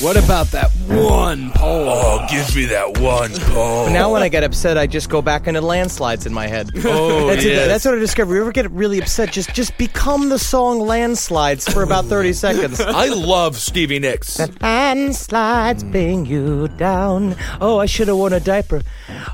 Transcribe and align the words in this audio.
What 0.00 0.16
about 0.16 0.46
that 0.52 0.70
one 0.88 1.50
poll? 1.50 1.88
Oh, 1.90 2.26
give 2.30 2.56
me 2.56 2.64
that 2.66 2.98
one 2.98 3.32
poll. 3.34 3.90
Now, 3.90 4.10
when 4.10 4.22
I 4.22 4.28
get 4.30 4.42
upset, 4.42 4.78
I 4.78 4.86
just 4.86 5.10
go 5.10 5.20
back 5.20 5.46
into 5.46 5.60
landslides 5.60 6.24
in 6.24 6.32
my 6.32 6.46
head. 6.46 6.70
Oh, 6.92 7.28
that's, 7.28 7.44
it. 7.44 7.48
yes. 7.48 7.68
that's 7.68 7.84
what 7.84 7.94
I 7.94 7.98
discovered. 7.98 8.34
You 8.34 8.40
ever 8.40 8.52
get 8.52 8.68
really 8.70 8.98
upset? 9.00 9.30
Just 9.30 9.54
just 9.54 9.76
become 9.76 10.28
the 10.28 10.38
song 10.38 10.80
"Landslides" 10.80 11.68
for 11.68 11.82
about 11.82 12.04
thirty 12.12 12.32
seconds. 12.32 12.80
I 12.80 13.08
love 13.08 13.56
Stevie 13.56 13.98
Nicks. 14.00 14.40
Landslides 14.60 15.84
bring 15.84 16.26
you 16.26 16.68
down. 16.68 17.36
Oh, 17.60 17.78
I 17.78 17.86
should 17.86 18.08
have 18.08 18.16
worn 18.16 18.32
a 18.32 18.40
diaper. 18.40 18.82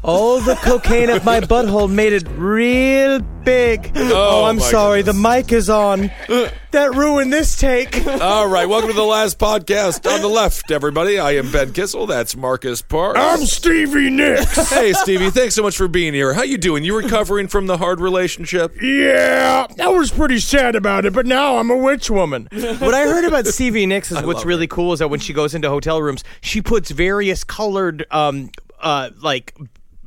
All 0.02 0.40
the 0.40 0.56
cocaine 0.56 1.08
up 1.08 1.24
my 1.24 1.40
butthole 1.40 1.90
made 1.90 2.12
it 2.12 2.26
real 2.36 3.20
big. 3.20 3.92
Oh, 3.94 4.42
oh 4.42 4.44
I'm 4.44 4.60
sorry. 4.60 5.02
goodness. 5.02 5.16
The 5.16 5.28
mic 5.28 5.52
is 5.52 5.70
on. 5.70 6.10
That 6.76 6.94
ruined 6.94 7.32
this 7.32 7.56
take. 7.56 8.06
All 8.20 8.46
right, 8.46 8.68
welcome 8.68 8.90
to 8.90 8.94
the 8.94 9.02
last 9.02 9.38
podcast 9.38 10.06
on 10.12 10.20
the 10.20 10.28
left, 10.28 10.70
everybody. 10.70 11.18
I 11.18 11.36
am 11.36 11.50
Ben 11.50 11.72
Kissel. 11.72 12.06
That's 12.06 12.36
Marcus 12.36 12.82
Parks. 12.82 13.18
I'm 13.18 13.46
Stevie 13.46 14.10
Nicks. 14.10 14.68
hey, 14.68 14.92
Stevie. 14.92 15.30
Thanks 15.30 15.54
so 15.54 15.62
much 15.62 15.74
for 15.74 15.88
being 15.88 16.12
here. 16.12 16.34
How 16.34 16.42
you 16.42 16.58
doing? 16.58 16.84
You 16.84 16.94
recovering 16.94 17.48
from 17.48 17.66
the 17.66 17.78
hard 17.78 17.98
relationship? 17.98 18.76
yeah, 18.82 19.66
I 19.80 19.88
was 19.88 20.10
pretty 20.10 20.38
sad 20.38 20.76
about 20.76 21.06
it, 21.06 21.14
but 21.14 21.24
now 21.24 21.56
I'm 21.56 21.70
a 21.70 21.76
witch 21.78 22.10
woman. 22.10 22.46
what 22.52 22.92
I 22.92 23.04
heard 23.04 23.24
about 23.24 23.46
Stevie 23.46 23.86
Nicks 23.86 24.12
is 24.12 24.22
what's 24.26 24.44
really 24.44 24.66
cool 24.66 24.92
is 24.92 24.98
that 24.98 25.08
when 25.08 25.20
she 25.20 25.32
goes 25.32 25.54
into 25.54 25.70
hotel 25.70 26.02
rooms, 26.02 26.24
she 26.42 26.60
puts 26.60 26.90
various 26.90 27.42
colored, 27.42 28.04
um, 28.10 28.50
uh, 28.80 29.08
like. 29.22 29.56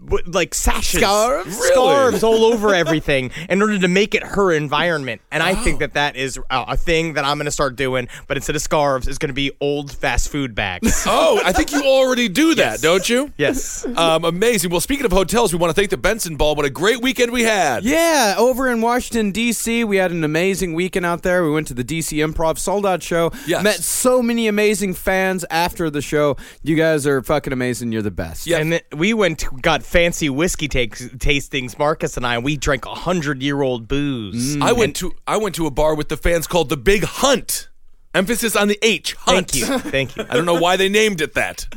W- 0.04 0.24
Like 0.28 0.54
sashes, 0.54 1.02
Scarves? 1.02 1.56
Really? 1.56 1.68
scarves 1.74 2.24
all 2.24 2.46
over 2.46 2.74
everything 2.74 3.32
in 3.50 3.62
order 3.62 3.78
to 3.80 3.88
make 3.88 4.16
it 4.16 4.24
her 4.24 4.52
environment, 4.52 5.22
and 5.32 5.42
I 5.44 5.52
Oh. 5.52 5.56
think 5.56 5.80
that 5.80 5.94
that 5.94 6.16
is 6.16 6.38
a, 6.38 6.44
a 6.70 6.78
thing 6.78 7.14
that 7.14 7.26
I'm 7.26 7.38
going 7.38 7.46
to 7.46 7.52
start 7.52 7.76
doing. 7.76 8.08
But 8.28 8.38
instead 8.38 8.56
of 8.56 8.62
scarves, 8.62 9.08
it's 9.08 9.18
going 9.18 9.30
to 9.30 9.34
be 9.34 9.52
old 9.62 9.92
fast 9.92 10.30
food 10.30 10.56
bags. 10.56 11.06
Oh, 11.12 11.42
I 11.44 11.52
think 11.54 11.72
you 11.72 11.82
already 11.84 12.30
do 12.30 12.56
that, 12.56 12.82
don't 12.82 13.08
you? 13.10 13.32
yes, 13.38 13.86
Um, 13.96 14.24
amazing. 14.26 14.70
Well, 14.72 14.80
speaking 14.82 15.06
of 15.06 15.12
hotels, 15.12 15.52
we 15.54 15.60
want 15.60 15.72
to 15.72 15.74
thank 15.74 15.90
the 15.90 15.98
Benson 15.98 16.36
Ball. 16.36 16.56
What 16.56 16.66
a 16.66 16.70
great 16.70 17.02
weekend 17.02 17.32
we 17.32 17.44
had. 17.44 17.84
Yeah, 17.84 18.36
over 18.38 18.70
in 18.70 18.82
Washington 18.82 19.32
D.C., 19.32 19.84
we 19.84 19.98
had 19.98 20.12
an 20.12 20.24
amazing 20.24 20.74
weekend 20.74 21.06
out 21.06 21.24
there. 21.24 21.44
We 21.44 21.52
went 21.52 21.68
to 21.68 21.74
the 21.74 21.84
D.C. 21.84 22.18
Improv 22.18 22.58
sold 22.60 22.86
out 22.86 23.02
show. 23.02 23.32
Yes. 23.48 23.64
Met 23.64 23.76
so 23.84 24.22
many 24.22 24.48
amazing 24.48 24.94
fans 24.94 25.46
after 25.50 25.90
the 25.90 26.02
show. 26.02 26.38
You 26.64 26.76
guys 26.76 27.08
are 27.08 27.22
fucking 27.22 27.54
amazing. 27.54 27.92
You're 27.92 28.02
the 28.04 28.12
best. 28.12 28.46
Yeah. 28.46 28.58
and 28.60 28.72
then 28.74 28.82
we 28.96 29.14
went 29.14 29.40
to, 29.40 29.50
got 29.62 29.82
fancy 29.90 30.30
whiskey 30.30 30.68
takes, 30.68 31.02
tastings. 31.08 31.78
Marcus 31.78 32.16
and 32.16 32.26
I, 32.26 32.38
we 32.38 32.56
drank 32.56 32.86
a 32.86 32.94
hundred 32.94 33.42
year 33.42 33.62
old 33.62 33.88
booze. 33.88 34.56
I 34.58 34.72
mm. 34.72 34.78
went 34.78 34.96
to 34.98 35.14
I 35.28 35.38
went 35.38 35.56
to 35.56 35.66
a 35.66 35.72
bar 35.72 35.96
with 35.96 36.10
the 36.10 36.18
fans 36.18 36.48
called 36.48 36.70
the 36.70 36.78
Big 36.78 37.04
Hunt. 37.04 37.69
Emphasis 38.16 38.56
on 38.56 38.68
the 38.68 38.80
H. 38.82 39.14
Hunt. 39.14 39.52
Thank 39.52 39.70
you, 39.70 39.80
thank 39.80 40.18
you. 40.18 40.26
I 40.30 40.34
don't 40.34 40.46
know 40.46 40.60
why 40.60 40.78
they 40.78 40.90
named 40.90 41.22
it 41.22 41.36
that. 41.36 41.68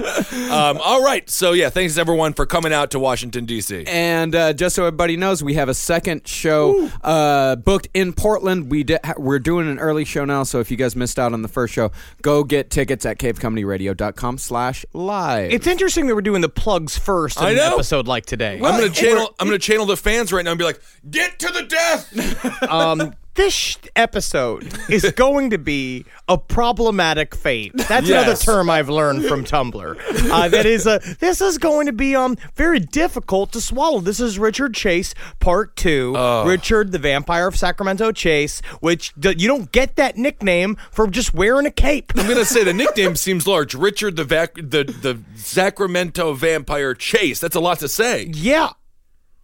Um, 0.50 0.78
all 0.82 1.04
right. 1.04 1.28
So 1.28 1.52
yeah, 1.52 1.68
thanks 1.68 1.98
everyone 1.98 2.32
for 2.32 2.46
coming 2.46 2.72
out 2.72 2.92
to 2.92 2.98
Washington 2.98 3.44
D.C. 3.44 3.84
And 3.86 4.34
uh, 4.34 4.52
just 4.54 4.74
so 4.74 4.84
everybody 4.84 5.18
knows, 5.18 5.44
we 5.44 5.54
have 5.54 5.68
a 5.68 5.74
second 5.74 6.26
show 6.26 6.88
uh, 7.02 7.56
booked 7.56 7.88
in 7.92 8.14
Portland. 8.14 8.70
We 8.70 8.82
di- 8.84 8.98
ha- 9.04 9.14
we're 9.18 9.40
doing 9.40 9.68
an 9.68 9.78
early 9.78 10.06
show 10.06 10.24
now, 10.24 10.42
so 10.42 10.58
if 10.60 10.70
you 10.70 10.78
guys 10.78 10.96
missed 10.96 11.18
out 11.18 11.34
on 11.34 11.42
the 11.42 11.48
first 11.48 11.74
show, 11.74 11.92
go 12.22 12.44
get 12.44 12.70
tickets 12.70 13.04
at 13.04 13.18
cavecomedyradio.com 13.18 14.38
slash 14.38 14.86
live. 14.94 15.52
It's 15.52 15.66
interesting 15.66 16.06
that 16.06 16.14
we're 16.14 16.22
doing 16.22 16.40
the 16.40 16.48
plugs 16.48 16.96
first 16.96 17.36
in 17.38 17.44
I 17.44 17.50
an 17.50 17.58
episode 17.58 18.06
like 18.06 18.24
today. 18.24 18.54
I'm 18.54 18.60
gonna 18.60 18.88
channel 18.88 19.34
I'm 19.38 19.48
gonna 19.48 19.58
channel 19.58 19.84
the 19.84 19.98
fans 19.98 20.32
right 20.32 20.44
now 20.44 20.52
and 20.52 20.58
be 20.58 20.64
like, 20.64 20.80
get 21.10 21.38
to 21.40 21.52
the 21.52 21.62
death. 21.62 22.62
um, 22.70 23.14
this 23.34 23.52
sh- 23.54 23.76
episode 23.96 24.72
is 24.90 25.10
going 25.16 25.50
to 25.50 25.58
be 25.58 26.04
a 26.28 26.36
problematic 26.38 27.34
fate. 27.34 27.72
That's 27.74 28.08
another 28.08 28.36
term 28.36 28.68
I've 28.70 28.88
learned 28.88 29.24
from 29.26 29.44
Tumblr. 29.44 30.30
Uh, 30.30 30.48
that 30.48 30.66
is 30.66 30.86
a. 30.86 31.00
This 31.20 31.40
is 31.40 31.58
going 31.58 31.86
to 31.86 31.92
be 31.92 32.14
um 32.16 32.36
very 32.54 32.80
difficult 32.80 33.52
to 33.52 33.60
swallow. 33.60 34.00
This 34.00 34.20
is 34.20 34.38
Richard 34.38 34.74
Chase 34.74 35.14
Part 35.40 35.76
Two. 35.76 36.14
Richard, 36.46 36.92
the 36.92 36.98
Vampire 36.98 37.46
of 37.48 37.56
Sacramento 37.56 38.12
Chase, 38.12 38.60
which 38.80 39.12
d- 39.18 39.34
you 39.38 39.48
don't 39.48 39.70
get 39.72 39.96
that 39.96 40.16
nickname 40.16 40.76
for 40.90 41.06
just 41.06 41.34
wearing 41.34 41.66
a 41.66 41.70
cape. 41.70 42.12
I'm 42.16 42.28
gonna 42.28 42.44
say 42.44 42.64
the 42.64 42.72
nickname 42.72 43.16
seems 43.16 43.46
large. 43.46 43.74
Richard 43.74 44.16
the 44.16 44.24
vac- 44.24 44.54
the 44.54 44.84
the 44.84 45.20
Sacramento 45.36 46.34
vampire 46.34 46.94
chase. 46.94 47.40
That's 47.40 47.56
a 47.56 47.60
lot 47.60 47.78
to 47.80 47.88
say. 47.88 48.24
Yeah. 48.32 48.70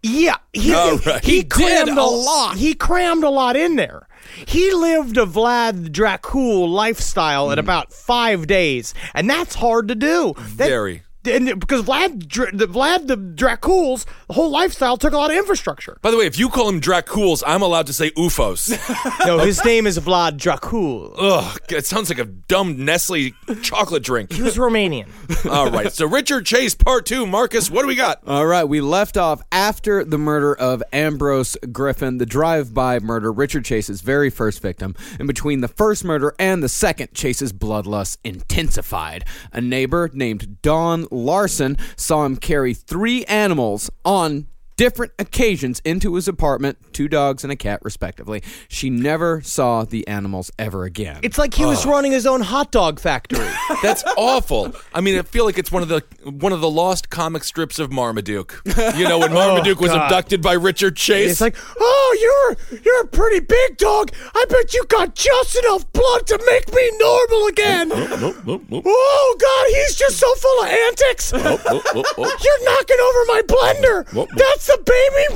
Yeah. 0.01 0.37
He, 0.53 0.73
right. 0.73 1.23
he 1.23 1.37
He 1.37 1.43
crammed 1.43 1.87
did 1.87 1.97
a 1.97 2.01
a 2.01 2.03
lot. 2.03 2.57
He 2.57 2.73
crammed 2.73 3.23
a 3.23 3.29
lot 3.29 3.55
in 3.55 3.75
there. 3.75 4.07
He 4.45 4.71
lived 4.73 5.17
a 5.17 5.25
Vlad 5.25 5.89
Dracul 5.89 6.69
lifestyle 6.69 7.51
in 7.51 7.57
mm. 7.57 7.61
about 7.61 7.91
five 7.91 8.47
days, 8.47 8.93
and 9.13 9.29
that's 9.29 9.55
hard 9.55 9.87
to 9.89 9.95
do. 9.95 10.33
That- 10.37 10.69
Very. 10.69 11.03
And 11.29 11.59
because 11.59 11.83
Vlad, 11.83 12.27
Dr- 12.27 12.57
the 12.57 12.67
Vlad 12.67 13.07
the 13.07 13.17
Draculs, 13.17 14.05
the 14.27 14.33
whole 14.33 14.49
lifestyle 14.49 14.97
took 14.97 15.13
a 15.13 15.17
lot 15.17 15.31
of 15.31 15.37
infrastructure. 15.37 15.97
By 16.01 16.11
the 16.11 16.17
way, 16.17 16.25
if 16.25 16.37
you 16.39 16.49
call 16.49 16.69
him 16.69 16.81
Dracules, 16.81 17.43
I'm 17.45 17.61
allowed 17.61 17.87
to 17.87 17.93
say 17.93 18.11
UFOs. 18.11 18.77
No, 19.25 19.39
his 19.39 19.63
name 19.65 19.85
is 19.85 19.99
Vlad 19.99 20.37
Dracul. 20.37 21.13
Ugh, 21.17 21.59
it 21.69 21.85
sounds 21.85 22.09
like 22.09 22.19
a 22.19 22.25
dumb 22.25 22.83
Nestle 22.83 23.31
chocolate 23.61 24.01
drink. 24.03 24.31
He 24.31 24.41
was 24.41 24.55
Romanian. 24.57 25.07
All 25.51 25.69
right, 25.69 25.91
so 25.91 26.07
Richard 26.07 26.45
Chase, 26.45 26.73
part 26.73 27.05
two. 27.05 27.25
Marcus, 27.25 27.69
what 27.69 27.81
do 27.81 27.87
we 27.87 27.95
got? 27.95 28.21
All 28.27 28.45
right, 28.45 28.63
we 28.63 28.81
left 28.81 29.17
off 29.17 29.41
after 29.51 30.03
the 30.03 30.17
murder 30.17 30.55
of 30.55 30.81
Ambrose 30.93 31.57
Griffin, 31.71 32.17
the 32.17 32.25
drive-by 32.25 32.99
murder, 32.99 33.31
Richard 33.31 33.65
Chase's 33.65 34.01
very 34.01 34.29
first 34.29 34.61
victim. 34.61 34.95
And 35.19 35.27
between 35.27 35.61
the 35.61 35.67
first 35.67 36.03
murder 36.05 36.33
and 36.39 36.63
the 36.63 36.69
second, 36.69 37.13
Chase's 37.13 37.51
bloodlust 37.53 38.17
intensified. 38.23 39.25
A 39.51 39.61
neighbor 39.61 40.09
named 40.13 40.61
Don 40.61 41.07
Larson 41.23 41.77
saw 41.95 42.25
him 42.25 42.37
carry 42.37 42.73
three 42.73 43.23
animals 43.25 43.89
on 44.03 44.47
different 44.79 45.11
occasions 45.19 45.81
into 45.83 46.15
his 46.15 46.29
apartment, 46.29 46.77
two 46.93 47.09
dogs 47.09 47.43
and 47.43 47.51
a 47.51 47.55
cat 47.57 47.81
respectively. 47.83 48.41
She 48.69 48.89
never 48.89 49.41
saw 49.41 49.83
the 49.83 50.07
animals 50.07 50.51
ever 50.57 50.85
again. 50.85 51.19
It's 51.21 51.37
like 51.37 51.53
he 51.53 51.65
was 51.65 51.85
running 51.85 52.13
his 52.13 52.25
own 52.25 52.39
hot 52.39 52.71
dog 52.71 52.97
factory. 52.97 53.45
That's 53.83 54.05
awful. 54.15 54.73
I 54.93 55.01
mean, 55.01 55.19
I 55.19 55.23
feel 55.23 55.43
like 55.43 55.57
it's 55.57 55.69
one 55.69 55.83
of 55.83 55.89
the 55.89 56.01
one 56.23 56.53
of 56.53 56.61
the 56.61 56.69
lost 56.69 57.09
comic 57.09 57.43
strips 57.43 57.77
of 57.77 57.91
Marmaduke. 57.91 58.61
You 58.95 59.05
know, 59.05 59.19
when 59.19 59.33
Marmaduke 59.33 59.77
oh, 59.79 59.81
was 59.81 59.91
abducted 59.91 60.41
by 60.41 60.53
Richard 60.53 60.95
Chase. 60.95 61.31
It's 61.31 61.41
like, 61.41 61.57
Oh, 61.77 62.55
you're 62.71 62.79
you're 62.79 63.01
a 63.01 63.07
pretty 63.07 63.41
big 63.41 63.75
dog. 63.75 64.13
I 64.33 64.45
bet 64.47 64.73
you 64.73 64.85
got 64.85 65.13
just 65.13 65.57
enough 65.57 65.91
blood 65.91 66.25
to 66.27 66.39
make 66.49 66.73
me 66.73 66.89
normal 66.99 67.47
again. 67.47 67.91
Oh 67.91 69.35
God, 69.41 69.67
he's 69.75 69.95
just 69.97 70.17
so 70.19 70.33
full 70.35 70.63
of 70.63 70.69
antics. 70.69 71.33
You're 71.33 72.63
knocking 72.63 72.99
over 73.01 73.25
my 73.27 73.41
blender. 73.45 74.27
That's 74.37 74.68
the 74.69 74.83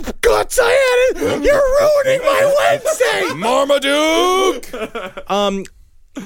baby 0.04 0.14
guts 0.22 0.60
I 0.62 1.12
had. 1.16 1.44
You're 1.44 1.62
ruining 1.82 2.22
my 2.26 2.56
Wednesday. 2.60 3.34
Marmaduke. 3.36 5.30
Um, 5.30 5.64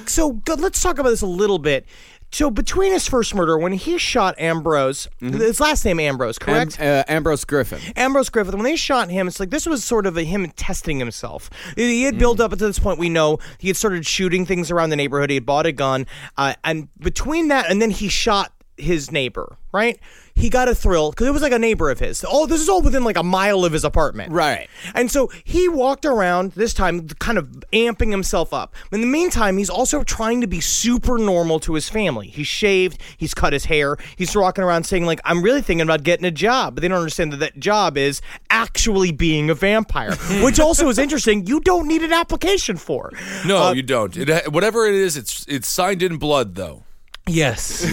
so 0.06 0.34
good, 0.34 0.60
let's 0.60 0.82
talk 0.82 1.00
about 1.00 1.10
this 1.10 1.22
a 1.22 1.26
little 1.28 1.60
bit. 1.60 1.86
So 2.30 2.52
between 2.52 2.92
his 2.92 3.08
first 3.08 3.34
murder, 3.34 3.58
when 3.58 3.72
he 3.72 3.98
shot 3.98 4.36
Ambrose, 4.38 5.08
his 5.22 5.62
last 5.62 5.86
name 5.86 5.98
Ambrose, 5.98 6.38
Am- 6.42 6.46
correct? 6.46 6.80
uh, 6.82 7.06
Ambrose 7.08 7.46
Griffin. 7.46 7.80
Ambrose 7.96 8.28
Griffith, 8.30 8.54
when 8.54 8.66
they 8.66 8.76
shot 8.76 9.10
him, 9.10 9.30
it's 9.30 9.40
like 9.40 9.50
this 9.50 9.66
was 9.66 9.82
sort 9.86 10.06
of 10.06 10.18
a, 10.18 10.24
him 10.24 10.50
testing 10.52 11.00
himself. 11.00 11.50
He 11.78 12.04
had 12.04 12.20
built 12.20 12.42
up 12.42 12.52
to 12.52 12.58
this 12.58 12.80
point. 12.80 13.00
We 13.00 13.08
know 13.08 13.40
he 13.60 13.70
had 13.70 13.78
started 13.78 14.06
shooting 14.06 14.46
things 14.46 14.70
around 14.72 14.90
the 14.90 14.98
neighborhood. 14.98 15.30
He 15.30 15.36
had 15.38 15.46
bought 15.46 15.66
a 15.66 15.72
gun, 15.72 16.06
uh, 16.36 16.56
and 16.66 16.90
between 17.00 17.48
that 17.48 17.72
and 17.72 17.82
then 17.82 17.92
he 17.92 18.10
shot 18.10 18.52
his 18.78 19.12
neighbor. 19.12 19.58
Right? 19.74 20.00
He 20.34 20.50
got 20.50 20.68
a 20.70 20.74
thrill 20.76 21.12
because 21.12 21.28
it 21.28 21.32
was 21.34 21.42
like 21.42 21.52
a 21.52 21.60
neighbor 21.60 21.92
of 21.92 22.00
his. 22.00 22.26
Oh, 22.28 22.46
this 22.48 22.62
is 22.62 22.70
all 22.70 22.82
within 22.82 23.04
like 23.04 23.18
a 23.18 23.24
mile 23.24 23.66
of 23.66 23.74
his 23.74 23.84
apartment. 23.84 24.32
Right. 24.32 24.70
And 24.96 25.12
so 25.12 25.30
he 25.44 25.68
walked 25.68 26.06
around 26.06 26.54
this 26.54 26.74
time, 26.74 27.08
kind 27.20 27.38
of 27.38 27.48
amping 27.74 28.10
himself 28.12 28.54
up. 28.54 28.74
In 28.92 29.02
the 29.02 29.08
meantime, 29.08 29.58
he's 29.58 29.70
also 29.70 30.04
trying 30.04 30.42
to 30.42 30.48
be 30.48 30.60
super 30.62 31.18
normal 31.18 31.60
to 31.62 31.74
his 31.74 31.90
family. 31.90 32.28
He's 32.28 32.48
shaved, 32.48 33.00
he's 33.18 33.34
cut 33.34 33.52
his 33.54 33.66
hair, 33.66 33.98
he's 34.16 34.36
walking 34.36 34.64
around 34.64 34.86
saying, 34.86 35.06
like, 35.06 35.20
I'm 35.26 35.44
really 35.44 35.62
thinking 35.62 35.84
about 35.84 36.04
getting 36.04 36.26
a 36.26 36.32
job. 36.32 36.76
But 36.76 36.82
they 36.82 36.88
don't 36.88 37.00
understand 37.00 37.34
that 37.34 37.38
that 37.38 37.60
job 37.60 37.98
is 37.98 38.22
actually 38.50 39.12
being 39.12 39.50
a 39.50 39.54
vampire, 39.56 40.16
which 40.44 40.60
also 40.60 40.88
is 40.90 40.98
interesting. 40.98 41.46
You 41.46 41.60
don't 41.60 41.88
need 41.88 42.04
an 42.04 42.14
application 42.14 42.78
for. 42.78 43.12
No, 43.46 43.64
Uh, 43.64 43.74
you 43.74 43.84
don't. 43.84 44.16
It, 44.16 44.52
whatever 44.52 44.88
it 44.88 44.96
is, 44.96 45.18
it's 45.18 45.46
it's 45.48 45.68
signed 45.68 46.02
in 46.02 46.18
blood 46.18 46.56
though. 46.56 46.84
Yes. 47.28 47.84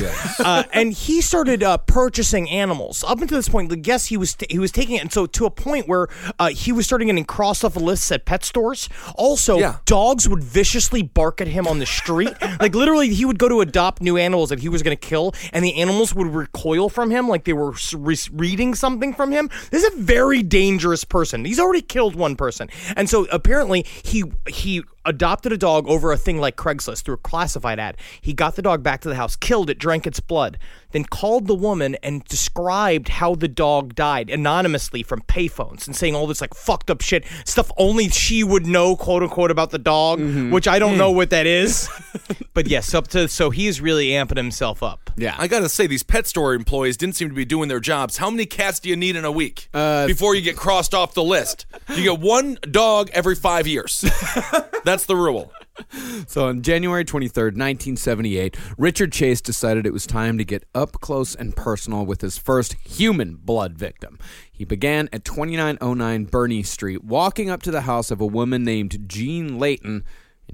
uh, 0.40 0.62
and 0.72 0.92
he 0.92 1.20
started 1.20 1.62
uh, 1.62 1.78
purchasing 1.78 2.48
animals. 2.50 3.04
Up 3.04 3.20
until 3.20 3.38
this 3.38 3.48
point, 3.48 3.70
like, 3.70 3.86
yes, 3.86 4.06
he 4.06 4.16
was 4.16 4.36
he 4.48 4.58
was 4.58 4.70
taking 4.70 4.96
it, 4.96 5.02
and 5.02 5.12
so 5.12 5.26
to 5.26 5.46
a 5.46 5.50
point 5.50 5.88
where 5.88 6.08
uh, 6.38 6.48
he 6.48 6.72
was 6.72 6.86
starting 6.86 7.08
getting 7.08 7.24
crossed 7.24 7.64
off 7.64 7.76
lists 7.76 8.10
at 8.12 8.24
pet 8.24 8.44
stores. 8.44 8.88
Also, 9.16 9.58
Yeah. 9.58 9.76
dogs 9.86 10.28
would 10.28 10.42
viciously 10.42 11.02
bark 11.02 11.40
at 11.40 11.48
him 11.48 11.66
on 11.66 11.78
the 11.78 11.86
street. 11.86 12.32
like 12.60 12.74
literally, 12.74 13.08
he 13.14 13.24
would 13.24 13.38
go 13.38 13.48
to 13.48 13.60
adopt 13.60 14.00
new 14.02 14.16
animals 14.16 14.48
that 14.50 14.60
he 14.60 14.68
was 14.68 14.82
going 14.82 14.96
to 14.96 15.08
kill, 15.08 15.34
and 15.52 15.64
the 15.64 15.74
animals 15.80 16.14
would 16.14 16.28
recoil 16.28 16.88
from 16.88 17.10
him, 17.10 17.28
like 17.28 17.44
they 17.44 17.52
were 17.52 17.74
re- 17.94 18.16
reading 18.32 18.74
something 18.74 19.12
from 19.14 19.32
him. 19.32 19.50
This 19.70 19.82
is 19.84 19.94
a 19.94 19.96
very 19.98 20.42
dangerous 20.42 21.04
person. 21.04 21.44
He's 21.44 21.60
already 21.60 21.82
killed 21.82 22.14
one 22.14 22.36
person, 22.36 22.68
and 22.96 23.08
so 23.10 23.26
apparently 23.32 23.84
he 24.02 24.24
he 24.48 24.82
adopted 25.04 25.52
a 25.52 25.58
dog 25.58 25.86
over 25.88 26.12
a 26.12 26.16
thing 26.16 26.38
like 26.38 26.56
Craigslist 26.56 27.04
through 27.04 27.14
a 27.14 27.18
classified 27.18 27.78
ad. 27.78 27.96
He 28.20 28.32
got 28.32 28.56
the 28.56 28.62
dog 28.62 28.82
back 28.82 29.00
to 29.02 29.08
the 29.08 29.14
house, 29.14 29.36
killed 29.36 29.70
it, 29.70 29.78
drank 29.78 30.06
its 30.06 30.20
blood, 30.20 30.58
then 30.94 31.04
called 31.04 31.48
the 31.48 31.54
woman 31.54 31.96
and 32.04 32.24
described 32.24 33.08
how 33.08 33.34
the 33.34 33.48
dog 33.48 33.96
died 33.96 34.30
anonymously 34.30 35.02
from 35.02 35.20
payphones 35.22 35.86
and 35.86 35.96
saying 35.96 36.14
all 36.14 36.28
this 36.28 36.40
like 36.40 36.54
fucked 36.54 36.88
up 36.88 37.00
shit, 37.00 37.24
stuff 37.44 37.70
only 37.76 38.08
she 38.08 38.44
would 38.44 38.64
know, 38.64 38.94
quote 38.94 39.24
unquote, 39.24 39.50
about 39.50 39.70
the 39.70 39.78
dog, 39.78 40.20
mm-hmm. 40.20 40.52
which 40.52 40.68
I 40.68 40.78
don't 40.78 40.94
mm. 40.94 40.98
know 40.98 41.10
what 41.10 41.30
that 41.30 41.46
is. 41.46 41.88
but 42.54 42.68
yes, 42.68 42.94
up 42.94 43.08
to 43.08 43.26
so 43.26 43.50
he's 43.50 43.80
really 43.80 44.10
amping 44.10 44.36
himself 44.36 44.84
up. 44.84 45.10
Yeah. 45.16 45.34
I 45.36 45.48
gotta 45.48 45.68
say, 45.68 45.88
these 45.88 46.04
pet 46.04 46.28
store 46.28 46.54
employees 46.54 46.96
didn't 46.96 47.16
seem 47.16 47.28
to 47.28 47.34
be 47.34 47.44
doing 47.44 47.68
their 47.68 47.80
jobs. 47.80 48.18
How 48.18 48.30
many 48.30 48.46
cats 48.46 48.78
do 48.78 48.88
you 48.88 48.96
need 48.96 49.16
in 49.16 49.24
a 49.24 49.32
week 49.32 49.68
uh, 49.74 50.06
before 50.06 50.36
you 50.36 50.42
get 50.42 50.56
crossed 50.56 50.94
off 50.94 51.14
the 51.14 51.24
list? 51.24 51.66
You 51.88 52.04
get 52.04 52.20
one 52.20 52.56
dog 52.70 53.10
every 53.12 53.34
five 53.34 53.66
years. 53.66 54.00
That's 54.84 55.06
the 55.06 55.16
rule. 55.16 55.52
So 56.26 56.46
on 56.46 56.62
January 56.62 57.04
23rd, 57.04 57.56
1978, 57.56 58.56
Richard 58.78 59.12
Chase 59.12 59.40
decided 59.40 59.86
it 59.86 59.92
was 59.92 60.06
time 60.06 60.38
to 60.38 60.44
get 60.44 60.64
up 60.74 61.00
close 61.00 61.34
and 61.34 61.54
personal 61.54 62.06
with 62.06 62.20
his 62.20 62.38
first 62.38 62.74
human 62.84 63.36
blood 63.36 63.76
victim. 63.76 64.18
He 64.50 64.64
began 64.64 65.08
at 65.12 65.24
2909 65.24 66.24
Bernie 66.26 66.62
Street, 66.62 67.04
walking 67.04 67.50
up 67.50 67.62
to 67.62 67.70
the 67.70 67.82
house 67.82 68.10
of 68.10 68.20
a 68.20 68.26
woman 68.26 68.64
named 68.64 69.08
Jean 69.08 69.58
Layton, 69.58 70.04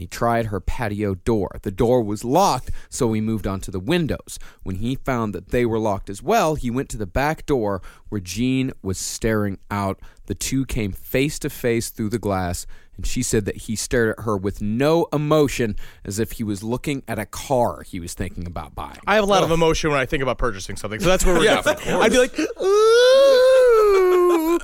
and 0.00 0.04
he 0.04 0.08
tried 0.08 0.46
her 0.46 0.60
patio 0.60 1.14
door. 1.14 1.58
The 1.60 1.70
door 1.70 2.02
was 2.02 2.24
locked, 2.24 2.70
so 2.88 3.12
he 3.12 3.20
moved 3.20 3.46
on 3.46 3.60
to 3.60 3.70
the 3.70 3.78
windows. 3.78 4.38
When 4.62 4.76
he 4.76 4.94
found 4.94 5.34
that 5.34 5.50
they 5.50 5.66
were 5.66 5.78
locked 5.78 6.08
as 6.08 6.22
well, 6.22 6.54
he 6.54 6.70
went 6.70 6.88
to 6.88 6.96
the 6.96 7.06
back 7.06 7.44
door 7.44 7.82
where 8.08 8.22
Jean 8.22 8.72
was 8.82 8.96
staring 8.96 9.58
out. 9.70 10.00
The 10.24 10.34
two 10.34 10.64
came 10.64 10.92
face 10.92 11.38
to 11.40 11.50
face 11.50 11.90
through 11.90 12.08
the 12.08 12.18
glass, 12.18 12.66
and 12.96 13.06
she 13.06 13.22
said 13.22 13.44
that 13.44 13.56
he 13.58 13.76
stared 13.76 14.18
at 14.18 14.24
her 14.24 14.38
with 14.38 14.62
no 14.62 15.06
emotion 15.12 15.76
as 16.02 16.18
if 16.18 16.32
he 16.32 16.44
was 16.44 16.62
looking 16.62 17.02
at 17.06 17.18
a 17.18 17.26
car 17.26 17.82
he 17.82 18.00
was 18.00 18.14
thinking 18.14 18.46
about 18.46 18.74
buying. 18.74 19.00
I 19.06 19.16
have 19.16 19.24
a 19.24 19.26
lot 19.26 19.42
of 19.42 19.50
emotion 19.50 19.90
when 19.90 20.00
I 20.00 20.06
think 20.06 20.22
about 20.22 20.38
purchasing 20.38 20.76
something, 20.76 21.00
so 21.00 21.08
that's 21.10 21.26
where 21.26 21.34
we're 21.34 21.44
Yeah, 21.44 21.60
going. 21.62 21.76
I'd 22.02 22.10
be 22.10 22.16
like, 22.18 22.38
ooh, 22.38 23.49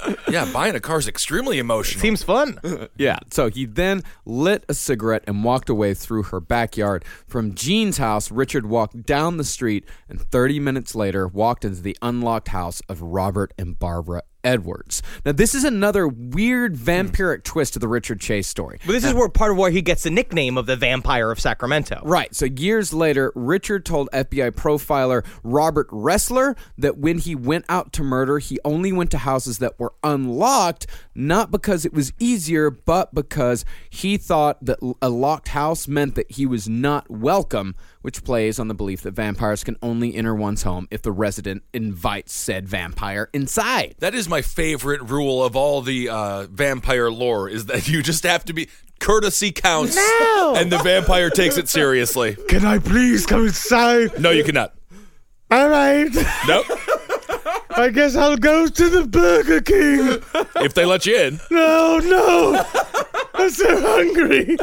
Yeah, 0.28 0.50
buying 0.52 0.74
a 0.74 0.80
car 0.80 0.98
is 0.98 1.06
extremely 1.06 1.58
emotional. 1.58 2.00
seems 2.00 2.22
fun. 2.22 2.58
Yeah, 2.98 3.18
so 3.30 3.48
he 3.50 3.64
then 3.64 4.02
lit 4.24 4.64
a 4.68 4.74
cigarette 4.74 5.22
and 5.26 5.44
walked 5.44 5.68
away 5.68 5.94
through 5.94 6.24
her 6.24 6.40
backyard. 6.40 7.04
From 7.26 7.54
Jean's 7.54 7.98
house, 7.98 8.30
Richard 8.30 8.66
walked 8.66 9.04
down 9.04 9.36
the 9.36 9.44
street 9.44 9.84
and 10.08 10.20
30 10.20 10.60
minutes 10.60 10.94
later 10.94 11.26
walked 11.28 11.64
into 11.64 11.80
the 11.80 11.96
unlocked 12.02 12.48
house 12.48 12.80
of 12.88 13.02
Robert 13.02 13.52
and 13.58 13.78
Barbara 13.78 14.22
Edwards. 14.46 15.02
Now, 15.24 15.32
this 15.32 15.54
is 15.54 15.64
another 15.64 16.06
weird 16.06 16.76
vampiric 16.76 17.38
hmm. 17.38 17.42
twist 17.42 17.72
to 17.74 17.78
the 17.80 17.88
Richard 17.88 18.20
Chase 18.20 18.46
story. 18.46 18.78
But 18.86 18.92
this 18.92 19.04
is 19.04 19.12
where 19.12 19.28
part 19.28 19.50
of 19.50 19.58
where 19.58 19.70
he 19.70 19.82
gets 19.82 20.04
the 20.04 20.10
nickname 20.10 20.56
of 20.56 20.66
the 20.66 20.76
Vampire 20.76 21.30
of 21.30 21.40
Sacramento. 21.40 22.00
Right. 22.04 22.34
So 22.34 22.46
years 22.46 22.94
later, 22.94 23.32
Richard 23.34 23.84
told 23.84 24.08
FBI 24.12 24.52
profiler 24.52 25.26
Robert 25.42 25.88
Ressler 25.90 26.56
that 26.78 26.96
when 26.96 27.18
he 27.18 27.34
went 27.34 27.64
out 27.68 27.92
to 27.94 28.04
murder, 28.04 28.38
he 28.38 28.58
only 28.64 28.92
went 28.92 29.10
to 29.10 29.18
houses 29.18 29.58
that 29.58 29.78
were 29.80 29.94
unlocked, 30.04 30.86
not 31.14 31.50
because 31.50 31.84
it 31.84 31.92
was 31.92 32.12
easier, 32.20 32.70
but 32.70 33.12
because 33.14 33.64
he 33.90 34.16
thought 34.16 34.64
that 34.64 34.78
a 35.02 35.08
locked 35.08 35.48
house 35.48 35.88
meant 35.88 36.14
that 36.14 36.30
he 36.30 36.46
was 36.46 36.68
not 36.68 37.10
welcome, 37.10 37.74
which 38.06 38.22
plays 38.22 38.60
on 38.60 38.68
the 38.68 38.74
belief 38.74 39.02
that 39.02 39.10
vampires 39.10 39.64
can 39.64 39.76
only 39.82 40.14
enter 40.14 40.32
one's 40.32 40.62
home 40.62 40.86
if 40.92 41.02
the 41.02 41.10
resident 41.10 41.64
invites 41.74 42.32
said 42.32 42.68
vampire 42.68 43.28
inside. 43.32 43.96
That 43.98 44.14
is 44.14 44.28
my 44.28 44.42
favorite 44.42 45.02
rule 45.02 45.42
of 45.42 45.56
all 45.56 45.82
the 45.82 46.08
uh, 46.08 46.46
vampire 46.46 47.10
lore: 47.10 47.48
is 47.48 47.66
that 47.66 47.88
you 47.88 48.04
just 48.04 48.22
have 48.22 48.44
to 48.44 48.52
be 48.52 48.68
courtesy 49.00 49.50
counts, 49.50 49.98
and 49.98 50.70
the 50.70 50.78
vampire 50.84 51.30
takes 51.30 51.56
it 51.56 51.68
seriously. 51.68 52.36
Can 52.48 52.64
I 52.64 52.78
please 52.78 53.26
come 53.26 53.44
inside? 53.44 54.20
No, 54.20 54.30
you 54.30 54.44
cannot. 54.44 54.76
All 55.50 55.68
right. 55.68 56.08
Nope. 56.46 56.66
I 57.70 57.90
guess 57.92 58.14
I'll 58.14 58.36
go 58.36 58.68
to 58.68 58.88
the 58.88 59.04
Burger 59.04 59.60
King. 59.62 60.22
if 60.64 60.74
they 60.74 60.84
let 60.84 61.06
you 61.06 61.16
in. 61.16 61.40
No, 61.50 61.98
no. 61.98 62.64
I'm 63.34 63.50
so 63.50 63.80
hungry. 63.80 64.56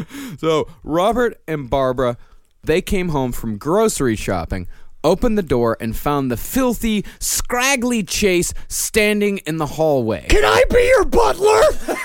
So 0.38 0.68
Robert 0.82 1.40
and 1.46 1.68
Barbara, 1.68 2.16
they 2.62 2.80
came 2.80 3.10
home 3.10 3.32
from 3.32 3.58
grocery 3.58 4.16
shopping, 4.16 4.68
opened 5.04 5.38
the 5.38 5.42
door, 5.42 5.76
and 5.80 5.96
found 5.96 6.30
the 6.30 6.36
filthy, 6.36 7.04
scraggly 7.18 8.02
Chase 8.02 8.52
standing 8.68 9.38
in 9.38 9.58
the 9.58 9.66
hallway. 9.66 10.26
Can 10.28 10.44
I 10.44 10.64
be 10.70 10.82
your 10.82 11.04
butler? 11.04 11.60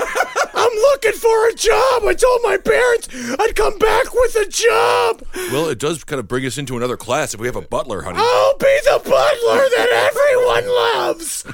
I'm 0.57 0.71
looking 0.71 1.13
for 1.13 1.49
a 1.49 1.53
job. 1.53 2.03
I 2.05 2.13
told 2.13 2.41
my 2.43 2.57
parents 2.57 3.09
I'd 3.39 3.55
come 3.55 3.77
back 3.77 4.13
with 4.13 4.35
a 4.35 4.47
job. 4.49 5.23
Well, 5.51 5.67
it 5.67 5.79
does 5.79 6.03
kind 6.05 6.19
of 6.19 6.27
bring 6.27 6.45
us 6.45 6.57
into 6.57 6.77
another 6.77 6.95
class 6.95 7.33
if 7.33 7.39
we 7.41 7.47
have 7.47 7.57
a 7.57 7.61
butler, 7.61 8.01
honey. 8.01 8.19
I'll 8.19 8.57
be 8.57 8.79
the 8.85 9.01
butler 9.03 9.69
that 9.75 10.09
everyone 10.09 10.67
loves, 10.75 11.45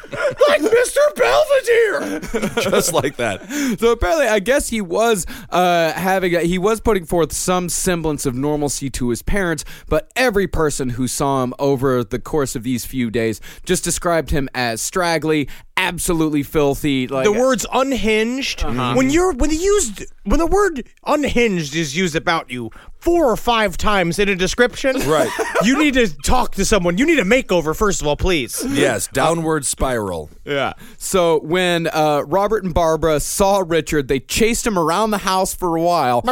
like 0.48 0.62
Mr. 0.62 1.15
Belvedere. 1.15 2.62
Just 2.71 2.93
like 2.93 3.15
that. 3.17 3.77
So 3.79 3.91
apparently, 3.91 4.27
I 4.27 4.39
guess 4.39 4.69
he 4.69 4.81
was 4.81 5.25
uh, 5.50 5.93
having 5.93 6.36
a, 6.36 6.41
he 6.41 6.60
was 6.60 6.79
putting 6.79 7.05
forth 7.05 7.33
some 7.33 7.69
semblance 7.69 8.27
of 8.27 8.36
normalcy 8.36 8.89
to 8.91 9.10
his 9.10 9.24
parents, 9.24 9.65
but 9.88 10.12
every 10.15 10.48
person 10.48 10.89
who 10.89 11.07
saw 11.07 11.31
over 11.60 12.04
the 12.04 12.20
course 12.20 12.56
of 12.56 12.64
these 12.64 12.86
few 12.86 13.10
days 13.10 13.42
just 13.66 13.84
described 13.84 14.30
him 14.32 14.50
as 14.54 14.82
straggly, 14.82 15.48
absolutely 15.78 16.44
filthy. 16.44 17.08
Like 17.08 17.26
The 17.26 17.32
words 17.32 17.66
unhinged. 17.72 18.64
Uh-huh. 18.64 18.94
When 18.96 19.10
you're 19.10 19.34
when 19.34 19.50
the 19.50 19.56
used 19.56 20.06
when 20.24 20.40
the 20.40 20.48
word 20.48 20.88
unhinged 21.06 21.76
is 21.76 21.96
used 21.96 22.16
about 22.16 22.52
you 22.52 22.72
four 23.01 23.31
or 23.31 23.36
five 23.36 23.77
times 23.77 24.20
in 24.20 24.29
a 24.29 24.36
description, 24.36 24.98
Right. 25.10 25.29
You 25.63 25.77
need 25.77 25.93
to 25.93 26.08
talk 26.08 26.55
to 26.55 26.65
someone. 26.65 26.98
You 26.98 27.05
need 27.05 27.20
a 27.20 27.24
makeover 27.24 27.75
first 27.75 28.01
of 28.01 28.08
all, 28.08 28.17
please. 28.17 28.65
Yes, 28.67 29.08
downward 29.08 29.63
spiral. 29.63 30.31
Yeah. 30.43 30.74
So 30.98 31.39
when 31.41 31.86
uh, 31.86 32.24
Robert 32.25 32.63
and 32.63 32.74
Barbara 32.74 33.20
saw 33.20 33.63
Richard, 33.63 34.08
they 34.08 34.20
chased 34.20 34.65
him 34.65 34.79
around 34.79 35.12
the 35.12 35.20
house 35.20 35.53
for 35.53 35.75
a 35.75 35.81
while. 35.81 36.22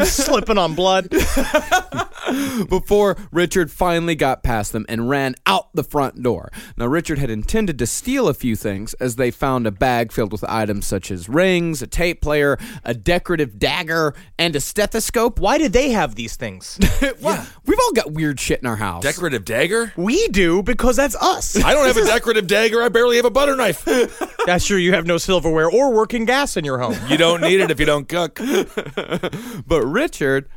He's 0.00 0.12
slipping 0.12 0.58
on 0.58 0.74
blood. 0.74 1.08
before 2.68 3.16
Richard 3.32 3.70
finally 3.70 4.14
got 4.14 4.42
past 4.42 4.72
them 4.72 4.84
and 4.90 5.08
ran 5.08 5.36
out 5.46 5.56
out 5.56 5.68
the 5.74 5.84
front 5.84 6.22
door. 6.22 6.50
Now, 6.76 6.86
Richard 6.86 7.18
had 7.18 7.30
intended 7.30 7.78
to 7.78 7.86
steal 7.86 8.28
a 8.28 8.34
few 8.34 8.56
things 8.56 8.94
as 8.94 9.16
they 9.16 9.30
found 9.30 9.66
a 9.66 9.70
bag 9.70 10.12
filled 10.12 10.32
with 10.32 10.44
items 10.44 10.86
such 10.86 11.10
as 11.10 11.28
rings, 11.28 11.80
a 11.80 11.86
tape 11.86 12.20
player, 12.20 12.58
a 12.86 12.94
decorative 12.94 13.58
dagger, 13.58 14.14
and 14.38 14.56
a 14.56 14.60
stethoscope. 14.60 15.38
Why 15.38 15.58
do 15.58 15.68
they 15.68 15.90
have 15.90 16.14
these 16.14 16.36
things? 16.36 16.78
What? 17.20 17.48
We've 17.64 17.78
all 17.78 17.92
got 17.92 18.12
weird 18.12 18.38
shit 18.38 18.60
in 18.60 18.66
our 18.66 18.76
house. 18.76 19.02
Decorative 19.02 19.44
dagger? 19.44 19.92
we 19.96 20.28
do 20.28 20.62
because 20.62 20.96
that's 20.96 21.16
us. 21.16 21.56
I 21.56 21.72
don't 21.72 21.86
have 21.86 21.96
a 21.96 22.04
decorative 22.04 22.46
dagger. 22.46 22.82
I 22.82 22.88
barely 22.88 23.16
have 23.16 23.24
a 23.24 23.30
butter 23.30 23.56
knife. 23.56 23.84
That's 24.46 24.66
true. 24.66 24.76
You 24.76 24.92
have 24.92 25.06
no 25.06 25.18
silverware 25.18 25.68
or 25.68 25.92
working 25.92 26.24
gas 26.24 26.56
in 26.56 26.64
your 26.64 26.78
home. 26.78 26.96
You 27.08 27.16
don't 27.16 27.40
need 27.40 27.60
it 27.60 27.70
if 27.70 27.80
you 27.80 27.86
don't 27.86 28.08
cook. 28.08 28.36
but 29.66 29.82
Richard 29.82 30.48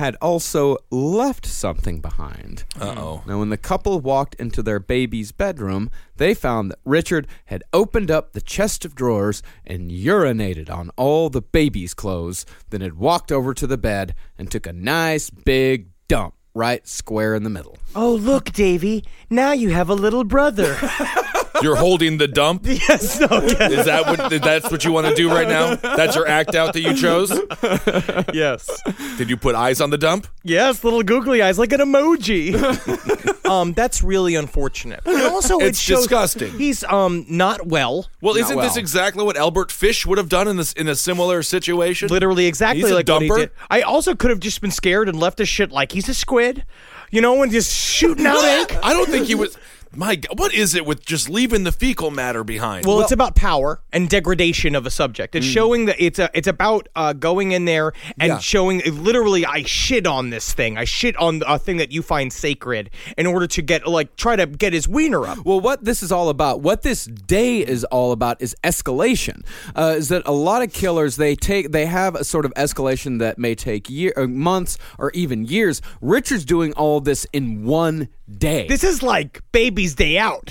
had 0.00 0.16
also 0.22 0.78
left 0.90 1.44
something 1.44 2.00
behind. 2.00 2.64
Uh 2.80 2.94
oh. 2.96 3.22
Now, 3.26 3.38
when 3.38 3.50
the 3.50 3.58
couple 3.58 4.00
walked 4.00 4.34
into 4.36 4.62
their 4.62 4.80
baby's 4.80 5.30
bedroom, 5.30 5.90
they 6.16 6.32
found 6.32 6.70
that 6.70 6.78
Richard 6.86 7.26
had 7.44 7.62
opened 7.74 8.10
up 8.10 8.32
the 8.32 8.40
chest 8.40 8.86
of 8.86 8.94
drawers 8.94 9.42
and 9.66 9.90
urinated 9.90 10.70
on 10.70 10.90
all 10.96 11.28
the 11.28 11.42
baby's 11.42 11.92
clothes, 11.92 12.46
then 12.70 12.80
had 12.80 12.94
walked 12.94 13.30
over 13.30 13.52
to 13.52 13.66
the 13.66 13.76
bed 13.76 14.14
and 14.38 14.50
took 14.50 14.66
a 14.66 14.72
nice 14.72 15.28
big 15.28 15.90
dump 16.08 16.32
right 16.54 16.88
square 16.88 17.34
in 17.34 17.42
the 17.42 17.50
middle. 17.50 17.76
Oh, 17.94 18.14
look, 18.14 18.52
Davy. 18.52 19.04
Now 19.28 19.52
you 19.52 19.68
have 19.68 19.90
a 19.90 19.94
little 19.94 20.24
brother. 20.24 20.78
You're 21.62 21.76
holding 21.76 22.18
the 22.18 22.28
dump? 22.28 22.62
yes, 22.64 23.20
no, 23.20 23.26
yes. 23.42 23.72
Is 23.72 23.84
that 23.86 24.06
what 24.06 24.42
that's 24.42 24.70
what 24.70 24.84
you 24.84 24.92
want 24.92 25.06
to 25.08 25.14
do 25.14 25.28
right 25.30 25.48
now? 25.48 25.74
That's 25.74 26.16
your 26.16 26.26
act 26.26 26.54
out 26.54 26.72
that 26.74 26.80
you 26.80 26.94
chose? 26.94 27.30
yes. 28.34 28.68
Did 29.18 29.30
you 29.30 29.36
put 29.36 29.54
eyes 29.54 29.80
on 29.80 29.90
the 29.90 29.98
dump? 29.98 30.26
Yes, 30.42 30.84
little 30.84 31.02
googly 31.02 31.42
eyes 31.42 31.58
like 31.58 31.72
an 31.72 31.80
emoji. 31.80 32.54
um, 33.50 33.72
that's 33.72 34.02
really 34.02 34.34
unfortunate. 34.34 35.00
And 35.04 35.22
also, 35.22 35.58
it 35.58 35.68
It's 35.68 35.78
shows 35.80 36.00
disgusting. 36.00 36.52
He's 36.52 36.84
um 36.84 37.26
not 37.28 37.66
well. 37.66 38.08
Well, 38.20 38.34
Not 38.34 38.40
isn't 38.42 38.58
this 38.58 38.76
exactly 38.76 39.24
what 39.24 39.36
Albert 39.36 39.70
Fish 39.72 40.06
would 40.06 40.18
have 40.18 40.28
done 40.28 40.48
in 40.48 40.56
this 40.56 40.72
in 40.72 40.88
a 40.88 40.94
similar 40.94 41.42
situation? 41.42 42.08
Literally 42.08 42.46
exactly 42.46 42.82
He's 42.82 42.90
a 42.90 42.94
like 42.94 43.08
what 43.08 43.22
he 43.22 43.28
dumper? 43.28 43.36
did. 43.38 43.50
I 43.70 43.82
also 43.82 44.14
could 44.14 44.30
have 44.30 44.40
just 44.40 44.60
been 44.60 44.70
scared 44.70 45.08
and 45.08 45.18
left 45.18 45.38
his 45.38 45.48
shit 45.48 45.70
like 45.70 45.92
he's 45.92 46.08
a 46.08 46.14
squid, 46.14 46.64
you 47.10 47.20
know, 47.20 47.42
and 47.42 47.50
just 47.52 47.72
shooting 47.74 48.26
out 48.26 48.42
ink. 48.44 48.76
I 48.82 48.92
don't 48.92 49.08
think 49.08 49.26
he 49.26 49.34
was. 49.34 49.56
My 49.94 50.14
God, 50.14 50.38
what 50.38 50.54
is 50.54 50.76
it 50.76 50.86
with 50.86 51.04
just 51.04 51.28
leaving 51.28 51.64
the 51.64 51.72
fecal 51.72 52.12
matter 52.12 52.44
behind? 52.44 52.86
Well, 52.86 53.00
it's 53.00 53.10
about 53.10 53.34
power 53.34 53.80
and 53.92 54.08
degradation 54.08 54.76
of 54.76 54.86
a 54.86 54.90
subject. 54.90 55.34
Mm. 55.34 55.38
It's 55.38 55.46
showing 55.46 55.86
that 55.86 55.96
it's 55.98 56.20
a, 56.20 56.30
it's 56.32 56.46
about 56.46 56.88
uh, 56.94 57.12
going 57.12 57.50
in 57.52 57.64
there 57.64 57.92
and 58.20 58.28
Yeah. 58.28 58.38
showing 58.38 58.82
literally 58.84 59.44
I 59.44 59.64
shit 59.64 60.06
on 60.06 60.30
this 60.30 60.52
thing. 60.52 60.78
I 60.78 60.84
shit 60.84 61.16
on 61.16 61.42
a 61.44 61.58
thing 61.58 61.78
that 61.78 61.90
you 61.90 62.02
find 62.02 62.32
sacred 62.32 62.90
in 63.18 63.26
order 63.26 63.48
to 63.48 63.62
get 63.62 63.86
like 63.86 64.14
try 64.14 64.36
to 64.36 64.46
get 64.46 64.72
his 64.72 64.86
wiener 64.86 65.26
up. 65.26 65.44
Well, 65.44 65.60
what 65.60 65.84
this 65.84 66.04
is 66.04 66.12
all 66.12 66.28
about, 66.28 66.60
what 66.60 66.82
this 66.82 67.06
day 67.06 67.58
is 67.58 67.82
all 67.84 68.12
about, 68.12 68.40
is 68.40 68.54
escalation. 68.62 69.44
Uh, 69.74 69.94
is 69.98 70.08
that 70.10 70.22
a 70.24 70.32
lot 70.32 70.62
of 70.62 70.72
killers 70.72 71.16
they 71.16 71.34
take 71.34 71.72
they 71.72 71.86
have 71.86 72.14
a 72.14 72.22
sort 72.22 72.44
of 72.44 72.54
escalation 72.54 73.18
that 73.18 73.38
may 73.38 73.56
take 73.56 73.90
year, 73.90 74.12
uh, 74.16 74.28
months, 74.28 74.78
or 74.98 75.10
even 75.14 75.44
years. 75.44 75.82
Richard's 76.00 76.44
doing 76.44 76.72
all 76.74 77.00
this 77.00 77.26
in 77.32 77.64
one 77.64 78.08
day. 78.38 78.68
This 78.68 78.84
is 78.84 79.02
like 79.02 79.42
Baby's 79.80 79.94
Day 79.94 80.18
Out, 80.18 80.44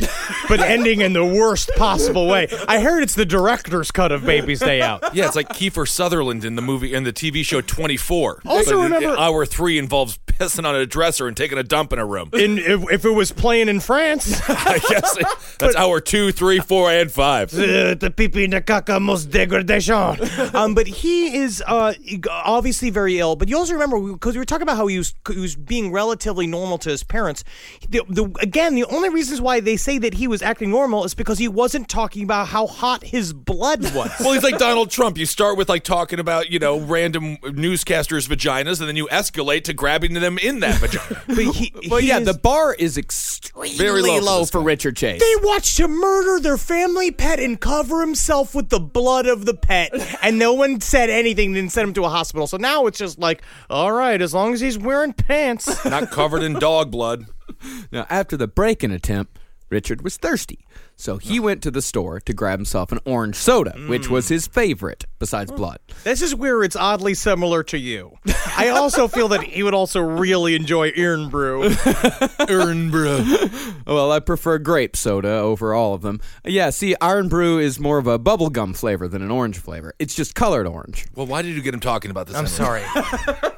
but 0.48 0.60
ending 0.60 1.02
in 1.02 1.14
the 1.14 1.24
worst 1.24 1.70
possible 1.78 2.26
way. 2.28 2.48
I 2.68 2.80
heard 2.80 3.04
it's 3.04 3.14
the 3.14 3.28
director's 3.28 3.92
cut 3.92 4.12
of 4.12 4.26
Baby's 4.26 4.60
Day 4.60 4.82
Out. 4.82 5.14
yeah, 5.14 5.28
it's 5.28 5.36
like 5.36 5.50
Kiefer 5.50 5.88
Sutherland 5.88 6.44
in 6.44 6.56
the 6.56 6.64
movie 6.64 6.96
in 6.96 7.04
the 7.04 7.14
TV 7.14 7.46
show 7.46 7.62
24. 7.62 8.42
Also 8.48 8.72
But 8.78 8.84
remember- 8.92 9.20
hour 9.20 9.46
three 9.46 9.78
involves 9.78 10.18
pissing 10.26 10.66
on 10.66 10.74
a 10.76 10.88
dresser 10.88 11.28
and 11.28 11.38
taking 11.38 11.60
a 11.60 11.64
dump 11.64 11.94
in 11.94 12.00
a 12.00 12.06
room. 12.08 12.32
In, 12.34 12.58
if, 12.58 12.92
if 12.92 13.06
it 13.06 13.12
was 13.12 13.32
playing 13.32 13.70
in 13.70 13.80
France, 13.82 14.42
I 14.50 14.80
guess 14.90 15.16
it- 15.18 15.28
that's 15.60 15.76
hour 15.76 16.00
two, 16.02 16.32
three, 16.32 16.58
four, 16.60 16.90
and 16.90 17.12
five. 17.12 17.54
Uh, 17.54 17.94
the 17.94 18.12
pipi 18.16 18.46
in 18.46 18.50
the 18.50 18.62
caca 18.62 19.00
most 19.00 19.30
degradation. 19.30 19.94
um, 20.56 20.74
but 20.74 20.88
he 20.88 21.38
is 21.38 21.62
uh, 21.68 21.94
obviously 22.32 22.90
very 22.90 23.20
ill. 23.20 23.36
But 23.36 23.48
you 23.50 23.58
also 23.58 23.74
remember 23.74 24.00
because 24.14 24.34
we 24.34 24.40
were 24.40 24.46
talking 24.46 24.64
about 24.64 24.78
how 24.78 24.88
he 24.88 24.98
was 24.98 25.14
he 25.32 25.38
was 25.40 25.56
being 25.56 25.92
relatively 25.92 26.48
normal 26.48 26.80
to 26.80 26.90
his 26.90 27.04
parents. 27.04 27.44
The, 27.90 28.02
the, 28.10 28.32
again, 28.42 28.74
the 28.76 28.86
only 28.86 29.10
reasons 29.20 29.42
why 29.42 29.60
they 29.60 29.78
say 29.78 29.98
that 30.00 30.14
he 30.16 30.28
was 30.28 30.42
acting 30.42 30.72
normal 30.72 31.04
is 31.06 31.14
because 31.14 31.38
he 31.38 31.48
wasn't 31.48 31.88
talking 31.90 32.24
about 32.24 32.48
how 32.48 32.66
hot 32.68 33.04
his 33.04 33.34
blood 33.34 33.84
was. 33.94 34.10
Well, 34.20 34.34
he's 34.34 34.44
like 34.44 34.58
Donald 34.58 34.90
Trump. 34.92 35.18
You 35.18 35.26
start 35.26 35.58
with 35.58 35.70
like 35.70 35.84
talking 35.84 36.20
about, 36.20 36.50
you 36.50 36.60
know, 36.60 36.80
random 36.80 37.38
newscasters' 37.38 38.28
vaginas, 38.28 38.80
and 38.80 38.88
then 38.88 38.96
you 38.96 39.08
escalate 39.12 39.64
to 39.66 39.74
grabbing 39.74 40.14
them 40.14 40.38
in 40.38 40.60
that 40.62 40.76
vagina. 40.80 41.22
but 41.28 41.38
he, 41.56 41.74
Well, 41.90 42.00
he 42.00 42.08
yeah, 42.08 42.20
is- 42.20 42.26
the 42.26 42.34
bar 42.34 42.74
is 42.74 42.98
extremely 42.98 43.78
Very 43.78 44.02
low 44.02 44.18
for 44.20 44.22
low 44.24 44.40
this 44.40 44.50
for. 44.52 44.62
Richard 44.62 44.96
Chase. 44.98 45.20
They 45.22 45.46
watched 45.46 45.80
him 45.80 45.92
murder 46.00 46.40
their 46.42 46.58
family 46.58 47.12
pet 47.12 47.40
and 47.40 47.60
cover 47.60 48.02
himself 48.02 48.56
with 48.56 48.70
the 48.70 48.80
blood 48.80 49.26
of 49.28 49.46
the 49.46 49.54
pet, 49.54 49.92
and 50.22 50.38
no 50.40 50.54
one 50.54 50.80
said 50.82 51.10
anything. 51.10 51.54
Didn't 51.54 51.72
send 51.72 51.90
him 51.90 51.94
to 51.96 52.06
a 52.06 52.10
hospital. 52.10 52.48
So 52.48 52.58
now 52.58 52.86
it's 52.88 52.98
just 53.00 53.20
like, 53.20 53.42
all 53.70 53.92
right, 53.92 54.22
as 54.22 54.34
long 54.34 54.54
as 54.54 54.60
he's 54.62 54.78
wearing 54.78 55.14
pants. 55.14 55.84
Not 55.86 56.12
covered 56.12 56.44
in 56.44 56.54
dog 56.54 56.92
blood. 56.92 57.26
Now, 57.92 58.06
after 58.10 58.38
the 58.38 58.48
break-in 58.48 58.92
attempt, 58.92 59.40
Richard 59.70 60.02
was 60.02 60.18
thirsty, 60.18 60.66
so 60.96 61.18
he 61.18 61.40
went 61.40 61.62
to 61.64 61.72
the 61.72 61.82
store 61.82 62.20
to 62.22 62.34
grab 62.34 62.60
himself 62.60 62.92
an 62.92 63.00
orange 63.06 63.36
soda, 63.36 63.72
which 63.88 64.10
was 64.10 64.26
mm. 64.26 64.30
his 64.30 64.48
favorite 64.48 65.06
besides 65.20 65.52
blood. 65.52 65.80
This 66.04 66.22
is 66.22 66.34
where 66.34 66.64
it's 66.64 66.76
oddly 66.76 67.14
similar 67.14 67.62
to 67.64 67.78
you. 67.78 68.18
I 68.58 68.70
also 68.70 69.08
feel 69.08 69.28
that 69.30 69.44
he 69.44 69.62
would 69.62 69.76
also 69.76 70.02
really 70.02 70.56
enjoy 70.56 70.92
Iron 70.98 71.30
Brew. 71.30 71.70
Earn, 72.50 72.90
bro. 72.90 73.24
Well, 73.86 74.12
I 74.12 74.20
prefer 74.20 74.58
grape 74.58 74.96
soda 74.96 75.30
over 75.30 75.74
all 75.74 75.94
of 75.94 76.02
them. 76.02 76.20
Yeah, 76.46 76.72
see, 76.72 76.96
Iron 77.00 77.30
Brew 77.30 77.60
is 77.60 77.80
more 77.80 78.00
of 78.00 78.08
a 78.08 78.18
bubblegum 78.18 78.76
flavor 78.76 79.08
than 79.08 79.22
an 79.22 79.32
orange 79.32 79.60
flavor. 79.60 79.94
It's 80.00 80.16
just 80.16 80.34
colored 80.36 80.68
orange. 80.68 81.06
Well, 81.16 81.28
why 81.28 81.44
did 81.44 81.56
you 81.56 81.62
get 81.62 81.74
him 81.74 81.80
talking 81.80 82.12
about 82.12 82.28
this? 82.28 82.36
I'm 82.36 82.46
anyway? 82.46 82.84
sorry. 82.86 83.40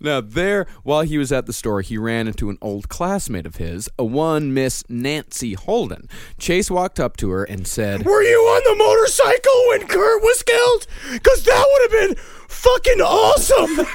Now, 0.00 0.20
there, 0.20 0.66
while 0.82 1.02
he 1.02 1.18
was 1.18 1.32
at 1.32 1.46
the 1.46 1.52
store, 1.52 1.80
he 1.80 1.98
ran 1.98 2.28
into 2.28 2.50
an 2.50 2.58
old 2.60 2.88
classmate 2.88 3.46
of 3.46 3.56
his, 3.56 3.88
a 3.98 4.04
one 4.04 4.52
Miss 4.54 4.84
Nancy 4.88 5.54
Holden. 5.54 6.08
Chase 6.38 6.70
walked 6.70 7.00
up 7.00 7.16
to 7.18 7.30
her 7.30 7.44
and 7.44 7.66
said, 7.66 8.04
Were 8.04 8.22
you 8.22 8.38
on 8.38 8.62
the 8.64 8.84
motorcycle 8.84 9.68
when 9.68 9.86
Kurt 9.86 10.22
was 10.22 10.42
killed? 10.42 10.86
Because 11.12 11.44
that 11.44 11.64
would 11.70 11.82
have 11.90 12.08
been 12.08 12.24
fucking 12.48 13.00
awesome. 13.00 13.86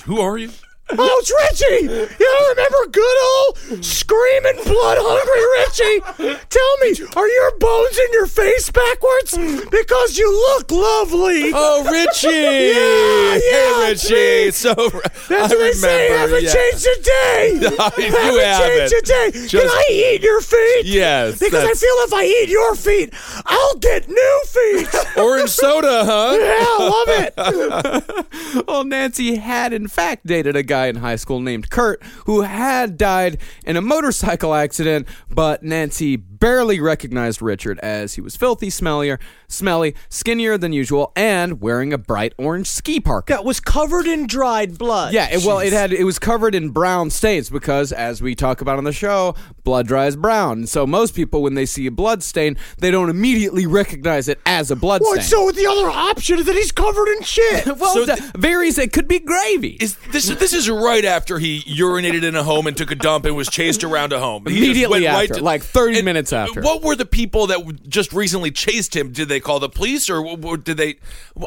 Who 0.04 0.20
are 0.20 0.38
you? 0.38 0.50
Oh, 0.88 1.18
it's 1.20 1.60
Richie! 1.60 1.84
You 1.86 2.46
remember 2.50 2.86
good 2.92 3.16
old 3.26 3.84
screaming 3.84 4.62
blood 4.64 4.98
hungry 5.00 5.42
Richie? 5.58 6.38
Tell 6.48 6.76
me, 6.78 6.94
are 7.16 7.28
your 7.28 7.58
bones 7.58 7.98
in 7.98 8.12
your 8.12 8.26
face 8.28 8.70
backwards? 8.70 9.36
Because 9.68 10.16
you 10.16 10.30
look 10.30 10.70
lovely. 10.70 11.50
Oh, 11.52 11.82
Richie! 11.90 12.26
Yeah, 12.76 13.34
yeah, 13.34 13.40
hey, 13.40 13.88
Richie. 13.90 14.50
So 14.52 14.74
That's 14.74 15.30
I 15.30 15.40
what 15.42 15.48
they 15.58 15.72
say. 15.72 16.08
remember, 16.10 16.36
Haven't 16.36 16.44
yeah. 16.44 16.52
changed 16.54 16.86
a 16.98 17.02
day. 17.02 17.52
you 17.58 17.70
haven't 17.76 18.40
haven't. 18.40 18.90
changed 18.90 18.94
a 18.94 19.02
day. 19.02 19.48
Can 19.48 19.68
I 19.68 19.86
eat 19.90 20.22
your 20.22 20.40
feet? 20.40 20.86
Yes, 20.86 21.38
Because 21.38 21.64
I 21.64 21.72
feel 21.74 21.96
if 22.06 22.12
I 22.12 22.24
eat 22.24 22.48
your 22.48 22.74
feet, 22.76 23.12
I'll 23.44 23.74
get 23.76 24.08
new 24.08 24.42
feet. 24.46 24.88
Orange 25.16 25.50
soda, 25.50 26.04
huh? 26.04 26.36
yeah, 26.38 26.64
I 26.68 26.88
love 26.88 28.16
it. 28.56 28.66
Well, 28.68 28.84
Nancy 28.84 29.36
had 29.36 29.72
in 29.72 29.88
fact 29.88 30.26
dated 30.26 30.54
a 30.56 30.62
guy 30.62 30.75
in 30.84 30.96
high 30.96 31.16
school 31.16 31.40
named 31.40 31.70
Kurt 31.70 32.02
who 32.26 32.42
had 32.42 32.96
died 32.96 33.38
in 33.64 33.76
a 33.76 33.80
motorcycle 33.80 34.54
accident, 34.54 35.08
but 35.30 35.62
Nancy 35.62 36.16
barely 36.38 36.80
recognized 36.80 37.40
Richard 37.42 37.78
as 37.80 38.14
he 38.14 38.20
was 38.20 38.36
filthy, 38.36 38.68
smellier, 38.68 39.18
smelly, 39.48 39.94
skinnier 40.08 40.58
than 40.58 40.72
usual, 40.72 41.12
and 41.16 41.60
wearing 41.60 41.92
a 41.92 41.98
bright 41.98 42.34
orange 42.38 42.66
ski 42.68 43.00
parka. 43.00 43.32
that 43.32 43.44
was 43.44 43.60
covered 43.60 44.06
in 44.06 44.26
dried 44.26 44.78
blood. 44.78 45.12
Yeah, 45.12 45.28
it, 45.30 45.44
well, 45.44 45.58
it 45.58 45.72
had 45.72 45.92
it 45.92 46.04
was 46.04 46.18
covered 46.18 46.54
in 46.54 46.70
brown 46.70 47.10
stains 47.10 47.50
because, 47.50 47.92
as 47.92 48.20
we 48.22 48.34
talk 48.34 48.60
about 48.60 48.78
on 48.78 48.84
the 48.84 48.92
show, 48.92 49.34
blood 49.64 49.86
dries 49.86 50.16
brown. 50.16 50.66
So 50.66 50.86
most 50.86 51.14
people, 51.14 51.42
when 51.42 51.54
they 51.54 51.66
see 51.66 51.86
a 51.86 51.90
blood 51.90 52.22
stain, 52.22 52.56
they 52.78 52.90
don't 52.90 53.10
immediately 53.10 53.66
recognize 53.66 54.28
it 54.28 54.40
as 54.46 54.70
a 54.70 54.76
blood 54.76 55.00
What? 55.02 55.22
stain. 55.22 55.30
So 55.30 55.50
the 55.52 55.66
other 55.66 55.88
option 55.90 56.38
is 56.38 56.46
that 56.46 56.54
he's 56.54 56.72
covered 56.72 57.08
in 57.08 57.22
shit. 57.22 57.66
well, 57.78 57.94
So 57.94 58.04
that 58.06 58.20
varies. 58.36 58.78
It 58.78 58.92
could 58.92 59.08
be 59.08 59.18
gravy. 59.18 59.76
Is 59.80 59.96
this 60.12 60.26
this 60.28 60.52
is 60.52 60.68
right 60.70 61.04
after 61.04 61.38
he 61.38 61.60
urinated 61.62 62.22
in 62.22 62.34
a 62.36 62.42
home 62.42 62.66
and 62.66 62.76
took 62.76 62.90
a 62.90 62.94
dump 62.94 63.24
and 63.24 63.36
was 63.36 63.48
chased 63.48 63.84
around 63.84 64.12
a 64.12 64.18
home? 64.18 64.44
He 64.46 64.52
just 64.54 64.64
Immediately 64.64 65.02
went 65.02 65.30
after, 65.30 65.40
like 65.42 65.62
30 65.62 66.02
minutes 66.02 66.25
minutes 66.32 66.50
after. 66.50 66.62
What 66.62 66.82
were 66.82 66.96
the 66.96 67.06
people 67.06 67.46
that 67.48 67.88
just 67.88 68.12
recently 68.12 68.50
chased 68.50 68.94
him? 68.94 69.12
Did 69.12 69.28
they 69.28 69.40
call 69.40 69.60
the 69.60 69.68
police, 69.68 70.08
or 70.10 70.16
w- 70.16 70.36
w- 70.36 70.56
did 70.56 70.76
they? 70.76 70.96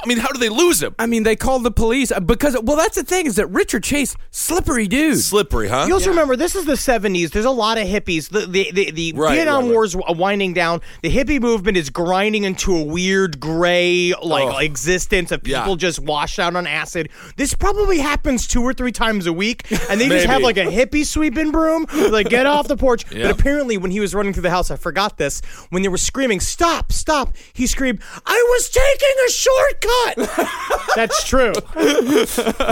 I 0.02 0.08
mean, 0.08 0.18
how 0.18 0.30
do 0.30 0.40
they 0.40 0.50
lose 0.50 0.82
him? 0.82 0.96
I 1.00 1.06
mean, 1.06 1.24
they 1.24 1.36
called 1.36 1.64
the 1.64 1.72
police 1.72 2.12
uh, 2.12 2.20
because, 2.20 2.58
well, 2.64 2.78
that's 2.78 2.96
the 2.96 3.04
thing 3.04 3.26
is 3.26 3.36
that 3.36 3.48
Richard 3.48 3.84
Chase, 3.84 4.16
slippery 4.32 4.88
dude. 4.88 5.18
Slippery, 5.20 5.68
huh? 5.68 5.86
You 5.88 5.94
also 5.94 6.10
remember 6.10 6.36
this 6.36 6.56
is 6.56 6.66
the 6.66 6.74
'70s. 6.74 7.32
There's 7.32 7.46
a 7.46 7.52
lot 7.52 7.78
of 7.78 7.88
hippies. 7.88 8.30
The 8.30 8.46
the 8.46 8.72
the, 8.72 8.92
the 8.92 9.14
Right, 9.16 9.36
Vietnam 9.36 9.64
right, 9.64 9.70
right. 9.70 9.74
War's 9.74 9.96
winding 9.96 10.54
down. 10.54 10.82
The 11.04 11.10
hippie 11.16 11.40
movement 11.42 11.78
is 11.78 11.90
grinding 11.90 12.44
into 12.44 12.76
a 12.76 12.84
weird 12.84 13.40
gray 13.40 14.14
like 14.22 14.54
Oh. 14.56 14.58
existence 14.60 15.32
of 15.32 15.46
Yeah. 15.48 15.62
people 15.62 15.76
just 15.76 16.00
washed 16.00 16.40
out 16.40 16.56
on 16.56 16.66
acid. 16.68 17.10
This 17.36 17.54
probably 17.54 18.00
happens 18.00 18.48
two 18.48 18.62
or 18.62 18.74
three 18.74 18.92
times 18.92 19.28
a 19.28 19.34
week, 19.34 19.64
and 19.90 20.00
they 20.00 20.08
just 20.08 20.26
have 20.34 20.42
like 20.42 20.58
a 20.58 20.66
hippie 20.66 21.06
sweeping 21.06 21.52
broom. 21.52 21.86
Like 22.10 22.30
get 22.30 22.46
off 22.46 22.68
the 22.68 22.78
porch. 22.78 23.06
Yeah. 23.20 23.24
But 23.32 23.40
apparently, 23.40 23.78
when 23.78 23.92
he 23.92 24.00
was 24.00 24.14
running 24.14 24.34
through 24.34 24.44
the 24.44 24.50
house, 24.52 24.69
I 24.72 24.76
forgot 24.76 25.18
this. 25.18 25.42
When 25.70 25.82
they 25.82 25.90
were 25.90 25.98
screaming, 25.98 26.40
"Stop! 26.40 26.92
Stop!" 26.92 27.36
He 27.54 27.68
screamed, 27.68 28.02
"I 28.26 28.46
was 28.50 28.70
taking 28.70 29.16
a 29.28 29.32
shortcut." 29.32 30.70
That's 30.96 31.24
true. 31.28 31.54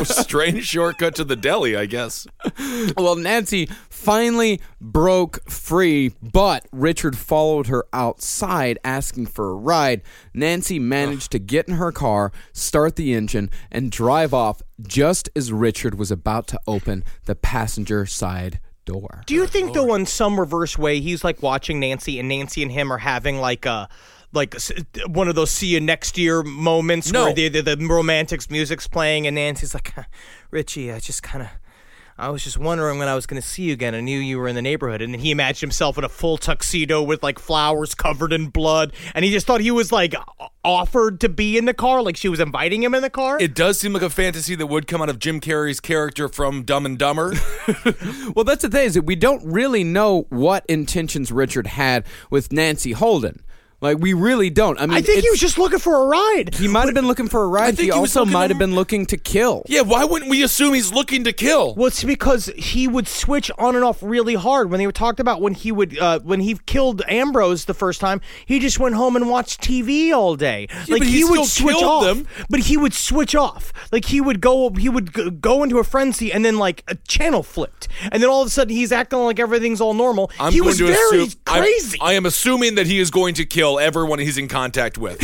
Strange 0.04 0.66
shortcut 0.66 1.16
to 1.16 1.24
the 1.24 1.36
deli, 1.36 1.76
I 1.76 1.86
guess. 1.86 2.28
Well, 2.98 3.16
Nancy 3.16 3.70
finally 3.90 4.62
broke 4.80 5.50
free, 5.50 6.14
but 6.22 6.68
Richard 6.72 7.18
followed 7.18 7.68
her 7.68 7.86
outside 7.94 8.80
asking 8.84 9.28
for 9.28 9.50
a 9.50 9.56
ride. 9.56 10.02
Nancy 10.34 10.80
managed 10.80 11.32
to 11.32 11.40
get 11.40 11.68
in 11.68 11.76
her 11.76 11.92
car, 11.92 12.32
start 12.54 12.96
the 12.96 13.14
engine, 13.14 13.50
and 13.72 13.92
drive 13.92 14.34
off 14.34 14.62
just 14.82 15.30
as 15.36 15.52
Richard 15.52 15.96
was 15.96 16.12
about 16.12 16.48
to 16.48 16.60
open 16.68 17.04
the 17.26 17.36
passenger 17.36 18.06
side 18.06 18.60
door. 18.88 19.22
Do 19.28 19.36
you 19.36 19.46
think 19.46 19.74
though, 19.74 19.94
in 19.94 20.06
some 20.08 20.40
reverse 20.40 20.78
way, 20.78 21.00
he's 21.00 21.24
like 21.24 21.44
watching 21.44 21.80
Nancy, 21.80 22.20
and 22.20 22.28
Nancy 22.28 22.64
and 22.64 22.72
him 22.72 22.92
are 22.92 22.98
having 22.98 23.38
like 23.40 23.66
a 23.68 23.88
like 24.34 24.56
one 25.08 25.28
of 25.28 25.36
those 25.36 25.52
"see 25.52 25.68
you 25.68 25.80
next 25.80 26.18
year" 26.18 26.42
moments 26.44 27.12
No. 27.12 27.26
where 27.26 27.34
the, 27.34 27.50
the 27.50 27.62
the 27.62 27.78
romantics 27.88 28.50
music's 28.50 28.88
playing, 28.88 29.28
and 29.28 29.36
Nancy's 29.36 29.74
like, 29.76 29.94
"Richie, 30.50 30.92
I 30.92 31.00
just 31.00 31.22
kind 31.22 31.44
of." 31.44 31.50
I 32.20 32.30
was 32.30 32.44
just 32.44 32.58
wondering 32.58 32.98
when 32.98 33.08
I 33.08 33.14
was 33.14 33.28
going 33.28 33.40
to 33.40 33.48
see 33.48 33.64
you 33.64 33.74
again. 33.74 33.94
I 33.94 34.02
knew 34.02 34.18
you 34.20 34.40
were 34.40 34.48
in 34.48 34.56
the 34.56 34.62
neighborhood, 34.62 35.04
and 35.04 35.14
then 35.14 35.22
he 35.22 35.30
imagined 35.30 35.60
himself 35.70 36.00
in 36.00 36.04
a 36.04 36.10
full 36.10 36.38
tuxedo 36.38 37.04
with 37.04 37.22
like 37.22 37.38
flowers 37.38 37.94
covered 37.94 38.34
in 38.34 38.48
blood, 38.48 38.92
and 39.14 39.24
he 39.24 39.32
just 39.32 39.46
thought 39.46 39.62
he 39.62 39.70
was 39.70 39.92
like 39.92 40.16
offered 40.64 41.20
to 41.22 41.30
be 41.30 41.60
in 41.60 41.66
the 41.66 41.76
car, 41.76 42.02
like 42.02 42.18
she 42.18 42.28
was 42.28 42.40
inviting 42.40 42.82
him 42.82 42.96
in 42.96 43.04
the 43.04 43.10
car. 43.12 43.38
It 43.40 43.54
does 43.54 43.80
seem 43.80 43.94
like 43.94 44.02
a 44.02 44.10
fantasy 44.10 44.56
that 44.56 44.66
would 44.66 44.88
come 44.88 45.00
out 45.02 45.10
of 45.10 45.20
Jim 45.20 45.40
Carrey's 45.40 45.80
character 45.80 46.28
from 46.28 46.64
Dumb 46.64 46.86
and 46.86 46.98
Dumber. 46.98 47.34
Well, 48.36 48.44
that's 48.44 48.62
the 48.62 48.70
thing 48.70 48.86
is 48.86 48.94
that 48.94 49.04
we 49.04 49.16
don't 49.16 49.44
really 49.44 49.84
know 49.84 50.28
what 50.30 50.66
intentions 50.68 51.32
Richard 51.32 51.68
had 51.68 52.06
with 52.30 52.52
Nancy 52.52 52.92
Holden. 52.92 53.42
Like 53.80 54.00
we 54.00 54.14
really 54.14 54.50
don't. 54.50 54.80
I 54.80 54.88
mean, 54.88 54.98
I 54.98 55.02
think 55.02 55.22
he 55.24 55.30
was 55.30 55.40
just 55.40 55.60
looking 55.60 55.78
for 55.78 56.02
a 56.04 56.08
ride. 56.08 56.56
He 56.56 56.68
might 56.68 56.86
have 56.86 56.96
been 56.96 57.06
looking 57.06 57.28
for 57.28 57.44
a 57.44 57.48
ride. 57.48 57.76
think 57.76 57.80
He 57.80 57.84
he 57.86 57.92
was 57.92 58.10
also 58.10 58.22
looking 58.22 58.34
might 58.34 58.48
to- 58.48 58.54
have 58.56 58.60
been 58.60 58.74
looking 58.74 59.06
to 59.06 59.18
kill. 59.18 59.62
yeah, 59.68 59.82
why 59.82 60.04
wouldn't 60.04 60.32
we 60.32 60.42
assume 60.42 60.74
he's 60.74 60.92
looking 60.92 61.24
to 61.26 61.32
kill? 61.32 61.76
Well, 61.76 61.86
it's 61.88 62.04
because 62.04 62.48
he 62.58 62.88
would 62.88 63.08
switch 63.08 63.52
on 63.60 63.76
and 63.76 63.86
off 63.86 64.02
really 64.02 64.34
hard. 64.34 64.72
When 64.72 64.80
they 64.80 64.88
were 64.88 64.92
talked 64.92 65.20
about 65.20 65.42
when 65.42 65.54
he 65.54 65.72
would 65.72 65.96
uh, 66.00 66.20
when 66.22 66.40
he 66.40 66.58
killed 66.66 67.04
Ambrose 67.08 67.66
the 67.66 67.76
first 67.76 68.02
time, 68.02 68.20
he 68.48 68.58
just 68.58 68.80
went 68.80 68.96
home 68.96 69.16
and 69.16 69.30
watched 69.30 69.62
TV 69.62 70.12
all 70.12 70.36
day. 70.36 70.68
like 70.88 71.00
but 71.02 71.08
he 71.08 71.24
would 71.24 71.46
still 71.46 71.66
switch 71.66 71.78
killed 71.78 72.04
off, 72.04 72.16
them. 72.18 72.28
but 72.50 72.62
he 72.62 72.78
would 72.78 72.96
switch 72.96 73.36
off. 73.36 73.72
Like 73.92 74.06
he 74.06 74.20
would 74.20 74.42
go 74.42 74.72
he 74.72 74.90
would 74.90 75.14
g- 75.14 75.30
go 75.30 75.62
into 75.62 75.78
a 75.78 75.84
frenzy 75.84 76.34
and 76.34 76.44
then 76.44 76.58
like 76.58 76.84
a 76.88 76.96
channel 77.08 77.44
flipped, 77.44 77.88
and 78.12 78.24
then 78.24 78.30
all 78.32 78.42
of 78.42 78.48
a 78.48 78.50
sudden 78.50 78.76
he's 78.76 78.92
acting 78.92 79.20
like 79.20 79.40
everything's 79.40 79.82
all 79.82 79.94
normal. 79.94 80.32
I'm 80.40 80.52
he 80.52 80.62
was 80.62 80.80
very 80.80 80.94
assume, 81.26 81.40
I'm- 81.46 81.62
crazy. 81.62 82.00
I 82.02 82.14
am 82.14 82.26
assuming 82.26 82.74
that 82.74 82.88
he 82.88 82.98
is 82.98 83.12
going 83.12 83.36
to 83.36 83.46
kill 83.46 83.67
everyone 83.76 84.20
he's 84.20 84.38
in 84.38 84.48
contact 84.48 84.98
with. 84.98 85.20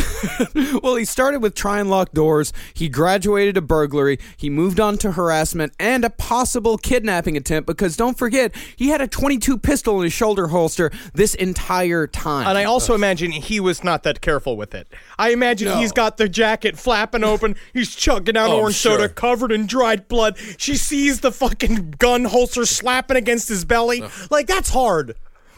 Well, 0.82 0.96
he 0.96 1.04
started 1.04 1.40
with 1.40 1.54
try 1.54 1.78
and 1.80 1.88
lock 1.88 2.12
doors. 2.12 2.52
He 2.74 2.88
graduated 2.88 3.54
to 3.54 3.62
burglary. 3.62 4.18
He 4.36 4.50
moved 4.50 4.80
on 4.80 4.98
to 4.98 5.12
harassment 5.12 5.72
and 5.78 6.04
a 6.04 6.10
possible 6.10 6.76
kidnapping 6.76 7.36
attempt 7.36 7.66
because 7.66 7.96
don't 7.96 8.18
forget, 8.18 8.54
he 8.76 8.88
had 8.88 9.00
a 9.00 9.06
22 9.06 9.56
pistol 9.58 9.98
in 9.98 10.04
his 10.04 10.12
shoulder 10.12 10.48
holster 10.48 10.90
this 11.14 11.34
entire 11.36 12.06
time. 12.06 12.48
And 12.48 12.58
I 12.58 12.64
also 12.64 12.94
imagine 12.94 13.30
he 13.30 13.60
was 13.60 13.84
not 13.84 14.02
that 14.02 14.20
careful 14.20 14.56
with 14.56 14.74
it. 14.74 14.88
I 15.18 15.30
imagine 15.30 15.78
he's 15.78 15.92
got 15.92 16.16
the 16.16 16.28
jacket 16.28 16.76
flapping 16.78 17.24
open. 17.24 17.54
He's 17.72 17.94
chugging 17.94 18.36
out 18.36 18.50
Oh, 18.50 18.54
I'm 18.54 18.60
orange 18.60 18.76
soda 18.76 19.08
covered 19.08 19.52
in 19.52 19.66
dried 19.66 20.08
blood. 20.08 20.36
She 20.58 20.76
sees 20.76 21.20
the 21.20 21.32
fucking 21.32 21.94
gun 21.98 22.24
holster 22.24 22.66
slapping 22.66 23.16
against 23.16 23.48
his 23.48 23.64
belly. 23.64 24.02
Like, 24.30 24.46
that's 24.48 24.70
hard. 24.70 25.14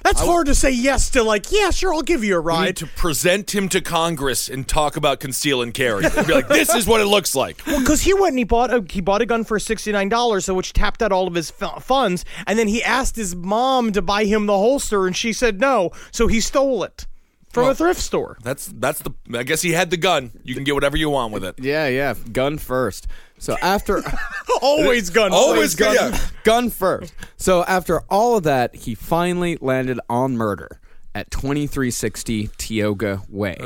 That's 0.06 0.20
hard 0.20 0.46
to 0.46 0.54
say 0.54 0.70
yes 0.70 1.10
to, 1.10 1.22
like, 1.22 1.50
yeah, 1.50 1.70
sure, 1.70 1.92
I'll 1.92 2.02
give 2.02 2.22
you 2.22 2.36
a 2.36 2.40
We 2.40 2.52
need 2.52 2.58
ride. 2.58 2.76
to 2.78 2.86
present 2.86 3.54
him 3.54 3.68
to 3.70 3.80
Congress 3.80 4.48
and 4.48 4.66
talk 4.66 4.96
about 4.96 5.20
conceal 5.20 5.62
and 5.62 5.74
carry. 5.74 6.04
And 6.04 6.26
be 6.26 6.32
like, 6.34 6.48
this 6.48 6.72
is 6.74 6.86
what 6.86 7.00
it 7.00 7.06
looks 7.06 7.34
like. 7.34 7.60
Well, 7.66 7.80
Because 7.80 8.02
he 8.02 8.14
went 8.14 8.28
and 8.32 8.38
he 8.38 8.44
bought 8.44 8.72
a 8.72 8.84
he 8.88 9.00
bought 9.00 9.20
a 9.22 9.26
gun 9.26 9.44
for 9.44 9.58
sixty 9.58 9.90
nine 9.92 10.08
dollars, 10.08 10.44
so 10.44 10.54
which 10.54 10.72
tapped 10.72 11.02
out 11.02 11.12
all 11.12 11.26
of 11.26 11.34
his 11.34 11.50
fu- 11.50 11.66
funds, 11.80 12.24
and 12.46 12.58
then 12.58 12.68
he 12.68 12.82
asked 12.82 13.16
his 13.16 13.34
mom 13.34 13.92
to 13.92 14.02
buy 14.02 14.24
him 14.24 14.46
the 14.46 14.56
holster, 14.56 15.06
and 15.06 15.16
she 15.16 15.32
said 15.32 15.60
no, 15.60 15.90
so 16.12 16.26
he 16.28 16.40
stole 16.40 16.84
it 16.84 17.06
from 17.50 17.68
a 17.68 17.74
thrift 17.74 18.00
store. 18.00 18.36
That's 18.42 18.66
that's 18.66 19.00
the. 19.00 19.12
I 19.34 19.42
guess 19.42 19.62
he 19.62 19.72
had 19.72 19.90
the 19.90 19.96
gun. 19.96 20.30
You 20.44 20.54
can 20.54 20.64
get 20.64 20.74
whatever 20.74 20.96
you 20.96 21.10
want 21.10 21.32
with 21.32 21.44
it. 21.44 21.56
yeah, 21.58 21.88
yeah, 21.88 22.14
gun 22.32 22.58
first. 22.58 23.06
So 23.38 23.56
after 23.62 24.02
Always 24.62 25.10
gun. 25.10 25.32
Always 25.32 25.74
gun. 25.74 25.94
gun. 25.94 26.20
gun 26.44 26.70
first. 26.70 27.12
So 27.36 27.62
after 27.64 28.00
all 28.08 28.36
of 28.38 28.44
that, 28.44 28.74
he 28.74 28.94
finally 28.94 29.58
landed 29.60 30.00
on 30.08 30.36
murder 30.36 30.80
at 31.14 31.30
2360 31.30 32.50
Tioga 32.56 33.22
Way. 33.28 33.56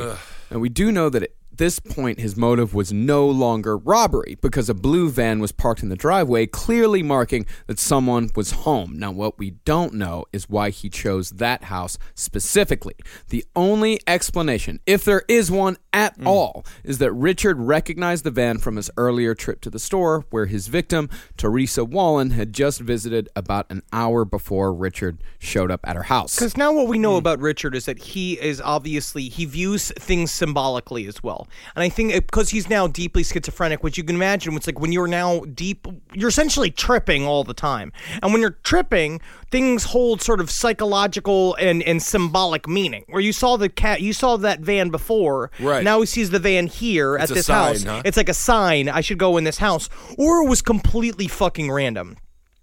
And 0.50 0.60
we 0.60 0.68
do 0.68 0.90
know 0.90 1.08
that 1.10 1.22
at 1.22 1.30
this 1.60 1.78
point 1.78 2.18
his 2.18 2.38
motive 2.38 2.72
was 2.72 2.90
no 2.90 3.28
longer 3.28 3.76
robbery 3.76 4.38
because 4.40 4.70
a 4.70 4.74
blue 4.74 5.10
van 5.10 5.40
was 5.40 5.52
parked 5.52 5.82
in 5.82 5.90
the 5.90 5.94
driveway, 5.94 6.46
clearly 6.46 7.02
marking 7.02 7.44
that 7.66 7.78
someone 7.78 8.30
was 8.34 8.52
home. 8.52 8.98
Now, 8.98 9.10
what 9.10 9.38
we 9.38 9.50
don't 9.66 9.92
know 9.92 10.24
is 10.32 10.48
why 10.48 10.70
he 10.70 10.88
chose 10.88 11.32
that 11.32 11.64
house 11.64 11.98
specifically. 12.14 12.94
The 13.28 13.44
only 13.54 14.00
explanation, 14.06 14.80
if 14.86 15.04
there 15.04 15.22
is 15.28 15.50
one 15.50 15.76
at 15.92 16.18
mm. 16.18 16.26
all, 16.26 16.64
is 16.82 16.96
that 16.96 17.12
Richard 17.12 17.58
recognized 17.58 18.24
the 18.24 18.30
van 18.30 18.56
from 18.56 18.76
his 18.76 18.90
earlier 18.96 19.34
trip 19.34 19.60
to 19.60 19.68
the 19.68 19.78
store 19.78 20.24
where 20.30 20.46
his 20.46 20.68
victim, 20.68 21.10
Teresa 21.36 21.84
Wallin, 21.84 22.30
had 22.30 22.54
just 22.54 22.80
visited 22.80 23.28
about 23.36 23.66
an 23.70 23.82
hour 23.92 24.24
before 24.24 24.72
Richard 24.72 25.22
showed 25.38 25.70
up 25.70 25.80
at 25.84 25.94
her 25.94 26.04
house. 26.04 26.36
Because 26.36 26.56
now 26.56 26.72
what 26.72 26.88
we 26.88 26.98
know 26.98 27.16
mm. 27.16 27.18
about 27.18 27.38
Richard 27.38 27.74
is 27.74 27.84
that 27.84 27.98
he 27.98 28.40
is 28.40 28.62
obviously 28.62 29.28
he 29.28 29.44
views 29.44 29.92
things 29.98 30.32
symbolically 30.32 31.06
as 31.06 31.22
well, 31.22 31.46
and 31.74 31.82
I 31.82 31.88
think 31.88 32.14
uh, 32.14 32.20
because 32.20 32.50
he's 32.50 32.68
now 32.68 32.86
deeply 32.86 33.22
schizophrenic, 33.22 33.82
which 33.82 33.96
you 33.98 34.04
can 34.04 34.16
imagine, 34.16 34.54
it's 34.54 34.66
like 34.66 34.80
when 34.80 34.92
you're 34.92 35.06
now 35.06 35.40
deep, 35.40 35.86
you're 36.12 36.28
essentially 36.28 36.70
tripping 36.70 37.26
all 37.26 37.44
the 37.44 37.54
time, 37.54 37.92
and 38.22 38.32
when 38.32 38.40
you're 38.40 38.58
tripping, 38.62 39.20
things 39.50 39.84
hold 39.84 40.22
sort 40.22 40.40
of 40.40 40.50
psychological 40.50 41.54
and 41.56 41.82
and 41.82 42.02
symbolic 42.02 42.68
meaning. 42.68 43.04
Where 43.08 43.20
you 43.20 43.32
saw 43.32 43.56
the 43.56 43.68
cat, 43.68 44.00
you 44.00 44.12
saw 44.12 44.36
that 44.38 44.60
van 44.60 44.90
before, 44.90 45.50
Right. 45.60 45.84
Now 45.84 46.00
he 46.00 46.06
sees 46.06 46.30
the 46.30 46.38
van 46.38 46.66
here 46.66 47.16
It's 47.16 47.30
at 47.30 47.34
this 47.34 47.46
sign, 47.46 47.74
house. 47.74 47.82
huh? 47.84 48.02
It's 48.04 48.16
like 48.16 48.28
a 48.28 48.34
sign. 48.34 48.88
I 48.88 49.00
should 49.00 49.18
go 49.18 49.36
in 49.36 49.44
this 49.44 49.58
house, 49.58 49.88
or 50.18 50.42
it 50.44 50.48
was 50.48 50.62
completely 50.62 51.28
fucking 51.28 51.70
random 51.70 52.16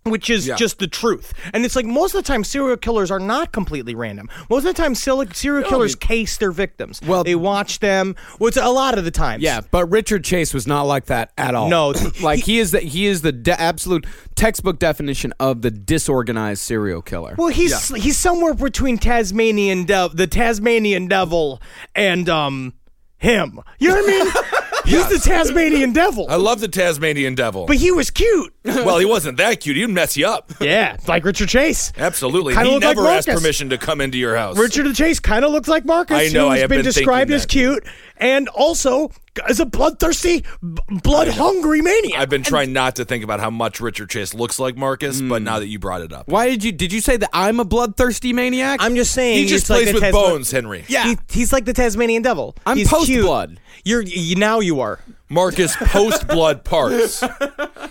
which 0.09 0.29
is 0.29 0.47
Yeah. 0.47 0.55
just 0.55 0.79
the 0.79 0.87
truth. 0.87 1.33
And 1.53 1.65
it's 1.65 1.75
like 1.75 1.85
most 1.85 2.13
of 2.15 2.23
the 2.23 2.27
time 2.27 2.43
serial 2.43 2.77
killers 2.77 3.11
are 3.11 3.19
not 3.19 3.51
completely 3.51 3.95
random. 3.95 4.29
Most 4.49 4.65
of 4.65 4.75
the 4.75 4.81
time 4.81 4.95
serial 4.95 5.25
serial 5.33 5.67
killers 5.69 5.95
case 5.95 6.37
their 6.37 6.51
victims. 6.51 7.01
Well- 7.05 7.23
they 7.23 7.35
watch 7.35 7.79
them. 7.79 8.15
Well, 8.39 8.47
it's 8.47 8.57
a 8.57 8.67
lot 8.69 8.97
of 8.97 9.03
the 9.05 9.11
times. 9.11 9.43
Yeah, 9.43 9.61
but 9.71 9.85
Richard 9.91 10.23
Chase 10.23 10.53
was 10.53 10.67
not 10.67 10.83
like 10.83 11.05
that 11.05 11.31
at 11.37 11.55
all. 11.55 11.69
No. 11.69 11.93
like 12.21 12.39
he 12.43 12.59
is 12.59 12.71
the 12.71 12.79
he 12.79 13.05
is 13.07 13.21
the 13.21 13.31
de- 13.31 13.59
absolute 13.59 14.05
textbook 14.35 14.79
definition 14.79 15.33
of 15.39 15.61
the 15.61 15.71
disorganized 15.71 16.61
serial 16.61 17.01
killer. 17.01 17.35
Well, 17.37 17.47
he's 17.49 17.89
he's 17.95 18.17
somewhere 18.17 18.53
between 18.53 18.97
Tasmanian 18.97 19.85
de- 19.85 20.09
the 20.13 20.27
Tasmanian 20.27 21.07
devil 21.07 21.61
and 21.95 22.27
um 22.29 22.73
him. 23.17 23.59
You 23.79 23.89
know 23.89 23.95
what 23.95 24.03
I 24.05 24.23
mean? 24.23 24.33
He's 24.87 25.07
the 25.09 25.19
Tasmanian 25.19 25.93
devil. 25.93 26.25
I 26.29 26.35
love 26.35 26.59
the 26.59 26.67
Tasmanian 26.67 27.35
devil. 27.35 27.65
but 27.65 27.75
he 27.77 27.91
was 27.91 28.09
cute. 28.09 28.53
well, 28.63 28.97
he 28.99 29.05
wasn't 29.05 29.37
that 29.37 29.59
cute. 29.59 29.77
He'd 29.77 29.87
mess 29.87 30.15
you 30.17 30.27
up. 30.27 30.51
Yeah, 30.61 30.97
like 31.07 31.23
Richard 31.23 31.49
Chase. 31.49 31.93
Absolutely. 31.97 32.53
Kinda 32.53 32.67
he 32.67 32.73
looked 32.73 32.85
like 32.85 32.95
never 32.97 33.07
asked 33.09 33.27
Marcus. 33.27 33.41
permission 33.43 33.69
to 33.69 33.77
come 33.77 34.01
into 34.01 34.17
your 34.17 34.35
house. 34.35 34.57
Richard 34.57 34.93
Chase 34.95 35.19
kind 35.19 35.45
of 35.45 35.51
looks 35.51 35.67
like 35.69 35.85
Marcus. 35.85 36.17
I 36.17 36.27
know, 36.29 36.49
Who's 36.49 36.57
I 36.57 36.57
have 36.59 36.69
been 36.69 36.79
been 36.79 36.85
described 36.85 37.29
thinking 37.29 37.35
as 37.35 37.41
that. 37.43 37.49
cute 37.49 37.83
and 38.19 38.47
also 38.49 39.11
as 39.47 39.59
a 39.59 39.65
bloodthirsty, 39.65 40.43
blood-hungry 40.89 41.81
maniac. 41.81 42.19
I've 42.19 42.29
been 42.29 42.43
trying 42.43 42.73
not 42.73 42.95
to 42.97 43.05
think 43.05 43.23
about 43.23 43.39
how 43.39 43.49
much 43.49 43.79
Richard 43.79 44.09
Chase 44.09 44.33
looks 44.33 44.59
like 44.59 44.75
Marcus, 44.75 45.21
but 45.21 45.41
now 45.41 45.59
that 45.59 45.67
you 45.67 45.79
brought 45.79 46.01
it 46.01 46.11
up, 46.11 46.27
Why 46.27 46.49
did 46.49 46.63
you 46.63 46.71
did 46.71 46.91
you 46.91 47.01
say 47.01 47.17
that 47.17 47.29
I'm 47.33 47.59
a 47.59 47.65
bloodthirsty 47.65 48.33
maniac? 48.33 48.79
I'm 48.81 48.95
just 48.95 49.11
saying 49.13 49.37
he 49.37 49.45
just 49.45 49.63
it's 49.63 49.69
like 49.69 49.83
plays 49.83 49.93
with 49.93 50.03
Tasma- 50.03 50.11
bones, 50.11 50.51
Henry. 50.51 50.85
Yeah. 50.87 51.07
He- 51.07 51.17
he's 51.29 51.53
like 51.53 51.65
the 51.65 51.73
Tasmanian 51.73 52.21
devil. 52.21 52.55
I'm 52.65 52.83
post-blood. 52.85 53.59
You're 53.83 54.01
you, 54.01 54.35
now 54.35 54.59
you 54.59 54.79
are. 54.79 54.99
Marcus 55.29 55.75
post 55.77 56.27
blood 56.27 56.63
parts. 56.63 57.23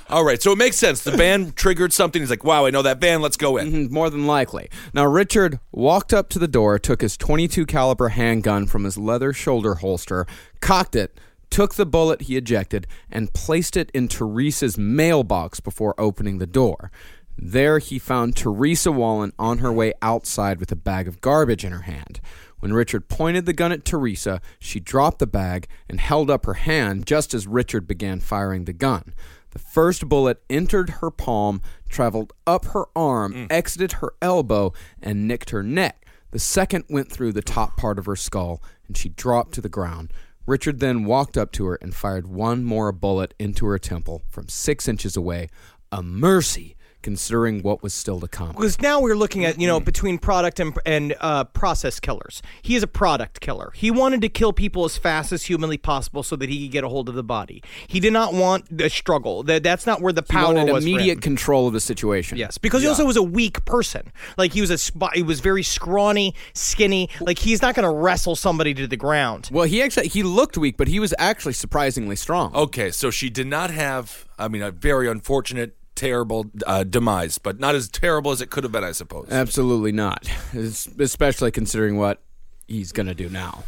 All 0.09 0.25
right, 0.25 0.41
so 0.41 0.53
it 0.53 0.59
makes 0.59 0.77
sense. 0.77 1.03
The 1.03 1.17
band 1.17 1.57
triggered 1.57 1.93
something. 1.93 2.23
He's 2.23 2.31
like, 2.31 2.45
"Wow, 2.45 2.65
I 2.67 2.71
know 2.71 2.83
that 2.83 3.01
band. 3.01 3.23
Let's 3.23 3.37
go 3.37 3.57
in." 3.57 3.73
Mhm, 3.73 3.91
More 3.91 4.09
than 4.09 4.27
likely. 4.27 4.69
Now 4.95 5.07
Richard 5.07 5.59
walked 5.73 6.15
up 6.15 6.29
to 6.31 6.39
the 6.39 6.49
door, 6.49 6.79
took 6.79 7.01
his 7.03 7.17
22 7.17 7.67
caliber 7.67 8.09
handgun 8.09 8.67
from 8.67 8.85
his 8.85 8.97
leather 8.97 9.33
shoulder 9.33 9.77
holster, 9.77 10.27
cocked 10.61 10.97
it, 10.97 11.19
took 11.51 11.75
the 11.75 11.87
bullet 11.87 12.23
he 12.23 12.37
ejected, 12.37 12.87
and 13.11 13.33
placed 13.35 13.77
it 13.77 13.91
in 13.93 14.09
Teresa's 14.09 14.79
mailbox 14.79 15.61
before 15.61 15.95
opening 15.99 16.39
the 16.39 16.47
door. 16.47 16.91
There 17.39 17.79
he 17.81 17.99
found 17.99 18.35
Teresa 18.35 18.91
Wallin 18.91 19.33
on 19.39 19.59
her 19.59 19.73
way 19.73 19.93
outside 20.01 20.59
with 20.59 20.73
a 20.73 20.77
bag 20.77 21.07
of 21.07 21.21
garbage 21.21 21.65
in 21.67 21.73
her 21.73 21.83
hand. 21.83 22.19
When 22.67 22.75
Richard 22.75 23.07
pointed 23.07 23.47
the 23.47 23.53
gun 23.53 23.71
at 23.71 23.85
Teresa, 23.85 24.41
she 24.59 24.81
dropped 24.81 25.21
the 25.21 25.27
bag 25.29 25.69
and 25.89 26.01
held 26.01 26.29
up 26.29 26.47
her 26.47 26.55
hand 26.55 27.07
just 27.07 27.33
as 27.33 27.47
Richard 27.47 27.87
began 27.87 28.19
firing 28.19 28.65
the 28.65 28.73
gun. 28.73 29.15
The 29.51 29.61
first 29.61 30.09
bullet 30.09 30.43
entered 30.51 30.91
her 30.99 31.13
palm, 31.13 31.63
traveled 31.89 32.33
up 32.45 32.65
her 32.65 32.87
arm, 32.97 33.33
mm. 33.35 33.53
exited 33.53 33.93
her 33.93 34.15
elbow, 34.21 34.73
and 35.01 35.29
nicked 35.29 35.51
her 35.51 35.63
neck. 35.63 36.07
The 36.33 36.41
second 36.41 36.87
went 36.91 37.09
through 37.09 37.35
the 37.35 37.41
top 37.41 37.77
part 37.77 38.01
of 38.01 38.07
her 38.07 38.17
skull, 38.17 38.61
and 38.89 38.97
she 38.97 39.11
dropped 39.11 39.55
to 39.55 39.61
the 39.61 39.69
ground. 39.69 40.13
Richard 40.45 40.81
then 40.81 41.05
walked 41.05 41.39
up 41.39 41.53
to 41.53 41.67
her 41.67 41.79
and 41.81 41.95
fired 41.95 42.27
one 42.27 42.65
more 42.65 42.91
bullet 42.91 43.33
into 43.39 43.67
her 43.67 43.79
temple 43.79 44.25
from 44.29 44.49
six 44.49 44.89
inches 44.89 45.17
away. 45.17 45.51
A 45.93 46.03
mercy, 46.03 46.76
considering 47.11 47.63
what 47.63 47.85
was 47.85 47.95
still 47.95 48.19
to 48.19 48.27
come. 48.27 48.49
Because 48.51 48.81
now 48.81 49.01
we're 49.01 49.15
looking 49.15 49.45
at 49.45 49.61
you 49.61 49.67
know 49.69 49.79
between 49.79 50.19
product 50.19 50.59
and 50.59 50.77
and 50.85 51.15
uh, 51.21 51.45
process 51.45 52.01
killers. 52.01 52.43
He 52.63 52.75
is 52.75 52.83
a 52.83 52.89
product 52.89 53.39
killer. 53.41 53.71
He 53.77 53.93
wanted 53.93 54.21
to 54.23 54.29
kill 54.29 54.53
people 54.53 54.85
as 54.85 54.99
fast 54.99 55.31
as 55.33 55.45
humanly 55.45 55.79
possible 55.79 56.25
so 56.25 56.35
that 56.35 56.49
he 56.49 56.65
could 56.65 56.73
get 56.73 56.83
a 56.83 56.89
hold 56.89 57.09
of 57.09 57.15
the 57.15 57.23
body. 57.23 57.63
He 57.87 58.01
did 58.01 58.13
not 58.13 58.35
want 58.35 58.67
the 58.77 58.91
struggle. 58.91 59.45
That 59.45 59.63
that's 59.63 59.87
not 59.87 60.01
where 60.03 60.13
the 60.13 60.23
He 60.27 60.33
power 60.33 60.53
wanted 60.55 60.73
was. 60.73 60.83
for 60.83 60.89
him. 60.91 60.95
immediate 60.97 61.23
control 61.23 61.69
of 61.69 61.73
the 61.75 61.81
situation. 61.81 62.39
Yes, 62.39 62.59
because 62.59 62.83
he 62.83 62.89
also 62.89 63.05
was 63.07 63.17
a 63.17 63.23
weak 63.23 63.65
person. 63.65 64.11
Like 64.37 64.53
he 64.53 64.61
was 64.61 64.71
a 64.71 64.79
sp- 64.83 65.15
he 65.15 65.23
was 65.23 65.39
very 65.39 65.63
scrawny, 65.63 66.35
skinny. 66.55 67.09
Like 67.21 67.39
he's 67.39 67.63
not 67.63 67.77
going 67.77 67.89
to 67.89 67.95
wrestle 67.97 68.35
somebody 68.35 68.75
to 68.75 68.89
the 68.89 68.97
ground. 68.97 69.49
Well, 69.53 69.67
he 69.67 69.81
actually 69.81 70.09
he 70.09 70.25
looked 70.25 70.59
weak, 70.59 70.77
but 70.77 70.89
he 70.89 70.99
was 70.99 71.15
actually 71.19 71.53
surprisingly 71.53 72.17
strong. 72.17 72.53
Okay, 72.55 72.91
so 72.91 73.11
she 73.13 73.31
did 73.31 73.47
not 73.47 73.71
have. 73.71 74.25
I 74.39 74.49
mean, 74.49 74.61
a 74.63 74.71
very 74.71 75.09
unfortunate, 75.09 75.77
terrible 75.97 76.47
uh, 76.67 76.85
demise, 76.85 77.39
but 77.39 77.59
not 77.59 77.75
as 77.75 77.89
terrible 77.89 78.31
as 78.31 78.41
it 78.41 78.51
could 78.51 78.63
have 78.63 78.73
been, 78.73 78.85
I 78.85 78.93
suppose. 78.93 79.27
Absolutely 79.31 79.93
not. 79.93 80.29
Es- 80.55 80.87
Especially 80.99 81.51
considering 81.51 81.97
what 81.97 82.23
he's 82.69 82.93
going 82.93 83.07
to 83.07 83.15
do 83.15 83.29
now. 83.29 83.65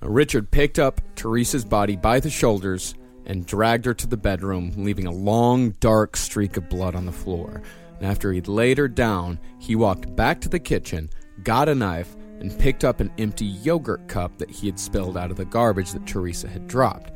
Richard 0.00 0.50
picked 0.50 0.78
up 0.78 1.00
Teresa's 1.16 1.64
body 1.64 1.96
by 1.96 2.20
the 2.20 2.30
shoulders 2.30 2.94
and 3.24 3.46
dragged 3.46 3.84
her 3.86 3.94
to 3.94 4.06
the 4.06 4.16
bedroom, 4.16 4.72
leaving 4.76 5.06
a 5.06 5.12
long, 5.12 5.70
dark 5.80 6.16
streak 6.16 6.56
of 6.56 6.68
blood 6.68 6.94
on 6.94 7.06
the 7.06 7.12
floor. 7.12 7.62
And 7.98 8.06
after 8.06 8.32
he'd 8.32 8.48
laid 8.48 8.78
her 8.78 8.88
down, 8.88 9.38
he 9.60 9.76
walked 9.76 10.14
back 10.16 10.40
to 10.40 10.48
the 10.48 10.58
kitchen, 10.58 11.08
got 11.44 11.68
a 11.68 11.74
knife, 11.74 12.16
and 12.40 12.58
picked 12.58 12.82
up 12.84 12.98
an 12.98 13.12
empty 13.18 13.44
yogurt 13.44 14.08
cup 14.08 14.36
that 14.38 14.50
he 14.50 14.66
had 14.66 14.80
spilled 14.80 15.16
out 15.16 15.30
of 15.30 15.36
the 15.36 15.44
garbage 15.44 15.92
that 15.92 16.04
Teresa 16.04 16.48
had 16.48 16.66
dropped. 16.66 17.12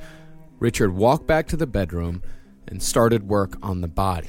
Richard 0.60 0.94
walked 0.94 1.26
back 1.26 1.48
to 1.48 1.56
the 1.56 1.66
bedroom 1.66 2.22
and 2.68 2.80
started 2.80 3.28
work 3.28 3.56
on 3.62 3.80
the 3.80 3.88
body. 3.88 4.28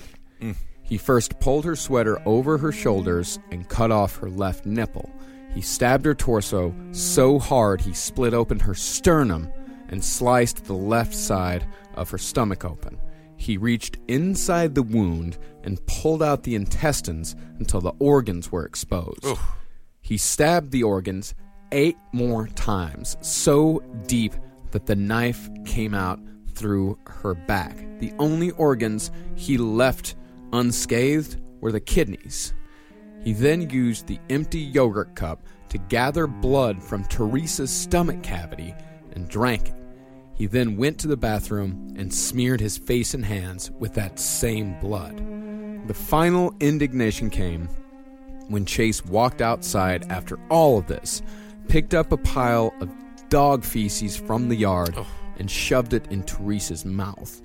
He 0.84 0.97
first 0.97 1.39
pulled 1.41 1.65
her 1.65 1.76
sweater 1.76 2.21
over 2.26 2.58
her 2.58 2.71
shoulders 2.71 3.39
and 3.52 3.67
cut 3.67 3.91
off 3.91 4.15
her 4.17 4.30
left 4.30 4.65
nipple. 4.65 5.10
He 5.54 5.62
stabbed 5.62 6.06
her 6.06 6.15
torso 6.15 6.73
so 6.91 7.39
hard 7.39 7.82
he 7.82 7.93
split 7.93 8.34
open 8.34 8.60
her 8.60 8.73
sternum 8.73 9.52
and 9.89 10.04
sliced 10.04 10.63
the 10.65 10.73
left 10.73 11.13
side 11.13 11.67
of 11.95 12.10
her 12.12 12.17
stomach 12.17 12.63
open. 12.63 13.00
He 13.36 13.58
reached 13.58 13.97
inside 14.08 14.76
the 14.76 14.84
wound 14.84 15.38
and 15.63 15.86
pulled 15.88 16.23
out 16.23 16.43
the 16.43 16.56
intestines 16.56 17.36
until 17.60 17.82
the 17.82 17.93
organs 18.00 18.52
were 18.52 18.65
exposed. 18.65 19.26
He 20.02 20.17
stabbed 20.17 20.71
the 20.71 20.84
organs 20.84 21.36
eight 21.71 21.97
more 22.13 22.47
times, 22.47 23.17
so 23.21 23.84
deep 24.06 24.34
that 24.71 24.86
the 24.86 24.95
knife 24.95 25.50
came 25.65 25.93
out 25.93 26.19
through 26.54 26.97
her 27.06 27.34
back. 27.34 27.78
The 28.00 28.13
only 28.19 28.52
organs 28.52 29.12
he 29.36 29.58
left 29.58 30.15
unscathed 30.53 31.41
were 31.62 31.71
the 31.71 31.79
kidneys. 31.79 32.53
He 33.23 33.33
then 33.33 33.69
used 33.69 34.07
the 34.07 34.19
empty 34.29 34.60
yogurt 34.60 35.15
cup 35.15 35.45
to 35.69 35.77
gather 35.77 36.27
blood 36.27 36.81
from 36.81 37.03
Teresa's 37.05 37.71
stomach 37.71 38.23
cavity 38.23 38.73
and 39.13 39.27
drank 39.27 39.69
it. 39.69 39.75
He 40.36 40.45
then 40.45 40.77
went 40.77 40.99
to 40.99 41.07
the 41.07 41.17
bathroom 41.17 41.95
and 41.97 42.13
smeared 42.13 42.62
his 42.62 42.77
face 42.77 43.13
and 43.13 43.25
hands 43.25 43.71
with 43.71 43.95
that 43.95 44.19
same 44.19 44.79
blood. 44.79 45.17
The 45.88 45.93
final 45.93 46.53
indignation 46.60 47.29
came 47.29 47.67
when 48.47 48.65
Chase 48.65 49.03
walked 49.03 49.41
outside 49.41 50.05
after 50.10 50.39
all 50.49 50.77
of 50.77 50.88
this, 50.88 51.21
picked 51.67 51.93
up 51.93 52.12
a 52.12 52.17
pile 52.17 52.73
of 52.79 52.89
dog 53.29 53.63
feces 53.63 54.15
from 54.15 54.47
the 54.47 54.55
yard, 54.55 54.93
oh. 54.95 55.07
and 55.38 55.49
shoved 55.49 55.93
it 55.93 56.07
in 56.12 56.23
Teresa's 56.23 56.86
mouth. 56.86 57.41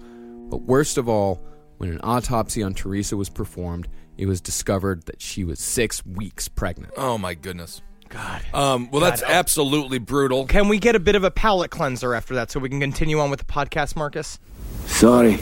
But 0.48 0.62
worst 0.62 0.98
of 0.98 1.08
all, 1.08 1.42
when 1.82 1.90
an 1.90 2.00
autopsy 2.04 2.62
on 2.62 2.74
Teresa 2.74 3.16
was 3.16 3.28
performed, 3.28 3.88
it 4.16 4.26
was 4.26 4.40
discovered 4.40 5.02
that 5.06 5.20
she 5.20 5.42
was 5.42 5.58
six 5.58 6.06
weeks 6.06 6.46
pregnant. 6.46 6.92
Oh 6.96 7.18
my 7.18 7.34
goodness. 7.34 7.82
God. 8.08 8.40
Um, 8.54 8.88
well, 8.92 9.00
that's 9.00 9.20
absolutely 9.24 9.98
brutal. 9.98 10.46
Can 10.46 10.68
we 10.68 10.78
get 10.78 10.94
a 10.94 11.00
bit 11.00 11.16
of 11.16 11.24
a 11.24 11.30
palate 11.32 11.72
cleanser 11.72 12.14
after 12.14 12.36
that 12.36 12.52
so 12.52 12.60
we 12.60 12.68
can 12.68 12.78
continue 12.78 13.18
on 13.18 13.30
with 13.30 13.40
the 13.40 13.46
podcast, 13.46 13.96
Marcus? 13.96 14.38
Sorry, 14.86 15.40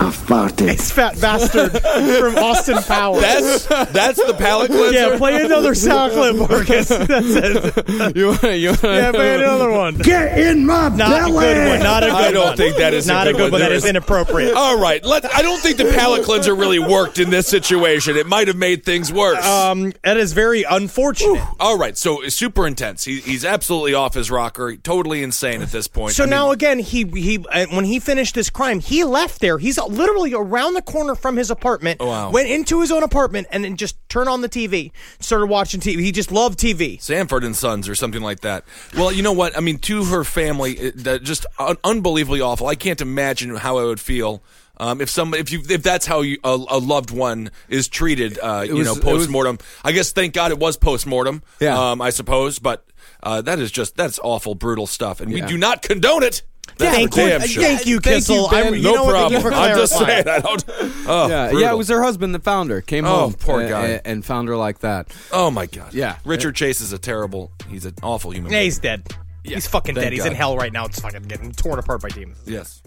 I 0.00 0.04
farted. 0.04 0.68
It's 0.68 0.90
Fat 0.90 1.20
Bastard 1.20 1.72
from 1.72 2.36
Austin 2.42 2.78
Powers. 2.84 3.20
That's 3.20 3.66
that's 3.92 4.24
the 4.26 4.32
palate 4.32 4.70
cleanser. 4.70 4.94
yeah, 4.94 5.18
play 5.18 5.44
another 5.44 5.74
sound 5.74 6.12
clip, 6.12 6.36
Marcus. 6.36 6.88
That's 6.88 7.06
it. 7.10 8.16
you 8.16 8.28
wanna, 8.28 8.52
you 8.54 8.68
wanna- 8.82 8.96
Yeah, 8.96 9.12
play 9.12 9.34
another 9.34 9.70
one. 9.70 9.96
Get 9.98 10.38
in 10.38 10.64
my 10.64 10.88
Not 10.88 10.96
belly. 10.96 11.46
a 11.48 11.54
good 11.54 11.68
one. 11.68 11.78
Not 11.80 12.02
a 12.02 12.06
good 12.06 12.14
I 12.14 12.30
don't 12.32 12.46
one. 12.46 12.56
think 12.56 12.76
that 12.78 12.94
is 12.94 13.08
a 13.08 13.12
not 13.12 13.24
good 13.26 13.34
a 13.34 13.38
good 13.38 13.42
one. 13.42 13.52
one. 13.52 13.60
That 13.60 13.68
There 13.68 13.76
is 13.76 13.84
is- 13.84 13.90
inappropriate. 13.90 14.54
All 14.56 14.78
right. 14.80 15.04
Let 15.04 15.26
I 15.34 15.42
don't 15.42 15.60
think 15.60 15.76
the 15.76 15.92
palate 15.92 16.24
cleanser 16.24 16.54
really 16.54 16.78
worked 16.78 17.18
in 17.18 17.28
this 17.28 17.46
situation. 17.46 18.16
It 18.16 18.26
might 18.26 18.48
have 18.48 18.56
made 18.56 18.84
things 18.86 19.12
worse. 19.12 19.44
Um, 19.44 19.92
that 20.02 20.16
is 20.16 20.32
very 20.32 20.62
unfortunate. 20.62 21.44
All 21.60 21.76
right. 21.76 21.96
So 21.98 22.22
it's 22.22 22.34
super 22.34 22.66
intense. 22.66 23.04
He, 23.04 23.20
he's 23.20 23.44
absolutely 23.44 23.92
off 23.92 24.14
his 24.14 24.30
rocker. 24.30 24.76
Totally 24.76 25.22
insane 25.22 25.60
at 25.60 25.70
this 25.70 25.88
point. 25.88 26.14
So 26.14 26.22
I 26.22 26.26
mean, 26.26 26.30
now 26.30 26.50
again, 26.52 26.78
he 26.78 27.04
he 27.04 27.44
uh, 27.50 27.66
when 27.70 27.84
he 27.84 28.00
finished 28.00 28.34
this 28.34 28.48
crime, 28.48 28.80
he 28.80 29.04
left 29.04 29.42
there. 29.42 29.58
He's 29.58 29.76
literally 29.90 30.32
around 30.34 30.74
the 30.74 30.82
corner 30.82 31.14
from 31.14 31.36
his 31.36 31.50
apartment. 31.50 31.98
Oh, 32.00 32.06
wow. 32.06 32.30
Went 32.30 32.48
into 32.48 32.80
his 32.80 32.90
own 32.92 33.02
apartment 33.02 33.46
and 33.50 33.64
then 33.64 33.76
just 33.76 33.96
turned 34.08 34.28
on 34.28 34.40
the 34.40 34.48
TV, 34.48 34.92
started 35.18 35.46
watching 35.46 35.80
TV. 35.80 36.00
He 36.00 36.12
just 36.12 36.32
loved 36.32 36.58
TV. 36.58 37.00
Sanford 37.00 37.44
and 37.44 37.54
Sons 37.56 37.88
or 37.88 37.94
something 37.94 38.22
like 38.22 38.40
that. 38.40 38.64
Well, 38.96 39.12
you 39.12 39.22
know 39.22 39.32
what? 39.32 39.56
I 39.56 39.60
mean, 39.60 39.78
to 39.80 40.04
her 40.06 40.24
family, 40.24 40.72
it, 40.74 41.04
that 41.04 41.22
just 41.22 41.46
un- 41.58 41.76
unbelievably 41.84 42.40
awful. 42.40 42.66
I 42.66 42.74
can't 42.74 43.00
imagine 43.00 43.54
how 43.56 43.78
I 43.78 43.84
would 43.84 44.00
feel. 44.00 44.42
Um, 44.76 45.02
if 45.02 45.10
some, 45.10 45.34
if 45.34 45.52
you, 45.52 45.60
if 45.68 45.82
that's 45.82 46.06
how 46.06 46.22
you, 46.22 46.38
a, 46.42 46.48
a 46.70 46.78
loved 46.78 47.10
one 47.10 47.50
is 47.68 47.86
treated, 47.86 48.38
uh, 48.38 48.64
you 48.66 48.76
was- 48.76 48.86
know, 48.86 48.96
post 48.96 49.28
mortem. 49.28 49.58
I 49.84 49.92
guess 49.92 50.12
thank 50.12 50.32
God 50.32 50.52
it 50.52 50.58
was 50.58 50.78
post 50.78 51.06
mortem. 51.06 51.42
Yeah. 51.60 51.78
Um, 51.90 52.00
I 52.00 52.08
suppose, 52.08 52.58
but 52.58 52.86
uh, 53.22 53.42
that 53.42 53.58
is 53.58 53.70
just 53.70 53.94
that's 53.96 54.18
awful, 54.22 54.54
brutal 54.54 54.86
stuff, 54.86 55.20
and 55.20 55.30
we 55.32 55.42
do 55.42 55.58
not 55.58 55.82
condone 55.82 56.22
it. 56.22 56.42
That's 56.78 56.96
thank 56.96 57.16
you, 57.16 57.22
damn 57.26 57.40
sure. 57.42 57.62
thank 57.62 57.86
you, 57.86 58.00
Thank 58.00 58.28
you, 58.28 58.34
Kissel. 58.36 58.50
Ben. 58.50 58.64
I'm- 58.64 58.74
you 58.74 58.82
no 58.82 58.94
know 58.94 59.04
what? 59.04 59.14
Thank 59.14 59.32
you 59.32 59.40
problem. 59.40 59.62
I'm 59.70 59.76
just 59.76 59.98
saying. 59.98 60.28
I 60.28 60.38
don't. 60.40 60.64
Oh, 61.12 61.28
yeah, 61.28 61.50
yeah, 61.50 61.72
it 61.72 61.76
was 61.76 61.88
her 61.88 62.02
husband, 62.02 62.34
the 62.34 62.38
founder, 62.38 62.80
came 62.82 63.04
Oh, 63.04 63.08
home. 63.22 63.32
poor 63.34 63.62
uh, 63.64 63.68
guy. 63.68 63.94
uh, 63.94 64.00
and 64.04 64.24
found 64.24 64.46
her 64.48 64.56
like 64.56 64.78
that. 64.80 65.12
Oh 65.32 65.50
my 65.50 65.66
God. 65.66 65.92
Yeah. 65.92 66.18
Richard 66.24 66.54
Chase 66.54 66.80
is 66.80 66.92
a 66.92 66.98
terrible. 66.98 67.50
He's 67.68 67.84
an 67.84 67.94
awful 68.02 68.30
human. 68.30 68.52
Yeah, 68.52 68.58
being. 68.58 68.64
he's 68.66 68.78
dead. 68.78 69.08
Yeah, 69.42 69.54
he's 69.56 69.66
fucking 69.66 69.96
thank 69.96 70.04
dead. 70.04 70.12
He's 70.12 70.24
in 70.24 70.34
hell 70.34 70.56
right 70.56 70.72
now. 70.72 70.84
It's 70.84 71.00
fucking 71.00 71.22
getting 71.22 71.50
torn 71.52 71.78
apart 71.80 72.02
by 72.02 72.10
demons. 72.10 72.38
Yes. 72.46 72.80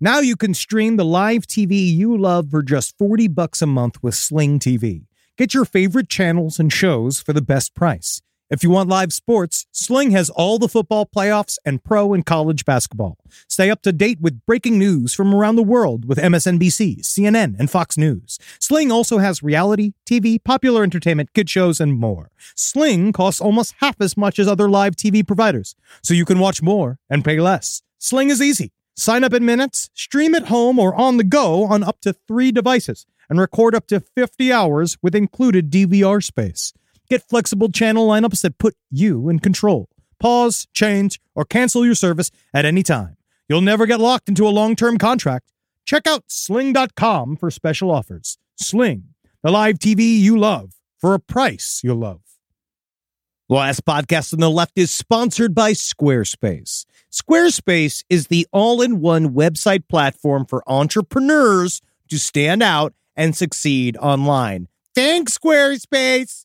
Now 0.00 0.20
you 0.20 0.36
can 0.36 0.54
stream 0.54 0.96
the 0.96 1.04
live 1.04 1.46
TV 1.46 1.72
you 1.94 2.16
love 2.16 2.50
for 2.50 2.62
just 2.62 2.96
40 2.96 3.28
bucks 3.28 3.60
a 3.60 3.66
month 3.66 4.02
with 4.02 4.14
Sling 4.14 4.58
TV. 4.58 5.04
Get 5.36 5.52
your 5.52 5.66
favorite 5.66 6.08
channels 6.08 6.58
and 6.58 6.72
shows 6.72 7.20
for 7.20 7.34
the 7.34 7.42
best 7.42 7.74
price. 7.74 8.22
If 8.50 8.64
you 8.64 8.70
want 8.70 8.88
live 8.88 9.12
sports, 9.12 9.66
Sling 9.70 10.10
has 10.10 10.28
all 10.28 10.58
the 10.58 10.68
football 10.68 11.06
playoffs 11.06 11.56
and 11.64 11.84
pro 11.84 12.12
and 12.12 12.26
college 12.26 12.64
basketball. 12.64 13.16
Stay 13.46 13.70
up 13.70 13.80
to 13.82 13.92
date 13.92 14.20
with 14.20 14.44
breaking 14.44 14.76
news 14.76 15.14
from 15.14 15.32
around 15.32 15.54
the 15.54 15.62
world 15.62 16.04
with 16.04 16.18
MSNBC, 16.18 17.02
CNN, 17.02 17.56
and 17.60 17.70
Fox 17.70 17.96
News. 17.96 18.40
Sling 18.58 18.90
also 18.90 19.18
has 19.18 19.40
reality, 19.40 19.92
TV, 20.04 20.42
popular 20.42 20.82
entertainment, 20.82 21.32
kid 21.32 21.48
shows, 21.48 21.78
and 21.78 21.94
more. 21.94 22.32
Sling 22.56 23.12
costs 23.12 23.40
almost 23.40 23.76
half 23.78 23.94
as 24.00 24.16
much 24.16 24.40
as 24.40 24.48
other 24.48 24.68
live 24.68 24.96
TV 24.96 25.24
providers, 25.24 25.76
so 26.02 26.12
you 26.12 26.24
can 26.24 26.40
watch 26.40 26.60
more 26.60 26.98
and 27.08 27.24
pay 27.24 27.38
less. 27.38 27.82
Sling 27.98 28.30
is 28.30 28.42
easy. 28.42 28.72
Sign 28.96 29.22
up 29.22 29.32
in 29.32 29.44
minutes, 29.44 29.90
stream 29.94 30.34
at 30.34 30.48
home 30.48 30.80
or 30.80 30.92
on 30.96 31.18
the 31.18 31.24
go 31.24 31.66
on 31.66 31.84
up 31.84 32.00
to 32.00 32.12
three 32.26 32.50
devices, 32.50 33.06
and 33.28 33.38
record 33.38 33.76
up 33.76 33.86
to 33.86 34.00
50 34.00 34.52
hours 34.52 34.98
with 35.00 35.14
included 35.14 35.70
DVR 35.70 36.20
space. 36.20 36.72
Get 37.10 37.28
flexible 37.28 37.70
channel 37.70 38.06
lineups 38.06 38.40
that 38.42 38.58
put 38.58 38.76
you 38.88 39.28
in 39.28 39.40
control. 39.40 39.88
Pause, 40.20 40.68
change, 40.72 41.20
or 41.34 41.44
cancel 41.44 41.84
your 41.84 41.96
service 41.96 42.30
at 42.54 42.64
any 42.64 42.84
time. 42.84 43.16
you'll 43.48 43.60
never 43.60 43.84
get 43.84 43.98
locked 43.98 44.28
into 44.28 44.46
a 44.46 44.50
long 44.50 44.76
term 44.76 44.96
contract. 44.96 45.50
Check 45.84 46.06
out 46.06 46.22
sling.com 46.28 47.36
for 47.36 47.50
special 47.50 47.90
offers. 47.90 48.38
Sling, 48.54 49.08
the 49.42 49.50
live 49.50 49.80
TV 49.80 50.20
you 50.20 50.38
love 50.38 50.74
for 50.98 51.14
a 51.14 51.18
price 51.18 51.80
you'll 51.82 51.96
love. 51.96 52.20
The 53.48 53.56
last 53.56 53.84
podcast 53.84 54.32
on 54.32 54.38
the 54.38 54.48
left 54.48 54.78
is 54.78 54.92
sponsored 54.92 55.52
by 55.52 55.72
Squarespace. 55.72 56.84
Squarespace 57.10 58.04
is 58.08 58.28
the 58.28 58.46
all 58.52 58.80
in 58.80 59.00
one 59.00 59.30
website 59.34 59.88
platform 59.88 60.46
for 60.46 60.62
entrepreneurs 60.68 61.82
to 62.08 62.20
stand 62.20 62.62
out 62.62 62.94
and 63.16 63.36
succeed 63.36 63.96
online. 63.96 64.68
Thanks, 64.94 65.36
Squarespace. 65.36 66.44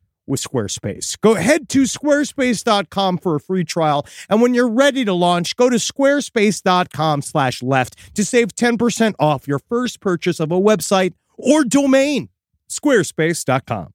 with 0.31 0.41
Squarespace. 0.41 1.19
Go 1.21 1.35
head 1.35 1.69
to 1.69 1.83
squarespace.com 1.83 3.17
for 3.19 3.35
a 3.35 3.39
free 3.39 3.65
trial. 3.65 4.07
And 4.29 4.41
when 4.41 4.53
you're 4.53 4.69
ready 4.69 5.05
to 5.05 5.13
launch, 5.13 5.55
go 5.55 5.69
to 5.69 5.75
squarespace.com 5.75 7.21
slash 7.21 7.61
left 7.61 8.15
to 8.15 8.25
save 8.25 8.55
10% 8.55 9.13
off 9.19 9.47
your 9.47 9.59
first 9.59 9.99
purchase 9.99 10.39
of 10.39 10.51
a 10.51 10.59
website 10.59 11.13
or 11.37 11.63
domain. 11.63 12.29
Squarespace.com. 12.69 13.93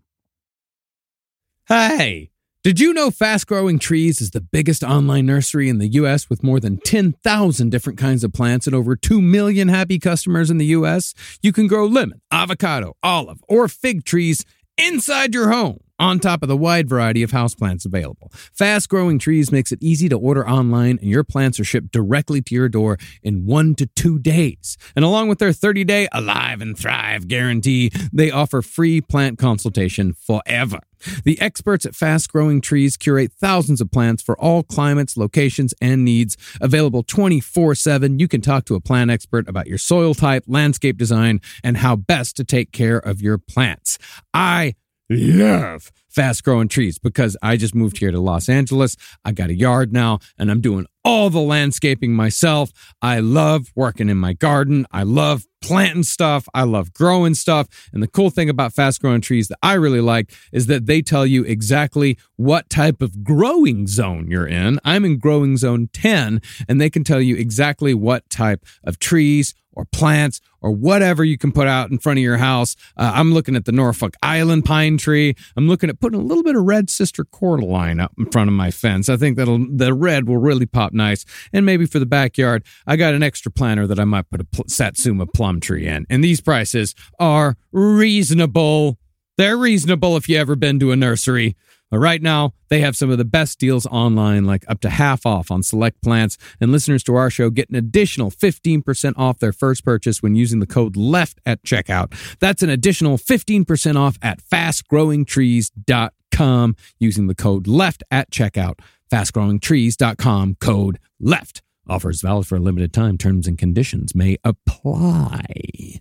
Hey, 1.66 2.31
did 2.62 2.79
you 2.79 2.92
know 2.92 3.11
Fast 3.11 3.46
Growing 3.46 3.79
Trees 3.79 4.20
is 4.20 4.33
the 4.33 4.40
biggest 4.40 4.85
online 4.85 5.27
nursery 5.27 5.68
in 5.68 5.79
the 5.79 5.88
U.S. 5.88 6.29
with 6.29 6.42
more 6.42 6.61
than 6.61 6.79
10,000 6.79 7.70
different 7.70 7.99
kinds 7.99 8.22
of 8.22 8.33
plants 8.33 8.66
and 8.66 8.77
over 8.77 8.94
2 8.94 9.22
million 9.22 9.68
happy 9.68 9.99
customers 9.99 10.51
in 10.51 10.59
the 10.59 10.66
U.S.? 10.66 11.14
You 11.42 11.53
can 11.53 11.66
grow 11.66 11.87
lemon, 11.87 12.20
avocado, 12.31 12.96
olive, 13.03 13.42
or 13.49 13.68
fig 13.68 14.05
trees 14.05 14.44
inside 14.77 15.33
your 15.33 15.51
home 15.51 15.81
on 15.99 16.19
top 16.19 16.43
of 16.43 16.49
the 16.49 16.57
wide 16.57 16.89
variety 16.89 17.23
of 17.23 17.31
houseplants 17.31 17.85
available. 17.85 18.31
Fast 18.53 18.89
Growing 18.89 19.19
Trees 19.19 19.51
makes 19.51 19.73
it 19.73 19.79
easy 19.83 20.09
to 20.09 20.19
order 20.19 20.49
online 20.49 20.99
and 21.01 21.11
your 21.11 21.25
plants 21.25 21.59
are 21.61 21.65
shipped 21.65 21.93
directly 21.93 22.43
to 22.43 22.55
your 22.55 22.69
door 22.69 22.99
in 23.23 23.47
1 23.47 23.75
to 23.77 23.87
2 23.87 24.19
days. 24.19 24.77
And 24.95 25.05
along 25.05 25.29
with 25.29 25.39
their 25.39 25.51
30-day 25.51 26.09
Alive 26.13 26.61
and 26.61 26.79
Thrive 26.79 27.29
guarantee, 27.29 27.91
they 28.13 28.31
offer 28.31 28.63
free 28.63 29.01
plant 29.01 29.39
consultation 29.39 30.13
forever. 30.13 30.81
The 31.25 31.41
experts 31.41 31.85
at 31.85 31.95
Fast 31.95 32.33
Growing 32.33 32.61
Trees 32.61 32.97
curate 32.97 33.33
thousands 33.33 33.81
of 33.81 33.91
plants 33.91 34.23
for 34.23 34.39
all 34.41 34.63
climates, 34.63 35.17
locations, 35.17 35.75
and 35.81 36.05
needs. 36.05 36.37
Available 36.61 37.03
24 37.03 37.75
7. 37.75 38.19
You 38.19 38.29
can 38.29 38.41
talk 38.41 38.65
to 38.67 38.75
a 38.75 38.81
plant 38.81 39.11
expert 39.11 39.49
about 39.49 39.67
your 39.67 39.79
soil 39.79 40.15
type, 40.15 40.45
landscape 40.47 40.97
design, 40.97 41.41
and 41.63 41.77
how 41.77 41.97
best 41.97 42.37
to 42.37 42.45
take 42.45 42.73
care 42.73 42.99
of 42.99 43.21
your 43.21 43.39
plants. 43.39 43.99
I 44.33 44.75
love 45.09 45.92
fast 46.16 46.42
growing 46.45 46.66
trees 46.66 46.99
because 46.99 47.37
I 47.42 47.59
just 47.59 47.75
moved 47.75 47.99
here 47.99 48.11
to 48.11 48.19
Los 48.19 48.49
Angeles. 48.49 48.97
I 49.23 49.33
got 49.33 49.51
a 49.51 49.55
yard 49.55 49.92
now 49.92 50.19
and 50.38 50.51
I'm 50.51 50.62
doing 50.62 50.87
all 51.05 51.29
the 51.29 51.40
landscaping 51.40 52.14
myself. 52.14 52.71
I 53.03 53.21
love 53.21 53.71
working 53.77 54.09
in 54.09 54.16
my 54.16 54.33
garden. 54.33 54.87
I 54.90 55.03
love 55.03 55.45
planting 55.61 56.05
stuff. 56.05 56.49
I 56.55 56.62
love 56.62 56.95
growing 56.95 57.35
stuff. 57.35 57.69
And 57.92 58.03
the 58.03 58.09
cool 58.09 58.31
thing 58.31 58.49
about 58.49 58.73
fast 58.73 59.03
growing 59.03 59.21
trees 59.21 59.49
that 59.49 59.59
I 59.62 59.75
really 59.75 60.01
like 60.01 60.33
is 60.53 60.69
that 60.69 60.87
they 60.87 61.03
tell 61.03 61.27
you 61.27 61.45
exactly 61.45 62.16
what 62.37 62.71
type 62.71 63.03
of 63.03 63.23
growing 63.23 63.87
zone 63.87 64.31
you're 64.31 64.47
in. 64.47 64.81
I'm 64.85 65.05
in 65.05 65.19
growing 65.19 65.59
zone 65.59 65.90
10 65.92 66.40
and 66.66 66.81
they 66.81 66.88
can 66.88 67.05
tell 67.05 67.21
you 67.21 67.37
exactly 67.37 67.92
what 67.92 68.29
type 68.31 68.64
of 68.85 68.99
trees 68.99 69.55
or 69.77 69.85
plants 69.85 70.41
or 70.61 70.73
whatever 70.73 71.23
you 71.23 71.39
can 71.39 71.53
put 71.53 71.69
out 71.69 71.91
in 71.91 71.99
front 71.99 72.19
of 72.19 72.23
your 72.23 72.39
house. 72.39 72.75
Uh, 72.97 73.12
I'm 73.15 73.33
looking 73.33 73.55
at 73.55 73.67
the 73.67 73.73
Norfolk 73.73 74.17
Island 74.23 74.65
pine 74.65 74.97
tree. 74.97 75.37
I'm 75.57 75.69
looking 75.69 75.91
at 75.91 76.01
putting 76.01 76.19
a 76.19 76.23
little 76.25 76.43
bit 76.43 76.57
of 76.57 76.65
red 76.65 76.91
sister 76.91 77.25
cordyline 77.25 78.03
up 78.03 78.12
in 78.19 78.27
front 78.33 78.49
of 78.49 78.55
my 78.55 78.73
fence. 78.73 79.09
I 79.09 79.17
think 79.17 79.37
that'll 79.37 79.65
the 79.77 79.95
red 79.95 80.27
will 80.27 80.39
really 80.39 80.67
pop 80.67 80.93
nice. 80.93 81.25
And 81.53 81.65
maybe 81.65 81.87
for 81.87 81.99
the 82.01 82.07
backyard, 82.07 82.65
I 82.87 82.97
got 82.97 83.15
an 83.15 83.23
extra 83.23 83.53
planter 83.53 83.87
that 83.87 84.01
I 84.01 84.05
might 84.05 84.29
put 84.31 84.41
a 84.41 84.45
pl- 84.45 84.65
Satsuma 84.67 85.27
plum 85.27 85.61
tree 85.61 85.87
in. 85.87 86.07
And 86.11 86.25
these 86.25 86.41
prices 86.41 86.95
are 87.21 87.57
reasonable. 87.71 88.99
They're 89.37 89.59
reasonable 89.59 90.17
if 90.17 90.29
you 90.29 90.39
ever 90.39 90.57
been 90.57 90.81
to 90.81 90.93
a 90.93 90.97
nursery. 90.97 91.55
But 91.90 91.99
right 91.99 92.20
now, 92.20 92.53
they 92.68 92.81
have 92.81 92.96
some 92.96 93.11
of 93.11 93.18
the 93.18 93.25
best 93.25 93.59
deals 93.59 93.87
online, 93.87 94.44
like 94.44 94.64
up 94.68 94.81
to 94.81 94.90
half 94.90 95.25
off 95.25 95.51
on 95.51 95.62
select 95.62 96.03
plants. 96.03 96.37
And 96.61 96.72
listeners 96.72 97.03
to 97.05 97.14
our 97.14 97.31
show 97.31 97.49
get 97.51 97.70
an 97.70 97.77
additional 97.77 98.31
15% 98.31 99.14
off 99.16 99.38
their 99.38 99.53
first 99.53 99.85
purchase 99.85 100.22
when 100.22 100.35
using 100.35 100.61
the 100.61 100.66
code 100.66 100.96
LEFT 100.96 101.38
at 101.46 101.62
checkout. 101.62 102.12
That's 102.40 102.62
an 102.62 102.70
additional 102.70 103.18
15% 103.18 103.96
off 103.96 104.18
at 104.20 104.42
fastgrowingtrees.com 104.42 106.77
using 106.99 107.27
the 107.29 107.35
code 107.35 107.66
LEFT 107.66 108.03
at 108.11 108.31
checkout. 108.31 108.81
Fastgrowingtrees.com, 109.11 110.57
code 110.57 110.99
LEFT. 111.20 111.62
Offers 111.88 112.20
valid 112.20 112.49
for 112.49 112.57
a 112.57 112.61
limited 112.61 112.92
time. 112.92 113.16
Terms 113.16 113.46
and 113.46 113.57
conditions 113.57 114.12
may 114.12 114.38
apply. 114.42 116.01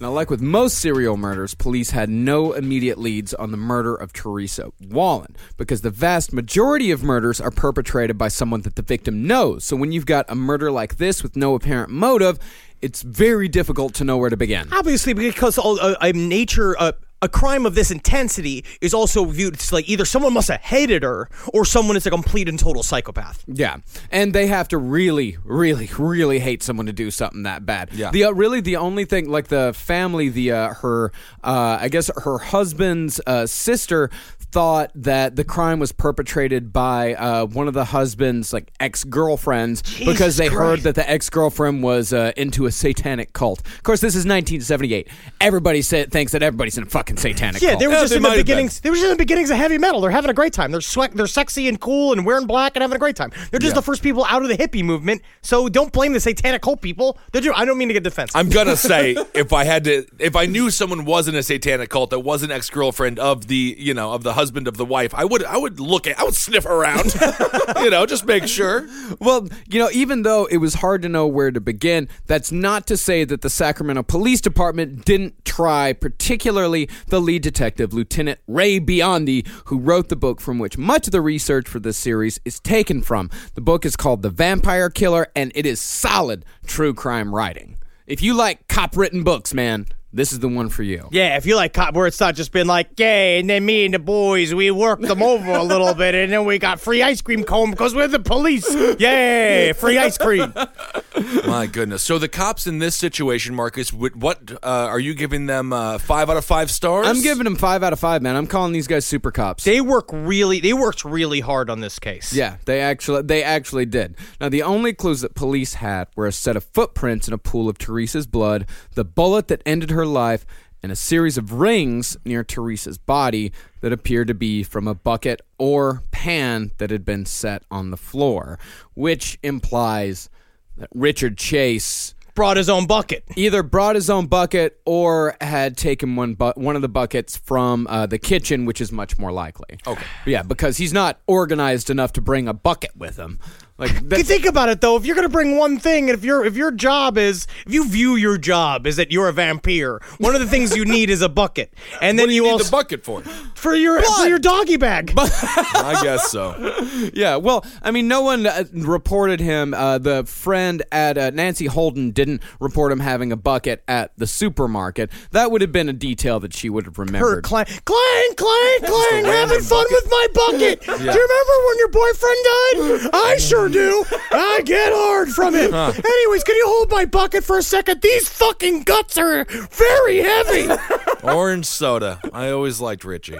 Now, 0.00 0.10
like 0.10 0.28
with 0.28 0.42
most 0.42 0.78
serial 0.78 1.16
murders, 1.16 1.54
police 1.54 1.90
had 1.90 2.08
no 2.08 2.52
immediate 2.52 2.98
leads 2.98 3.32
on 3.32 3.52
the 3.52 3.56
murder 3.56 3.94
of 3.94 4.12
Teresa 4.12 4.70
Wallin 4.80 5.36
because 5.56 5.82
the 5.82 5.90
vast 5.90 6.32
majority 6.32 6.90
of 6.90 7.04
murders 7.04 7.40
are 7.40 7.52
perpetrated 7.52 8.18
by 8.18 8.28
someone 8.28 8.62
that 8.62 8.74
the 8.74 8.82
victim 8.82 9.26
knows. 9.26 9.64
So 9.64 9.76
when 9.76 9.92
you've 9.92 10.06
got 10.06 10.26
a 10.28 10.34
murder 10.34 10.72
like 10.72 10.96
this 10.96 11.22
with 11.22 11.36
no 11.36 11.54
apparent 11.54 11.90
motive, 11.90 12.40
it's 12.82 13.02
very 13.02 13.48
difficult 13.48 13.94
to 13.94 14.04
know 14.04 14.18
where 14.18 14.30
to 14.30 14.36
begin. 14.36 14.68
Obviously, 14.72 15.12
because 15.12 15.58
all, 15.58 15.78
uh, 15.80 15.96
nature, 16.12 16.76
uh, 16.78 16.92
a 17.24 17.28
crime 17.28 17.64
of 17.64 17.74
this 17.74 17.90
intensity 17.90 18.64
is 18.82 18.92
also 18.92 19.24
viewed 19.24 19.54
as 19.54 19.72
like 19.72 19.88
either 19.88 20.04
someone 20.04 20.34
must 20.34 20.48
have 20.48 20.60
hated 20.60 21.02
her 21.02 21.30
or 21.54 21.64
someone 21.64 21.96
is 21.96 22.06
a 22.06 22.10
complete 22.10 22.48
and 22.50 22.58
total 22.58 22.82
psychopath. 22.82 23.42
Yeah, 23.46 23.78
and 24.10 24.34
they 24.34 24.46
have 24.46 24.68
to 24.68 24.78
really, 24.78 25.38
really, 25.42 25.88
really 25.98 26.38
hate 26.38 26.62
someone 26.62 26.84
to 26.86 26.92
do 26.92 27.10
something 27.10 27.44
that 27.44 27.64
bad. 27.64 27.90
Yeah. 27.94 28.10
The 28.10 28.24
uh, 28.24 28.32
really 28.32 28.60
the 28.60 28.76
only 28.76 29.06
thing 29.06 29.30
like 29.30 29.48
the 29.48 29.72
family, 29.72 30.28
the 30.28 30.52
uh, 30.52 30.74
her, 30.74 31.12
uh, 31.42 31.78
I 31.80 31.88
guess 31.88 32.10
her 32.14 32.38
husband's 32.38 33.20
uh, 33.26 33.46
sister 33.46 34.10
thought 34.54 34.92
that 34.94 35.34
the 35.34 35.42
crime 35.42 35.80
was 35.80 35.90
perpetrated 35.90 36.72
by 36.72 37.12
uh, 37.14 37.44
one 37.44 37.66
of 37.66 37.74
the 37.74 37.86
husband's 37.86 38.52
like 38.52 38.70
ex 38.78 39.02
girlfriends 39.02 39.82
because 39.98 40.36
they 40.36 40.46
heard 40.46 40.82
that 40.82 40.94
the 40.94 41.10
ex 41.10 41.28
girlfriend 41.28 41.82
was 41.82 42.12
uh, 42.12 42.30
into 42.36 42.64
a 42.66 42.70
satanic 42.70 43.32
cult. 43.32 43.66
Of 43.66 43.82
course, 43.82 44.00
this 44.00 44.14
is 44.14 44.20
1978. 44.24 45.08
Everybody 45.40 45.82
say, 45.82 46.06
thinks 46.06 46.30
that 46.30 46.44
everybody's 46.44 46.78
in 46.78 46.84
a 46.84 46.86
fucking 46.86 47.16
satanic 47.16 47.54
cult. 47.60 47.62
Yeah, 47.62 47.70
cult. 47.70 47.80
they 47.80 47.86
were 47.88 47.92
Yeah, 47.94 48.00
just 48.02 48.10
they 48.10 48.16
in 48.18 48.22
the 48.22 48.28
have 48.28 48.36
been. 48.36 48.44
beginnings. 48.44 48.80
They 48.80 48.90
were 48.90 48.94
just 48.96 49.06
in 49.06 49.10
the 49.10 49.16
beginnings 49.16 49.50
of 49.50 49.56
heavy 49.56 49.76
metal. 49.76 50.00
They're 50.00 50.12
having 50.12 50.30
a 50.30 50.34
great 50.34 50.52
time. 50.52 50.70
They're 50.70 50.80
sweat. 50.80 51.10
They're 51.14 51.26
sexy 51.26 51.66
and 51.66 51.80
cool 51.80 52.12
and 52.12 52.24
wearing 52.24 52.46
black 52.46 52.76
and 52.76 52.82
having 52.82 52.94
a 52.94 53.00
great 53.00 53.16
time. 53.16 53.32
They're 53.50 53.58
just 53.58 53.74
the 53.74 53.82
first 53.82 54.04
people 54.04 54.24
out 54.26 54.42
of 54.42 54.48
the 54.48 54.56
hippie 54.56 54.84
movement. 54.84 55.22
So 55.42 55.68
don't 55.68 55.92
blame 55.92 56.12
the 56.12 56.20
satanic 56.20 56.62
cult 56.62 56.80
people. 56.80 57.18
They're 57.32 57.42
doing, 57.42 57.56
I 57.56 57.64
don't 57.64 57.76
mean 57.76 57.88
to 57.88 57.94
get 57.94 58.04
defensive. 58.04 58.36
I'm 58.36 58.50
gonna 58.50 58.76
say 58.76 59.16
if 59.34 59.52
I 59.52 59.64
had 59.64 59.82
to, 59.82 60.06
if 60.20 60.36
I 60.36 60.46
knew 60.46 60.70
someone 60.70 61.04
was 61.04 61.26
in 61.26 61.34
a 61.34 61.42
satanic 61.42 61.90
cult 61.90 62.10
that 62.10 62.20
was 62.20 62.44
an 62.44 62.52
ex 62.52 62.70
girlfriend 62.70 63.18
of 63.18 63.48
the, 63.48 63.74
you 63.76 63.94
know, 63.94 64.12
of 64.12 64.22
the 64.22 64.34
husband 64.34 64.43
of 64.50 64.76
the 64.76 64.84
wife, 64.84 65.14
I 65.14 65.24
would, 65.24 65.44
I 65.44 65.56
would 65.56 65.80
look 65.80 66.06
at, 66.06 66.18
I 66.18 66.24
would 66.24 66.34
sniff 66.34 66.66
around, 66.66 67.14
you 67.80 67.90
know, 67.90 68.06
just 68.06 68.26
make 68.26 68.46
sure. 68.46 68.88
Well, 69.20 69.48
you 69.68 69.78
know, 69.78 69.90
even 69.92 70.22
though 70.22 70.46
it 70.46 70.58
was 70.58 70.74
hard 70.74 71.02
to 71.02 71.08
know 71.08 71.26
where 71.26 71.50
to 71.50 71.60
begin, 71.60 72.08
that's 72.26 72.52
not 72.52 72.86
to 72.88 72.96
say 72.96 73.24
that 73.24 73.42
the 73.42 73.50
Sacramento 73.50 74.02
Police 74.02 74.40
Department 74.40 75.04
didn't 75.04 75.44
try, 75.44 75.92
particularly 75.92 76.88
the 77.08 77.20
lead 77.20 77.42
detective, 77.42 77.92
Lieutenant 77.92 78.40
Ray 78.46 78.80
Biondi, 78.80 79.46
who 79.66 79.78
wrote 79.78 80.08
the 80.08 80.16
book 80.16 80.40
from 80.40 80.58
which 80.58 80.76
much 80.76 81.06
of 81.06 81.12
the 81.12 81.20
research 81.20 81.68
for 81.68 81.80
this 81.80 81.96
series 81.96 82.40
is 82.44 82.60
taken 82.60 83.02
from. 83.02 83.30
The 83.54 83.60
book 83.60 83.84
is 83.84 83.96
called 83.96 84.22
The 84.22 84.30
Vampire 84.30 84.90
Killer, 84.90 85.28
and 85.36 85.52
it 85.54 85.66
is 85.66 85.80
solid 85.80 86.44
true 86.66 86.94
crime 86.94 87.34
writing. 87.34 87.78
If 88.06 88.20
you 88.20 88.34
like 88.34 88.68
cop 88.68 88.96
written 88.96 89.22
books, 89.22 89.54
man, 89.54 89.86
this 90.14 90.32
is 90.32 90.38
the 90.38 90.48
one 90.48 90.68
for 90.68 90.82
you. 90.82 91.08
Yeah, 91.10 91.36
if 91.36 91.46
you 91.46 91.56
like 91.56 91.72
cop, 91.72 91.94
where 91.94 92.06
it's 92.06 92.20
not 92.20 92.34
just 92.34 92.52
been 92.52 92.66
like, 92.66 92.98
yay, 92.98 93.40
and 93.40 93.50
then 93.50 93.64
me 93.66 93.84
and 93.84 93.94
the 93.94 93.98
boys, 93.98 94.54
we 94.54 94.70
worked 94.70 95.02
them 95.02 95.22
over 95.22 95.50
a 95.50 95.62
little 95.62 95.94
bit, 95.94 96.14
and 96.14 96.32
then 96.32 96.44
we 96.44 96.58
got 96.58 96.80
free 96.80 97.02
ice 97.02 97.20
cream 97.20 97.44
cone 97.44 97.70
because 97.70 97.94
we're 97.94 98.08
the 98.08 98.20
police. 98.20 98.72
Yay, 99.00 99.72
free 99.74 99.98
ice 99.98 100.16
cream. 100.16 100.54
My 101.46 101.66
goodness. 101.66 102.02
So 102.02 102.18
the 102.18 102.28
cops 102.28 102.66
in 102.66 102.78
this 102.78 102.94
situation, 102.94 103.54
Marcus, 103.54 103.92
what, 103.92 104.14
what 104.16 104.52
uh, 104.52 104.56
are 104.62 105.00
you 105.00 105.14
giving 105.14 105.46
them? 105.46 105.72
Uh, 105.72 105.98
five 105.98 106.30
out 106.30 106.36
of 106.36 106.44
five 106.44 106.70
stars? 106.70 107.06
I'm 107.06 107.22
giving 107.22 107.44
them 107.44 107.56
five 107.56 107.82
out 107.82 107.92
of 107.92 108.00
five, 108.00 108.22
man. 108.22 108.36
I'm 108.36 108.46
calling 108.46 108.72
these 108.72 108.86
guys 108.86 109.04
super 109.04 109.30
cops. 109.30 109.64
They 109.64 109.80
work 109.80 110.10
really, 110.12 110.60
they 110.60 110.72
worked 110.72 111.04
really 111.04 111.40
hard 111.40 111.70
on 111.70 111.80
this 111.80 111.98
case. 111.98 112.32
Yeah, 112.32 112.56
they 112.66 112.80
actually 112.80 113.22
they 113.22 113.42
actually 113.42 113.86
did. 113.86 114.16
Now 114.40 114.48
the 114.48 114.62
only 114.62 114.92
clues 114.92 115.20
that 115.22 115.34
police 115.34 115.74
had 115.74 116.08
were 116.16 116.26
a 116.26 116.32
set 116.32 116.56
of 116.56 116.64
footprints 116.64 117.28
in 117.28 117.34
a 117.34 117.38
pool 117.38 117.68
of 117.68 117.78
Teresa's 117.78 118.26
blood, 118.26 118.66
the 118.94 119.04
bullet 119.04 119.48
that 119.48 119.62
ended 119.66 119.90
her 119.90 120.03
life, 120.06 120.46
and 120.82 120.92
a 120.92 120.96
series 120.96 121.38
of 121.38 121.52
rings 121.52 122.16
near 122.24 122.44
Teresa's 122.44 122.98
body 122.98 123.52
that 123.80 123.92
appeared 123.92 124.28
to 124.28 124.34
be 124.34 124.62
from 124.62 124.86
a 124.86 124.94
bucket 124.94 125.40
or 125.58 126.02
pan 126.10 126.72
that 126.78 126.90
had 126.90 127.04
been 127.04 127.24
set 127.24 127.62
on 127.70 127.90
the 127.90 127.96
floor, 127.96 128.58
which 128.94 129.38
implies 129.42 130.28
that 130.76 130.88
Richard 130.94 131.38
Chase 131.38 132.14
Brought 132.34 132.56
his 132.56 132.68
own 132.68 132.86
bucket. 132.86 133.22
either 133.36 133.62
brought 133.62 133.94
his 133.94 134.10
own 134.10 134.26
bucket 134.26 134.80
or 134.84 135.36
had 135.40 135.76
taken 135.76 136.16
one 136.16 136.34
bu- 136.34 136.52
one 136.56 136.74
of 136.74 136.82
the 136.82 136.88
buckets 136.88 137.36
from 137.36 137.86
uh, 137.88 138.06
the 138.06 138.18
kitchen, 138.18 138.64
which 138.64 138.80
is 138.80 138.90
much 138.90 139.16
more 139.18 139.30
likely. 139.30 139.78
Okay. 139.86 140.04
Yeah, 140.26 140.42
because 140.42 140.76
he's 140.78 140.92
not 140.92 141.20
organized 141.28 141.90
enough 141.90 142.12
to 142.14 142.20
bring 142.20 142.48
a 142.48 142.52
bucket 142.52 142.96
with 142.96 143.16
him. 143.16 143.38
Like 143.76 143.92
You 143.92 144.00
that, 144.08 144.26
think 144.26 144.44
about 144.46 144.68
it 144.68 144.80
though. 144.80 144.96
If 144.96 145.04
you're 145.04 145.16
gonna 145.16 145.28
bring 145.28 145.56
one 145.56 145.78
thing, 145.78 146.08
if 146.08 146.24
your 146.24 146.44
if 146.44 146.56
your 146.56 146.70
job 146.70 147.18
is 147.18 147.46
if 147.66 147.72
you 147.72 147.88
view 147.88 148.14
your 148.16 148.38
job 148.38 148.86
is 148.86 148.96
that 148.96 149.10
you're 149.10 149.28
a 149.28 149.32
vampire, 149.32 150.00
one 150.18 150.34
of 150.34 150.40
the 150.40 150.46
things 150.46 150.76
you 150.76 150.84
need 150.84 151.10
is 151.10 151.22
a 151.22 151.28
bucket, 151.28 151.72
and 152.00 152.18
then 152.18 152.24
What 152.24 152.28
do 152.28 152.34
you, 152.34 152.42
you 152.44 152.48
need 152.48 152.52
also 152.52 152.64
the 152.64 152.70
bucket 152.70 153.04
for? 153.04 153.22
for 153.54 153.74
your 153.74 154.00
for 154.02 154.26
your 154.26 154.38
doggy 154.38 154.76
bag. 154.76 155.12
I 155.18 155.98
guess 156.02 156.30
so. 156.30 157.10
yeah. 157.14 157.36
Well, 157.36 157.64
I 157.82 157.90
mean, 157.90 158.06
no 158.08 158.22
one 158.22 158.46
uh, 158.46 158.64
reported 158.72 159.40
him. 159.40 159.74
Uh, 159.74 159.98
the 159.98 160.24
friend 160.24 160.82
at 160.92 161.18
uh, 161.18 161.30
Nancy 161.30 161.66
Holden 161.66 162.10
didn't 162.12 162.42
report 162.60 162.92
him 162.92 163.00
having 163.00 163.32
a 163.32 163.36
bucket 163.36 163.82
at 163.88 164.12
the 164.16 164.26
supermarket. 164.26 165.10
That 165.32 165.50
would 165.50 165.62
have 165.62 165.72
been 165.72 165.88
a 165.88 165.92
detail 165.94 166.38
that 166.40 166.54
she 166.54 166.68
would 166.70 166.84
have 166.84 166.96
Her 166.96 167.04
remembered. 167.04 167.44
clang, 167.44 167.64
clang, 167.64 168.34
clang, 168.36 168.78
clang, 168.80 169.24
random 169.24 169.30
having 169.48 169.60
fun 169.62 169.86
with 169.90 170.06
my 170.10 170.26
bucket. 170.34 170.80
Do 170.82 170.92
you 170.92 170.98
remember 170.98 171.54
when 171.66 171.78
your 171.78 171.88
boyfriend 171.88 172.38
died? 172.44 173.10
I 173.14 173.36
sure 173.38 173.63
do. 173.68 174.04
I 174.30 174.62
get 174.64 174.92
hard 174.92 175.28
from 175.30 175.54
it. 175.54 175.72
Anyways, 175.72 176.44
can 176.44 176.56
you 176.56 176.64
hold 176.66 176.90
my 176.90 177.04
bucket 177.04 177.44
for 177.44 177.58
a 177.58 177.62
second? 177.62 178.02
These 178.02 178.28
fucking 178.28 178.82
guts 178.82 179.16
are 179.18 179.44
very 179.44 180.18
heavy. 180.18 180.68
Orange 181.22 181.66
soda. 181.66 182.20
I 182.32 182.50
always 182.50 182.80
liked 182.80 183.04
Richie. 183.04 183.38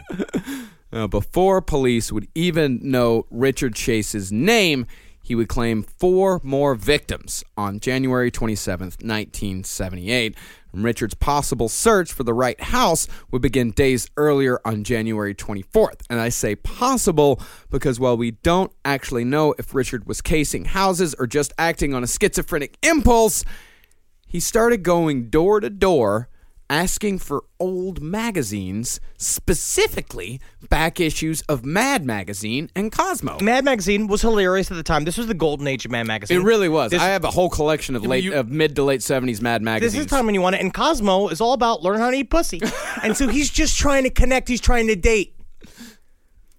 Uh, 0.93 1.07
before 1.09 1.61
police 1.61 2.13
would 2.13 2.29
even 2.35 2.79
know 2.83 3.27
Richard 3.31 3.75
Chase's 3.75 4.31
name, 4.31 4.87
he 5.21 5.35
would 5.35 5.49
claim 5.49 5.83
four 5.83 6.41
more 6.45 6.75
victims 6.75 7.43
on 7.57 7.81
January 7.81 8.31
27th, 8.31 9.03
1978. 9.03 10.37
Richard's 10.83 11.15
possible 11.15 11.69
search 11.69 12.13
for 12.13 12.25
the 12.25 12.35
right 12.35 12.61
house 12.61 13.07
would 13.31 13.43
begin 13.43 13.71
days 13.71 14.11
earlier 14.17 14.61
on 14.65 14.85
January 14.85 15.35
24th. 15.35 16.03
And 16.11 16.21
I 16.21 16.31
say 16.31 16.57
possible 16.57 17.41
because 17.71 18.01
while 18.01 18.17
we 18.17 18.33
don't 18.33 18.73
actually 18.85 19.25
know 19.25 19.55
if 19.59 19.75
Richard 19.75 20.07
was 20.07 20.21
casing 20.21 20.65
houses 20.65 21.15
or 21.19 21.27
just 21.27 21.53
acting 21.59 21.95
on 21.95 22.03
a 22.03 22.09
schizophrenic 22.09 22.79
impulse, 22.83 23.45
he 24.27 24.41
started 24.41 24.83
going 24.83 25.31
door 25.31 25.61
to 25.61 25.71
door 25.71 26.29
asking 26.75 27.21
for 27.21 27.45
old 27.61 28.03
magazines, 28.03 28.99
specifically 29.17 30.41
back 30.69 30.99
issues 30.99 31.41
of 31.43 31.65
Mad 31.65 32.05
Magazine 32.05 32.69
and 32.75 32.91
Cosmo. 32.91 33.39
Mad 33.41 33.65
Magazine 33.65 34.09
was 34.09 34.23
hilarious 34.23 34.73
at 34.73 34.77
the 34.77 34.83
time. 34.83 35.05
This 35.05 35.17
was 35.17 35.29
the 35.29 35.35
golden 35.35 35.69
age 35.69 35.85
of 35.85 35.93
Mad 35.93 36.09
Magazine. 36.09 36.41
It 36.41 36.45
really 36.45 36.69
was. 36.69 36.91
This- 36.91 37.01
I 37.01 37.07
have 37.07 37.23
a 37.25 37.31
whole 37.31 37.49
collection 37.49 37.95
of 37.95 38.05
late 38.05 38.25
you- 38.25 38.35
of 38.35 38.49
mid 38.51 38.75
to 38.77 38.83
late 38.83 39.03
70s 39.03 39.41
Mad 39.41 39.63
magazines. 39.63 39.93
This 39.93 40.01
is 40.01 40.07
the 40.07 40.11
time 40.17 40.27
when 40.27 40.35
you 40.35 40.41
want 40.41 40.57
it. 40.57 40.63
And 40.63 40.75
Cosmo 40.75 41.29
is 41.29 41.41
all 41.41 41.53
about 41.53 41.83
learn 41.83 42.01
how 42.01 42.11
to 42.11 42.17
eat 42.17 42.29
pussy. 42.31 42.61
and 43.05 43.17
so 43.17 43.29
he's 43.29 43.51
just 43.51 43.79
trying 43.79 44.03
to 44.03 44.11
connect. 44.11 44.49
He's 44.49 44.61
trying 44.61 44.89
to 44.89 44.97
date. 44.97 45.37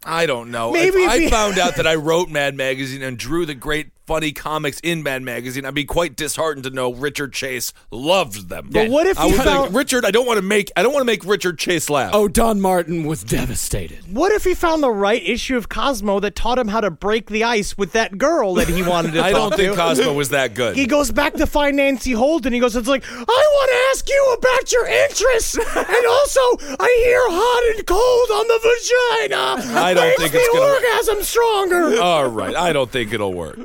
I 0.05 0.27
don't 0.27 0.49
know. 0.51 0.71
Maybe 0.71 0.99
if 0.99 1.05
if 1.07 1.09
I 1.11 1.17
we- 1.17 1.29
found 1.29 1.59
out 1.59 1.75
that 1.75 1.87
I 1.87 1.95
wrote 1.95 2.29
Mad 2.29 2.55
Magazine 2.55 3.01
and 3.03 3.17
drew 3.17 3.45
the 3.45 3.55
great 3.55 3.91
funny 4.05 4.31
comics 4.31 4.79
in 4.81 5.03
Mad 5.03 5.21
Magazine, 5.23 5.65
I'd 5.65 5.73
be 5.73 5.85
quite 5.85 6.15
disheartened 6.15 6.63
to 6.65 6.69
know 6.69 6.93
Richard 6.93 7.33
Chase 7.33 7.73
loved 7.91 8.49
them. 8.49 8.69
But 8.71 8.89
what 8.89 9.07
if 9.07 9.17
I 9.19 9.25
you 9.27 9.31
would 9.33 9.41
found- 9.43 9.63
think, 9.65 9.75
Richard? 9.77 10.05
I 10.05 10.11
don't 10.11 10.25
want 10.27 10.37
to 10.37 10.41
make 10.43 10.71
I 10.77 10.83
don't 10.83 10.93
want 10.93 11.01
to 11.01 11.05
make 11.05 11.25
Richard 11.25 11.57
Chase 11.57 11.89
laugh. 11.89 12.11
oh, 12.13 12.27
Don 12.27 12.61
Martin 12.61 13.03
was 13.05 13.23
devastated. 13.23 13.99
What 14.13 14.31
if 14.31 14.43
he 14.43 14.53
found 14.53 14.83
the 14.83 14.91
right 14.91 15.21
issue 15.25 15.57
of 15.57 15.69
Cosmo 15.69 16.19
that 16.19 16.35
taught 16.35 16.59
him 16.59 16.67
how 16.67 16.81
to 16.81 16.91
break 16.91 17.27
the 17.29 17.43
ice 17.43 17.77
with 17.77 17.93
that 17.93 18.17
girl 18.17 18.53
that 18.55 18.67
he 18.67 18.83
wanted 18.83 19.13
to 19.13 19.19
talk 19.21 19.29
about? 19.29 19.29
I 19.29 19.31
talk 19.31 19.49
don't 19.51 19.57
think? 19.57 19.75
Cosmo 19.75 20.13
was 20.13 20.29
that 20.29 20.53
good. 20.53 20.75
he 20.75 20.85
goes 20.85 21.11
back 21.11 21.33
to 21.35 21.47
find 21.47 21.77
Nancy 21.77 22.11
Holden. 22.11 22.53
He 22.53 22.59
goes, 22.59 22.75
it's 22.75 22.87
like, 22.87 23.03
I 23.09 23.17
want 23.23 23.71
to 23.71 23.77
ask 23.91 24.07
you 24.09 24.35
about 24.37 24.71
your 24.71 24.85
interests. 24.87 25.55
and 25.57 26.05
also, 26.07 26.39
I 26.79 27.01
hear 27.05 27.21
hot 27.29 27.75
and 27.75 27.85
cold 27.87 28.29
on 28.31 28.47
the 28.47 28.59
vagina. 28.61 29.79
I 29.79 29.93
don't 29.93 30.05
Makes 30.07 30.19
think 30.21 30.31
the 30.33 30.37
it's 30.39 30.53
gonna- 30.53 30.73
orgasm 30.73 31.23
stronger. 31.23 32.01
All 32.01 32.27
right, 32.27 32.55
I 32.55 32.73
don't 32.73 32.91
think 32.91 33.13
it'll 33.13 33.33
work. 33.33 33.57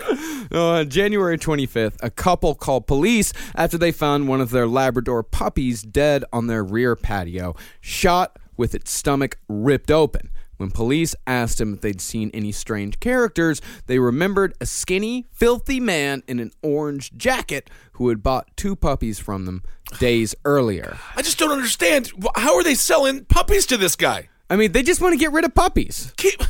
Uh, 0.52 0.70
on 0.78 0.88
January 0.88 1.38
25th, 1.38 1.96
a 2.02 2.10
couple 2.10 2.54
called 2.54 2.86
police 2.86 3.32
after 3.54 3.78
they 3.78 3.92
found 3.92 4.28
one 4.28 4.40
of 4.40 4.50
their 4.50 4.66
Labrador 4.66 5.22
puppies 5.22 5.82
dead 5.82 6.24
on 6.32 6.46
their 6.46 6.64
rear 6.64 6.96
patio, 6.96 7.54
shot 7.80 8.38
with 8.56 8.74
its 8.74 8.90
stomach 8.90 9.38
ripped 9.48 9.90
open. 9.90 10.30
When 10.60 10.70
police 10.70 11.14
asked 11.26 11.58
him 11.58 11.72
if 11.72 11.80
they'd 11.80 12.02
seen 12.02 12.30
any 12.34 12.52
strange 12.52 13.00
characters, 13.00 13.62
they 13.86 13.98
remembered 13.98 14.52
a 14.60 14.66
skinny, 14.66 15.26
filthy 15.32 15.80
man 15.80 16.22
in 16.28 16.38
an 16.38 16.50
orange 16.62 17.16
jacket 17.16 17.70
who 17.92 18.10
had 18.10 18.22
bought 18.22 18.54
two 18.58 18.76
puppies 18.76 19.18
from 19.18 19.46
them 19.46 19.62
days 19.98 20.34
earlier. 20.44 20.98
I 21.16 21.22
just 21.22 21.38
don't 21.38 21.50
understand. 21.50 22.12
How 22.36 22.56
are 22.56 22.62
they 22.62 22.74
selling 22.74 23.24
puppies 23.24 23.64
to 23.66 23.78
this 23.78 23.96
guy? 23.96 24.28
I 24.50 24.56
mean, 24.56 24.72
they 24.72 24.82
just 24.82 25.00
want 25.00 25.14
to 25.14 25.18
get 25.18 25.32
rid 25.32 25.46
of 25.46 25.54
puppies. 25.54 26.12
Keep, 26.18 26.42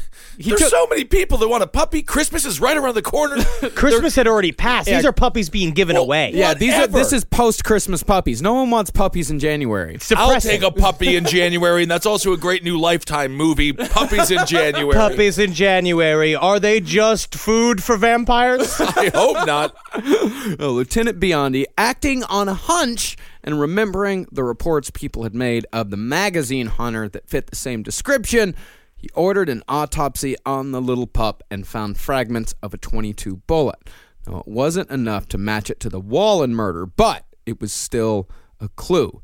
there's 0.48 0.60
took- 0.60 0.70
so 0.70 0.86
many 0.88 1.04
people 1.04 1.38
that 1.38 1.48
want 1.48 1.62
a 1.62 1.66
puppy. 1.66 2.02
Christmas 2.02 2.44
is 2.44 2.60
right 2.60 2.76
around 2.76 2.94
the 2.94 3.02
corner. 3.02 3.42
Christmas 3.74 4.14
had 4.16 4.26
already 4.26 4.52
passed. 4.52 4.88
These 4.88 5.04
are 5.04 5.12
puppies 5.12 5.50
being 5.50 5.72
given 5.72 5.94
Well, 5.94 6.04
away. 6.04 6.32
Yeah, 6.34 6.54
these 6.54 6.72
are 6.74 6.80
Whatever. 6.80 6.98
this 6.98 7.12
is 7.12 7.24
post 7.24 7.64
Christmas 7.64 8.02
puppies. 8.02 8.40
No 8.42 8.54
one 8.54 8.70
wants 8.70 8.90
puppies 8.90 9.30
in 9.30 9.38
January. 9.38 9.98
I'll 10.16 10.28
Depressing. 10.28 10.50
take 10.50 10.62
a 10.62 10.70
puppy 10.70 11.16
in 11.16 11.24
January, 11.24 11.82
and 11.82 11.90
that's 11.90 12.06
also 12.06 12.32
a 12.32 12.36
great 12.36 12.64
new 12.64 12.78
Lifetime 12.78 13.32
movie. 13.34 13.72
Puppies 13.72 14.30
in 14.30 14.44
January. 14.46 14.94
Puppies 14.94 15.38
in 15.38 15.52
January. 15.52 16.34
Are 16.34 16.58
they 16.60 16.80
just 16.80 17.34
food 17.34 17.82
for 17.82 17.96
vampires? 17.96 18.74
I 18.80 19.10
hope 19.14 19.46
not. 19.46 19.74
Uh, 19.94 20.56
Lieutenant 20.68 21.20
Biondi, 21.20 21.64
acting 21.76 22.24
on 22.24 22.48
a 22.48 22.54
hunch 22.54 23.16
and 23.42 23.58
remembering 23.60 24.26
the 24.30 24.44
reports 24.44 24.90
people 24.90 25.22
had 25.22 25.34
made 25.34 25.66
of 25.72 25.90
the 25.90 25.96
magazine 25.96 26.66
hunter 26.66 27.08
that 27.08 27.28
fit 27.28 27.46
the 27.48 27.56
same 27.56 27.82
description, 27.82 28.54
he 29.00 29.08
ordered 29.14 29.48
an 29.48 29.62
autopsy 29.66 30.36
on 30.44 30.72
the 30.72 30.80
little 30.80 31.06
pup 31.06 31.42
and 31.50 31.66
found 31.66 31.96
fragments 31.96 32.54
of 32.62 32.74
a 32.74 32.78
22 32.78 33.36
bullet. 33.46 33.88
Now, 34.26 34.40
it 34.40 34.48
wasn't 34.48 34.90
enough 34.90 35.26
to 35.28 35.38
match 35.38 35.70
it 35.70 35.80
to 35.80 35.88
the 35.88 35.98
Wallin 35.98 36.54
murder, 36.54 36.84
but 36.84 37.24
it 37.46 37.62
was 37.62 37.72
still 37.72 38.28
a 38.60 38.68
clue. 38.68 39.22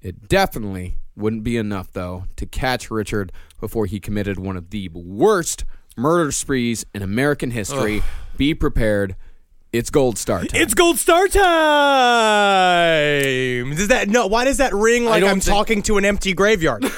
It 0.00 0.28
definitely 0.28 0.96
wouldn't 1.14 1.44
be 1.44 1.56
enough, 1.56 1.92
though, 1.92 2.24
to 2.34 2.46
catch 2.46 2.90
Richard 2.90 3.30
before 3.60 3.86
he 3.86 4.00
committed 4.00 4.40
one 4.40 4.56
of 4.56 4.70
the 4.70 4.88
worst 4.88 5.64
murder 5.96 6.32
sprees 6.32 6.84
in 6.92 7.02
American 7.02 7.52
history. 7.52 8.02
Be 8.36 8.54
prepared. 8.54 9.14
It's 9.72 9.88
gold 9.88 10.18
star 10.18 10.40
time. 10.40 10.60
It's 10.60 10.74
gold 10.74 10.98
star 10.98 11.28
time. 11.28 11.42
Does 13.76 13.86
that 13.88 14.08
no? 14.08 14.26
Why 14.26 14.44
does 14.44 14.56
that 14.58 14.74
ring 14.74 15.04
like 15.04 15.22
I'm 15.22 15.38
think- 15.38 15.44
talking 15.44 15.82
to 15.82 15.96
an 15.96 16.04
empty 16.04 16.32
graveyard? 16.34 16.84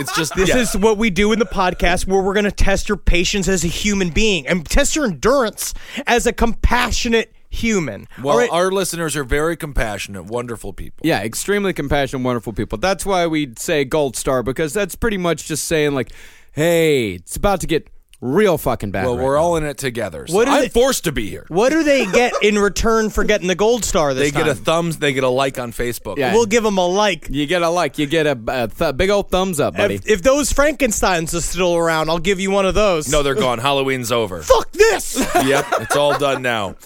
It's 0.00 0.14
just 0.16 0.34
This 0.34 0.48
yeah. 0.50 0.58
is 0.58 0.76
what 0.76 0.98
we 0.98 1.10
do 1.10 1.32
in 1.32 1.38
the 1.38 1.46
podcast 1.46 2.06
where 2.06 2.22
we're 2.22 2.34
going 2.34 2.44
to 2.44 2.52
test 2.52 2.88
your 2.88 2.96
patience 2.96 3.48
as 3.48 3.64
a 3.64 3.68
human 3.68 4.10
being 4.10 4.46
and 4.46 4.66
test 4.66 4.96
your 4.96 5.04
endurance 5.06 5.74
as 6.06 6.26
a 6.26 6.32
compassionate 6.32 7.32
human. 7.50 8.06
well, 8.22 8.34
All 8.34 8.38
right, 8.38 8.50
our 8.50 8.70
listeners 8.70 9.16
are 9.16 9.24
very 9.24 9.56
compassionate, 9.56 10.24
wonderful 10.26 10.72
people. 10.72 11.00
Yeah, 11.04 11.22
extremely 11.22 11.72
compassionate, 11.72 12.24
wonderful 12.24 12.52
people. 12.52 12.78
That's 12.78 13.04
why 13.04 13.26
we 13.26 13.52
say 13.58 13.84
gold 13.84 14.16
star 14.16 14.42
because 14.42 14.72
that's 14.72 14.94
pretty 14.94 15.18
much 15.18 15.46
just 15.46 15.64
saying 15.64 15.94
like, 15.94 16.12
hey, 16.52 17.12
it's 17.14 17.36
about 17.36 17.60
to 17.60 17.66
get 17.66 17.88
real 18.20 18.58
fucking 18.58 18.90
bad. 18.90 19.04
Well, 19.06 19.16
right 19.16 19.24
we're 19.24 19.36
now. 19.36 19.42
all 19.42 19.56
in 19.56 19.64
it 19.64 19.78
together. 19.78 20.26
So 20.26 20.34
What 20.34 20.48
I'm 20.48 20.62
they- 20.62 20.68
forced 20.68 21.04
to 21.04 21.12
be 21.12 21.28
here. 21.30 21.44
what 21.48 21.70
do 21.70 21.82
they 21.82 22.04
get 22.06 22.32
in 22.42 22.58
return 22.58 23.08
for 23.10 23.24
getting 23.24 23.48
the 23.48 23.54
gold 23.54 23.84
star 23.84 24.12
this 24.14 24.30
They 24.30 24.38
get 24.38 24.48
a 24.48 24.54
thumbs. 24.54 24.98
They 24.98 25.12
get 25.12 25.24
a 25.24 25.28
like 25.28 25.58
on 25.58 25.72
Facebook. 25.72 26.18
Yeah. 26.18 26.32
we'll 26.34 26.46
give 26.46 26.62
them 26.62 26.78
a 26.78 26.86
like. 26.86 27.28
You 27.30 27.46
get 27.46 27.62
a 27.62 27.70
like, 27.70 27.98
you 27.98 28.06
get 28.06 28.26
a, 28.26 28.38
a 28.48 28.68
th- 28.68 28.96
big 28.96 29.10
old 29.10 29.30
thumbs 29.30 29.58
up, 29.60 29.76
buddy. 29.76 29.94
If, 29.94 30.08
if 30.08 30.22
those 30.22 30.52
Frankensteins 30.52 31.34
are 31.34 31.40
still 31.40 31.76
around, 31.76 32.10
I'll 32.10 32.18
give 32.18 32.40
you 32.40 32.50
one 32.50 32.66
of 32.66 32.74
those. 32.74 33.08
No, 33.08 33.22
they're 33.22 33.34
gone. 33.34 33.58
Halloween's 33.58 34.12
over. 34.12 34.42
fuck 34.42 34.70
this. 34.72 35.16
yep, 35.44 35.66
it's 35.80 35.96
all 35.96 36.18
done 36.18 36.42
now. 36.42 36.76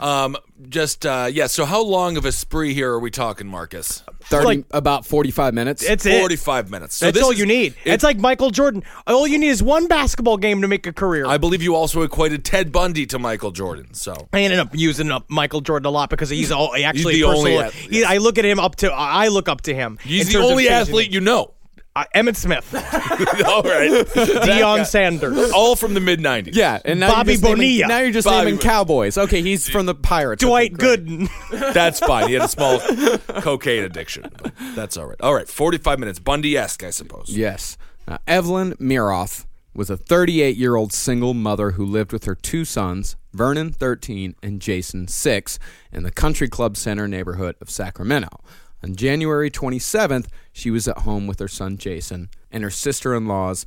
Um, 0.00 0.36
just 0.68 1.04
uh, 1.06 1.28
yeah. 1.32 1.46
So 1.46 1.64
how 1.64 1.82
long 1.82 2.16
of 2.16 2.24
a 2.24 2.32
spree 2.32 2.74
here 2.74 2.90
are 2.92 2.98
we 3.00 3.10
talking, 3.10 3.46
Marcus? 3.46 4.02
30, 4.24 4.44
like- 4.46 4.64
about 4.70 5.04
45 5.04 5.52
minutes. 5.54 5.82
It's 5.82 6.06
it. 6.06 6.18
Forty-five 6.20 6.70
minutes. 6.70 6.96
So 6.96 7.06
That's 7.06 7.16
this 7.16 7.24
all 7.24 7.32
is- 7.32 7.38
you 7.38 7.46
need. 7.46 7.74
it- 7.84 7.92
it's 7.94 8.04
like 8.04 8.18
Michael 8.18 8.50
Jordan. 8.50 8.82
All 9.06 9.26
you 9.26 9.38
need 9.38 9.48
is 9.48 9.62
one 9.62 9.86
basketball 9.86 10.36
game 10.38 10.62
to 10.62 10.68
make 10.68 10.86
a 10.86 10.92
career. 10.92 11.26
I 11.26 11.36
believe 11.38 11.62
you 11.62 11.74
also 11.74 12.02
equated 12.02 12.44
Ted 12.44 12.72
Bundy 12.72 13.06
to 13.06 13.18
Michael 13.18 13.50
Jordan. 13.50 13.92
So 13.94 14.28
I 14.32 14.40
ended 14.40 14.58
up 14.60 14.70
using 14.72 15.10
up 15.10 15.24
Michael 15.28 15.60
Jordan 15.60 15.86
a 15.86 15.90
lot 15.90 16.08
because 16.10 16.30
he's 16.30 16.50
all 16.50 16.72
he 16.74 16.84
actually 16.84 17.14
the 17.14 17.22
personal- 17.22 17.38
only 17.38 17.58
ath- 17.58 17.74
he- 17.74 18.04
I 18.04 18.16
look 18.18 18.38
at 18.38 18.44
him 18.44 18.58
up 18.58 18.76
to. 18.76 18.90
I 18.92 19.28
look 19.28 19.48
up 19.48 19.60
to 19.62 19.74
him. 19.74 19.98
he's 20.02 20.32
the 20.32 20.38
only 20.38 20.64
changing- 20.64 20.72
athlete 20.72 21.10
you 21.12 21.20
know. 21.20 21.52
Uh, 21.96 22.04
Emmitt 22.12 22.34
Smith, 22.34 22.74
all 23.46 23.62
right, 23.62 24.04
Deion 24.04 24.84
Sanders, 24.84 25.52
all 25.52 25.76
from 25.76 25.94
the 25.94 26.00
mid 26.00 26.18
'90s. 26.18 26.50
yeah, 26.56 26.80
and 26.84 26.98
now 26.98 27.08
Bobby 27.14 27.34
you're 27.34 27.40
just 27.40 27.44
naming- 27.44 27.56
Bonilla. 27.58 27.86
now 27.88 27.98
you're 28.00 28.10
just 28.10 28.24
Bobby 28.26 28.44
naming 28.46 28.56
Bo- 28.56 28.62
Cowboys. 28.64 29.16
Okay, 29.16 29.42
he's 29.42 29.68
from 29.68 29.86
the 29.86 29.94
Pirates. 29.94 30.42
Dwight 30.42 30.72
Okay, 30.74 30.96
great. 30.96 31.06
Gooden. 31.06 31.72
that's 31.72 32.00
fine. 32.00 32.26
He 32.26 32.34
had 32.34 32.42
a 32.42 32.48
small 32.48 32.80
cocaine 33.42 33.84
addiction. 33.84 34.28
But 34.42 34.54
that's 34.74 34.96
all 34.96 35.06
right. 35.06 35.20
All 35.20 35.34
right, 35.34 35.48
45 35.48 36.00
minutes, 36.00 36.18
Bundy-esque, 36.18 36.82
I 36.82 36.90
suppose. 36.90 37.26
Yes. 37.28 37.78
Now, 38.08 38.18
Evelyn 38.26 38.72
Miroth 38.80 39.46
was 39.72 39.88
a 39.88 39.96
38 39.96 40.56
year 40.56 40.74
old 40.74 40.92
single 40.92 41.32
mother 41.32 41.72
who 41.72 41.84
lived 41.86 42.12
with 42.12 42.24
her 42.24 42.34
two 42.34 42.64
sons, 42.64 43.14
Vernon, 43.32 43.70
13, 43.72 44.34
and 44.42 44.60
Jason, 44.60 45.06
6, 45.06 45.58
in 45.92 46.02
the 46.02 46.10
Country 46.10 46.48
Club 46.48 46.76
Center 46.76 47.06
neighborhood 47.06 47.54
of 47.60 47.70
Sacramento. 47.70 48.40
On 48.84 48.94
January 48.94 49.50
27th, 49.50 50.26
she 50.52 50.70
was 50.70 50.86
at 50.86 50.98
home 50.98 51.26
with 51.26 51.38
her 51.38 51.48
son 51.48 51.78
Jason 51.78 52.28
and 52.50 52.62
her 52.62 52.68
sister 52.68 53.14
in 53.14 53.26
law's 53.26 53.64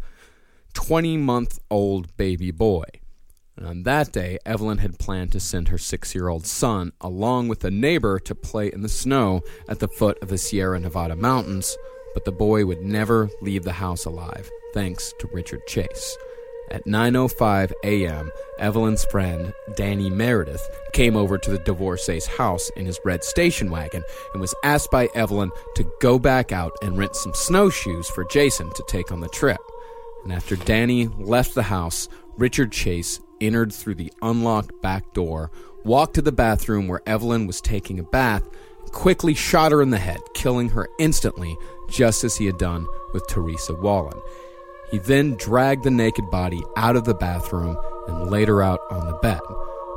20 0.76 1.18
month 1.18 1.58
old 1.72 2.16
baby 2.18 2.52
boy. 2.52 2.84
And 3.56 3.66
on 3.66 3.82
that 3.82 4.12
day, 4.12 4.38
Evelyn 4.46 4.78
had 4.78 5.00
planned 5.00 5.32
to 5.32 5.40
send 5.40 5.70
her 5.70 5.80
six 5.80 6.14
year 6.14 6.28
old 6.28 6.46
son 6.46 6.92
along 7.02 7.48
with 7.48 7.66
a 7.66 7.72
neighbor 7.72 8.20
to 8.20 8.36
play 8.36 8.72
in 8.72 8.84
the 8.84 8.90
snow 8.90 9.42
at 9.68 9.80
the 9.80 9.88
foot 9.88 10.20
of 10.22 10.30
the 10.30 10.38
Sierra 10.38 10.80
Nevada 10.80 11.16
mountains, 11.16 11.76
but 12.14 12.24
the 12.24 12.32
boy 12.32 12.68
would 12.68 12.84
never 12.84 13.28
leave 13.42 13.64
the 13.64 13.74
house 13.74 14.06
alive, 14.06 14.48
thanks 14.76 15.16
to 15.18 15.28
Richard 15.34 15.66
Chase. 15.66 16.16
At 16.70 16.86
9:05 16.86 17.72
a.m., 17.84 18.32
Evelyn's 18.60 19.06
friend 19.06 19.54
Danny 19.76 20.10
Meredith 20.10 20.68
came 20.92 21.16
over 21.16 21.38
to 21.38 21.52
the 21.52 21.60
divorcee's 21.60 22.26
house 22.26 22.70
in 22.76 22.86
his 22.86 23.00
red 23.06 23.24
station 23.24 23.70
wagon 23.72 24.04
and 24.34 24.42
was 24.42 24.56
asked 24.64 24.92
by 24.92 25.08
Evelyn 25.16 25.52
to 25.76 25.90
go 26.02 26.20
back 26.20 26.52
out 26.52 26.74
and 26.82 26.98
rent 26.98 27.16
some 27.16 27.34
snowshoes 27.34 28.10
for 28.10 28.26
Jason 28.26 28.70
to 28.74 28.84
take 28.88 29.12
on 29.12 29.22
the 29.22 29.30
trip. 29.30 29.62
And 30.24 30.34
after 30.34 30.58
Danny 30.58 31.08
left 31.08 31.56
the 31.56 31.64
house, 31.64 32.10
Richard 32.38 32.74
Chase 32.74 33.22
entered 33.40 33.72
through 33.72 33.96
the 33.96 34.12
unlocked 34.22 34.82
back 34.82 35.14
door, 35.14 35.52
walked 35.86 36.16
to 36.16 36.22
the 36.22 36.34
bathroom 36.34 36.88
where 36.90 37.02
Evelyn 37.06 37.48
was 37.48 37.62
taking 37.62 37.98
a 37.98 38.04
bath, 38.04 38.44
quickly 38.92 39.34
shot 39.34 39.72
her 39.72 39.82
in 39.82 39.92
the 39.92 39.98
head, 39.98 40.20
killing 40.34 40.70
her 40.70 40.90
instantly, 41.00 41.56
just 41.88 42.26
as 42.26 42.36
he 42.36 42.46
had 42.46 42.58
done 42.58 42.86
with 43.14 43.26
Teresa 43.28 43.74
Wallin. 43.74 44.20
He 44.92 45.00
then 45.00 45.36
dragged 45.36 45.84
the 45.84 45.92
naked 45.92 46.30
body 46.32 46.64
out 46.78 46.96
of 46.96 47.04
the 47.04 47.14
bathroom 47.14 47.78
and 48.08 48.30
laid 48.30 48.48
her 48.48 48.62
out 48.62 48.80
on 48.90 49.08
the 49.08 49.18
bed. 49.18 49.42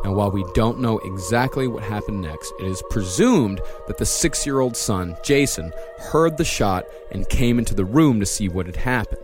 Now, 0.02 0.14
while 0.14 0.30
we 0.30 0.44
don't 0.54 0.80
know 0.80 0.98
exactly 1.00 1.68
what 1.68 1.82
happened 1.82 2.22
next, 2.22 2.52
it 2.58 2.66
is 2.66 2.82
presumed 2.88 3.60
that 3.86 3.98
the 3.98 4.06
six 4.06 4.46
year 4.46 4.60
old 4.60 4.76
son, 4.76 5.16
Jason, 5.22 5.72
heard 5.98 6.38
the 6.38 6.44
shot 6.44 6.86
and 7.12 7.28
came 7.28 7.58
into 7.58 7.74
the 7.74 7.84
room 7.84 8.18
to 8.18 8.26
see 8.26 8.48
what 8.48 8.66
had 8.66 8.76
happened. 8.76 9.22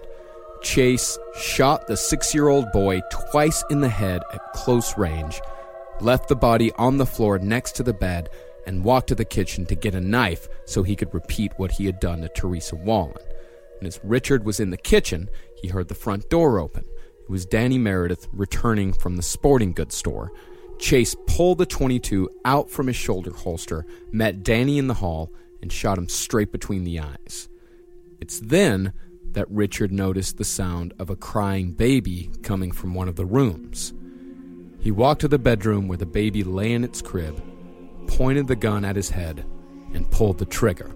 Chase 0.62 1.19
shot 1.39 1.87
the 1.87 1.97
six 1.97 2.35
year 2.35 2.49
old 2.49 2.71
boy 2.73 3.01
twice 3.31 3.64
in 3.71 3.81
the 3.81 3.89
head 3.89 4.23
at 4.35 4.53
close 4.53 4.97
range, 4.99 5.41
left 6.01 6.29
the 6.29 6.37
body 6.37 6.71
on 6.73 6.99
the 6.99 7.07
floor 7.07 7.39
next 7.39 7.73
to 7.77 7.83
the 7.83 7.95
bed, 7.95 8.29
and 8.67 8.85
walked 8.85 9.09
to 9.09 9.14
the 9.14 9.25
kitchen 9.25 9.64
to 9.67 9.75
get 9.75 9.95
a 9.95 10.01
knife 10.01 10.49
so 10.67 10.83
he 10.83 10.97
could 10.97 11.14
repeat 11.14 11.53
what 11.57 11.73
he 11.73 11.87
had 11.87 12.01
done 12.01 12.21
to 12.21 12.29
Teresa 12.29 12.77
Wallin. 12.77 13.17
And 13.79 13.87
as 13.87 14.01
Richard 14.03 14.45
was 14.45 14.61
in 14.61 14.71
the 14.71 14.77
kitchen, 14.77 15.31
he 15.57 15.69
heard 15.69 15.89
the 15.89 15.95
front 15.95 16.29
door 16.29 16.59
open. 16.59 16.85
It 17.23 17.31
was 17.31 17.47
Danny 17.47 17.79
Meredith 17.79 18.29
returning 18.33 18.93
from 18.93 19.17
the 19.17 19.23
sporting 19.23 19.73
goods 19.73 19.97
store. 19.97 20.31
Chase 20.79 21.17
pulled 21.27 21.59
the 21.59 21.67
22 21.67 22.29
out 22.45 22.71
from 22.71 22.87
his 22.87 22.97
shoulder 22.97 23.33
holster, 23.33 23.87
met 24.13 24.43
Danny 24.43 24.79
in 24.79 24.87
the 24.87 24.95
hall, 24.95 25.33
and 25.63 25.73
shot 25.73 25.99
him 25.99 26.09
straight 26.09 26.53
between 26.53 26.85
the 26.85 27.01
eyes. 27.01 27.49
It's 28.21 28.41
then 28.41 28.93
that 29.33 29.51
Richard 29.51 29.93
noticed 29.93 30.39
the 30.39 30.45
sound 30.45 30.95
of 30.99 31.11
a 31.11 31.17
crying 31.17 31.73
baby 31.73 32.31
coming 32.43 32.71
from 32.71 32.95
one 32.95 33.09
of 33.09 33.17
the 33.17 33.27
rooms. 33.27 33.93
He 34.81 34.91
walked 34.91 35.23
to 35.23 35.29
the 35.29 35.39
bedroom 35.39 35.89
where 35.89 35.99
the 35.99 36.07
baby 36.07 36.45
lay 36.45 36.73
in 36.73 36.85
its 36.85 37.03
crib, 37.03 37.43
pointed 38.07 38.47
the 38.47 38.57
gun 38.57 38.85
at 38.85 38.97
his 38.97 39.11
head, 39.11 39.45
and 39.93 40.11
pulled 40.11 40.39
the 40.39 40.47
trigger. 40.47 40.95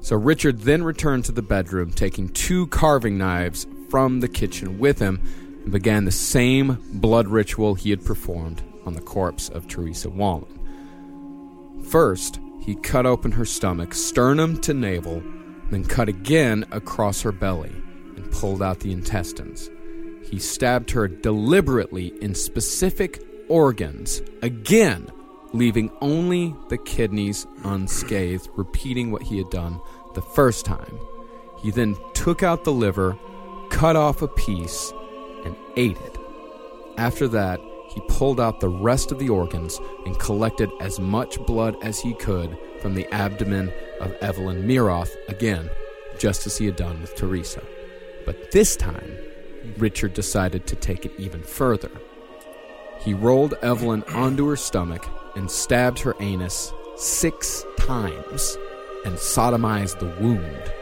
So 0.00 0.16
Richard 0.16 0.60
then 0.60 0.82
returned 0.82 1.24
to 1.26 1.32
the 1.32 1.42
bedroom, 1.42 1.92
taking 1.92 2.28
two 2.30 2.66
carving 2.68 3.18
knives 3.18 3.66
from 3.88 4.20
the 4.20 4.28
kitchen 4.28 4.78
with 4.78 4.98
him, 4.98 5.20
and 5.62 5.72
began 5.72 6.04
the 6.04 6.10
same 6.10 6.78
blood 6.92 7.28
ritual 7.28 7.74
he 7.74 7.90
had 7.90 8.04
performed 8.04 8.62
on 8.84 8.94
the 8.94 9.00
corpse 9.00 9.48
of 9.48 9.66
Teresa 9.66 10.08
Wallin. 10.08 11.82
First, 11.90 12.40
he 12.60 12.74
cut 12.76 13.06
open 13.06 13.32
her 13.32 13.44
stomach, 13.44 13.94
sternum 13.94 14.60
to 14.62 14.74
navel, 14.74 15.22
then 15.70 15.84
cut 15.84 16.08
again 16.08 16.64
across 16.70 17.22
her 17.22 17.32
belly 17.32 17.72
and 18.16 18.30
pulled 18.32 18.62
out 18.62 18.80
the 18.80 18.92
intestines. 18.92 19.70
He 20.22 20.38
stabbed 20.38 20.90
her 20.90 21.06
deliberately 21.06 22.12
in 22.20 22.34
specific 22.34 23.22
organs, 23.48 24.20
again, 24.42 25.08
leaving 25.52 25.90
only 26.00 26.54
the 26.68 26.78
kidneys 26.78 27.46
unscathed, 27.62 28.48
repeating 28.56 29.12
what 29.12 29.22
he 29.22 29.38
had 29.38 29.50
done 29.50 29.80
the 30.14 30.22
first 30.22 30.64
time. 30.64 30.98
He 31.62 31.70
then 31.70 31.96
took 32.14 32.42
out 32.42 32.64
the 32.64 32.72
liver, 32.72 33.16
cut 33.76 33.94
off 33.94 34.22
a 34.22 34.28
piece, 34.28 34.90
and 35.44 35.54
ate 35.76 35.98
it. 35.98 36.18
After 36.96 37.28
that, 37.28 37.60
he 37.90 38.00
pulled 38.08 38.40
out 38.40 38.60
the 38.60 38.70
rest 38.70 39.12
of 39.12 39.18
the 39.18 39.28
organs 39.28 39.78
and 40.06 40.18
collected 40.18 40.70
as 40.80 40.98
much 40.98 41.38
blood 41.44 41.76
as 41.82 42.00
he 42.00 42.14
could 42.14 42.56
from 42.80 42.94
the 42.94 43.06
abdomen 43.12 43.70
of 44.00 44.14
Evelyn 44.22 44.66
Miroth 44.66 45.14
again, 45.28 45.68
just 46.18 46.46
as 46.46 46.56
he 46.56 46.64
had 46.64 46.76
done 46.76 47.02
with 47.02 47.14
Teresa. 47.16 47.62
But 48.24 48.50
this 48.50 48.76
time, 48.76 49.14
Richard 49.76 50.14
decided 50.14 50.66
to 50.68 50.76
take 50.76 51.04
it 51.04 51.12
even 51.18 51.42
further. 51.42 51.90
He 53.00 53.12
rolled 53.12 53.52
Evelyn 53.60 54.04
onto 54.04 54.48
her 54.48 54.56
stomach 54.56 55.06
and 55.34 55.50
stabbed 55.50 55.98
her 55.98 56.14
anus 56.18 56.72
six 56.96 57.62
times 57.78 58.56
and 59.04 59.16
sodomized 59.16 59.98
the 59.98 60.16
wound. 60.18 60.72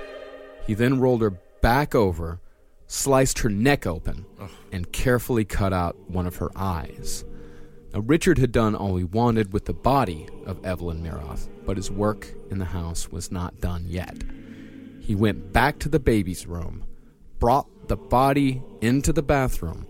He 0.65 0.75
then 0.75 1.01
rolled 1.01 1.23
her 1.23 1.35
back 1.61 1.97
over, 1.97 2.39
sliced 2.87 3.39
her 3.41 3.49
neck 3.49 3.87
open, 3.87 4.27
and 4.73 4.93
carefully 4.93 5.45
cut 5.45 5.73
out 5.73 5.97
one 6.09 6.27
of 6.27 6.37
her 6.37 6.51
eyes. 6.57 7.25
Now, 7.93 8.01
Richard 8.01 8.39
had 8.39 8.53
done 8.53 8.75
all 8.75 8.97
he 8.97 9.05
wanted 9.05 9.53
with 9.53 9.65
the 9.67 9.73
body 9.73 10.29
of 10.47 10.65
Evelyn 10.65 11.03
Miroth, 11.03 11.49
but 11.65 11.77
his 11.77 11.91
work 11.91 12.29
in 12.51 12.59
the 12.59 12.65
house 12.65 13.11
was 13.11 13.31
not 13.31 13.61
done 13.61 13.85
yet. 13.87 14.23
He 15.01 15.15
went 15.15 15.53
back 15.53 15.79
to 15.81 15.89
the 15.89 16.01
baby's 16.01 16.47
room, 16.47 16.85
brought 17.39 17.89
the 17.89 17.97
body 17.97 18.63
into 18.81 19.13
the 19.13 19.23
bathroom, 19.23 19.87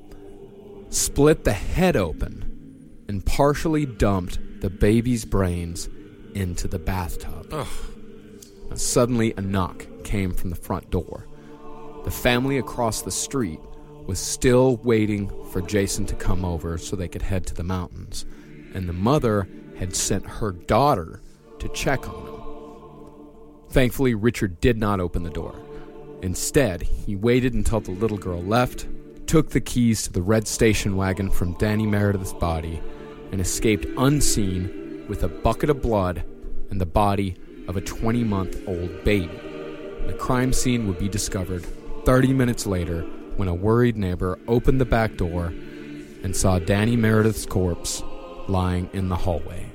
split 0.91 1.45
the 1.45 1.53
head 1.53 1.97
open, 1.97 2.51
and 3.09 3.25
partially 3.25 3.87
dumped 3.87 4.39
the 4.61 4.71
baby's 4.71 5.25
brains 5.25 5.89
into 6.35 6.69
the 6.69 6.79
bathtub. 6.79 7.49
Now, 8.71 8.77
Suddenly, 8.77 9.35
a 9.37 9.41
knock 9.41 9.87
came 10.05 10.33
from 10.35 10.51
the 10.51 10.57
front 10.57 10.91
door. 10.91 11.27
The 12.05 12.11
family 12.11 12.59
across 12.59 13.01
the 13.01 13.11
street 13.11 13.61
was 14.07 14.19
still 14.19 14.77
waiting 14.77 15.31
for 15.51 15.63
Jason 15.63 16.05
to 16.07 16.15
come 16.15 16.45
over 16.45 16.77
so 16.77 16.95
they 16.95 17.09
could 17.09 17.23
head 17.23 17.47
to 17.47 17.55
the 17.55 17.63
mountains, 17.63 18.27
and 18.75 18.87
the 18.87 18.93
mother 18.93 19.49
had 19.79 19.97
sent 19.97 20.27
her 20.27 20.53
daughter 20.53 21.23
to 21.59 21.69
check 21.71 22.07
on 22.07 22.27
him. 22.27 22.35
Thankfully, 23.71 24.15
Richard 24.15 24.61
did 24.61 24.77
not 24.77 25.01
open 25.01 25.23
the 25.23 25.31
door. 25.31 25.55
Instead, 26.21 26.83
he 26.83 27.17
waited 27.17 27.55
until 27.55 27.81
the 27.81 27.91
little 27.91 28.19
girl 28.19 28.43
left, 28.43 28.87
took 29.27 29.51
the 29.51 29.61
keys 29.61 30.03
to 30.03 30.13
the 30.13 30.23
red 30.23 30.47
station 30.47 30.97
wagon 30.97 31.31
from 31.31 31.55
Danny 31.55 31.87
Meredith's 31.87 32.35
body, 32.35 32.83
and 33.33 33.41
escaped 33.41 33.87
unseen 33.97 35.07
with 35.09 35.23
a 35.23 35.29
bucket 35.29 35.71
of 35.71 35.81
blood 35.81 36.23
and 36.71 36.79
the 36.81 36.87
body 36.87 37.37
of 37.67 37.79
a 37.79 37.81
20 37.81 38.23
month 38.25 38.63
old 38.69 39.05
baby. 39.05 39.41
The 40.07 40.17
crime 40.19 40.53
scene 40.53 40.87
would 40.87 40.99
be 40.99 41.09
discovered 41.09 41.67
30 42.05 42.33
minutes 42.33 42.67
later 42.67 43.03
when 43.37 43.49
a 43.49 43.55
worried 43.55 43.97
neighbor 43.97 44.39
opened 44.47 44.81
the 44.81 44.85
back 44.85 45.17
door 45.17 45.47
and 46.23 46.37
saw 46.37 46.59
Danny 46.59 46.97
Meredith's 46.97 47.47
corpse 47.47 48.03
lying 48.49 48.89
in 48.93 49.09
the 49.09 49.17
hallway. 49.17 49.71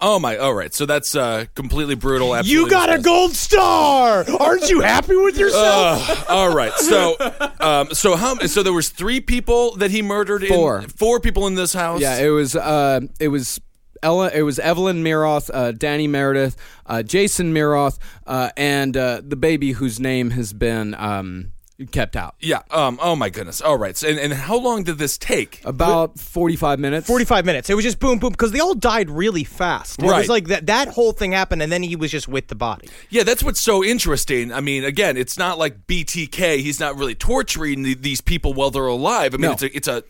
Oh 0.00 0.18
my! 0.18 0.36
All 0.36 0.52
right, 0.52 0.74
so 0.74 0.84
that's 0.84 1.14
uh, 1.14 1.46
completely 1.54 1.94
brutal. 1.94 2.34
Absolutely 2.34 2.64
You 2.64 2.70
got 2.70 2.92
a 2.92 3.00
gold 3.00 3.32
star. 3.34 4.24
Aren't 4.38 4.68
you 4.68 4.82
happy 4.82 5.16
with 5.16 5.38
yourself? 5.38 6.28
Uh, 6.28 6.34
all 6.34 6.54
right, 6.54 6.74
so 6.74 7.16
um, 7.60 7.88
so 7.94 8.14
how? 8.14 8.36
So 8.40 8.62
there 8.62 8.74
was 8.74 8.90
three 8.90 9.22
people 9.22 9.76
that 9.76 9.90
he 9.90 10.02
murdered. 10.02 10.46
Four. 10.46 10.80
In, 10.80 10.88
four 10.90 11.20
people 11.20 11.46
in 11.46 11.54
this 11.54 11.72
house. 11.72 12.02
Yeah, 12.02 12.18
it 12.18 12.28
was 12.28 12.54
uh, 12.54 13.00
it 13.18 13.28
was 13.28 13.60
Ella, 14.04 14.30
it 14.34 14.42
was 14.42 14.58
Evelyn 14.58 15.02
Miroth, 15.02 15.50
uh, 15.52 15.72
Danny 15.72 16.06
Meredith, 16.06 16.56
uh, 16.86 17.02
Jason 17.02 17.54
Miroth, 17.54 17.98
uh, 18.26 18.50
and 18.56 18.96
uh, 18.96 19.22
the 19.26 19.34
baby 19.36 19.72
whose 19.72 19.98
name 19.98 20.30
has 20.30 20.52
been 20.52 20.94
um, 20.94 21.52
kept 21.90 22.14
out. 22.14 22.34
Yeah. 22.38 22.60
Um. 22.70 22.98
Oh 23.02 23.16
my 23.16 23.30
goodness. 23.30 23.60
All 23.62 23.76
right. 23.78 23.96
So, 23.96 24.06
and, 24.08 24.18
and 24.18 24.32
how 24.34 24.58
long 24.58 24.84
did 24.84 24.98
this 24.98 25.16
take? 25.18 25.60
About 25.64 26.18
forty 26.20 26.54
five 26.54 26.78
minutes. 26.78 27.06
45 27.06 27.44
minutes. 27.44 27.70
It 27.70 27.74
was 27.74 27.84
just 27.84 27.98
boom, 27.98 28.18
boom, 28.18 28.30
because 28.32 28.52
they 28.52 28.60
all 28.60 28.74
died 28.74 29.08
really 29.10 29.42
fast. 29.44 30.00
Right. 30.02 30.12
It 30.14 30.18
was 30.18 30.28
like 30.28 30.46
that, 30.48 30.66
that 30.66 30.88
whole 30.88 31.12
thing 31.12 31.32
happened, 31.32 31.62
and 31.62 31.72
then 31.72 31.82
he 31.82 31.96
was 31.96 32.10
just 32.10 32.28
with 32.28 32.48
the 32.48 32.54
body. 32.54 32.88
Yeah, 33.10 33.22
that's 33.24 33.42
what's 33.42 33.60
so 33.60 33.82
interesting. 33.82 34.52
I 34.52 34.60
mean, 34.60 34.84
again, 34.84 35.16
it's 35.16 35.38
not 35.38 35.58
like 35.58 35.86
BTK. 35.86 36.58
He's 36.58 36.78
not 36.78 36.96
really 36.96 37.14
torturing 37.14 37.82
the, 37.82 37.94
these 37.94 38.20
people 38.20 38.52
while 38.54 38.70
they're 38.70 38.86
alive. 38.86 39.32
I 39.34 39.38
mean, 39.38 39.42
No. 39.48 39.52
it's 39.52 39.62
a, 39.62 39.76
it's 39.76 39.88
a. 39.88 40.04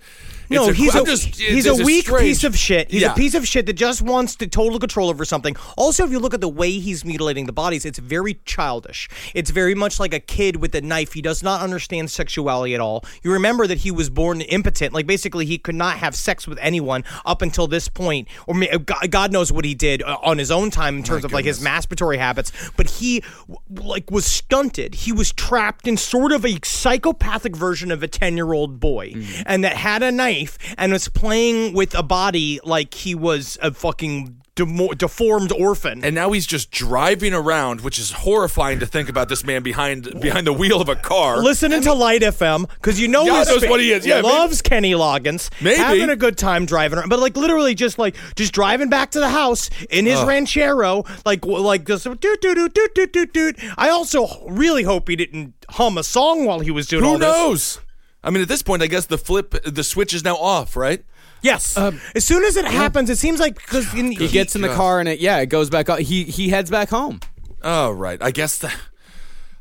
No, 0.51 0.69
it's 0.69 0.79
he's 0.79 0.95
I'm 0.95 1.03
a 1.03 1.07
just- 1.07 1.37
he's 1.37 1.67
a 1.67 1.75
weak 1.75 2.07
strange- 2.07 2.23
piece 2.23 2.45
of 2.45 2.57
shit. 2.57 2.91
He's 2.91 3.03
Yeah. 3.03 3.13
a 3.13 3.15
piece 3.15 3.35
of 3.35 3.47
shit 3.47 3.67
that 3.67 3.73
just 3.75 4.03
wants 4.03 4.37
to 4.37 4.47
total 4.47 4.79
control 4.79 5.09
over 5.09 5.25
something. 5.25 5.57
Also, 5.77 6.05
if 6.05 6.11
you 6.11 6.19
look 6.19 6.35
at 6.35 6.41
the 6.41 6.49
way 6.49 6.79
he's 6.79 7.05
mutilating 7.05 7.47
the 7.47 7.53
bodies, 7.53 7.85
it's 7.85 7.99
very 7.99 8.39
childish. 8.45 9.09
It's 9.35 9.51
very 9.51 9.75
much 9.75 9.99
like 9.99 10.13
a 10.13 10.21
kid 10.21 10.57
with 10.57 10.75
a 10.75 10.81
knife. 10.81 11.13
He 11.15 11.23
does 11.23 11.43
not 11.43 11.61
understand 11.63 12.11
sexuality 12.11 12.75
at 12.75 12.81
all. 12.81 13.05
You 13.23 13.33
remember 13.33 13.67
that 13.67 13.79
he 13.79 13.91
was 13.91 14.11
born 14.11 14.41
impotent. 14.43 14.93
Like 14.93 15.07
basically, 15.07 15.47
he 15.47 15.59
could 15.59 15.75
not 15.75 15.99
have 15.99 16.15
sex 16.15 16.47
with 16.47 16.59
anyone 16.61 17.05
up 17.25 17.41
until 17.43 17.67
this 17.67 17.89
point, 17.89 18.29
or 18.47 18.55
God 18.79 19.33
knows 19.33 19.51
what 19.53 19.65
he 19.65 19.75
did 19.75 20.03
uh, 20.03 20.17
on 20.23 20.39
his 20.39 20.51
own 20.51 20.71
time 20.71 20.97
in 20.97 21.03
terms 21.03 21.25
of 21.25 21.33
like 21.33 21.45
his 21.45 21.61
masturbatory 21.61 22.19
habits. 22.19 22.53
But 22.77 22.89
he 22.91 23.23
like 23.71 24.11
was 24.11 24.27
stunted. 24.27 24.95
He 24.95 25.13
was 25.13 25.33
trapped 25.33 25.87
in 25.87 25.97
sort 25.97 26.33
of 26.33 26.45
a 26.45 26.59
psychopathic 26.65 27.57
version 27.57 27.91
of 27.91 28.03
a 28.03 28.09
ten 28.09 28.37
year 28.37 28.53
old 28.53 28.81
boy, 28.81 29.13
Mm-hmm. 29.15 29.43
and 29.47 29.65
that 29.65 29.77
had 29.77 30.03
a 30.03 30.11
knife 30.13 30.34
and 30.77 30.93
was 30.93 31.09
playing 31.09 31.75
with 31.75 31.95
a 31.95 32.03
body 32.03 32.61
like 32.65 32.95
he 32.95 33.15
was 33.15 33.59
a 33.63 33.73
fucking 33.73 34.41
demo- 34.55 34.93
deformed 34.93 35.53
orphan. 35.53 36.05
And 36.05 36.15
now 36.15 36.33
he's 36.33 36.47
just 36.47 36.71
driving 36.71 37.35
around, 37.35 37.81
which 37.81 37.99
is 37.99 38.13
horrifying 38.13 38.79
to 38.81 38.87
think 38.87 39.09
about. 39.09 39.29
This 39.29 39.45
man 39.45 39.63
behind 39.63 40.21
behind 40.21 40.47
the 40.47 40.53
wheel 40.53 40.81
of 40.81 40.89
a 40.89 40.97
car. 40.97 41.39
Listening 41.43 41.83
to 41.83 41.93
Light 41.93 42.23
FM 42.23 42.69
because 42.69 43.01
you 43.01 43.09
know 43.09 43.25
God 43.25 43.47
knows 43.47 43.63
what 43.67 43.81
he 43.81 43.91
is. 43.93 44.07
Yeah, 44.07 44.17
maybe- 44.17 44.29
loves 44.29 44.63
Kenny 44.63 44.93
Loggins. 44.93 45.51
Maybe. 45.63 45.77
having 45.77 46.11
a 46.11 46.17
good 46.17 46.37
time 46.37 46.67
driving 46.67 46.99
around, 46.99 47.09
but 47.09 47.19
like 47.19 47.37
literally 47.37 47.75
just 47.75 47.99
like 47.99 48.17
just 48.37 48.53
driving 48.53 48.89
back 48.89 49.11
to 49.13 49.21
the 49.21 49.29
house 49.31 49.71
in 49.91 50.07
his 50.07 50.21
ranchero, 50.23 51.05
like 51.25 51.45
like 51.47 51.87
just 51.87 52.05
doot 52.05 52.21
doot 52.21 52.41
doot 52.41 52.75
doot 52.75 52.95
doot 52.95 53.13
doot 53.13 53.33
doot. 53.33 53.57
I 53.77 53.89
also 53.89 54.27
really 54.49 54.83
hope 54.83 55.09
he 55.09 55.17
didn't 55.17 55.55
hum 55.71 55.99
a 55.99 56.05
song 56.05 56.45
while 56.45 56.61
he 56.61 56.71
was 56.71 56.87
doing 56.87 57.05
all 57.05 57.15
Who 57.15 57.19
this. 57.55 57.81
Knows? 58.25 58.29
I 58.29 58.31
mean, 58.33 58.43
at 58.43 58.49
this 58.49 58.63
point, 58.63 58.83
I 58.83 58.87
guess 58.87 59.07
the 59.07 59.19
flip, 59.19 59.55
the 59.65 59.85
switch 59.85 60.15
is 60.15 60.25
now 60.25 60.37
off, 60.37 60.77
right? 60.77 61.05
Yes. 61.43 61.77
as 61.77 62.25
soon 62.25 62.43
as 62.45 62.57
it 62.57 62.65
happens, 62.65 63.11
it 63.11 63.19
seems 63.19 63.39
like 63.39 63.57
because 63.57 63.91
He 63.93 64.29
gets 64.29 64.57
in 64.57 64.63
the 64.63 64.69
car 64.69 64.99
and 65.01 65.09
it 65.09 65.21
yeah 65.21 65.39
it 65.41 65.47
goes 65.47 65.69
back. 65.69 65.89
up. 65.91 65.99
He 65.99 66.25
he 66.25 66.49
heads 66.49 66.71
back 66.71 66.89
home. 66.89 67.21
Oh, 67.63 67.91
right. 67.91 68.23
I 68.23 68.31
guess 68.31 68.59
that. 68.61 68.75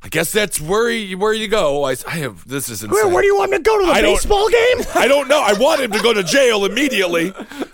I 0.05 0.09
guess 0.09 0.33
that's 0.33 0.59
where 0.59 0.89
you, 0.89 1.17
where 1.17 1.31
you 1.31 1.47
go. 1.47 1.85
I, 1.85 1.91
I 2.05 2.17
have 2.17 2.45
this 2.47 2.67
is 2.67 2.83
insane. 2.83 2.91
Where, 2.93 3.07
where 3.07 3.21
do 3.21 3.27
you 3.27 3.37
want 3.37 3.51
me 3.51 3.57
to 3.57 3.63
go 3.63 3.79
to 3.79 3.85
the 3.85 3.91
I 3.93 4.01
don't- 4.01 4.13
baseball 4.15 4.49
game? 4.49 4.85
I 4.95 5.07
don't 5.07 5.27
know. 5.29 5.41
I 5.41 5.53
want 5.53 5.79
him 5.81 5.91
to 5.91 5.99
go 6.01 6.13
to 6.13 6.23
jail 6.23 6.65
immediately, 6.65 7.31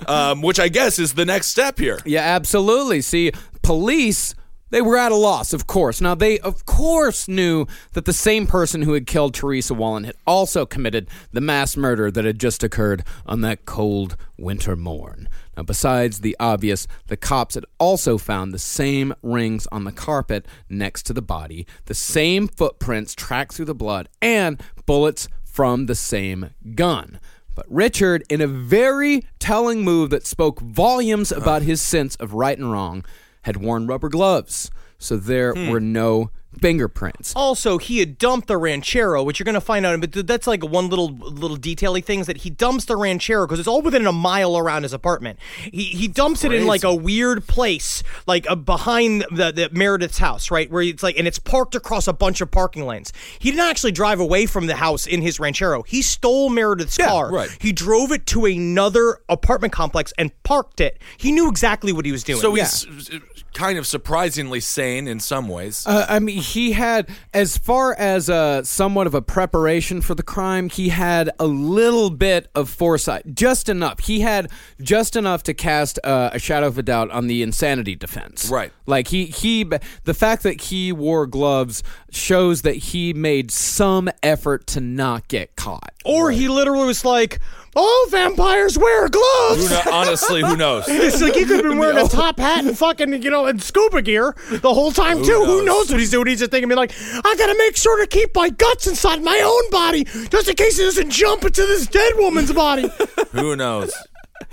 um, 0.08 0.42
which 0.44 0.60
I 0.60 0.70
guess 0.70 1.00
is 1.00 1.14
the 1.16 1.26
next 1.26 1.48
step 1.48 1.80
here. 1.80 1.98
Yeah, 2.06 2.22
absolutely. 2.22 3.02
See, 3.02 3.32
police, 3.64 4.36
they 4.70 4.82
were 4.82 4.97
at 4.97 5.11
a 5.11 5.15
loss, 5.15 5.53
of 5.53 5.67
course. 5.67 6.01
Now, 6.01 6.15
they, 6.15 6.39
of 6.39 6.65
course, 6.65 7.28
knew 7.28 7.65
that 7.93 8.05
the 8.05 8.13
same 8.13 8.47
person 8.47 8.84
who 8.84 8.93
had 8.93 9.07
killed 9.07 9.34
Teresa 9.34 9.74
Wallin 9.74 10.03
had 10.03 10.15
also 10.26 10.65
committed 10.65 11.09
the 11.32 11.41
mass 11.41 11.76
murder 11.76 12.11
that 12.11 12.26
had 12.26 12.39
just 12.39 12.63
occurred 12.63 13.03
on 13.26 13.41
that 13.41 13.65
cold 13.65 14.15
winter 14.38 14.76
morn. 14.76 15.28
Now, 15.57 15.63
besides 15.63 16.22
the 16.22 16.38
obvious, 16.39 16.88
the 17.07 17.17
cops 17.17 17.55
had 17.55 17.65
also 17.80 18.17
found 18.17 18.53
the 18.53 18.59
same 18.59 19.13
rings 19.22 19.67
on 19.72 19.84
the 19.84 19.91
carpet 19.91 20.45
next 20.70 21.03
to 21.07 21.13
the 21.13 21.22
body, 21.22 21.67
the 21.86 21.93
same 21.93 22.47
footprints 22.47 23.13
tracked 23.13 23.53
through 23.53 23.65
the 23.65 23.76
blood, 23.76 24.07
and 24.22 24.61
bullets 24.86 25.28
from 25.43 25.88
the 25.88 25.95
same 25.95 26.51
gun. 26.76 27.20
But 27.55 27.65
Richard, 27.70 28.24
in 28.30 28.39
a 28.39 28.47
very 28.47 29.26
telling 29.38 29.84
move 29.84 30.11
that 30.11 30.26
spoke 30.26 30.61
volumes 30.61 31.30
about 31.30 31.63
his 31.63 31.82
sense 31.82 32.15
of 32.15 32.34
right 32.34 32.57
and 32.57 32.72
wrong, 32.72 33.03
had 33.44 33.58
worn 33.58 33.88
rubber 33.88 34.10
gloves, 34.10 34.70
so 34.98 35.18
there 35.18 35.54
hmm. 35.54 35.70
were 35.70 35.80
no 35.80 36.32
fingerprints. 36.60 37.34
Also, 37.36 37.78
he 37.78 38.00
had 38.00 38.18
dumped 38.18 38.47
the 38.47 38.58
ranchero, 38.58 39.24
which 39.24 39.39
you're 39.39 39.45
going 39.45 39.54
to 39.56 39.62
find 39.62 39.86
out. 39.86 40.00
But 40.00 40.28
that's 40.28 40.47
like 40.47 40.64
one 40.64 40.89
little 40.89 41.10
little 41.10 41.58
detaily 41.58 42.04
things 42.04 42.28
that 42.28 42.38
he 42.38 42.50
dumps 42.50 42.86
the 42.86 42.95
ranchero 42.95 43.45
because 43.45 43.60
it's 43.60 43.68
all 43.68 43.82
within 43.82 44.06
a 44.08 44.12
mile 44.12 44.58
around 44.58 44.84
his 44.84 44.93
apartment. 44.93 45.39
He 45.64 45.84
he 45.86 46.08
dumps 46.08 46.43
it 46.43 46.52
in 46.52 46.66
like 46.66 46.84
a 46.84 46.93
weird 46.93 47.47
place, 47.47 48.04
like 48.28 48.50
uh, 48.50 48.56
behind 48.56 49.26
the, 49.32 49.52
the 49.52 49.70
Meredith's 49.72 50.18
house, 50.18 50.52
right 50.52 50.70
where 50.72 50.82
it's 50.82 51.04
like, 51.04 51.18
and 51.18 51.28
it's 51.28 51.39
parked 51.39 51.76
across 51.76 52.08
a 52.08 52.14
bunch 52.14 52.41
of 52.41 52.52
parking 52.52 52.86
lanes. 52.86 53.14
He 53.39 53.52
didn't 53.52 53.70
actually 53.70 53.91
drive 53.91 54.20
away 54.20 54.45
from 54.45 54.68
the 54.68 54.76
house 54.76 55.08
in 55.08 55.22
his 55.22 55.39
ranchero. 55.39 55.84
He 55.84 56.02
stole 56.02 56.50
Meredith's 56.50 56.97
car. 56.97 57.32
right. 57.32 57.50
He 57.60 57.72
drove 57.72 58.12
it 58.12 58.26
to 58.28 58.45
another 58.45 59.20
apartment 59.30 59.74
complex 59.74 60.14
and 60.18 60.32
parked 60.43 60.82
it. 60.82 61.00
He 61.18 61.32
knew 61.32 61.50
exactly 61.50 61.93
what 61.93 62.06
he 62.06 62.12
was 62.12 62.24
doing. 62.24 62.39
So 62.41 62.54
he's 62.56 62.86
uh, 62.88 63.20
kind 63.54 63.78
of 63.78 63.88
surprisingly 63.88 64.60
sane 64.60 65.08
in 65.08 65.20
some 65.20 65.47
ways. 65.47 65.86
Uh, 65.86 66.06
I 66.08 66.20
mean, 66.20 66.41
he 66.41 66.74
had, 66.74 67.10
as 67.34 67.58
far 67.58 67.93
as 67.95 68.30
uh, 68.30 68.64
somewhat 68.64 69.08
of 69.08 69.14
a 69.14 69.22
preparation 69.22 70.02
for 70.02 70.16
the 70.16 70.24
crime, 70.24 70.70
he 70.70 70.89
had 70.89 71.30
a 71.39 71.45
little 71.45 72.10
bit 72.10 72.50
of 72.56 72.70
foresight, 72.70 73.34
just 73.34 73.70
enough. 73.70 74.00
He 74.00 74.22
had 74.22 74.52
just 74.82 75.16
enough 75.16 75.43
to 75.43 75.54
cast 75.54 76.00
uh, 76.04 76.30
a 76.34 76.39
shadow 76.39 76.68
of 76.68 76.78
a 76.78 76.84
doubt 76.84 77.12
on 77.12 77.28
the 77.28 77.41
insanity 77.43 77.95
defense. 77.95 78.50
Right. 78.50 78.72
Like 78.86 79.08
he 79.10 79.26
he, 79.26 79.64
the 79.64 80.14
fact 80.14 80.43
that 80.43 80.62
he 80.62 80.91
wore 80.91 81.28
gloves 81.28 81.84
shows 82.12 82.62
that 82.64 82.76
he 82.76 83.14
made 83.14 83.52
some 83.52 84.10
effort 84.24 84.68
to 84.68 84.82
not 84.82 85.28
get 85.28 85.56
caught. 85.56 85.93
or 86.06 86.32
he 86.32 86.47
literally 86.47 86.88
was 86.88 87.06
like, 87.06 87.39
"Oh, 87.76 88.07
vampires 88.11 88.78
wear 88.78 89.07
gloves." 89.09 89.67
Who 89.70 89.74
kno- 89.76 89.91
honestly, 89.97 90.41
who 90.41 90.55
knows? 90.57 90.86
It's 90.89 91.22
like 91.22 91.34
he 91.34 91.45
could 91.45 91.57
have 91.57 91.63
been 91.63 91.78
wearing 91.78 91.97
a 91.97 92.07
top 92.07 92.39
hat 92.39 92.65
and 92.65 92.78
fucking, 92.78 93.22
you 93.24 93.30
know, 93.30 93.45
and 93.45 93.61
scuba 93.61 94.01
gear 94.01 94.36
the 94.49 94.74
whole 94.74 94.91
time 94.91 95.24
too. 95.24 95.43
Who 95.45 95.57
knows? 95.57 95.65
knows 95.65 95.91
what 95.91 95.99
he's 95.99 96.11
doing? 96.11 96.28
He's 96.28 96.39
just 96.39 96.51
thinking, 96.51 96.70
like, 96.76 96.91
I 96.99 97.36
gotta 97.38 97.55
make 97.57 97.76
sure 97.78 97.99
to 98.01 98.07
keep 98.07 98.36
my 98.36 98.49
guts 98.49 98.88
inside 98.88 99.24
my 99.24 99.39
own 99.43 99.70
body, 99.72 100.03
just 100.30 100.47
in 100.47 100.55
case 100.55 100.80
it 100.80 100.84
doesn't 100.84 101.09
jump 101.11 101.43
into 101.45 101.61
this 101.65 101.88
dead 101.88 102.13
woman's 102.17 102.51
body. 102.51 102.89
Who 103.32 103.55
knows? 103.55 103.93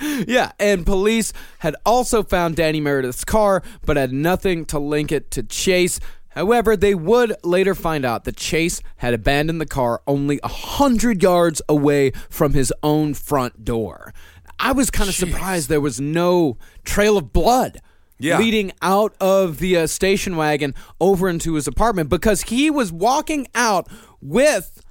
Yeah, 0.00 0.52
and 0.58 0.84
police 0.84 1.32
had 1.60 1.74
also 1.86 2.22
found 2.22 2.56
Danny 2.56 2.80
Meredith's 2.80 3.24
car, 3.24 3.62
but 3.84 3.96
had 3.96 4.12
nothing 4.12 4.66
to 4.66 4.78
link 4.78 5.10
it 5.10 5.30
to 5.32 5.42
Chase. 5.42 6.00
However, 6.37 6.76
they 6.76 6.95
would 6.95 7.34
later 7.43 7.74
find 7.74 8.05
out 8.05 8.24
that 8.24 8.37
Chase 8.37 8.82
had 8.99 9.14
abandoned 9.14 9.61
the 9.61 9.66
car 9.66 10.03
only 10.07 10.39
a 10.45 10.49
hundred 10.49 11.22
yards 11.22 11.62
away 11.68 12.12
from 12.30 12.53
his 12.53 12.72
own 12.82 13.14
front 13.14 13.64
door. 13.64 14.12
I 14.61 14.72
was 14.72 14.91
kind 14.91 15.09
of 15.09 15.14
surprised 15.14 15.68
there 15.68 15.80
was 15.80 16.01
no 16.01 16.59
trail 16.84 17.16
of 17.16 17.32
blood 17.32 17.80
Yeah. 18.18 18.39
leading 18.39 18.72
out 18.82 19.14
of 19.20 19.59
the 19.59 19.76
uh, 19.78 19.87
station 19.87 20.37
wagon 20.37 20.74
over 21.01 21.28
into 21.28 21.55
his 21.55 21.66
apartment 21.66 22.11
because 22.11 22.43
he 22.43 22.70
was 22.70 22.93
walking 22.93 23.47
out 23.55 23.89
with 24.20 24.82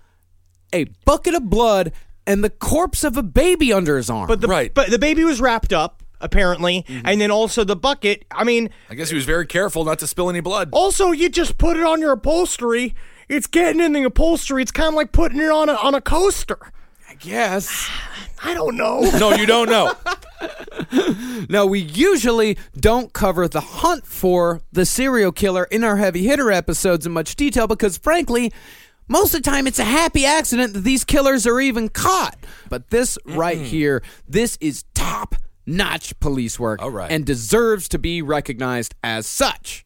a 0.74 0.86
bucket 1.06 1.36
of 1.36 1.50
blood 1.50 1.92
and 2.28 2.44
the 2.44 2.50
corpse 2.50 3.04
of 3.04 3.18
a 3.18 3.24
baby 3.24 3.72
under 3.72 3.98
his 3.98 4.10
arm. 4.10 4.28
But 4.28 4.42
the 4.42 4.48
Right. 4.48 4.74
but 4.74 4.90
the 4.90 5.00
baby 5.00 5.24
was 5.24 5.40
wrapped 5.40 5.72
up. 5.72 6.02
Apparently, 6.22 6.84
Mm-hmm. 6.88 7.06
and 7.08 7.22
then 7.22 7.32
also 7.32 7.64
the 7.64 7.76
bucket. 7.76 8.26
I 8.32 8.44
mean, 8.44 8.70
I 8.90 8.96
guess 8.96 9.10
he 9.10 9.16
was 9.16 9.26
very 9.26 9.46
careful 9.46 9.86
not 9.86 10.00
to 10.00 10.08
spill 10.08 10.30
any 10.30 10.40
blood. 10.42 10.70
also 10.72 11.12
you 11.12 11.30
just 11.30 11.58
put 11.58 11.78
it 11.78 11.84
on 11.84 12.00
your 12.02 12.12
upholstery. 12.14 12.94
It's 13.28 13.48
getting 13.48 13.82
in 13.82 13.94
the 13.94 14.04
upholstery. 14.04 14.62
It's 14.62 14.72
kind 14.72 14.90
of 14.90 14.94
like 14.96 15.12
putting 15.12 15.40
it 15.40 15.50
on 15.50 15.70
a 15.70 15.74
on 15.74 15.96
a 15.96 16.02
coaster. 16.02 16.58
Yes. 17.22 17.90
I 18.44 18.54
don't 18.54 18.76
know. 18.76 19.10
No, 19.20 19.34
you 19.34 19.46
don't 19.46 19.70
know. 19.70 19.94
Now, 21.50 21.66
we 21.66 21.80
usually 21.80 22.58
don't 22.80 23.14
cover 23.14 23.48
the 23.48 23.62
hunt 23.62 24.06
for 24.06 24.62
the 24.72 24.86
serial 24.86 25.32
killer 25.32 25.64
in 25.66 25.84
our 25.84 25.98
heavy 25.98 26.24
hitter 26.26 26.52
episodes 26.52 27.06
in 27.06 27.12
much 27.14 27.36
detail 27.36 27.68
because, 27.68 27.98
frankly, 27.98 28.52
most 29.08 29.34
of 29.34 29.44
the 29.44 29.50
time 29.50 29.68
it's 29.68 29.80
a 29.80 29.84
happy 29.86 30.26
accident 30.26 30.74
that 30.74 30.82
these 30.82 31.04
killers 31.04 31.46
are 31.48 31.60
even 31.60 31.90
caught. 31.90 32.38
But 32.70 32.90
this 32.90 33.18
right 33.26 33.58
here, 33.58 34.02
this 34.28 34.58
is 34.62 34.84
top 34.94 35.36
notch 35.66 36.20
police 36.20 36.60
work 36.60 36.82
All 36.82 36.92
right. 36.92 37.12
and 37.12 37.26
deserves 37.26 37.90
to 37.90 38.00
be 38.00 38.22
recognized 38.22 38.96
as 39.04 39.28
such. 39.28 39.86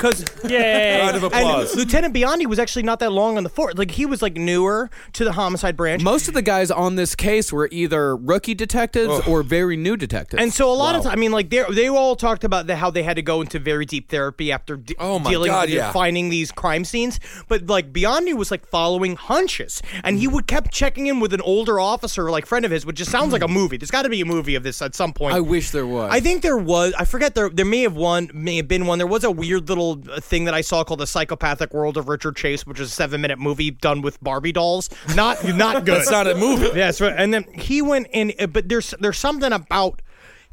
Because 0.00 0.24
yeah, 0.48 1.04
Round 1.04 1.16
of 1.16 1.24
applause. 1.24 1.76
Lieutenant 1.76 2.14
Biondi 2.14 2.46
was 2.46 2.58
actually 2.58 2.84
not 2.84 3.00
that 3.00 3.12
long 3.12 3.36
on 3.36 3.42
the 3.42 3.50
force. 3.50 3.74
Like 3.76 3.90
he 3.90 4.06
was 4.06 4.22
like 4.22 4.34
newer 4.34 4.88
to 5.12 5.24
the 5.24 5.32
homicide 5.32 5.76
branch. 5.76 6.02
Most 6.02 6.26
of 6.26 6.32
the 6.32 6.40
guys 6.40 6.70
on 6.70 6.96
this 6.96 7.14
case 7.14 7.52
were 7.52 7.68
either 7.70 8.16
rookie 8.16 8.54
detectives 8.54 9.26
or 9.26 9.42
very 9.42 9.76
new 9.76 9.98
detectives. 9.98 10.42
And 10.42 10.52
so 10.54 10.72
a 10.72 10.74
lot 10.74 10.94
of 10.94 11.02
time, 11.02 11.12
I 11.12 11.16
mean, 11.16 11.32
like 11.32 11.50
they 11.50 11.64
they 11.70 11.88
all 11.88 12.16
talked 12.16 12.44
about 12.44 12.66
the, 12.66 12.76
how 12.76 12.90
they 12.90 13.02
had 13.02 13.16
to 13.16 13.22
go 13.22 13.42
into 13.42 13.58
very 13.58 13.84
deep 13.84 14.08
therapy 14.08 14.50
after 14.50 14.78
de- 14.78 14.94
Oh 14.98 15.18
my 15.18 15.28
dealing 15.28 15.50
God, 15.50 15.68
with 15.68 15.76
yeah. 15.76 15.92
finding 15.92 16.30
these 16.30 16.50
crime 16.50 16.86
scenes. 16.86 17.20
But 17.48 17.66
like 17.66 17.92
Biondi 17.92 18.34
was 18.34 18.50
like 18.50 18.66
following 18.66 19.16
hunches, 19.16 19.82
and 20.02 20.18
he 20.18 20.26
would 20.26 20.46
kept 20.46 20.72
checking 20.72 21.08
in 21.08 21.20
with 21.20 21.34
an 21.34 21.42
older 21.42 21.78
officer, 21.78 22.30
like 22.30 22.46
friend 22.46 22.64
of 22.64 22.70
his, 22.70 22.86
which 22.86 22.96
just 22.96 23.10
sounds 23.10 23.32
like 23.32 23.42
a 23.42 23.44
mm-hmm. 23.44 23.54
movie. 23.54 23.76
There's 23.76 23.90
got 23.90 24.02
to 24.02 24.08
be 24.08 24.22
a 24.22 24.26
movie 24.26 24.54
of 24.54 24.62
this 24.62 24.80
at 24.80 24.94
some 24.94 25.12
point. 25.12 25.34
I 25.34 25.40
wish 25.40 25.70
there 25.70 25.86
was. 25.86 26.10
I 26.10 26.20
think 26.20 26.40
there 26.40 26.56
was. 26.56 26.94
I 26.98 27.04
forget 27.04 27.34
there. 27.34 27.50
There 27.50 27.66
may 27.66 27.82
have 27.82 27.94
one. 27.94 28.30
May 28.32 28.56
have 28.56 28.68
been 28.68 28.86
one. 28.86 28.98
There 28.98 29.06
was 29.06 29.24
a 29.24 29.30
weird 29.30 29.68
little 29.68 29.89
thing 29.96 30.44
that 30.44 30.54
I 30.54 30.60
saw 30.60 30.84
called 30.84 31.00
"The 31.00 31.06
Psychopathic 31.06 31.72
World 31.72 31.96
of 31.96 32.08
Richard 32.08 32.36
Chase," 32.36 32.66
which 32.66 32.80
is 32.80 32.88
a 32.88 32.94
seven-minute 32.94 33.38
movie 33.38 33.70
done 33.70 34.02
with 34.02 34.22
Barbie 34.22 34.52
dolls. 34.52 34.90
Not 35.14 35.44
not 35.44 35.84
good. 35.84 35.98
That's 35.98 36.10
not 36.10 36.26
a 36.26 36.34
movie. 36.34 36.70
Yes, 36.74 37.00
right. 37.00 37.14
And 37.16 37.32
then 37.32 37.44
he 37.52 37.82
went 37.82 38.08
in, 38.12 38.32
but 38.52 38.68
there's 38.68 38.94
there's 39.00 39.18
something 39.18 39.52
about 39.52 40.02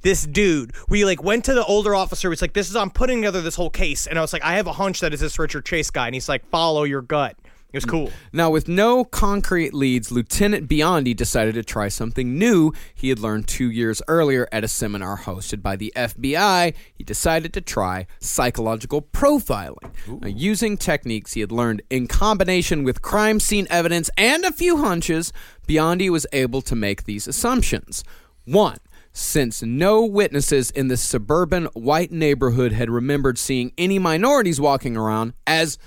this 0.01 0.25
dude. 0.25 0.73
We 0.87 1.05
like 1.05 1.23
went 1.23 1.45
to 1.45 1.53
the 1.53 1.65
older 1.65 1.95
officer. 1.95 2.29
He's 2.29 2.41
like, 2.41 2.53
"This 2.53 2.69
is 2.69 2.75
I'm 2.75 2.91
putting 2.91 3.21
together 3.21 3.41
this 3.41 3.55
whole 3.55 3.69
case," 3.69 4.07
and 4.07 4.17
I 4.17 4.21
was 4.21 4.33
like, 4.33 4.43
"I 4.43 4.53
have 4.53 4.67
a 4.67 4.73
hunch 4.73 4.99
that 5.01 5.13
it's 5.13 5.21
this 5.21 5.39
Richard 5.39 5.65
Chase 5.65 5.89
guy," 5.89 6.07
and 6.07 6.15
he's 6.15 6.29
like, 6.29 6.47
"Follow 6.49 6.83
your 6.83 7.01
gut." 7.01 7.35
It 7.73 7.77
was 7.77 7.85
cool. 7.85 8.11
Now, 8.31 8.49
with 8.49 8.69
no 8.69 9.03
concrete 9.03 9.73
leads, 9.73 10.09
Lieutenant 10.09 10.69
Biondi 10.69 11.13
decided 11.13 11.53
to 11.55 11.63
try 11.63 11.89
something 11.89 12.39
new 12.39 12.71
he 12.95 13.09
had 13.09 13.19
learned 13.19 13.47
two 13.47 13.69
years 13.69 14.01
earlier 14.07 14.47
at 14.53 14.63
a 14.63 14.69
seminar 14.69 15.17
hosted 15.17 15.61
by 15.61 15.75
the 15.75 15.91
FBI. 15.93 16.73
He 16.93 17.03
decided 17.03 17.53
to 17.53 17.61
try 17.61 18.07
psychological 18.19 19.01
profiling. 19.01 19.91
Now, 20.07 20.29
using 20.29 20.77
techniques 20.77 21.33
he 21.33 21.41
had 21.41 21.51
learned 21.51 21.81
in 21.89 22.07
combination 22.07 22.85
with 22.85 23.01
crime 23.01 23.39
scene 23.41 23.67
evidence 23.69 24.09
and 24.17 24.45
a 24.45 24.53
few 24.53 24.77
hunches, 24.77 25.33
Biondi 25.67 26.09
was 26.09 26.25
able 26.31 26.61
to 26.61 26.75
make 26.75 27.03
these 27.03 27.27
assumptions. 27.27 28.05
One, 28.45 28.77
since 29.11 29.61
no 29.61 30.05
witnesses 30.05 30.71
in 30.71 30.87
the 30.87 30.95
suburban 30.95 31.65
white 31.73 32.11
neighborhood 32.11 32.71
had 32.71 32.89
remembered 32.89 33.37
seeing 33.37 33.73
any 33.77 33.99
minorities 33.99 34.61
walking 34.61 34.95
around, 34.95 35.33
as 35.45 35.77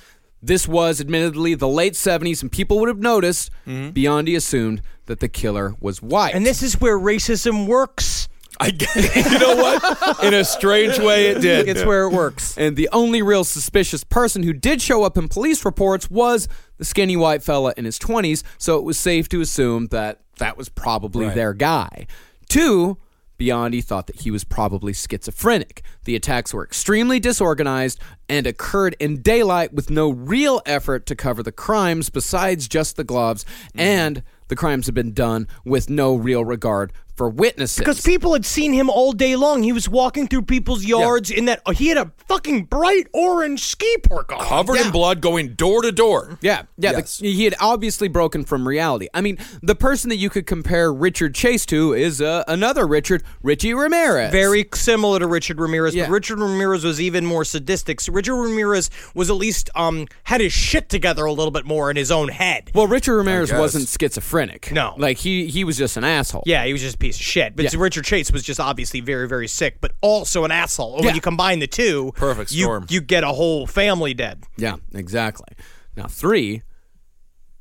this 0.42 0.66
was 0.66 1.00
admittedly 1.00 1.54
the 1.54 1.68
late 1.68 1.94
70s 1.94 2.42
and 2.42 2.50
people 2.50 2.78
would 2.80 2.88
have 2.88 2.98
noticed, 2.98 3.50
mm-hmm. 3.66 3.90
Biondi 3.90 4.36
assumed 4.36 4.82
that 5.06 5.20
the 5.20 5.28
killer 5.28 5.74
was 5.80 6.00
white. 6.02 6.34
And 6.34 6.46
this 6.46 6.62
is 6.62 6.80
where 6.80 6.98
racism 6.98 7.66
works. 7.66 8.28
I 8.62 8.70
get, 8.72 8.94
you 9.16 9.38
know 9.38 9.56
what? 9.56 10.22
In 10.24 10.34
a 10.34 10.44
strange 10.44 10.98
way, 10.98 11.28
it 11.28 11.40
did. 11.40 11.66
It's 11.68 11.82
where 11.84 12.02
it 12.04 12.10
works. 12.12 12.58
and 12.58 12.76
the 12.76 12.90
only 12.92 13.22
real 13.22 13.42
suspicious 13.44 14.04
person 14.04 14.42
who 14.42 14.52
did 14.52 14.82
show 14.82 15.02
up 15.02 15.16
in 15.16 15.28
police 15.28 15.64
reports 15.64 16.10
was 16.10 16.46
the 16.76 16.84
skinny 16.84 17.16
white 17.16 17.42
fella 17.42 17.72
in 17.78 17.86
his 17.86 17.98
20s, 17.98 18.42
so 18.58 18.76
it 18.76 18.84
was 18.84 18.98
safe 18.98 19.28
to 19.30 19.40
assume 19.40 19.86
that 19.88 20.20
that 20.38 20.56
was 20.58 20.68
probably 20.68 21.26
Right. 21.26 21.34
their 21.34 21.54
guy. 21.54 22.06
Two, 22.48 22.98
Biondi 23.40 23.82
thought 23.82 24.06
that 24.06 24.20
he 24.20 24.30
was 24.30 24.44
probably 24.44 24.92
schizophrenic. 24.92 25.82
The 26.04 26.14
attacks 26.14 26.52
were 26.52 26.62
extremely 26.62 27.18
disorganized 27.18 27.98
and 28.28 28.46
occurred 28.46 28.94
in 29.00 29.22
daylight 29.22 29.72
with 29.72 29.88
no 29.88 30.10
real 30.10 30.60
effort 30.66 31.06
to 31.06 31.16
cover 31.16 31.42
the 31.42 31.50
crimes 31.50 32.10
besides 32.10 32.68
just 32.68 32.96
the 32.96 33.04
gloves, 33.04 33.44
mm-hmm. 33.44 33.80
and 33.80 34.22
the 34.48 34.56
crimes 34.56 34.86
had 34.86 34.94
been 34.94 35.14
done 35.14 35.48
with 35.64 35.88
no 35.88 36.14
real 36.14 36.44
regard 36.44 36.92
for 37.16 37.28
witnesses. 37.28 37.78
Because 37.78 38.00
people 38.00 38.32
had 38.32 38.44
seen 38.46 38.72
him 38.72 38.88
all 38.90 39.12
day 39.12 39.36
long. 39.36 39.62
He 39.62 39.72
was 39.72 39.88
walking 39.88 40.26
through 40.28 40.42
people's 40.42 40.84
yards 40.84 41.30
in 41.30 41.46
that. 41.46 41.60
He 41.74 41.88
had 41.88 41.98
a 41.98 42.12
fucking 42.28 42.64
bright 42.64 43.06
orange 43.12 43.60
ski 43.62 43.96
park 44.02 44.32
on. 44.32 44.38
Covered 44.40 44.76
in 44.76 44.90
blood, 44.90 45.20
going 45.20 45.54
door 45.54 45.82
to 45.82 45.92
door. 45.92 46.38
Yeah, 46.40 46.62
yeah. 46.78 46.92
the- 46.92 47.00
he 47.20 47.44
had 47.44 47.54
obviously 47.60 48.08
broken 48.08 48.44
from 48.44 48.66
reality. 48.66 49.08
I 49.14 49.20
mean, 49.20 49.38
the 49.62 49.74
person 49.74 50.08
that 50.10 50.16
you 50.16 50.30
could 50.30 50.46
compare 50.46 50.92
Richard 50.92 51.34
Chase 51.34 51.66
to 51.66 51.92
is 51.92 52.20
uh, 52.22 52.44
another 52.48 52.86
Richard, 52.86 53.22
Richie 53.42 53.74
Ramirez. 53.74 54.30
Very 54.32 54.66
similar 54.74 55.18
to 55.18 55.26
Richard 55.26 55.60
Ramirez, 55.60 55.94
Yeah. 55.94 56.06
but 56.06 56.12
Richard 56.12 56.38
Ramirez 56.38 56.84
was 56.84 57.00
even 57.00 57.26
more 57.26 57.44
sadistic. 57.44 58.00
So 58.00 58.12
Richard 58.12 58.36
Ramirez 58.36 58.90
was 59.14 59.30
at 59.30 59.36
least 59.36 59.70
um 59.74 60.06
had 60.24 60.40
his 60.40 60.52
shit 60.52 60.88
together 60.88 61.24
a 61.24 61.32
little 61.32 61.50
bit 61.50 61.64
more 61.64 61.90
in 61.90 61.96
his 61.96 62.10
own 62.10 62.28
head. 62.28 62.70
well, 62.74 62.86
Richard 62.86 63.16
Ramirez 63.16 63.52
wasn't 63.52 63.88
schizophrenic. 63.88 64.72
No. 64.72 64.94
like 64.96 65.18
he 65.18 65.46
he 65.46 65.64
was 65.64 65.76
just 65.76 65.96
an 65.96 66.04
asshole. 66.04 66.42
Yeah, 66.46 66.64
he 66.64 66.72
was 66.72 66.82
just 66.82 66.96
a 66.96 66.98
piece 67.10 67.20
of 67.20 67.22
shit. 67.26 67.56
But 67.56 67.72
Yeah. 67.72 67.78
Richard 67.78 68.04
Chase 68.04 68.30
was 68.32 68.42
just 68.42 68.58
obviously 68.60 69.00
very, 69.00 69.28
very 69.28 69.48
sick, 69.48 69.80
but 69.80 69.92
also 70.00 70.44
an 70.44 70.50
asshole. 70.50 70.98
Yeah. 71.00 71.06
When 71.06 71.14
you 71.14 71.20
combine 71.20 71.58
the 71.58 71.66
two, 71.66 72.12
Perfect 72.16 72.52
you, 72.52 72.64
storm. 72.64 72.86
You 72.88 73.00
get 73.00 73.24
a 73.24 73.28
whole 73.32 73.66
family 73.66 74.14
dead. 74.14 74.44
yeah, 74.56 74.76
exactly. 74.94 75.48
Now 75.96 76.06
three, 76.06 76.62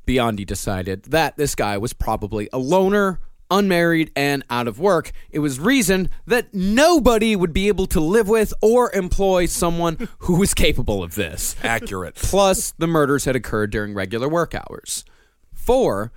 Biondi 0.06 0.46
decided 0.46 1.04
that 1.04 1.36
this 1.36 1.54
guy 1.54 1.78
was 1.78 1.92
probably 1.92 2.48
a 2.52 2.58
loner. 2.58 3.20
Unmarried 3.52 4.12
and 4.14 4.44
out 4.48 4.68
of 4.68 4.78
work, 4.78 5.10
it 5.32 5.40
was 5.40 5.58
reasoned 5.58 6.08
that 6.24 6.54
nobody 6.54 7.34
would 7.34 7.52
be 7.52 7.66
able 7.66 7.86
to 7.88 7.98
live 7.98 8.28
with 8.28 8.54
or 8.62 8.92
employ 8.94 9.46
someone 9.46 10.08
who 10.20 10.36
was 10.36 10.54
capable 10.54 11.02
of 11.02 11.16
this. 11.16 11.56
Accurate. 11.64 12.14
Plus, 12.14 12.72
the 12.78 12.86
murders 12.86 13.24
had 13.24 13.34
occurred 13.34 13.72
during 13.72 13.92
regular 13.92 14.28
work 14.28 14.54
hours. 14.54 15.04
Four, 15.52 16.12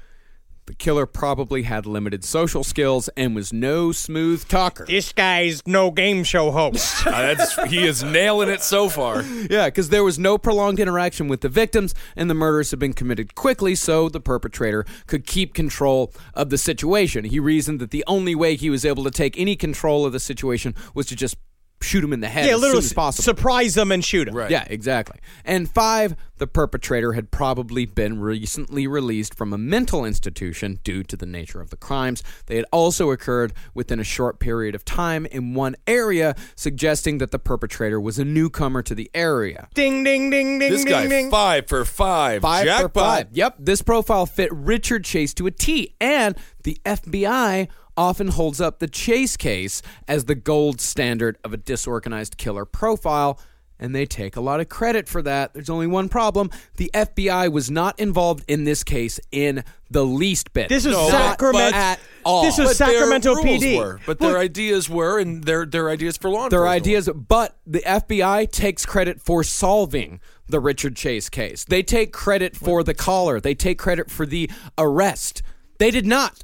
the 0.66 0.74
killer 0.74 1.06
probably 1.06 1.64
had 1.64 1.86
limited 1.86 2.24
social 2.24 2.64
skills 2.64 3.10
and 3.18 3.36
was 3.36 3.52
no 3.52 3.92
smooth 3.92 4.48
talker. 4.48 4.86
This 4.86 5.12
guy's 5.12 5.62
no 5.66 5.92
game 5.92 6.24
show 6.24 6.52
host. 6.52 7.06
Uh, 7.14 7.36
that's, 7.36 7.72
he 7.72 7.86
is 7.86 8.02
nailing 8.02 8.50
it 8.50 8.62
so 8.62 8.90
far. 8.90 9.22
Yeah, 9.22 9.66
because 9.66 9.90
there 9.90 10.04
was 10.04 10.18
no 10.18 10.38
prolonged 10.38 10.80
interaction 10.80 11.28
with 11.28 11.42
the 11.42 11.50
victims, 11.50 11.94
and 12.16 12.28
the 12.28 12.34
murders 12.34 12.72
had 12.72 12.80
been 12.80 12.94
committed 12.94 13.36
quickly 13.36 13.76
so 13.76 14.10
the 14.10 14.20
perpetrator 14.20 14.84
could 15.06 15.28
keep 15.28 15.54
control 15.54 16.12
of 16.34 16.50
the 16.50 16.58
situation. 16.58 17.26
He 17.26 17.40
reasoned 17.40 17.80
that 17.82 17.92
the 17.92 18.04
only 18.08 18.34
way 18.34 18.56
he 18.56 18.70
was 18.70 18.84
able 18.84 19.04
to 19.04 19.12
take 19.12 19.38
any 19.38 19.56
control 19.56 20.06
of 20.06 20.14
the 20.14 20.20
situation 20.20 20.74
was 20.96 21.06
to 21.08 21.16
just 21.16 21.38
shoot 21.84 22.04
him 22.04 22.14
in 22.14 22.20
the 22.22 22.28
head 22.30 22.46
yeah, 22.46 22.56
as 22.56 22.62
literally 22.62 22.82
soon 22.82 22.88
as 22.92 22.94
possible. 22.94 23.24
surprise 23.24 23.76
them 23.76 23.92
and 23.92 24.04
shoot 24.04 24.26
them. 24.26 24.36
Right. 24.36 24.50
Yeah, 24.50 24.66
exactly. 24.68 25.20
And 25.46 25.70
five, 25.70 26.16
the 26.38 26.48
perpetrator 26.48 27.14
had 27.14 27.32
probably 27.32 27.86
been 27.86 28.20
recently 28.20 28.88
released 28.88 29.36
from 29.36 29.54
a 29.54 29.58
mental 29.58 30.04
institution 30.06 30.80
due 30.84 31.04
to 31.04 31.16
the 31.16 31.26
nature 31.26 31.62
of 31.62 31.70
the 31.70 31.78
crimes. 31.78 32.24
They 32.48 32.56
had 32.56 32.66
also 32.72 33.12
occurred 33.12 33.54
within 33.74 34.00
a 34.00 34.04
short 34.04 34.40
period 34.40 34.76
of 34.76 34.84
time 34.84 35.26
in 35.28 35.54
one 35.54 35.76
area, 35.88 36.36
suggesting 36.56 37.20
that 37.20 37.32
the 37.32 37.40
perpetrator 37.40 38.00
was 38.02 38.18
a 38.20 38.26
newcomer 38.26 38.82
to 38.84 38.96
the 38.96 39.10
area. 39.14 39.68
Ding, 39.74 40.04
ding, 40.04 40.30
ding, 40.30 40.60
ding, 40.60 40.72
This 40.72 40.84
ding, 40.84 40.92
guy, 40.92 41.08
ding. 41.08 41.30
five 41.32 41.68
for 41.68 41.86
five. 41.86 42.42
Five 42.42 42.66
Jackpot. 42.66 42.92
for 42.94 43.00
five. 43.00 43.28
Yep, 43.32 43.56
this 43.60 43.82
profile 43.82 44.26
fit 44.26 44.50
Richard 44.52 45.04
Chase 45.06 45.34
to 45.36 45.48
a 45.48 45.52
T, 45.52 45.96
and 46.02 46.36
the 46.64 46.78
FBI 46.86 47.68
often 47.98 48.30
holds 48.30 48.60
up 48.62 48.80
the 48.80 48.88
Chase 48.88 49.38
case 49.38 49.82
as 50.08 50.26
the 50.26 50.36
gold 50.36 50.82
standard 50.82 51.38
of 51.44 51.54
a 51.54 51.58
disorganized 51.58 52.38
killer 52.38 52.66
profile. 52.66 53.40
And 53.80 53.94
they 53.94 54.06
take 54.06 54.38
a 54.38 54.40
lot 54.42 54.62
of 54.62 54.70
credit 54.70 55.10
for 55.10 55.22
that. 55.24 55.54
There's 55.54 55.70
only 55.70 55.88
one 55.88 56.08
problem. 56.08 56.50
The 56.78 56.90
FBI 56.94 57.52
was 57.52 57.70
not 57.70 58.00
involved 58.00 58.46
in 58.48 58.64
this 58.64 58.82
case 58.84 59.20
in 59.32 59.64
the 59.90 60.06
least 60.06 60.54
bit. 60.54 60.70
This 60.70 60.86
is 60.86 60.94
No, 60.94 61.10
Sacramento. 61.10 61.76
at 61.76 62.00
all. 62.24 62.44
This 62.44 62.60
is 62.60 62.68
But 62.70 62.78
their 62.78 62.88
Sacramento 63.00 63.34
rules 63.36 63.46
PD. 63.62 63.78
Were, 63.78 64.00
but 64.06 64.20
their 64.20 64.38
ideas 64.38 64.90
were, 64.90 65.20
and 65.20 65.44
their 65.44 65.66
their 65.66 65.90
ideas 65.90 66.16
for 66.16 66.30
law 66.30 66.48
their 66.48 66.60
enforcement. 66.66 66.82
ideas, 66.82 67.10
but 67.28 67.58
the 67.68 67.82
FBI 67.82 68.50
takes 68.52 68.86
credit 68.86 69.20
for 69.20 69.44
solving 69.44 70.22
the 70.48 70.62
Richard 70.62 70.96
Chase 70.96 71.28
case. 71.28 71.66
They 71.66 71.84
take 71.84 72.14
credit 72.14 72.56
for 72.56 72.84
the 72.84 72.94
collar. 72.94 73.42
They 73.42 73.56
take 73.56 73.80
credit 73.80 74.10
for 74.10 74.26
the 74.26 74.50
arrest. 74.78 75.42
They 75.80 75.92
did 75.92 76.06
not 76.06 76.42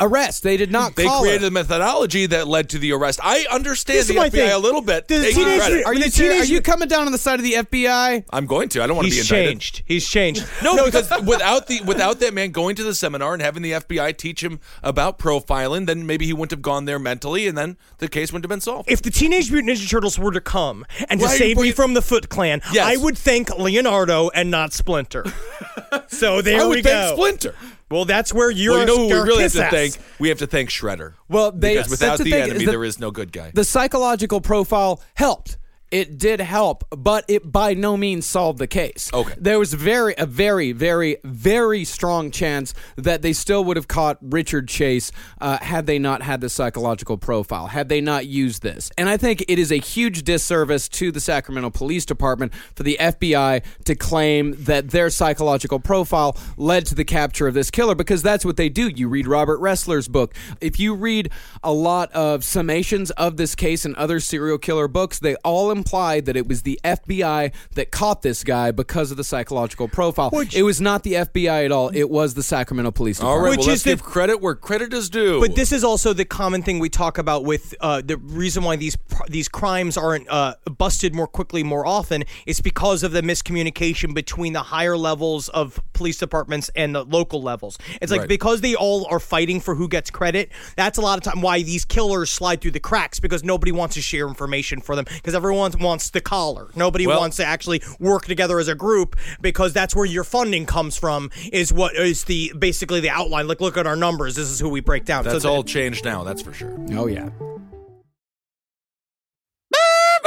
arrest. 0.00 0.42
They 0.42 0.56
did 0.56 0.72
not 0.72 0.96
They 0.96 1.04
call 1.04 1.20
created 1.22 1.44
it. 1.44 1.48
a 1.48 1.50
methodology 1.50 2.26
that 2.26 2.48
led 2.48 2.70
to 2.70 2.78
the 2.78 2.92
arrest. 2.92 3.20
I 3.22 3.46
understand 3.50 3.98
This 4.00 4.08
the 4.08 4.14
FBI 4.14 4.30
thing. 4.30 4.50
a 4.52 4.58
little 4.58 4.80
bit. 4.80 5.08
The 5.08 5.18
taking 5.20 5.44
teenage- 5.44 5.60
credit. 5.60 5.86
Are 5.86 5.94
you, 5.94 6.04
the 6.04 6.10
serious? 6.10 6.34
teenage- 6.34 6.50
are 6.50 6.52
you 6.54 6.60
coming 6.62 6.88
down 6.88 7.06
on 7.06 7.12
the 7.12 7.18
side 7.18 7.38
of 7.38 7.44
the 7.44 7.54
FBI? 7.54 8.24
I'm 8.30 8.46
going 8.46 8.68
to. 8.70 8.82
I 8.82 8.86
don't 8.86 8.96
want 8.96 9.06
to 9.06 9.10
be 9.10 9.16
He's 9.16 9.30
indicted. 9.30 9.50
changed. 9.52 9.82
He's 9.86 10.08
changed. 10.08 10.44
No, 10.62 10.84
because 10.84 11.10
without 11.24 11.66
the 11.66 11.80
without 11.82 12.20
that 12.20 12.32
man 12.34 12.50
going 12.50 12.76
to 12.76 12.82
the 12.82 12.94
seminar 12.94 13.32
and 13.34 13.42
having 13.42 13.62
the 13.62 13.72
FBI 13.72 14.16
teach 14.16 14.42
him 14.42 14.60
about 14.82 15.18
profiling, 15.18 15.86
then 15.86 16.06
maybe 16.06 16.26
he 16.26 16.32
wouldn't 16.32 16.50
have 16.52 16.62
gone 16.62 16.84
there 16.84 16.98
mentally, 16.98 17.46
and 17.46 17.56
then 17.58 17.76
the 17.98 18.08
case 18.08 18.32
wouldn't 18.32 18.44
have 18.44 18.50
been 18.50 18.60
solved. 18.60 18.90
if 18.90 19.02
the 19.02 19.10
Teenage 19.10 19.50
Mutant 19.50 19.76
Ninja 19.76 19.88
Turtles 19.88 20.18
were 20.18 20.32
to 20.32 20.40
come 20.40 20.84
and 21.08 21.20
to 21.20 21.26
Why- 21.26 21.36
save 21.36 21.56
why- 21.56 21.62
me 21.64 21.72
from 21.72 21.94
the 21.94 22.02
Foot 22.02 22.28
Clan, 22.28 22.60
Yes. 22.72 22.86
I 22.86 22.96
would 23.02 23.16
thank 23.18 23.56
Leonardo 23.58 24.28
and 24.30 24.50
not 24.50 24.72
Splinter. 24.72 25.24
so 26.08 26.40
there 26.42 26.60
I 26.62 26.64
would 26.64 26.76
we 26.76 26.82
thank 26.82 27.10
go. 27.10 27.14
Splinter. 27.16 27.54
Well, 27.90 28.04
that's 28.04 28.32
where 28.32 28.50
you're. 28.50 28.72
Well, 28.74 28.80
you 28.80 28.86
know 28.86 28.96
who 28.98 29.06
we 29.06 29.12
really 29.28 29.42
have 29.42 29.52
to 29.52 29.58
kiss-ass. 29.58 29.70
thank? 29.72 29.96
We 30.20 30.28
have 30.28 30.38
to 30.38 30.46
thank 30.46 30.70
Shredder. 30.70 31.14
Well, 31.28 31.50
they 31.50 31.74
because 31.74 31.90
without 31.90 32.18
that's 32.18 32.22
the, 32.22 32.34
enemy, 32.34 32.64
the- 32.64 32.70
there 32.70 32.84
is 32.84 33.00
no 33.00 33.10
good 33.10 33.32
guy. 33.32 33.50
The 33.52 33.64
psychological 33.64 34.40
profile 34.40 35.02
helped. 35.14 35.56
It 35.90 36.18
did 36.18 36.40
help, 36.40 36.84
but 36.90 37.24
it 37.26 37.50
by 37.50 37.74
no 37.74 37.96
means 37.96 38.24
solved 38.26 38.58
the 38.58 38.68
case. 38.68 39.10
Okay. 39.12 39.34
There 39.36 39.58
was 39.58 39.74
very 39.74 40.14
a 40.16 40.26
very 40.26 40.72
very 40.72 41.16
very 41.24 41.84
strong 41.84 42.30
chance 42.30 42.74
that 42.96 43.22
they 43.22 43.32
still 43.32 43.64
would 43.64 43.76
have 43.76 43.88
caught 43.88 44.18
Richard 44.20 44.68
Chase 44.68 45.10
uh, 45.40 45.58
had 45.58 45.86
they 45.86 45.98
not 45.98 46.22
had 46.22 46.40
the 46.40 46.48
psychological 46.48 47.16
profile, 47.16 47.66
had 47.68 47.88
they 47.88 48.00
not 48.00 48.26
used 48.26 48.62
this. 48.62 48.90
And 48.96 49.08
I 49.08 49.16
think 49.16 49.44
it 49.48 49.58
is 49.58 49.72
a 49.72 49.76
huge 49.78 50.22
disservice 50.22 50.88
to 50.90 51.10
the 51.10 51.20
Sacramento 51.20 51.70
Police 51.70 52.04
Department 52.04 52.54
for 52.74 52.84
the 52.84 52.96
FBI 53.00 53.62
to 53.84 53.94
claim 53.96 54.54
that 54.64 54.90
their 54.90 55.10
psychological 55.10 55.80
profile 55.80 56.36
led 56.56 56.86
to 56.86 56.94
the 56.94 57.04
capture 57.04 57.48
of 57.48 57.54
this 57.54 57.70
killer 57.70 57.94
because 57.94 58.22
that's 58.22 58.44
what 58.44 58.56
they 58.56 58.68
do. 58.68 58.88
You 58.88 59.08
read 59.08 59.26
Robert 59.26 59.60
Ressler's 59.60 60.08
book. 60.08 60.34
If 60.60 60.78
you 60.78 60.94
read 60.94 61.30
a 61.62 61.72
lot 61.72 62.12
of 62.12 62.42
summations 62.42 63.10
of 63.16 63.36
this 63.36 63.54
case 63.54 63.84
and 63.84 63.96
other 63.96 64.20
serial 64.20 64.58
killer 64.58 64.86
books, 64.86 65.18
they 65.18 65.34
all 65.36 65.70
imply 65.80 66.20
that 66.20 66.36
it 66.36 66.46
was 66.46 66.62
the 66.62 66.78
FBI 66.84 67.52
that 67.74 67.90
caught 67.90 68.22
this 68.22 68.44
guy 68.44 68.70
because 68.70 69.10
of 69.10 69.16
the 69.16 69.24
psychological 69.24 69.88
profile. 69.88 70.30
it 70.54 70.62
was 70.62 70.80
not 70.80 71.02
the 71.02 71.14
FBI 71.14 71.64
at 71.64 71.72
all. 71.72 71.88
It 71.94 72.10
was 72.10 72.34
the 72.34 72.42
Sacramento 72.42 72.90
Police 72.90 73.20
All 73.20 73.26
Department. 73.36 73.44
right, 73.52 73.58
Which 73.58 73.66
let's 73.66 73.80
is 73.80 73.84
the- 73.84 73.90
give 73.90 74.02
credit 74.02 74.40
where 74.40 74.54
credit 74.54 74.92
is 74.92 75.08
due. 75.10 75.40
But 75.40 75.54
this 75.54 75.72
is 75.72 75.82
also 75.84 76.12
the 76.12 76.24
common 76.24 76.62
thing 76.62 76.78
we 76.78 76.88
talk 76.90 77.18
about 77.18 77.44
with 77.44 77.74
uh, 77.80 78.02
the 78.04 78.16
reason 78.18 78.62
why 78.62 78.76
these 78.76 78.96
these 79.28 79.48
crimes 79.48 79.96
aren't 79.96 80.28
uh, 80.30 80.54
busted 80.78 81.14
more 81.14 81.26
quickly 81.26 81.62
more 81.62 81.86
often 81.86 82.24
is 82.46 82.60
because 82.60 83.02
of 83.02 83.12
the 83.12 83.22
miscommunication 83.22 84.14
between 84.14 84.52
the 84.52 84.62
higher 84.62 84.96
levels 84.96 85.48
of 85.50 85.80
police 85.92 86.18
departments 86.18 86.70
and 86.76 86.94
the 86.94 87.04
local 87.04 87.42
levels. 87.42 87.78
It's 88.00 88.10
like 88.12 88.20
Right. 88.20 88.28
because 88.28 88.60
they 88.60 88.74
all 88.74 89.06
are 89.10 89.20
fighting 89.20 89.60
for 89.60 89.74
who 89.74 89.88
gets 89.88 90.10
credit. 90.10 90.50
That's 90.76 90.98
a 90.98 91.00
lot 91.00 91.16
of 91.18 91.24
time 91.24 91.40
why 91.42 91.62
these 91.62 91.84
killers 91.84 92.30
slide 92.30 92.60
through 92.60 92.72
the 92.72 92.80
cracks 92.80 93.18
because 93.20 93.42
nobody 93.44 93.72
wants 93.72 93.94
to 93.94 94.02
share 94.02 94.26
information 94.28 94.80
for 94.80 94.94
them 94.96 95.04
because 95.14 95.34
everyone 95.34 95.69
wants 95.76 96.10
the 96.10 96.20
collar. 96.20 96.68
Nobody 96.74 97.06
Well- 97.06 97.20
wants 97.20 97.36
to 97.38 97.44
actually 97.44 97.82
work 97.98 98.26
together 98.26 98.58
as 98.58 98.68
a 98.68 98.74
group 98.74 99.16
because 99.40 99.72
that's 99.72 99.94
where 99.94 100.06
your 100.06 100.24
funding 100.24 100.66
comes 100.66 100.96
from. 100.96 101.30
Is 101.52 101.72
what 101.72 101.94
is 101.96 102.24
the 102.24 102.52
basically 102.58 103.00
the 103.00 103.10
outline. 103.10 103.46
Like 103.48 103.60
look 103.60 103.76
at 103.76 103.86
our 103.86 103.96
numbers. 103.96 104.36
This 104.36 104.48
is 104.50 104.60
who 104.60 104.68
we 104.68 104.80
break 104.80 105.04
down. 105.04 105.24
That's 105.24 105.42
So 105.42 105.50
all 105.50 105.62
changed 105.64 106.04
now. 106.04 106.24
That's 106.24 106.42
for 106.42 106.52
sure. 106.52 106.76
oh 106.92 107.06
yeah. 107.06 107.28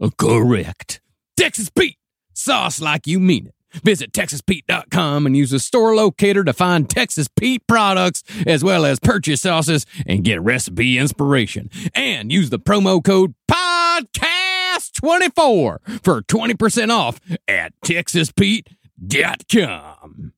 Uh, 0.00 0.10
correct. 0.16 1.00
Texas 1.36 1.68
Pete, 1.70 1.98
sauce 2.32 2.80
like 2.80 3.06
you 3.06 3.20
mean 3.20 3.46
it. 3.46 3.52
Visit 3.82 4.12
TexasPete.com 4.12 5.26
and 5.26 5.36
use 5.36 5.50
the 5.50 5.58
store 5.58 5.94
locator 5.94 6.42
to 6.44 6.54
find 6.54 6.88
Texas 6.88 7.28
Pete 7.28 7.66
products 7.66 8.22
as 8.46 8.64
well 8.64 8.86
as 8.86 8.98
purchase 8.98 9.42
sauces 9.42 9.84
and 10.06 10.24
get 10.24 10.40
recipe 10.42 10.96
inspiration. 10.98 11.68
And 11.94 12.32
use 12.32 12.48
the 12.50 12.58
promo 12.58 13.04
code 13.04 13.34
PODCAST24 13.50 16.02
for 16.02 16.22
20% 16.22 16.90
off 16.90 17.20
at 17.46 17.72
TexasPete.com. 17.84 20.32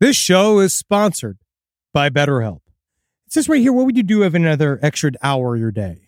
This 0.00 0.16
show 0.16 0.60
is 0.60 0.72
sponsored 0.72 1.38
by 1.92 2.08
BetterHelp. 2.08 2.60
It 3.26 3.32
says 3.32 3.48
right 3.48 3.60
here, 3.60 3.72
what 3.72 3.86
would 3.86 3.96
you 3.96 4.02
do 4.02 4.22
if 4.22 4.34
another 4.34 4.78
extra 4.80 5.10
hour 5.22 5.54
of 5.54 5.60
your 5.60 5.72
day? 5.72 6.07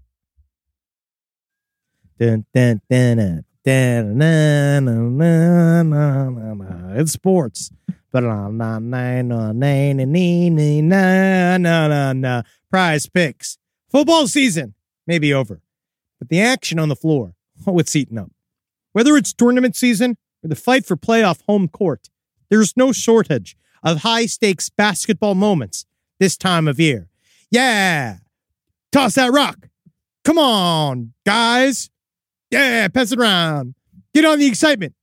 It's 6.97 7.11
sports. 7.13 7.71
Prize 12.69 13.07
picks. 13.07 13.57
Football 13.89 14.27
season 14.27 14.75
may 15.07 15.17
be 15.19 15.33
over, 15.33 15.61
but 16.19 16.29
the 16.29 16.41
action 16.41 16.77
on 16.77 16.89
the 16.89 16.95
floor, 16.95 17.33
oh, 17.65 17.79
it's 17.79 17.95
eating 17.95 18.17
up. 18.17 18.31
Whether 18.91 19.17
it's 19.17 19.33
tournament 19.33 19.75
season 19.75 20.17
or 20.43 20.49
the 20.49 20.55
fight 20.55 20.85
for 20.85 20.95
playoff 20.95 21.41
home 21.47 21.67
court, 21.67 22.09
there's 22.49 22.77
no 22.77 22.91
shortage 22.91 23.57
of 23.83 24.01
high 24.01 24.25
stakes 24.27 24.69
basketball 24.69 25.35
moments 25.35 25.85
this 26.19 26.37
time 26.37 26.67
of 26.67 26.79
year. 26.79 27.09
Yeah! 27.49 28.17
Toss 28.91 29.15
that 29.15 29.31
rock! 29.31 29.69
Come 30.23 30.37
on, 30.37 31.13
guys! 31.25 31.90
Yeah, 32.51 32.89
pass 32.89 33.11
it 33.11 33.19
around. 33.19 33.75
Get 34.13 34.25
on 34.25 34.39
the 34.39 34.45
excitement 34.45 34.93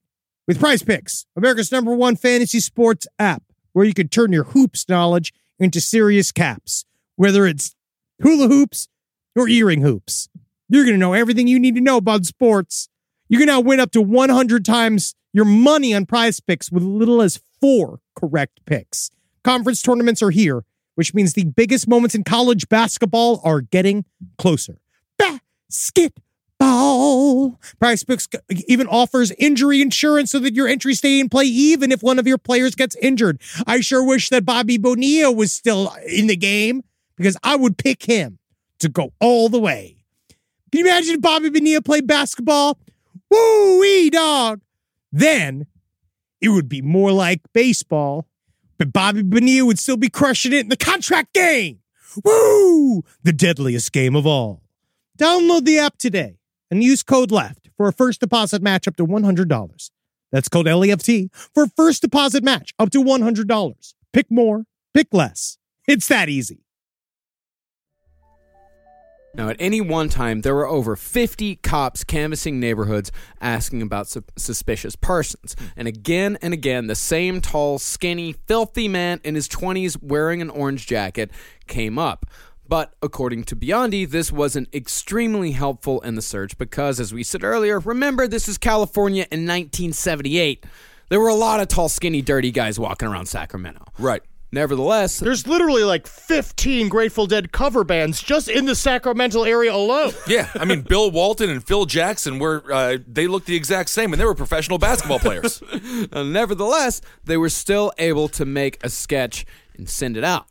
with 0.47 0.61
Prize 0.61 0.83
Picks, 0.83 1.27
America's 1.35 1.73
number 1.73 1.95
one 1.95 2.15
fantasy 2.15 2.61
sports 2.61 3.07
app, 3.19 3.43
where 3.73 3.87
you 3.87 3.95
can 3.95 4.09
turn 4.09 4.33
your 4.33 4.45
hoops 4.45 4.87
knowledge 4.89 5.33
into 5.59 5.81
serious 5.81 6.31
caps, 6.31 6.85
whether 7.17 7.47
it's 7.47 7.75
hula 8.23 8.49
hoops 8.49 8.89
or 9.35 9.49
earring 9.49 9.81
hoops. 9.81 10.29
You're 10.69 10.85
going 10.85 10.95
to 10.95 11.01
know 11.01 11.15
everything 11.15 11.49
you 11.49 11.59
need 11.59 11.75
to 11.77 11.81
know 11.81 11.97
about 11.97 12.27
sports. 12.27 12.89
You 13.29 13.39
can 13.39 13.47
now 13.47 13.61
win 13.61 13.81
up 13.81 13.93
to 13.93 14.03
100 14.03 14.65
times 14.65 15.15
your 15.33 15.47
money 15.47 15.95
on 15.95 16.05
prize 16.05 16.41
picks 16.41 16.71
with 16.71 16.83
little 16.83 17.23
as 17.23 17.41
four 17.61 18.01
correct 18.15 18.61
picks. 18.67 19.11
Conference 19.43 19.81
tournaments 19.81 20.23
are 20.23 20.31
here, 20.31 20.65
which 20.97 21.15
means 21.15 21.33
the 21.33 21.45
biggest 21.45 21.89
moments 21.89 22.15
in 22.15 22.25
college 22.25 22.69
basketball 22.69 23.41
are 23.43 23.63
getting 23.63 24.05
closer. 24.37 24.79
Basketball. 26.59 27.59
Prize 27.79 28.05
Picks 28.05 28.29
even 28.67 28.87
offers 28.87 29.31
injury 29.33 29.81
insurance 29.81 30.31
so 30.31 30.39
that 30.41 30.55
your 30.55 30.69
entry 30.69 30.95
stay 30.95 31.21
in 31.21 31.29
play 31.29 31.45
even 31.45 31.93
if 31.93 32.03
one 32.03 32.19
of 32.19 32.27
your 32.27 32.39
players 32.39 32.75
gets 32.75 32.97
injured. 32.97 33.41
I 33.67 33.81
sure 33.81 34.05
wish 34.05 34.29
that 34.31 34.45
Bobby 34.45 34.79
Bonilla 34.79 35.33
was 35.33 35.53
still 35.53 35.89
uh, 35.89 35.97
in 36.07 36.27
the 36.27 36.37
game 36.37 36.83
because 37.17 37.37
I 37.43 37.57
would 37.57 37.79
pick 37.79 38.05
him 38.05 38.39
to 38.81 38.89
go 38.89 39.13
all 39.21 39.49
the 39.49 39.61
way. 39.61 39.97
Can 40.71 40.81
you 40.81 40.87
imagine 40.87 41.15
if 41.17 41.21
Bobby 41.21 41.51
Bonilla 41.51 41.83
played 41.83 42.07
basketball? 42.07 42.79
Woo 43.31 43.81
wee 43.81 44.11
dog. 44.11 44.61
Then 45.13 45.67
it 46.41 46.51
would 46.51 46.69
be 46.69 46.83
more 46.83 47.13
like 47.13 47.41
baseball, 47.53 48.27
but 48.79 48.93
Bobby 48.93 49.23
Bonilla 49.23 49.67
would 49.67 49.79
still 49.79 49.97
be 49.97 50.09
crushing 50.09 50.53
it 50.53 50.61
in 50.61 50.69
the 50.69 50.77
contract 50.77 51.33
game. 51.35 51.81
Woo! 52.25 53.03
The 53.23 53.33
deadliest 53.33 53.93
game 53.93 54.17
of 54.17 54.27
all. 54.27 54.63
Download 55.19 55.65
the 55.65 55.79
app 55.79 55.99
today 55.99 56.38
and 56.71 56.83
use 56.83 57.03
code 57.03 57.31
LEFT 57.31 57.71
for 57.77 57.89
a 57.89 57.93
first 57.93 58.21
deposit 58.21 58.63
match 58.63 58.87
up 58.89 58.97
to 58.97 59.07
$100. 59.07 59.91
That's 60.31 60.49
code 60.49 60.67
LEFT 60.67 61.31
for 61.55 61.65
a 61.65 61.69
first 61.69 62.03
deposit 62.03 62.45
match 62.45 62.75
up 62.79 62.91
to 62.91 63.03
$100. 63.03 63.95
Pick 64.13 64.31
more, 64.31 64.65
pick 64.95 65.09
less. 65.13 65.59
It's 65.87 66.09
that 66.09 66.29
easy. 66.29 66.65
Now, 69.35 69.51
at 69.51 69.57
any 69.61 69.81
one 69.81 70.09
time, 70.09 70.41
there 70.41 70.55
were 70.55 70.67
over 70.67 70.97
50 70.97 71.57
cops 71.57 72.03
canvassing 72.03 72.59
neighborhoods 72.59 73.13
asking 73.41 73.83
about 73.83 74.09
su- 74.09 74.25
suspicious 74.37 74.97
persons. 74.97 75.55
And 75.77 75.87
again 75.87 76.39
and 76.43 76.53
again, 76.53 76.89
the 76.89 76.97
same 76.97 77.41
tall, 77.41 77.79
skinny, 77.79 78.33
filthy 78.33 78.89
man 78.89 79.21
in 79.23 79.35
his 79.35 79.47
20s 79.47 80.03
wearing 80.03 80.43
an 80.43 80.51
orange 80.51 80.87
jacket 80.87 81.31
came 81.69 81.99
up. 81.99 82.27
But 82.69 82.93
according 83.03 83.45
to 83.45 83.57
Biondi, 83.57 84.09
this 84.09 84.31
wasn't 84.31 84.73
extremely 84.75 85.53
helpful 85.53 86.01
in 86.03 86.17
the 86.17 86.23
search 86.23 86.59
because, 86.59 87.01
as 87.01 87.15
we 87.15 87.23
said 87.23 87.43
earlier, 87.43 87.79
remember 87.79 88.29
this 88.29 88.47
is 88.47 88.59
California 88.59 89.23
in 89.33 89.47
1978. 89.47 90.67
There 91.09 91.19
were 91.19 91.29
a 91.29 91.35
lot 91.35 91.61
of 91.61 91.69
tall, 91.69 91.89
skinny, 91.89 92.21
dirty 92.21 92.51
guys 92.51 92.79
walking 92.79 93.09
around 93.09 93.27
Sacramento. 93.27 93.87
Right. 93.99 94.23
Nevertheless, 94.51 95.19
There's 95.19 95.47
literally 95.47 95.85
like 95.85 96.07
15 96.07 96.89
Grateful 96.89 97.27
Dead 97.27 97.53
cover 97.53 97.85
bands 97.85 98.23
just 98.23 98.49
in 98.49 98.65
the 98.65 98.75
Sacramento 98.75 99.43
area 99.43 99.75
alone. 99.75 100.13
Yeah, 100.27 100.49
I 100.55 100.65
mean 100.65 100.81
Bill 100.83 101.11
Walton 101.11 101.51
and 101.51 101.63
Phil 101.63 101.85
Jackson 101.85 102.39
were 102.39 102.65
uh, 102.73 102.97
they 103.07 103.27
looked 103.27 103.47
the 103.47 103.57
exact 103.57 103.91
same, 103.91 104.13
and 104.13 104.21
they 104.21 104.25
were 104.25 104.35
professional 104.35 104.79
basketball 104.79 105.19
players. 105.19 105.63
Uh, 106.13 106.23
nevertheless, 106.23 107.01
they 107.25 107.37
were 107.37 107.49
still 107.49 107.93
able 107.99 108.29
to 108.29 108.45
make 108.47 108.79
a 108.83 108.89
sketch 108.89 109.45
and 109.77 109.89
send 109.89 110.17
it 110.17 110.25
out. 110.25 110.47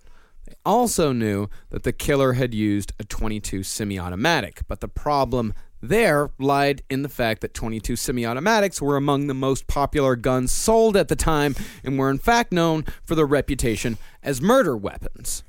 They 0.48 0.56
also 0.66 1.12
knew 1.12 1.50
that 1.72 1.84
the 1.84 1.92
killer 1.92 2.34
had 2.34 2.54
used 2.54 2.94
a 3.00 3.04
22 3.04 3.64
semi 3.64 4.00
automatic, 4.00 4.62
but 4.68 4.80
the 4.80 4.88
problem 4.88 5.54
there 5.82 6.30
lied 6.40 6.84
in 6.90 7.02
the 7.02 7.10
fact 7.10 7.42
that 7.42 7.54
22 7.54 7.98
semi 7.98 8.26
automatics 8.26 8.82
were 8.82 8.96
among 8.96 9.28
the 9.28 9.34
most 9.34 9.68
popular 9.68 10.16
guns 10.16 10.52
sold 10.52 10.96
at 10.96 11.10
the 11.10 11.16
time 11.18 11.56
and 11.84 12.00
were 12.00 12.10
in 12.10 12.18
fact 12.18 12.54
known 12.54 12.86
for 13.04 13.14
their 13.14 13.26
reputation 13.26 13.98
as 14.24 14.42
murder 14.42 14.76
weapons. 14.78 15.44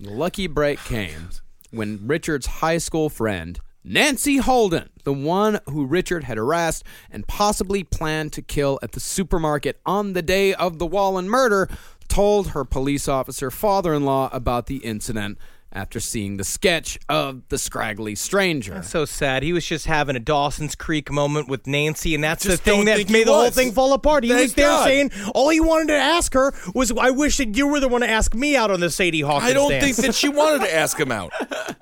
The 0.00 0.10
lucky 0.10 0.46
break 0.46 0.78
came 0.80 1.28
when 1.70 2.06
Richard's 2.06 2.46
high 2.46 2.78
school 2.78 3.10
friend, 3.10 3.60
Nancy 3.84 4.38
Holden, 4.38 4.88
the 5.04 5.12
one 5.12 5.60
who 5.66 5.86
Richard 5.86 6.24
had 6.24 6.38
harassed 6.38 6.84
and 7.10 7.26
possibly 7.26 7.84
planned 7.84 8.32
to 8.32 8.42
kill 8.42 8.78
at 8.82 8.92
the 8.92 9.00
supermarket 9.00 9.80
on 9.84 10.14
the 10.14 10.22
day 10.22 10.54
of 10.54 10.78
the 10.78 10.86
Wallin 10.86 11.28
murder, 11.28 11.68
told 12.08 12.48
her 12.48 12.64
police 12.64 13.08
officer 13.08 13.50
father 13.50 13.94
in 13.94 14.04
law 14.04 14.28
about 14.32 14.66
the 14.66 14.76
incident 14.78 15.38
after 15.72 16.00
seeing 16.00 16.38
the 16.38 16.44
sketch 16.44 16.98
of 17.08 17.42
the 17.48 17.58
scraggly 17.58 18.14
stranger. 18.14 18.82
So 18.82 19.04
sad. 19.04 19.42
He 19.42 19.52
was 19.52 19.66
just 19.66 19.86
having 19.86 20.16
a 20.16 20.20
Dawson's 20.20 20.74
Creek 20.74 21.10
moment 21.10 21.48
with 21.48 21.66
Nancy, 21.66 22.14
and 22.14 22.24
that's 22.24 22.44
the 22.44 22.56
thing 22.56 22.86
that 22.86 23.10
made 23.10 23.26
the 23.26 23.32
whole 23.32 23.50
thing 23.50 23.72
fall 23.72 23.92
apart. 23.92 24.24
He 24.24 24.30
Thank 24.30 24.42
was 24.42 24.54
there 24.54 24.68
God. 24.68 24.84
saying 24.84 25.10
all 25.34 25.50
he 25.50 25.60
wanted 25.60 25.88
to 25.88 25.98
ask 25.98 26.32
her 26.34 26.54
was, 26.74 26.90
"I 26.92 27.10
wish 27.10 27.36
that 27.36 27.56
you 27.56 27.66
were 27.66 27.80
the 27.80 27.88
one 27.88 28.00
to 28.00 28.08
ask 28.08 28.34
me 28.34 28.56
out 28.56 28.70
on 28.70 28.80
the 28.80 28.90
Sadie 28.90 29.20
Hawkins." 29.20 29.50
I 29.50 29.54
don't 29.54 29.70
dance." 29.70 29.84
think 29.84 29.96
that 29.98 30.14
she 30.14 30.28
wanted 30.28 30.66
to 30.66 30.74
ask 30.74 30.98
him 30.98 31.12
out. 31.12 31.32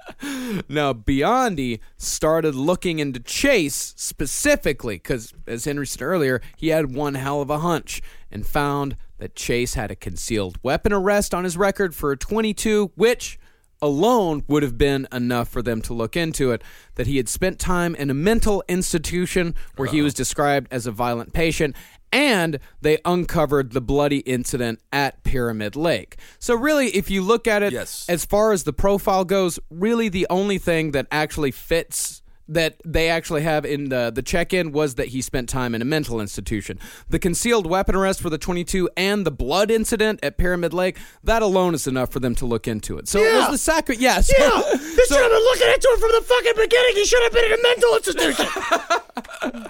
Now, 0.69 0.95
Biondi 0.95 1.79
started 1.99 2.55
looking 2.55 2.99
into 2.99 3.21
Chase 3.21 3.93
specifically 3.97 4.97
because, 4.97 5.35
as 5.47 5.67
Henry 5.67 5.87
said 5.87 6.03
earlier, 6.03 6.41
he 6.57 6.69
had 6.69 6.95
one 6.95 7.15
hell 7.15 7.43
of 7.43 7.51
a 7.51 7.59
hunch 7.59 8.01
and 8.37 8.47
found 8.47 8.97
that 9.17 9.35
Chase 9.35 9.73
had 9.73 9.91
a 9.91 9.97
concealed 9.97 10.59
weapon 10.63 10.93
arrest 10.93 11.33
on 11.33 11.45
his 11.45 11.57
record 11.57 11.95
for 11.95 12.13
a 12.13 12.19
22, 12.19 12.93
which 12.95 13.39
alone 13.81 14.45
would 14.47 14.63
have 14.63 14.77
been 14.77 15.09
enough 15.11 15.49
for 15.49 15.63
them 15.63 15.81
to 15.81 15.95
look 15.95 16.19
into 16.19 16.51
it. 16.53 16.61
That 16.97 17.07
he 17.07 17.17
had 17.17 17.31
spent 17.31 17.59
time 17.59 17.95
in 17.95 18.11
a 18.11 18.15
mental 18.15 18.63
institution 18.69 19.55
where 19.77 19.89
he 19.89 20.03
was 20.03 20.13
described 20.13 20.69
as 20.71 20.87
a 20.87 20.91
violent 20.93 21.33
patient. 21.33 21.75
And 22.13 22.59
they 22.83 22.99
uncovered 23.07 23.73
the 23.73 23.81
bloody 23.81 24.19
incident 24.19 24.81
at 24.93 25.25
Pyramid 25.25 25.75
Lake. 25.75 26.17
So, 26.39 26.55
really, 26.55 26.89
if 26.89 27.11
you 27.11 27.23
look 27.23 27.49
at 27.49 27.63
it 27.63 27.73
Yes. 27.73 28.05
as 28.09 28.27
far 28.27 28.53
as 28.53 28.65
the 28.65 28.73
profile 28.75 29.25
goes, 29.25 29.59
really 29.71 30.09
the 30.11 30.27
only 30.29 30.59
thing 30.59 30.91
that 30.93 31.07
actually 31.11 31.51
fits 31.53 32.23
that 32.49 32.81
they 32.85 33.09
actually 33.09 33.43
have 33.43 33.65
in 33.65 33.89
the 33.89 34.11
the 34.15 34.23
check-in 34.23 34.73
was 34.73 34.95
that 34.97 35.09
he 35.09 35.21
spent 35.21 35.49
time 35.49 35.75
in 35.75 35.83
a 35.83 35.85
mental 35.85 36.21
institution. 36.21 36.79
The 37.09 37.19
concealed 37.19 37.67
weapon 37.67 37.95
arrest 37.95 38.21
for 38.21 38.31
the 38.31 38.39
22 38.39 38.89
and 38.97 39.27
the 39.27 39.31
blood 39.31 39.71
incident 39.71 40.21
at 40.23 40.37
Pyramid 40.37 40.73
Lake, 40.73 40.99
that 41.25 41.43
alone 41.43 41.75
is 41.75 41.87
enough 41.87 42.11
for 42.11 42.21
them 42.21 42.35
to 42.37 42.47
look 42.47 42.69
into 42.69 42.99
it. 42.99 43.09
So 43.09 43.21
it 43.21 43.35
was 43.35 43.51
the 43.51 43.59
sacri- 43.59 43.97
yes. 43.99 44.31
Yeah, 44.37 44.49
they 44.49 44.79
should 44.79 45.19
have 45.19 45.31
been 45.31 45.45
looking 45.45 45.69
into 45.69 45.89
it 45.91 46.01
from 46.01 46.13
the 46.13 46.23
fucking 46.27 46.53
beginning. 46.57 46.93
He 46.95 47.05
should 47.05 47.23
have 47.23 47.33
been 47.33 47.45
in 47.45 47.53
a 47.53 47.63
mental 47.63 47.97
institution. 47.97 48.47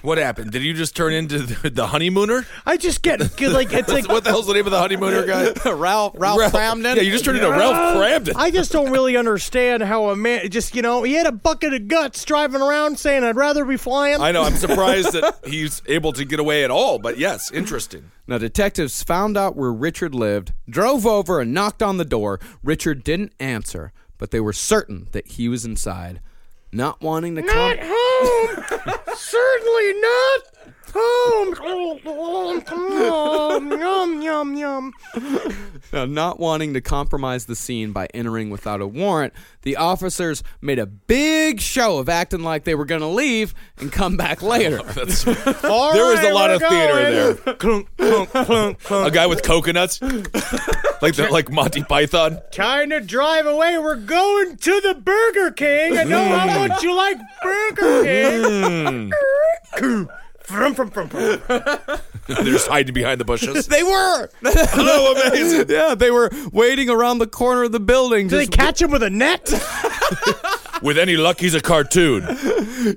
What 0.01 0.17
happened? 0.17 0.51
Did 0.51 0.63
you 0.63 0.73
just 0.73 0.95
turn 0.95 1.13
into 1.13 1.39
the, 1.39 1.69
the 1.69 1.87
honeymooner? 1.87 2.45
I 2.65 2.77
just 2.77 3.01
get 3.01 3.19
get, 3.35 3.51
like 3.51 3.73
it's 3.73 3.89
like 3.93 4.07
What 4.07 4.23
the 4.23 4.29
hell's 4.29 4.47
the 4.47 4.53
name 4.53 4.65
of 4.65 4.71
the 4.71 4.79
honeymooner 4.79 5.25
guy? 5.25 5.51
Ralph 5.71 6.13
Ralph, 6.17 6.39
Kramden. 6.53 6.95
Yeah, 6.95 7.01
you 7.01 7.11
just 7.11 7.25
turned 7.25 7.37
into 7.37 7.49
Ralph 7.51 7.75
uh, 7.75 7.95
Kramden. 7.95 8.33
I 8.35 8.49
just 8.51 8.71
don't 8.71 8.91
really 8.91 9.17
understand 9.17 9.83
how 9.83 10.09
a 10.09 10.15
man 10.15 10.49
just 10.49 10.75
you 10.75 10.81
know 10.81 11.03
he 11.03 11.13
had 11.13 11.25
a 11.25 11.31
bucket 11.31 11.73
of 11.73 11.87
guts 11.87 12.23
driving 12.25 12.61
around 12.61 12.66
saying 12.95 13.23
I'd 13.23 13.35
rather 13.35 13.65
be 13.65 13.77
flying. 13.77 14.21
I 14.21 14.31
know. 14.31 14.43
I'm 14.43 14.55
surprised 14.55 15.13
that 15.13 15.39
he's 15.45 15.81
able 15.87 16.13
to 16.13 16.25
get 16.25 16.39
away 16.39 16.63
at 16.63 16.71
all. 16.71 16.99
But 16.99 17.17
yes, 17.17 17.51
interesting. 17.51 18.11
Now, 18.27 18.37
detectives 18.37 19.03
found 19.03 19.37
out 19.37 19.55
where 19.55 19.71
Richard 19.71 20.13
lived, 20.13 20.53
drove 20.69 21.05
over, 21.05 21.39
and 21.39 21.53
knocked 21.53 21.81
on 21.81 21.97
the 21.97 22.05
door. 22.05 22.39
Richard 22.63 23.03
didn't 23.03 23.33
answer, 23.39 23.91
but 24.17 24.31
they 24.31 24.39
were 24.39 24.53
certain 24.53 25.07
that 25.11 25.27
he 25.27 25.47
was 25.49 25.65
inside. 25.65 26.21
Not 26.71 27.01
wanting 27.01 27.35
to 27.35 27.41
not 27.41 27.77
come. 27.79 27.87
home. 27.89 28.65
Certainly 29.15 29.93
not 30.01 30.41
home. 30.63 30.73
Yum 33.79 34.21
yum 34.21 34.55
yum. 34.55 34.93
Now, 35.93 36.05
not 36.05 36.39
wanting 36.39 36.73
to 36.73 36.81
compromise 36.81 37.45
the 37.45 37.55
scene 37.55 37.93
by 37.93 38.07
entering 38.13 38.49
without 38.49 38.81
a 38.81 38.87
warrant, 38.87 39.33
the 39.61 39.77
officers 39.77 40.43
made 40.61 40.79
a 40.79 40.85
big 40.85 41.61
show 41.61 41.99
of 41.99 42.09
acting 42.09 42.43
like 42.43 42.65
they 42.65 42.75
were 42.75 42.85
going 42.85 43.01
to 43.01 43.07
leave 43.07 43.53
and 43.77 43.91
come 43.91 44.17
back 44.17 44.41
later. 44.41 44.81
That's, 44.83 45.25
All 45.63 45.93
there 45.93 46.05
was 46.05 46.23
a 46.23 46.33
lot 46.33 46.49
we're 46.49 46.55
of 46.55 46.61
theater 46.61 46.93
going. 46.93 47.13
there. 47.13 47.53
Clunk, 47.55 47.97
clunk, 47.97 48.29
clunk, 48.29 48.79
clunk. 48.79 49.07
A 49.07 49.11
guy 49.11 49.27
with 49.27 49.43
coconuts, 49.43 50.01
like 51.01 51.15
the, 51.15 51.29
like 51.31 51.49
Monty 51.51 51.83
Python. 51.83 52.39
Trying 52.51 52.89
to 52.89 52.99
drive 52.99 53.45
away. 53.45 53.77
We're 53.77 53.95
going 53.95 54.57
to 54.57 54.81
the 54.81 54.93
Burger 54.95 55.51
King. 55.51 55.97
I 55.97 56.03
know 56.03 56.23
how 56.25 56.47
mm. 56.47 56.67
much 56.67 56.83
you 56.83 56.95
like 56.95 57.17
Burger 57.41 58.03
King. 58.03 59.11
Mm. 59.73 60.09
Frum, 60.47 60.75
frum, 60.75 60.89
frum, 60.89 61.09
frum. 61.09 61.99
They're 62.27 62.43
just 62.45 62.69
hiding 62.69 62.93
behind 62.93 63.19
the 63.19 63.25
bushes. 63.25 63.67
they 63.67 63.83
were! 63.83 64.29
oh, 64.45 65.27
amazing! 65.27 65.65
yeah, 65.69 65.93
they 65.93 66.09
were 66.09 66.29
waiting 66.53 66.89
around 66.89 67.17
the 67.17 67.27
corner 67.27 67.63
of 67.63 67.73
the 67.73 67.81
building. 67.81 68.29
Did 68.29 68.39
they 68.39 68.45
just 68.45 68.57
catch 68.57 68.81
him 68.81 68.89
with 68.91 69.03
a 69.03 69.09
net? 69.09 69.51
With 70.83 70.99
any 70.99 71.17
luck, 71.17 71.39
he's 71.39 71.55
a 71.55 71.59
cartoon. 71.59 72.23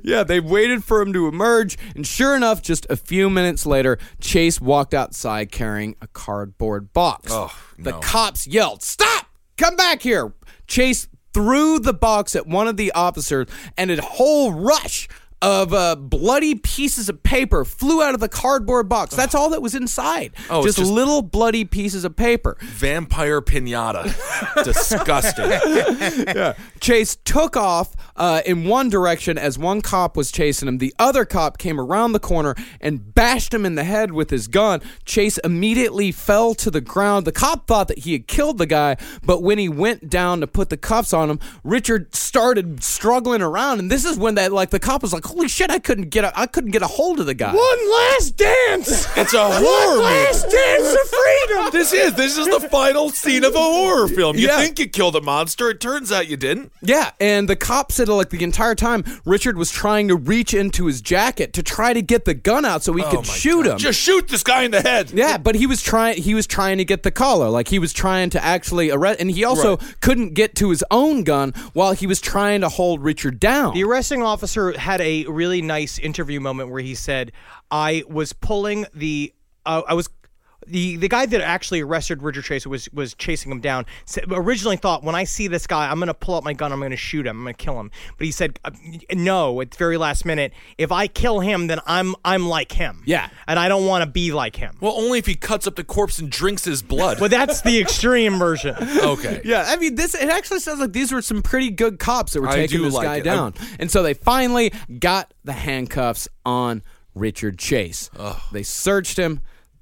yeah, 0.05 0.23
they 0.23 0.39
waited 0.39 0.85
for 0.85 1.01
him 1.01 1.15
to 1.15 1.29
emerge, 1.29 1.79
and 1.97 2.07
sure 2.07 2.37
enough, 2.37 2.61
just 2.61 2.87
a 2.91 2.97
few 2.97 3.31
minutes 3.31 3.65
later, 3.65 3.99
Chase 4.21 4.61
walked 4.61 4.93
outside 4.93 5.51
carrying 5.51 5.97
a 6.03 6.07
cardboard 6.09 6.93
box. 6.93 7.33
Oh, 7.33 7.57
the 7.79 7.93
no. 7.93 8.01
cops 8.01 8.47
yelled, 8.47 8.83
Stop! 8.83 9.27
Come 9.57 9.77
back 9.77 10.03
here! 10.03 10.35
Chase 10.67 11.09
threw 11.33 11.79
the 11.79 11.95
box 11.95 12.37
at 12.37 12.47
one 12.47 12.69
of 12.69 12.77
the 12.77 12.93
officers, 12.93 13.49
and 13.79 13.91
a 13.91 14.03
whole 14.03 14.53
rush 14.53 15.09
of 15.43 15.73
uh, 15.73 15.97
bloody 15.97 16.55
pieces 16.55 17.09
of 17.09 17.23
paper 17.23 17.65
flew 17.65 18.03
out 18.03 18.15
of 18.15 18.21
the 18.21 18.29
cardboard 18.29 18.89
box. 18.89 19.15
That's 19.15 19.35
all 19.35 19.51
that 19.51 19.63
was 19.63 19.75
inside. 19.75 20.33
Oh, 20.51 20.63
just, 20.63 20.79
just- 20.79 20.91
little 20.91 21.23
bloody 21.23 21.65
pieces 21.65 22.05
of 22.05 22.17
paper. 22.17 22.57
Vampire 22.61 23.41
pinata. 23.41 24.05
Disgusting. 24.65 25.51
yeah. 26.37 26.55
Chase 26.81 27.17
took 27.25 27.57
off 27.57 27.95
uh, 28.17 28.43
in 28.45 28.65
one 28.67 28.89
direction 28.91 29.39
as 29.39 29.59
one 29.59 29.81
cop 29.81 30.17
was 30.17 30.31
chasing 30.31 30.69
him. 30.69 30.79
The 30.79 30.95
other 30.99 31.25
cop 31.25 31.59
came 31.59 31.81
around 31.81 32.13
the 32.13 32.21
corner 32.21 32.55
and 32.81 33.15
bashed 33.15 33.55
him 33.55 33.65
in 33.65 33.75
the 33.77 33.85
head 33.85 34.13
with 34.13 34.31
his 34.31 34.47
gun. 34.49 34.81
Chase 35.05 35.39
immediately 35.39 36.13
fell 36.13 36.55
to 36.57 36.71
the 36.71 36.81
ground. 36.81 37.27
The 37.27 37.33
cop 37.33 37.67
thought 37.67 37.89
that 37.89 38.01
he 38.01 38.13
had 38.13 38.27
killed 38.27 38.59
the 38.59 38.67
guy, 38.67 38.97
but 39.23 39.43
when 39.43 39.59
he 39.59 39.69
went 39.69 40.11
down 40.11 40.41
to 40.41 40.47
put 40.47 40.69
the 40.71 40.77
cuffs 40.77 41.13
on 41.13 41.31
him, 41.31 41.41
Richard 41.65 42.15
started 42.15 42.83
struggling 42.83 43.43
around, 43.43 43.79
and 43.79 43.91
this 43.91 44.05
is 44.05 44.19
when 44.19 44.35
that 44.37 44.53
like 44.53 44.71
the 44.71 44.79
cop 44.79 45.03
was 45.03 45.13
like, 45.13 45.25
"Holy 45.31 45.49
shit! 45.49 45.71
I 45.71 45.79
couldn't 45.79 46.11
get 46.11 46.25
a, 46.25 46.39
I 46.39 46.47
couldn't 46.47 46.71
get 46.73 46.83
a 46.83 46.87
hold 46.87 47.21
of 47.21 47.27
the 47.27 47.35
guy." 47.35 47.53
One 47.55 47.91
last 47.93 48.37
dance. 48.37 49.07
It's 49.17 49.35
a 49.35 49.49
One 49.49 49.63
horror 49.63 49.95
movie. 49.97 50.05
last 50.05 50.43
dance 50.51 50.93
of 50.93 51.09
freedom. 51.09 51.71
This 51.73 51.93
is 51.93 52.15
this 52.15 52.37
is 52.37 52.47
the 52.47 52.61
final 52.71 53.11
scene 53.11 53.45
of 53.45 53.55
a 53.55 53.59
horror 53.59 54.09
film. 54.09 54.37
You 54.37 54.49
Yeah. 54.49 54.59
think 54.59 54.79
you 54.79 54.89
killed 54.89 55.15
a 55.17 55.21
monster, 55.21 55.71
it 55.71 55.81
turns 55.81 56.11
out 56.13 56.29
you 56.29 56.37
didn't. 56.37 56.73
Yeah, 56.83 57.11
and 57.21 57.49
the 57.49 57.57
cop 57.57 57.93
said 57.93 58.09
like 58.09 58.31
the 58.31 58.43
entire 58.45 58.75
time 58.75 59.05
Richard 59.25 59.57
was 59.57 59.71
trying 59.71 60.09
to 60.09 60.17
reach 60.17 60.53
into 60.55 60.87
his 60.87 61.01
jacket 61.01 61.53
to 61.55 61.63
try 61.63 61.93
to 61.93 62.03
get 62.03 62.25
the 62.25 62.35
gun 62.35 62.65
out 62.65 62.83
so 62.83 62.93
he 62.95 63.03
Oh 63.05 63.11
could 63.11 63.27
shoot 63.27 63.67
him. 63.67 63.79
Just 63.79 64.01
shoot 64.01 64.29
this 64.29 64.43
guy 64.43 64.63
in 64.65 64.71
the 64.73 64.81
head. 64.81 65.11
Yeah, 65.13 65.39
but 65.39 65.55
he 65.55 65.67
was 65.67 65.83
trying. 65.83 66.21
He 66.23 66.35
was 66.35 66.47
trying 66.47 66.79
to 66.79 66.85
get 66.85 67.03
the 67.03 67.11
collar, 67.11 67.49
like 67.49 67.69
he 67.69 67.79
was 67.79 67.93
trying 67.93 68.31
to 68.31 68.45
actually 68.45 68.91
arrest, 68.91 69.21
and 69.21 69.31
he 69.31 69.45
also 69.45 69.79
couldn't 70.01 70.35
get 70.35 70.55
to 70.57 70.71
his 70.71 70.83
own 70.91 71.23
gun 71.25 71.53
while 71.73 71.93
he 71.93 72.07
was 72.07 72.21
trying 72.21 72.61
to 72.63 72.69
hold 72.69 73.03
Richard 73.03 73.39
down. 73.41 73.75
The 73.75 73.85
arresting 73.85 74.23
officer 74.23 74.77
had 74.79 75.01
a 75.01 75.20
really 75.27 75.63
nice 75.63 75.99
interview 75.99 76.41
moment 76.41 76.71
where 76.71 76.83
he 76.83 76.95
said, 76.95 77.33
"I 77.71 78.05
was 78.09 78.33
pulling 78.33 78.87
the, 78.95 79.33
uh, 79.67 79.83
I 79.87 79.95
was." 79.95 80.09
The, 80.71 80.97
the 80.97 81.09
guy 81.09 81.27
that 81.27 81.41
actually 81.41 81.81
arrested 81.81 82.23
Richard 82.23 82.45
Chase 82.45 82.67
was 82.67 82.89
was 82.93 83.15
chasing 83.15 83.51
him 83.51 83.61
down. 83.61 83.87
Said, 84.05 84.25
originally 84.31 84.77
thought 84.77 85.03
when 85.03 85.15
I 85.15 85.25
see 85.25 85.49
this 85.49 85.67
guy, 85.67 85.91
I'm 85.91 85.99
gonna 85.99 86.15
pull 86.15 86.37
out 86.37 86.45
my 86.45 86.53
gun, 86.53 86.73
I'm 86.73 86.81
gonna 86.81 86.97
shoot 86.97 87.27
him, 87.27 87.39
I'm 87.39 87.45
gonna 87.45 87.55
kill 87.55 87.79
him. 87.79 87.91
But 88.19 88.25
he 88.27 88.33
said, 88.33 88.59
uh, 88.65 88.71
no, 89.13 89.61
at 89.61 89.71
the 89.73 89.77
very 89.77 89.97
last 89.97 90.25
minute, 90.25 90.53
if 90.79 90.93
I 90.93 91.07
kill 91.07 91.41
him, 91.41 91.67
then 91.67 91.81
I'm 91.87 92.15
I'm 92.25 92.49
like 92.49 92.73
him. 92.73 93.03
Yeah. 93.05 93.29
and 93.47 93.59
I 93.59 93.69
don't 93.69 93.87
want 93.87 94.03
to 94.05 94.11
be 94.11 94.33
like 94.33 94.57
him. 94.57 94.77
Well, 94.81 94.93
only 94.93 95.19
if 95.19 95.27
he 95.27 95.35
cuts 95.35 95.67
up 95.67 95.77
the 95.77 95.85
corpse 95.85 96.19
and 96.19 96.31
drinks 96.31 96.65
his 96.65 96.83
blood. 96.83 97.19
But 97.19 97.31
that's 97.31 97.63
the 97.63 97.81
extreme 97.81 98.39
version. 98.39 98.77
okay. 99.03 99.41
Yeah, 99.45 99.65
I 99.67 99.77
mean, 99.77 99.95
this 99.95 100.15
it 100.15 100.29
actually 100.29 100.61
sounds 100.61 100.81
like 100.81 100.93
these 100.93 101.13
were 101.13 101.23
some 101.23 101.43
pretty 101.43 101.71
good 101.71 101.99
cops 101.99 102.33
that 102.35 102.41
were 102.43 102.49
I 102.49 102.57
taking 102.57 102.79
do 102.79 102.85
this 102.85 102.95
like 102.95 103.07
guy 103.07 103.17
it. 103.17 103.25
down, 103.25 103.55
and 103.79 103.91
so 103.91 104.03
they 104.03 104.15
finally 104.15 104.73
got 104.99 105.33
the 105.45 105.53
handcuffs 105.53 106.29
on 106.45 106.83
Richard 107.15 107.59
Chase. 107.59 108.11
They 108.53 108.63
searched 108.63 109.19
him. 109.19 109.41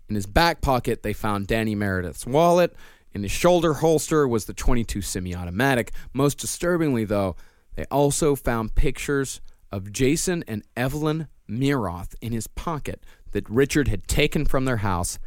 In 0.08 0.14
his 0.14 0.26
back 0.26 0.60
pocket, 0.60 1.02
they 1.02 1.12
found 1.12 1.46
Danny 1.46 1.74
Meredith's 1.74 2.26
wallet. 2.26 2.74
In 3.12 3.22
his 3.22 3.32
shoulder 3.32 3.74
holster 3.74 4.26
was 4.26 4.46
the 4.46 4.54
22 4.54 5.02
semi-automatic. 5.02 5.92
Most 6.12 6.38
disturbingly, 6.38 7.04
though, 7.04 7.36
they 7.76 7.84
also 7.90 8.34
found 8.34 8.74
pictures 8.74 9.40
of 9.70 9.92
Jason 9.92 10.44
and 10.48 10.62
Evelyn 10.76 11.28
Miroth 11.48 12.14
in 12.20 12.32
his 12.32 12.46
pocket 12.46 13.04
that 13.32 13.48
Richard 13.48 13.88
had 13.88 14.08
taken 14.08 14.44
from 14.46 14.64
their 14.64 14.78
house 14.78 15.18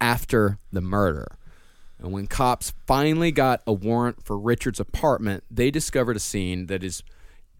after 0.00 0.58
the 0.72 0.80
murder. 0.80 1.26
And 1.98 2.12
when 2.12 2.26
cops 2.26 2.72
finally 2.86 3.30
got 3.30 3.62
a 3.66 3.72
warrant 3.72 4.24
for 4.24 4.38
Richard's 4.38 4.80
apartment, 4.80 5.44
they 5.50 5.70
discovered 5.70 6.16
a 6.16 6.20
scene 6.20 6.66
that 6.66 6.82
is 6.82 7.02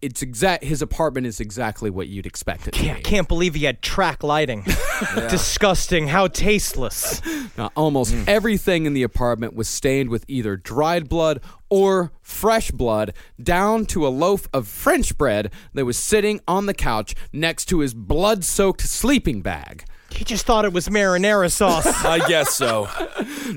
it's 0.01 0.21
exact 0.21 0.63
his 0.63 0.81
apartment 0.81 1.27
is 1.27 1.39
exactly 1.39 1.89
what 1.89 2.07
you'd 2.07 2.25
expect 2.25 2.67
it 2.67 2.73
to 2.73 2.83
Yeah, 2.85 2.93
I 2.93 2.95
be. 2.97 3.01
can't 3.01 3.27
believe 3.27 3.53
he 3.55 3.65
had 3.65 3.81
track 3.81 4.23
lighting. 4.23 4.65
Disgusting. 5.15 6.07
How 6.07 6.27
tasteless. 6.27 7.21
Now, 7.57 7.71
almost 7.75 8.13
mm. 8.13 8.27
everything 8.27 8.85
in 8.85 8.93
the 8.93 9.03
apartment 9.03 9.55
was 9.55 9.67
stained 9.67 10.09
with 10.09 10.25
either 10.27 10.57
dried 10.57 11.09
blood 11.09 11.41
or 11.69 12.11
fresh 12.21 12.71
blood, 12.71 13.13
down 13.41 13.85
to 13.85 14.05
a 14.05 14.09
loaf 14.09 14.47
of 14.53 14.67
French 14.67 15.17
bread 15.17 15.51
that 15.73 15.85
was 15.85 15.97
sitting 15.97 16.39
on 16.47 16.65
the 16.65 16.73
couch 16.73 17.15
next 17.31 17.65
to 17.65 17.79
his 17.79 17.93
blood 17.93 18.43
soaked 18.43 18.81
sleeping 18.81 19.41
bag. 19.41 19.85
He 20.13 20.25
just 20.25 20.45
thought 20.45 20.65
it 20.65 20.73
was 20.73 20.89
marinara 20.89 21.51
sauce. 21.51 21.85
I 22.05 22.27
guess 22.27 22.53
so. 22.53 22.89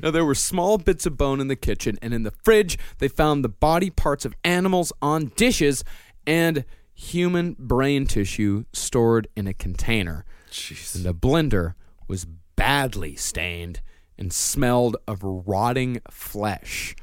Now, 0.02 0.10
there 0.10 0.24
were 0.24 0.34
small 0.34 0.76
bits 0.76 1.06
of 1.06 1.16
bone 1.16 1.40
in 1.40 1.46
the 1.46 1.56
kitchen, 1.56 1.98
and 2.02 2.12
in 2.12 2.24
the 2.24 2.32
fridge, 2.42 2.78
they 2.98 3.06
found 3.06 3.44
the 3.44 3.48
body 3.48 3.90
parts 3.90 4.24
of 4.24 4.34
animals 4.42 4.92
on 5.00 5.30
dishes 5.36 5.84
and 6.26 6.64
human 6.94 7.56
brain 7.58 8.06
tissue 8.06 8.64
stored 8.72 9.26
in 9.36 9.46
a 9.46 9.54
container. 9.54 10.24
Jeez. 10.50 10.94
And 10.94 11.04
the 11.04 11.14
blender 11.14 11.74
was 12.08 12.26
badly 12.56 13.16
stained 13.16 13.80
and 14.16 14.32
smelled 14.32 14.96
of 15.08 15.18
rotting 15.22 16.00
flesh. 16.10 16.94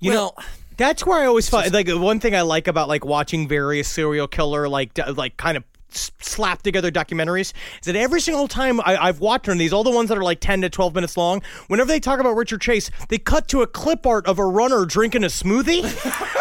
You 0.00 0.12
know, 0.12 0.32
that's 0.76 1.06
where 1.06 1.22
I 1.22 1.26
always 1.26 1.48
find 1.48 1.72
like 1.72 1.88
one 1.88 2.20
thing 2.20 2.34
I 2.34 2.42
like 2.42 2.68
about 2.68 2.88
like 2.88 3.04
watching 3.04 3.48
various 3.48 3.88
serial 3.88 4.26
killer 4.28 4.68
like 4.68 4.92
d- 4.94 5.04
like 5.12 5.36
kind 5.36 5.56
of 5.56 5.64
s- 5.64 5.71
slap 5.94 6.62
together 6.62 6.90
documentaries 6.90 7.52
is 7.80 7.84
that 7.86 7.96
every 7.96 8.20
single 8.20 8.48
time 8.48 8.80
I, 8.80 8.96
I've 8.96 9.20
watched 9.20 9.48
one 9.48 9.56
of 9.56 9.58
these, 9.58 9.72
all 9.72 9.84
the 9.84 9.90
ones 9.90 10.08
that 10.08 10.18
are 10.18 10.22
like 10.24 10.40
ten 10.40 10.60
to 10.62 10.70
twelve 10.70 10.94
minutes 10.94 11.16
long, 11.16 11.42
whenever 11.68 11.88
they 11.88 12.00
talk 12.00 12.20
about 12.20 12.34
Richard 12.36 12.60
Chase, 12.60 12.90
they 13.08 13.18
cut 13.18 13.48
to 13.48 13.62
a 13.62 13.66
clip 13.66 14.06
art 14.06 14.26
of 14.26 14.38
a 14.38 14.44
runner 14.46 14.84
drinking 14.84 15.24
a 15.24 15.28
smoothie, 15.28 15.82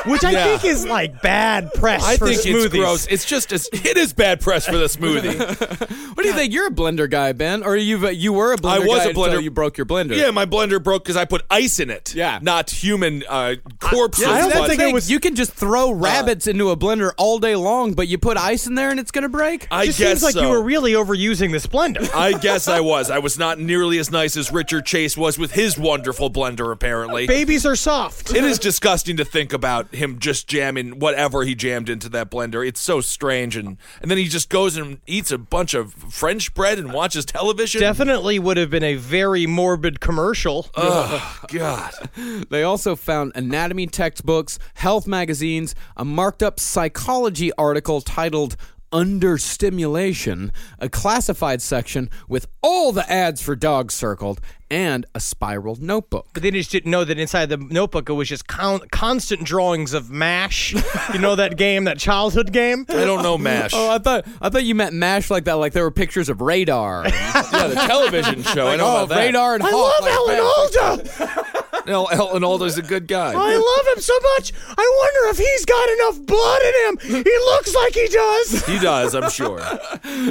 which 0.10 0.24
I 0.24 0.32
Yeah. 0.32 0.44
think 0.58 0.66
is 0.66 0.86
like 0.86 1.22
bad 1.22 1.74
press 1.74 2.04
I 2.06 2.18
for 2.18 2.28
think 2.28 2.42
smoothies. 2.42 2.66
it's 2.66 2.76
gross. 2.76 3.08
It's 3.08 3.26
just 3.26 3.52
as 3.52 3.70
it 3.74 3.98
is 3.98 4.14
bad 4.14 4.42
press 4.42 4.66
for 4.66 4.78
the 4.78 4.86
smoothie. 4.86 6.02
What 6.12 6.24
do 6.24 6.28
you 6.30 6.36
think? 6.36 6.54
You're 6.54 6.68
a 6.68 6.72
blender 6.72 7.10
guy, 7.10 7.32
Ben, 7.32 7.64
or 7.64 7.76
you 7.78 8.08
you 8.10 8.34
were 8.34 8.54
a 8.54 8.58
blender 8.58 8.72
I 8.72 8.80
was 8.80 9.00
guy 9.00 9.06
a 9.06 9.10
until 9.10 9.24
blender- 9.24 9.44
you 9.44 9.50
broke 9.52 9.78
your 9.78 9.86
blender. 9.86 10.16
yeah, 10.16 10.30
my 10.32 10.46
blender 10.46 10.82
broke 10.84 11.04
because 11.04 11.16
I 11.18 11.26
put 11.26 11.44
ice 11.50 11.80
in 11.80 11.90
it. 11.90 12.14
Yeah. 12.14 12.40
not 12.42 12.70
human 12.70 13.24
uh, 13.30 13.56
corpses. 13.80 14.26
Yeah, 14.26 14.38
don't 14.40 14.50
that's 14.50 14.60
but- 14.60 14.70
the 14.70 14.76
thing. 14.78 15.00
you 15.08 15.20
can 15.20 15.36
just 15.36 15.54
throw 15.54 15.92
rabbits 15.92 16.48
into 16.48 16.70
a 16.70 16.78
blender 16.78 17.12
all 17.18 17.40
day 17.40 17.56
long, 17.56 17.94
but 17.94 18.08
you 18.08 18.18
put 18.18 18.38
ice 18.38 18.68
in 18.68 18.76
there 18.76 18.90
and 18.92 19.00
it's 19.00 19.12
gonna 19.12 19.30
break. 19.30 19.41
I 19.42 19.86
Just 19.86 20.00
guess 20.00 20.08
seems 20.10 20.24
like 20.24 20.34
so. 20.34 20.42
you 20.42 20.50
were 20.50 20.62
really 20.62 20.94
overusing 20.94 21.52
this 21.52 21.66
blender. 21.68 22.10
I 22.16 22.34
guess 22.34 22.68
I 22.68 22.80
was. 22.92 23.10
I 23.10 23.20
was 23.20 23.38
not 23.38 23.60
nearly 23.60 23.98
as 23.98 24.12
nice 24.12 24.38
as 24.38 24.52
Richard 24.52 24.86
Chase 24.86 25.18
was 25.18 25.38
with 25.38 25.52
his 25.54 25.78
wonderful 25.78 26.30
blender. 26.30 26.72
Apparently, 26.72 27.28
Babies 27.28 27.66
are 27.66 27.76
soft. 27.76 28.34
It 28.34 28.44
is 28.44 28.60
disgusting 28.72 29.18
to 29.18 29.26
think 29.26 29.54
about 29.54 29.94
him 29.94 30.20
just 30.20 30.48
jamming 30.48 31.00
whatever 31.00 31.44
he 31.44 31.56
jammed 31.56 31.90
into 31.90 32.10
that 32.10 32.30
blender. 32.30 32.66
It's 32.66 32.80
so 32.82 33.02
strange, 33.02 33.56
and 33.56 33.78
and 34.02 34.12
then 34.12 34.18
he 34.18 34.26
just 34.26 34.50
goes 34.50 34.78
and 34.78 35.00
eats 35.08 35.32
a 35.32 35.38
bunch 35.38 35.74
of 35.74 35.94
French 35.94 36.54
bread 36.54 36.78
and 36.80 36.94
watches 36.94 37.26
television. 37.26 37.82
Definitely 37.82 38.40
would 38.40 38.58
have 38.58 38.70
been 38.70 38.84
a 38.84 38.96
very 38.96 39.46
morbid 39.48 40.00
commercial. 40.00 40.68
Oh 40.76 41.40
God! 41.48 41.92
They 42.50 42.64
also 42.64 42.96
found 42.96 43.32
anatomy 43.36 43.88
textbooks, 43.88 44.60
health 44.76 45.08
magazines, 45.08 45.76
a 45.98 46.06
marked 46.06 46.44
up 46.44 46.60
psychology 46.60 47.52
article 47.58 48.02
titled 48.02 48.56
Understimulation, 48.92 50.52
a 50.80 50.90
classified 50.90 51.62
section 51.62 52.10
with 52.28 52.48
all 52.62 52.92
the 52.92 53.10
ads 53.12 53.42
for 53.42 53.56
dogs 53.56 53.94
circled, 53.94 54.42
and 54.70 55.06
a 55.14 55.20
spiral 55.20 55.78
notebook. 55.80 56.28
But 56.34 56.44
they 56.44 56.52
just 56.52 56.72
didn't 56.72 56.92
know 56.92 57.04
that 57.04 57.20
inside 57.20 57.48
the 57.48 57.58
notebook 57.58 58.10
it 58.10 58.14
was 58.14 58.30
just 58.30 58.48
con- 58.48 58.88
constant 58.92 59.44
drawings 59.44 59.94
of 59.94 60.10
MASH. 60.10 60.74
you 61.14 61.20
know 61.20 61.36
that 61.36 61.58
game, 61.58 61.84
that 61.86 62.00
childhood 62.00 62.52
game? 62.52 62.86
I 62.90 63.06
don't 63.06 63.24
know 63.24 63.38
Mash. 63.38 63.72
Oh, 63.74 63.90
I 63.90 63.98
thought 63.98 64.26
I 64.42 64.50
thought 64.50 64.64
you 64.64 64.76
meant 64.76 64.94
MASH 64.94 65.30
like 65.30 65.46
that, 65.46 65.54
like 65.54 65.74
there 65.74 65.84
were 65.84 65.92
pictures 65.92 66.30
of 66.30 66.42
radar. 66.42 67.06
yeah, 67.08 67.68
the 67.68 67.76
television 67.76 68.44
show. 68.44 68.68
I 68.68 68.76
know 68.76 68.86
oh, 68.88 68.96
about 69.04 69.10
that. 69.10 69.26
radar 69.26 69.56
and 69.56 69.64
I 69.64 69.70
Hawk, 69.72 70.02
love 70.02 70.28
like 70.28 70.38
Alan 70.38 71.08
that. 71.08 71.30
Alda. 71.30 71.58
El- 71.88 72.10
Ellen 72.12 72.44
Alda's 72.44 72.78
a 72.78 72.82
good 72.82 73.08
guy. 73.08 73.34
I 73.36 73.56
love 73.56 73.98
him 73.98 74.02
so 74.02 74.14
much. 74.36 74.54
I 74.78 74.98
wonder 75.00 75.30
if 75.32 75.38
he's 75.38 75.66
got 75.66 75.90
enough 75.90 76.26
blood 76.26 76.62
in 76.62 76.74
him. 77.16 77.24
He 77.24 77.38
looks 77.38 77.74
like 77.76 77.94
he 77.94 78.08
does. 78.08 78.66
He 78.72 78.80
does, 78.80 79.14
I'm 79.16 79.30
sure. 79.30 79.60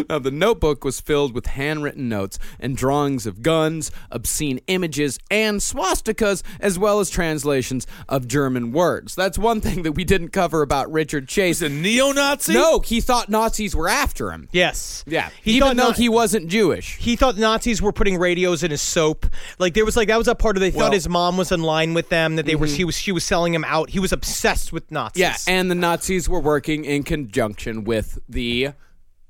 Now, 0.08 0.18
the 0.18 0.30
notebook 0.32 0.82
was 0.84 1.00
filled 1.00 1.34
with 1.34 1.46
handwritten 1.46 2.08
notes 2.08 2.38
and 2.58 2.76
drawings 2.76 3.26
of 3.26 3.42
guns, 3.42 3.90
obscene 4.10 4.60
images, 4.66 5.18
and 5.30 5.60
swastikas, 5.60 6.42
as 6.58 6.78
well 6.78 7.00
as 7.00 7.10
translations 7.10 7.86
of 8.08 8.26
German 8.26 8.72
words. 8.72 9.14
That's 9.14 9.36
one 9.38 9.60
thing 9.60 9.82
that 9.82 9.92
we 9.92 10.04
didn't 10.04 10.28
cover 10.30 10.62
about 10.62 10.90
Richard 10.90 11.28
Chase. 11.28 11.60
He's 11.60 11.62
a 11.62 11.68
neo-Nazi. 11.68 12.54
No, 12.54 12.80
he 12.80 13.00
thought 13.00 13.28
Nazis 13.28 13.74
were 13.74 13.88
after 13.88 14.30
him. 14.32 14.48
Yes. 14.52 15.04
Yeah, 15.06 15.28
He 15.42 15.52
even 15.56 15.68
thought 15.68 15.76
though 15.76 15.88
not- 15.88 15.96
he 15.96 16.08
wasn't 16.08 16.46
Jewish. 16.48 16.96
He 16.96 17.16
thought 17.16 17.36
Nazis 17.36 17.82
were 17.82 17.92
putting 17.92 18.16
radios 18.18 18.62
in 18.62 18.70
his 18.70 18.80
soap. 18.80 19.26
Like 19.58 19.74
there 19.74 19.84
was 19.84 19.96
like 19.96 20.08
that 20.08 20.18
was 20.18 20.28
a 20.28 20.34
part 20.34 20.56
of 20.56 20.60
they 20.60 20.70
thought 20.70 20.92
his 20.92 21.08
mom 21.08 21.36
was 21.40 21.50
in 21.50 21.62
line 21.62 21.94
with 21.94 22.08
them. 22.08 22.36
That 22.36 22.46
they 22.46 22.54
were 22.54 22.66
mm-hmm. 22.66 22.76
he 22.76 22.84
was 22.84 22.96
she 22.96 23.12
was 23.12 23.24
selling 23.24 23.52
him 23.52 23.64
out. 23.64 23.90
He 23.90 23.98
was 23.98 24.12
obsessed 24.12 24.72
with 24.72 24.90
Nazis. 24.90 25.20
Yeah, 25.20 25.36
and 25.48 25.70
the 25.70 25.74
Nazis 25.74 26.28
were 26.28 26.40
working 26.40 26.84
in 26.84 27.02
conjunction 27.02 27.84
with 27.84 28.18
the 28.28 28.70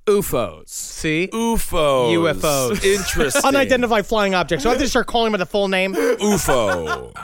UFOs. 0.07 0.69
see 0.69 1.29
UFOs. 1.33 2.35
UFOs. 2.35 2.85
Interesting. 2.99 3.43
unidentified 3.45 4.07
flying 4.07 4.35
objects. 4.35 4.65
So 4.65 4.71
I 4.71 4.73
have 4.73 4.83
to 4.83 4.89
start 4.89 5.07
calling 5.07 5.29
him 5.29 5.33
by 5.33 5.39
the 5.39 5.47
full 5.47 5.69
name. 5.69 5.95
UFO. 5.95 7.17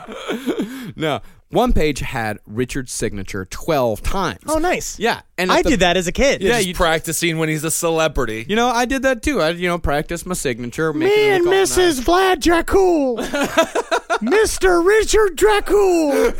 No, 0.95 1.21
one 1.49 1.71
page 1.73 1.99
had 1.99 2.39
Richard's 2.45 2.91
signature 2.91 3.45
12 3.45 4.01
times. 4.03 4.39
Oh, 4.47 4.57
nice. 4.57 4.99
Yeah, 4.99 5.21
and 5.37 5.51
I 5.51 5.61
the- 5.61 5.69
did 5.71 5.79
that 5.79 5.95
as 5.97 6.07
a 6.07 6.11
kid. 6.11 6.41
Yeah, 6.41 6.59
you- 6.59 6.73
practicing 6.73 7.37
when 7.37 7.47
he's 7.49 7.63
a 7.63 7.71
celebrity. 7.71 8.45
You 8.49 8.55
know, 8.55 8.67
I 8.67 8.85
did 8.85 9.03
that 9.03 9.23
too. 9.23 9.41
I, 9.41 9.51
you 9.51 9.67
know, 9.67 9.77
practiced 9.77 10.25
my 10.25 10.33
signature. 10.33 10.91
Me 10.93 11.29
and 11.29 11.45
look 11.45 11.53
all 11.53 11.59
Mrs. 11.61 12.01
Vlad 12.01 12.37
Dracul. 12.41 13.17
Mr. 14.17 14.83
Richard 14.85 15.37
Dracul. 15.37 16.33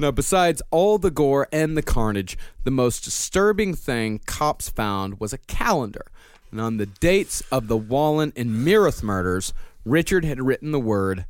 now, 0.00 0.10
besides 0.10 0.62
all 0.70 0.98
the 0.98 1.10
gore 1.10 1.46
and 1.52 1.76
the 1.76 1.82
carnage, 1.82 2.36
the 2.64 2.70
most 2.70 3.04
disturbing 3.04 3.74
thing 3.74 4.20
cops 4.26 4.68
found 4.68 5.20
was 5.20 5.32
a 5.32 5.38
calendar. 5.38 6.06
And 6.50 6.60
on 6.60 6.76
the 6.78 6.86
dates 6.86 7.42
of 7.52 7.68
the 7.68 7.76
Wallin 7.76 8.32
and 8.36 8.50
Miroth 8.66 9.02
murders, 9.02 9.52
Richard 9.84 10.24
had 10.24 10.40
written 10.40 10.72
the 10.72 10.80
word 10.80 11.26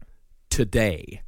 today. 0.50 1.22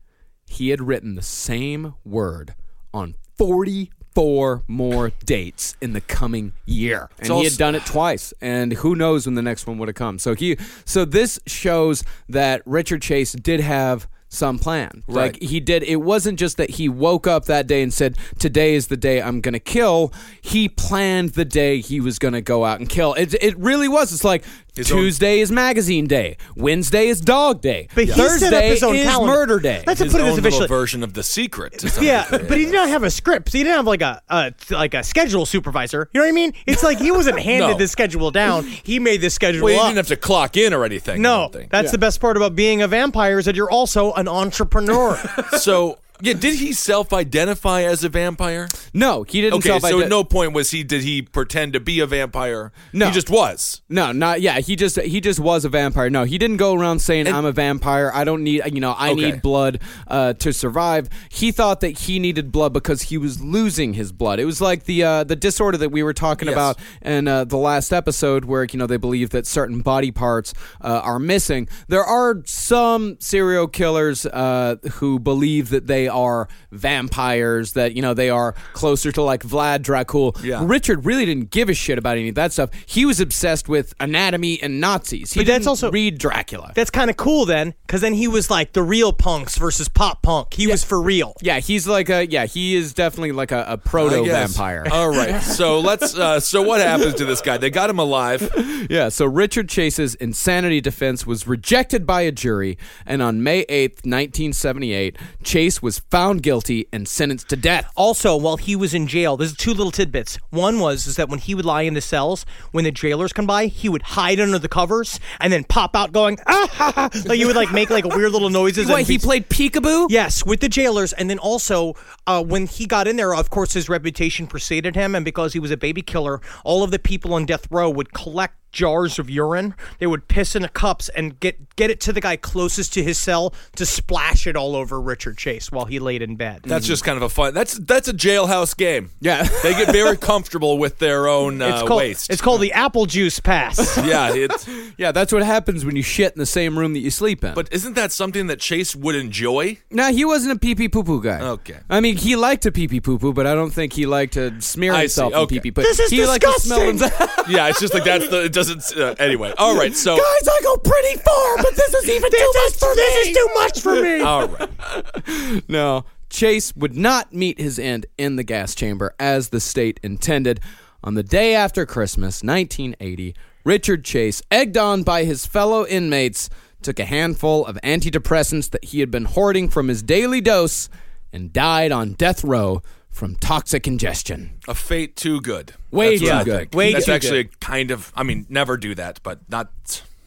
He 0.46 0.70
had 0.70 0.80
written 0.80 1.14
the 1.14 1.22
same 1.22 1.94
word 2.04 2.54
on 2.94 3.14
44 3.36 4.62
more 4.66 5.12
dates 5.24 5.76
in 5.80 5.92
the 5.92 6.00
coming 6.00 6.52
year. 6.64 7.10
And 7.18 7.32
he 7.32 7.44
had 7.44 7.56
done 7.56 7.74
it 7.74 7.84
twice. 7.84 8.32
And 8.40 8.72
who 8.72 8.94
knows 8.94 9.26
when 9.26 9.34
the 9.34 9.42
next 9.42 9.66
one 9.66 9.78
would 9.78 9.88
have 9.88 9.94
come. 9.94 10.18
So 10.18 10.34
he 10.34 10.56
so 10.84 11.04
this 11.04 11.38
shows 11.46 12.04
that 12.28 12.62
Richard 12.64 13.02
Chase 13.02 13.32
did 13.32 13.60
have 13.60 14.08
some 14.28 14.58
plan. 14.58 15.02
Right. 15.06 15.32
Like 15.32 15.42
he 15.42 15.60
did 15.60 15.82
it 15.82 15.96
wasn't 15.96 16.38
just 16.38 16.56
that 16.56 16.70
he 16.70 16.88
woke 16.88 17.26
up 17.26 17.44
that 17.46 17.66
day 17.66 17.82
and 17.82 17.92
said, 17.92 18.16
Today 18.38 18.74
is 18.74 18.88
the 18.88 18.96
day 18.96 19.20
I'm 19.20 19.40
gonna 19.40 19.60
kill. 19.60 20.12
He 20.40 20.68
planned 20.68 21.30
the 21.30 21.44
day 21.44 21.80
he 21.80 22.00
was 22.00 22.18
gonna 22.18 22.40
go 22.40 22.64
out 22.64 22.80
and 22.80 22.88
kill. 22.88 23.14
It 23.14 23.34
it 23.34 23.56
really 23.58 23.88
was. 23.88 24.12
It's 24.12 24.24
like 24.24 24.44
His 24.76 24.92
own- 24.92 24.98
Tuesday 24.98 25.40
is 25.40 25.50
magazine 25.50 26.06
day. 26.06 26.36
Wednesday 26.54 27.08
is 27.08 27.20
dog 27.20 27.60
day. 27.62 27.88
But 27.94 28.04
he 28.04 28.10
set 28.10 28.18
up 28.20 28.26
Thursday 28.28 28.68
his 28.68 28.82
own 28.82 28.96
is 28.96 29.06
calendar. 29.06 29.32
murder 29.32 29.58
day. 29.58 29.82
Let's 29.86 30.00
His 30.00 30.12
put 30.12 30.20
it 30.20 30.24
own 30.24 30.28
as 30.30 30.34
little 30.36 30.48
officially. 30.48 30.68
version 30.68 31.02
of 31.02 31.14
the 31.14 31.22
secret. 31.22 31.78
to 31.78 31.88
some 31.88 32.04
Yeah, 32.04 32.28
degree. 32.30 32.48
but 32.48 32.58
he 32.58 32.64
did 32.66 32.74
not 32.74 32.88
have 32.88 33.02
a 33.02 33.10
script. 33.10 33.50
So 33.50 33.58
He 33.58 33.64
didn't 33.64 33.76
have 33.76 33.86
like 33.86 34.02
a, 34.02 34.20
a 34.28 34.52
like 34.70 34.94
a 34.94 35.02
schedule 35.02 35.46
supervisor. 35.46 36.08
You 36.12 36.20
know 36.20 36.26
what 36.26 36.30
I 36.30 36.32
mean? 36.32 36.52
It's 36.66 36.82
like 36.82 36.98
he 36.98 37.10
wasn't 37.10 37.38
handed 37.50 37.68
No. 37.72 37.78
the 37.78 37.88
schedule 37.88 38.30
down. 38.30 38.64
He 38.66 38.98
made 38.98 39.20
the 39.22 39.30
schedule 39.30 39.64
well, 39.64 39.74
you 39.74 39.80
up. 39.80 39.86
didn't 39.88 39.96
have 39.96 40.06
to 40.08 40.16
clock 40.16 40.56
in 40.56 40.72
or 40.74 40.84
anything. 40.84 41.16
I 41.16 41.18
no, 41.22 41.36
don't 41.42 41.52
think. 41.54 41.70
that's 41.70 41.90
the 41.90 41.98
best 41.98 42.20
part 42.20 42.36
about 42.36 42.54
being 42.54 42.82
a 42.82 42.88
vampire 42.88 43.38
is 43.38 43.46
that 43.46 43.54
you're 43.56 43.70
also 43.70 44.12
an 44.12 44.28
entrepreneur. 44.28 45.16
so. 45.58 45.98
Yeah, 46.20 46.34
did 46.34 46.54
he 46.56 46.72
self-identify 46.72 47.82
as 47.82 48.04
a 48.04 48.08
vampire? 48.08 48.68
No, 48.94 49.22
he 49.22 49.40
didn't 49.40 49.58
Okay, 49.66 49.78
so 49.80 50.00
at 50.00 50.08
no 50.08 50.24
point 50.24 50.52
was 50.52 50.70
he 50.70 50.82
did 50.82 51.02
he 51.02 51.22
pretend 51.22 51.72
to 51.74 51.80
be 51.80 52.00
a 52.00 52.06
vampire? 52.06 52.72
No. 52.92 53.06
he 53.06 53.12
just 53.12 53.30
was. 53.30 53.82
No, 53.88 54.12
not 54.12 54.40
yeah. 54.40 54.60
He 54.60 54.76
just 54.76 55.00
he 55.00 55.20
just 55.20 55.38
was 55.40 55.64
a 55.64 55.68
vampire. 55.68 56.08
No, 56.10 56.24
he 56.24 56.38
didn't 56.38 56.56
go 56.56 56.74
around 56.74 57.00
saying 57.00 57.28
I'm 57.28 57.44
a 57.44 57.52
vampire. 57.52 58.10
I 58.14 58.24
don't 58.24 58.42
need 58.42 58.62
you 58.72 58.80
know 58.80 58.92
I 58.92 59.10
Okay. 59.10 59.30
need 59.32 59.42
blood 59.42 59.80
uh, 60.08 60.32
to 60.34 60.52
survive. 60.52 61.08
He 61.30 61.52
thought 61.52 61.80
that 61.80 61.98
he 62.00 62.18
needed 62.18 62.50
blood 62.52 62.72
because 62.72 63.02
he 63.02 63.18
was 63.18 63.40
losing 63.42 63.94
his 63.94 64.12
blood. 64.12 64.38
It 64.40 64.44
was 64.44 64.60
like 64.60 64.84
the 64.84 65.02
uh, 65.04 65.24
the 65.24 65.36
disorder 65.36 65.78
that 65.78 65.90
we 65.90 66.02
were 66.02 66.14
talking 66.14 66.48
Yes. 66.48 66.54
about 66.54 66.78
in 67.02 67.28
uh, 67.28 67.44
the 67.44 67.56
last 67.56 67.92
episode, 67.92 68.44
where 68.44 68.64
you 68.64 68.78
know 68.78 68.86
they 68.86 68.96
believe 68.96 69.30
that 69.30 69.46
certain 69.46 69.80
body 69.80 70.10
parts 70.10 70.52
uh, 70.80 71.00
are 71.04 71.18
missing. 71.18 71.68
There 71.88 72.04
are 72.04 72.42
some 72.46 73.16
serial 73.20 73.68
killers 73.68 74.26
uh, 74.26 74.76
who 74.94 75.18
believe 75.18 75.70
that 75.70 75.86
they 75.86 76.05
are 76.08 76.48
vampires. 76.70 77.72
That 77.72 77.94
you 77.94 78.02
know 78.02 78.14
they 78.14 78.30
are 78.30 78.52
closer 78.72 79.12
to 79.12 79.22
like 79.22 79.42
Vlad 79.42 79.80
Dracul. 79.80 80.42
Yeah. 80.42 80.62
Richard 80.64 81.04
really 81.04 81.24
didn't 81.26 81.50
give 81.50 81.68
a 81.68 81.74
shit 81.74 81.98
about 81.98 82.16
any 82.16 82.28
of 82.30 82.34
that 82.36 82.52
stuff. 82.52 82.70
He 82.86 83.04
was 83.04 83.20
obsessed 83.20 83.68
with 83.68 83.94
anatomy 84.00 84.60
and 84.62 84.80
Nazis. 84.80 85.32
He 85.32 85.40
But 85.40 85.46
that's 85.46 85.66
also- 85.66 85.90
read 85.90 86.18
Dracula. 86.18 86.72
That's 86.74 86.90
kind 86.90 87.10
of 87.10 87.16
cool 87.16 87.44
then, 87.46 87.74
because 87.86 88.00
then 88.00 88.14
he 88.14 88.28
was 88.28 88.50
like 88.50 88.72
the 88.72 88.82
real 88.82 89.12
punks 89.12 89.56
versus 89.58 89.88
pop 89.88 90.22
punk. 90.22 90.54
He 90.54 90.66
was 90.66 90.84
for 90.84 91.00
real. 91.00 91.34
yeah, 91.42 91.58
he's 91.60 91.86
like 91.86 92.08
a 92.08 92.26
yeah. 92.26 92.46
He 92.46 92.74
is 92.76 92.92
definitely 92.94 93.32
like 93.32 93.52
a 93.52 93.80
proto 93.84 94.24
vampire. 94.24 94.84
All 94.92 95.08
right. 95.10 95.40
So 95.42 95.80
let's. 95.80 96.16
Uh, 96.16 96.40
so 96.40 96.62
what 96.62 96.80
happens 96.80 97.14
to 97.14 97.24
this 97.24 97.40
guy? 97.40 97.56
They 97.56 97.70
got 97.70 97.90
him 97.90 97.98
alive. 97.98 98.50
Yeah, 98.88 99.08
so 99.08 99.24
Richard 99.26 99.68
Chase's 99.68 100.14
insanity 100.16 100.80
defense 100.80 101.26
was 101.26 101.46
rejected 101.46 102.06
by 102.06 102.20
a 102.20 102.30
jury, 102.30 102.78
and 103.04 103.20
on 103.20 103.42
May 103.42 103.64
8th, 103.64 104.04
1978, 104.04 105.16
Chase 105.42 105.82
was 105.82 105.95
found 105.98 106.42
guilty 106.42 106.86
and 106.92 107.08
sentenced 107.08 107.48
to 107.50 107.56
death. 107.56 107.90
Also, 107.96 108.36
while 108.36 108.56
he 108.56 108.76
was 108.76 108.94
in 108.94 109.06
jail, 109.06 109.36
there's 109.36 109.56
two 109.56 109.72
little 109.72 109.90
tidbits. 109.90 110.38
One 110.50 110.78
was 110.78 111.06
is 111.06 111.16
that 111.16 111.28
when 111.28 111.38
he 111.38 111.54
would 111.54 111.64
lie 111.64 111.82
in 111.82 111.94
the 111.94 112.00
cells, 112.00 112.46
when 112.72 112.84
the 112.84 112.90
jailers 112.90 113.32
come 113.32 113.46
by, 113.46 113.66
he 113.66 113.88
would 113.88 114.02
hide 114.02 114.40
under 114.40 114.58
the 114.58 114.68
covers 114.68 115.18
and 115.40 115.52
then 115.52 115.64
pop 115.64 115.96
out 115.96 116.12
going 116.12 116.38
ah 116.46 116.68
ha, 116.70 116.92
ha. 116.94 117.10
like 117.26 117.38
he 117.38 117.44
would 117.44 117.56
like 117.56 117.72
make 117.72 117.90
like 117.90 118.04
weird 118.04 118.32
little 118.32 118.50
noises. 118.50 118.88
What, 118.88 119.00
and 119.00 119.06
he 119.06 119.18
played 119.18 119.48
peekaboo? 119.48 120.06
Yes, 120.10 120.44
with 120.44 120.60
the 120.60 120.68
jailers, 120.68 121.12
and 121.12 121.28
then 121.28 121.38
also 121.38 121.94
uh, 122.26 122.42
when 122.42 122.66
he 122.66 122.86
got 122.86 123.08
in 123.08 123.16
there, 123.16 123.34
of 123.34 123.50
course, 123.50 123.72
his 123.72 123.88
reputation 123.88 124.46
preceded 124.46 124.94
him, 124.94 125.14
and 125.14 125.24
because 125.24 125.52
he 125.52 125.58
was 125.58 125.70
a 125.70 125.76
baby 125.76 126.02
killer, 126.02 126.40
all 126.64 126.82
of 126.82 126.90
the 126.90 126.98
people 126.98 127.34
on 127.34 127.46
death 127.46 127.66
row 127.70 127.88
would 127.88 128.12
collect 128.12 128.54
jars 128.76 129.18
of 129.18 129.30
urine. 129.30 129.74
They 129.98 130.06
would 130.06 130.28
piss 130.28 130.54
in 130.54 130.60
the 130.62 130.68
cups 130.68 131.08
and 131.08 131.40
get 131.40 131.74
get 131.76 131.90
it 131.90 131.98
to 132.00 132.12
the 132.12 132.20
guy 132.20 132.36
closest 132.36 132.92
to 132.94 133.02
his 133.02 133.16
cell 133.18 133.54
to 133.76 133.86
splash 133.86 134.46
it 134.46 134.54
all 134.54 134.76
over 134.76 135.00
Richard 135.00 135.38
Chase 135.38 135.72
while 135.72 135.86
he 135.86 135.98
laid 135.98 136.20
in 136.22 136.36
bed. 136.36 136.60
That's 136.64 136.86
just 136.86 137.02
kind 137.02 137.16
of 137.16 137.22
a 137.22 137.28
fun. 137.30 137.54
That's 137.54 137.74
that's 137.74 138.06
a 138.08 138.12
jailhouse 138.12 138.76
game. 138.76 139.10
Yeah. 139.20 139.42
they 139.62 139.72
get 139.72 139.90
very 139.92 140.16
comfortable 140.18 140.76
with 140.78 140.98
their 140.98 141.26
own 141.26 141.62
uh, 141.62 141.68
it's 141.68 141.88
called 141.88 141.98
waste. 141.98 142.30
it's 142.30 142.42
called 142.42 142.60
the 142.60 142.72
apple 142.74 143.06
juice 143.06 143.40
pass. 143.40 143.96
yeah, 144.04 144.32
it's. 144.34 144.68
Yeah, 144.98 145.12
that's 145.12 145.30
what 145.30 145.42
happens 145.42 145.84
when 145.84 145.94
you 145.94 146.02
shit 146.02 146.32
in 146.32 146.38
the 146.38 146.46
same 146.46 146.78
room 146.78 146.94
that 146.94 147.00
you 147.00 147.10
sleep 147.10 147.44
in. 147.44 147.52
But 147.54 147.68
isn't 147.70 147.94
that 147.94 148.12
something 148.12 148.46
that 148.46 148.60
Chase 148.60 148.96
would 148.96 149.14
enjoy? 149.14 149.78
no, 149.90 150.10
he 150.10 150.24
wasn't 150.24 150.56
a 150.56 150.58
pee 150.58 150.74
pee 150.74 150.88
poo 150.88 151.04
poo 151.04 151.22
guy. 151.22 151.40
Okay. 151.40 151.78
I 151.90 152.00
mean, 152.00 152.16
he 152.16 152.34
liked 152.34 152.62
to 152.62 152.72
pee 152.72 152.88
pee 152.88 153.00
poo 153.00 153.18
poo, 153.18 153.34
but 153.34 153.46
I 153.46 153.54
don't 153.54 153.70
think 153.70 153.92
he 153.92 154.06
liked 154.06 154.34
to 154.34 154.58
smear 154.62 154.94
I 154.94 155.00
himself 155.00 155.32
see. 155.32 155.38
in 155.38 155.42
Okay. 155.44 155.60
pee 155.60 155.70
pee. 155.70 155.82
This 155.82 156.00
is 156.00 156.10
he 156.10 156.26
liked 156.26 156.44
to 156.44 156.52
smell 156.60 156.90
disgusting. 156.92 157.18
himself. 157.18 157.48
Yeah, 157.48 157.68
it's 157.68 157.80
just 157.80 157.92
like 157.92 158.04
that's 158.04 158.28
the. 158.28 158.44
It 158.44 158.52
doesn't. 158.66 159.00
Uh, 159.00 159.14
anyway, 159.18 159.52
all 159.58 159.76
right. 159.76 159.94
So 159.94 160.16
Guys, 160.16 160.48
I 160.48 160.60
go 160.62 160.76
pretty 160.76 161.18
far, 161.18 161.56
but 161.56 161.74
this 161.74 161.94
is 161.94 162.08
even 162.08 162.30
too 162.30 162.52
much 162.64 162.74
for 162.74 162.90
me. 162.90 162.96
This 162.96 163.26
is 163.28 163.36
too 163.36 163.50
much 163.54 163.80
for 163.80 164.02
me. 164.02 164.20
all 164.22 164.48
right. 164.48 165.68
No, 165.68 166.04
Chase 166.30 166.74
would 166.76 166.96
not 166.96 167.32
meet 167.32 167.58
his 167.58 167.78
end 167.78 168.06
in 168.18 168.36
the 168.36 168.44
gas 168.44 168.74
chamber 168.74 169.14
as 169.18 169.48
the 169.48 169.60
state 169.60 170.00
intended. 170.02 170.60
On 171.04 171.14
the 171.14 171.22
day 171.22 171.54
after 171.54 171.86
Christmas, 171.86 172.42
1980, 172.42 173.34
Richard 173.64 174.04
Chase, 174.04 174.42
egged 174.50 174.76
on 174.76 175.02
by 175.02 175.24
his 175.24 175.46
fellow 175.46 175.86
inmates, 175.86 176.50
took 176.82 176.98
a 176.98 177.04
handful 177.04 177.64
of 177.66 177.76
antidepressants 177.82 178.70
that 178.70 178.84
he 178.84 179.00
had 179.00 179.10
been 179.10 179.24
hoarding 179.24 179.68
from 179.68 179.88
his 179.88 180.02
daily 180.02 180.40
dose 180.40 180.88
and 181.32 181.52
died 181.52 181.92
on 181.92 182.12
death 182.14 182.42
row 182.44 182.82
from 183.16 183.34
toxic 183.36 183.86
ingestion. 183.86 184.58
A 184.68 184.74
fate 184.74 185.16
too 185.16 185.40
good. 185.40 185.72
Way 185.90 186.18
That's 186.18 186.30
what 186.30 186.44
too 186.44 186.50
good. 186.50 186.74
Way 186.74 186.92
That's 186.92 187.06
too 187.06 187.12
actually 187.12 187.44
kind 187.60 187.90
of. 187.90 188.12
I 188.14 188.22
mean, 188.22 188.46
never 188.50 188.76
do 188.76 188.94
that, 188.94 189.20
but 189.22 189.40
not 189.48 189.70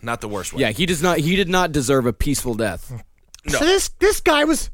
not 0.01 0.21
the 0.21 0.27
worst 0.27 0.53
way. 0.53 0.61
Yeah, 0.61 0.71
he 0.71 0.85
does 0.85 1.01
not 1.01 1.19
he 1.19 1.35
did 1.35 1.49
not 1.49 1.71
deserve 1.71 2.07
a 2.07 2.13
peaceful 2.13 2.55
death. 2.55 2.91
No. 3.45 3.59
So 3.59 3.65
this 3.65 3.89
this 3.99 4.19
guy 4.21 4.43
was 4.43 4.71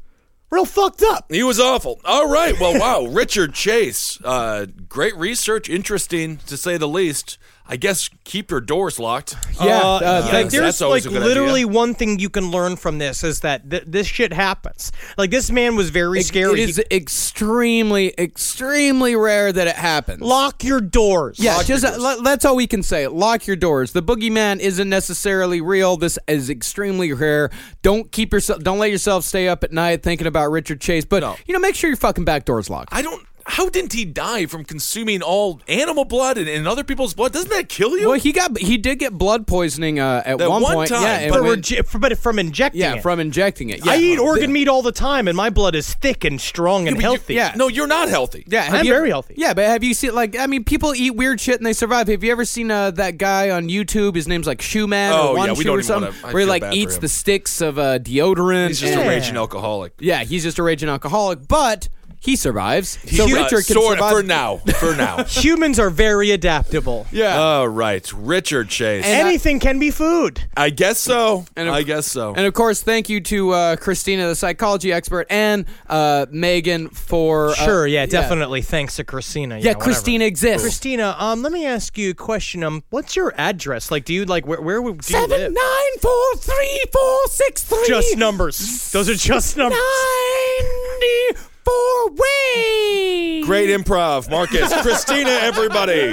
real 0.50 0.64
fucked 0.64 1.02
up. 1.02 1.26
He 1.30 1.42
was 1.42 1.60
awful. 1.60 2.00
All 2.04 2.28
right. 2.28 2.58
Well, 2.58 2.80
wow. 2.80 3.06
Richard 3.12 3.52
Chase. 3.54 4.18
Uh, 4.24 4.66
great 4.88 5.14
research. 5.16 5.68
Interesting, 5.68 6.38
to 6.46 6.56
say 6.56 6.78
the 6.78 6.88
least. 6.88 7.38
I 7.68 7.76
guess 7.76 8.08
keep 8.24 8.50
your 8.52 8.60
doors 8.60 8.98
locked. 9.00 9.34
Yeah, 9.60 9.80
Uh, 9.80 9.88
uh, 9.96 10.00
yeah, 10.26 10.32
like 10.32 10.50
there's 10.50 10.78
That's 10.78 10.80
like 10.82 11.04
literally 11.04 11.62
idea. 11.62 11.66
one 11.68 11.94
thing 11.94 12.18
you 12.20 12.30
can 12.30 12.50
learn 12.52 12.76
from 12.76 12.98
this 12.98 13.24
is 13.24 13.40
that 13.40 13.68
th- 13.68 13.82
this 13.88 14.06
shit 14.06 14.32
happens. 14.32 14.92
Like 15.18 15.30
this 15.32 15.50
man 15.50 15.74
was 15.74 15.90
very 15.90 16.20
It- 16.20 16.26
scary. 16.26 16.62
It 16.62 16.68
is 16.68 16.80
extremely, 16.92 18.14
extremely 18.18 19.16
rare 19.16 19.52
that 19.52 19.66
it 19.66 19.74
happens. 19.76 20.20
Lock 20.22 20.62
your 20.62 20.80
doors. 20.80 21.38
Yeah, 21.40 21.60
just 21.64 21.84
uh, 21.84 21.96
le- 21.98 22.22
that's 22.22 22.44
all 22.44 22.54
we 22.54 22.66
can 22.68 22.82
say. 22.84 23.08
Lock 23.08 23.46
your 23.48 23.56
doors. 23.56 23.92
The 23.92 24.02
boogeyman 24.02 24.60
isn't 24.60 24.88
necessarily 24.88 25.60
real. 25.60 25.96
This 25.96 26.18
is 26.28 26.48
extremely 26.48 27.12
rare. 27.12 27.50
Don't 27.82 28.12
keep 28.12 28.32
yourself. 28.32 28.60
Don't 28.62 28.78
let 28.78 28.90
yourself 28.92 29.24
stay 29.24 29.48
up 29.48 29.64
at 29.64 29.72
night 29.72 30.02
thinking 30.04 30.28
about 30.28 30.50
Richard 30.52 30.80
Chase. 30.80 31.04
But 31.04 31.20
No. 31.22 31.36
you 31.46 31.52
know, 31.52 31.58
make 31.60 31.74
sure 31.74 31.90
your 31.90 31.96
fucking 31.96 32.24
back 32.24 32.44
door's 32.44 32.70
locked. 32.70 32.92
I 32.94 33.02
don't. 33.02 33.26
How 33.48 33.68
didn't 33.68 33.92
he 33.92 34.04
die 34.04 34.46
from 34.46 34.64
consuming 34.64 35.22
all 35.22 35.60
animal 35.68 36.04
blood 36.04 36.36
and, 36.36 36.48
and 36.48 36.66
other 36.66 36.82
people's 36.82 37.14
blood? 37.14 37.32
Doesn't 37.32 37.50
that 37.50 37.68
kill 37.68 37.96
you? 37.96 38.08
Well, 38.08 38.18
he 38.18 38.32
got 38.32 38.58
he 38.58 38.76
did 38.76 38.98
get 38.98 39.12
blood 39.12 39.46
poisoning 39.46 40.00
uh, 40.00 40.22
at 40.26 40.38
That 40.38 40.50
one, 40.50 40.62
one 40.62 40.74
point. 40.74 40.88
time, 40.90 41.02
yeah, 41.02 41.18
and 41.20 41.32
But, 41.32 41.42
when- 41.42 41.60
rege- 41.60 41.80
but 42.00 42.18
from 42.18 42.38
injecting 42.40 42.80
yeah, 42.80 42.94
it. 42.96 43.02
from 43.02 43.20
injecting 43.20 43.70
it. 43.70 43.84
Yeah. 43.86 43.92
I 43.92 43.96
eat 43.98 44.18
organ 44.18 44.52
meat 44.52 44.66
all 44.68 44.82
the 44.82 44.90
time, 44.92 45.28
and 45.28 45.36
my 45.36 45.48
blood 45.50 45.74
is 45.76 45.94
thick 45.94 46.24
and 46.24 46.40
strong 46.40 46.88
and 46.88 46.96
but 46.96 47.02
you- 47.02 47.08
healthy. 47.08 47.34
yeah. 47.34 47.52
no, 47.56 47.68
you're 47.68 47.86
not 47.86 48.08
healthy. 48.08 48.42
Yeah, 48.48 48.62
have 48.62 48.74
I'm 48.80 48.84
you- 48.86 48.92
very 48.92 49.10
healthy. 49.10 49.34
Yeah, 49.36 49.54
but 49.54 49.64
have 49.66 49.84
you 49.84 49.94
seen 49.94 50.12
like 50.14 50.36
I 50.36 50.46
mean, 50.48 50.64
people 50.64 50.92
eat 50.94 51.12
weird 51.14 51.40
shit 51.40 51.56
and 51.56 51.64
they 51.66 51.72
survive. 51.72 52.08
Have 52.08 52.24
you 52.24 52.32
ever 52.32 52.44
seen 52.44 52.70
uh, 52.72 52.90
that 52.92 53.16
guy 53.16 53.50
on 53.50 53.68
YouTube? 53.68 54.16
His 54.16 54.26
name's 54.26 54.48
like 54.48 54.60
Shoe 54.60 54.86
Man 54.88 55.12
Oh, 55.12 55.28
or 55.28 55.36
One 55.36 55.46
yeah, 55.46 55.52
we 55.52 55.58
Shoe 55.58 55.64
don't 55.64 55.76
or 55.76 55.78
even 55.80 55.86
something, 55.86 56.12
wanna- 56.22 56.26
I 56.28 56.32
where 56.32 56.40
he 56.40 56.44
feel 56.46 56.48
like 56.50 56.62
bad 56.62 56.70
for 56.72 56.76
eats 56.78 56.94
him. 56.96 57.00
the 57.00 57.08
sticks 57.08 57.60
of 57.60 57.78
uh, 57.78 57.98
deodorant. 58.00 58.68
He's 58.68 58.80
just 58.80 58.92
and- 58.94 59.02
a 59.02 59.08
raging 59.08 59.36
alcoholic. 59.36 59.92
Yeah, 60.00 60.24
he's 60.24 60.42
just 60.42 60.58
a 60.58 60.62
raging 60.64 60.88
alcoholic, 60.88 61.46
but 61.46 61.88
he 62.26 62.36
survives. 62.36 62.98
So 63.16 63.24
Uh, 63.24 63.28
Richard 63.28 63.64
can 63.66 63.74
sort 63.76 63.94
survive 63.98 64.12
for 64.12 64.22
now. 64.22 64.56
For 64.78 64.94
now. 64.94 65.24
Humans 65.28 65.78
are 65.78 65.90
very 65.90 66.30
adaptable. 66.32 67.06
Yeah. 67.16 67.38
All 67.40 67.68
right, 67.68 68.06
Richard 68.12 68.68
Chase. 68.68 69.04
Anything 69.06 69.60
can 69.60 69.78
be 69.78 69.90
food. 69.90 70.42
I 70.56 70.68
guess 70.70 70.98
so. 70.98 71.46
And 71.56 71.68
of- 71.68 71.74
I 71.74 71.82
guess 71.82 72.06
so. 72.06 72.34
And 72.34 72.44
of 72.46 72.52
course, 72.52 72.82
thank 72.82 73.08
you 73.08 73.20
to 73.22 73.50
uh, 73.52 73.76
Christina, 73.76 74.26
the 74.28 74.34
psychology 74.34 74.92
expert, 74.92 75.26
and 75.30 75.64
uh, 75.88 76.26
Megan 76.30 76.88
for 76.88 77.50
uh, 77.50 77.54
Sure, 77.54 77.86
yeah, 77.86 78.04
definitely. 78.06 78.60
Thanks 78.62 78.96
to 78.96 79.04
Christina. 79.04 79.56
Yeah, 79.58 79.70
whatever. 79.70 79.84
Christina 79.84 80.24
exists. 80.26 80.62
Christina, 80.62 81.14
um, 81.18 81.42
let 81.42 81.52
me 81.52 81.64
ask 81.64 81.96
you 81.96 82.10
a 82.10 82.14
question. 82.14 82.62
Um, 82.64 82.82
what's 82.90 83.14
your 83.16 83.32
address? 83.38 83.90
Like, 83.90 84.04
do 84.04 84.12
you 84.12 84.24
like 84.24 84.46
where 84.46 84.60
where 84.60 84.82
would 84.82 84.96
you 84.96 85.02
Seven 85.16 85.30
live? 85.30 85.52
nine 85.52 85.98
four 86.02 86.36
three 86.36 86.84
four 86.92 87.26
six 87.28 87.62
three. 87.62 87.86
Just 87.86 88.16
numbers. 88.18 88.90
Those 88.90 89.08
are 89.08 89.14
just 89.14 89.56
numbers. 89.56 89.78
ninety 89.78 91.40
four 91.66 92.10
way. 92.10 93.42
Great 93.44 93.68
improv, 93.70 94.28
Marcus, 94.30 94.72
Christina, 94.82 95.30
everybody. 95.30 96.10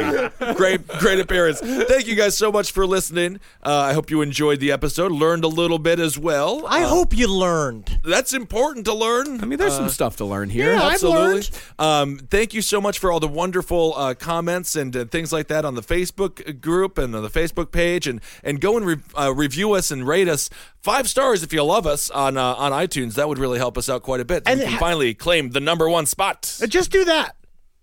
Great, 0.55 0.87
great 0.87 1.19
appearance. 1.19 1.59
Thank 1.59 2.07
you 2.07 2.15
guys 2.15 2.37
so 2.37 2.51
much 2.51 2.71
for 2.71 2.85
listening. 2.85 3.39
Uh, 3.63 3.75
I 3.77 3.93
hope 3.93 4.11
you 4.11 4.21
enjoyed 4.21 4.59
the 4.59 4.71
episode, 4.71 5.11
learned 5.11 5.43
a 5.43 5.47
little 5.47 5.79
bit 5.79 5.99
as 5.99 6.17
well. 6.17 6.65
I 6.67 6.83
Uh, 6.83 6.87
hope 6.89 7.15
you 7.17 7.27
learned. 7.27 7.99
that's 8.03 8.33
important 8.33 8.85
to 8.85 8.93
learn. 8.93 9.41
I 9.41 9.45
mean, 9.45 9.57
there's 9.57 9.73
Uh, 9.73 9.77
some 9.77 9.89
stuff 9.89 10.17
to 10.17 10.25
learn 10.25 10.49
here. 10.49 10.73
Yeah, 10.73 10.83
I've 10.83 10.93
Absolutely. 10.93 11.23
learned. 11.23 11.49
Um, 11.79 12.19
thank 12.29 12.53
you 12.53 12.61
so 12.61 12.79
much 12.79 12.99
for 12.99 13.11
all 13.11 13.19
the 13.19 13.27
wonderful 13.27 13.93
uh, 13.97 14.13
comments 14.13 14.75
and 14.75 14.95
uh, 14.95 15.05
things 15.05 15.31
like 15.33 15.47
that 15.47 15.65
on 15.65 15.75
the 15.75 15.81
Facebook 15.83 16.61
group 16.61 16.97
and 16.97 17.15
on 17.15 17.23
the 17.23 17.29
Facebook 17.29 17.71
page, 17.71 18.05
and 18.07 18.21
and 18.43 18.59
go 18.61 18.77
and 18.77 18.85
re- 18.85 18.95
uh, 19.19 19.33
review 19.33 19.73
us 19.73 19.89
and 19.91 20.07
rate 20.07 20.27
us 20.27 20.49
five 20.83 21.09
stars 21.09 21.41
if 21.43 21.51
you 21.53 21.63
love 21.63 21.87
us 21.87 22.09
on 22.11 22.37
uh, 22.37 22.53
on 22.55 22.71
iTunes. 22.71 23.15
That 23.15 23.27
would 23.27 23.39
really 23.39 23.57
help 23.57 23.77
us 23.77 23.89
out 23.89 24.03
quite 24.03 24.19
a 24.19 24.25
bit. 24.25 24.43
And 24.45 24.59
we 24.59 24.65
can 24.65 24.73
ha- 24.73 24.79
finally 24.79 25.13
claim 25.13 25.49
the 25.49 25.59
number 25.59 25.89
one 25.89 26.05
spot. 26.05 26.59
Uh, 26.61 26.67
Just 26.67 26.91
do 26.91 27.05
that. 27.05 27.35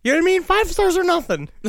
You 0.05 0.13
know 0.13 0.19
what 0.19 0.23
I 0.23 0.27
mean? 0.27 0.43
Five 0.43 0.71
stars 0.71 0.97
or 0.97 1.05
nothing. 1.05 1.49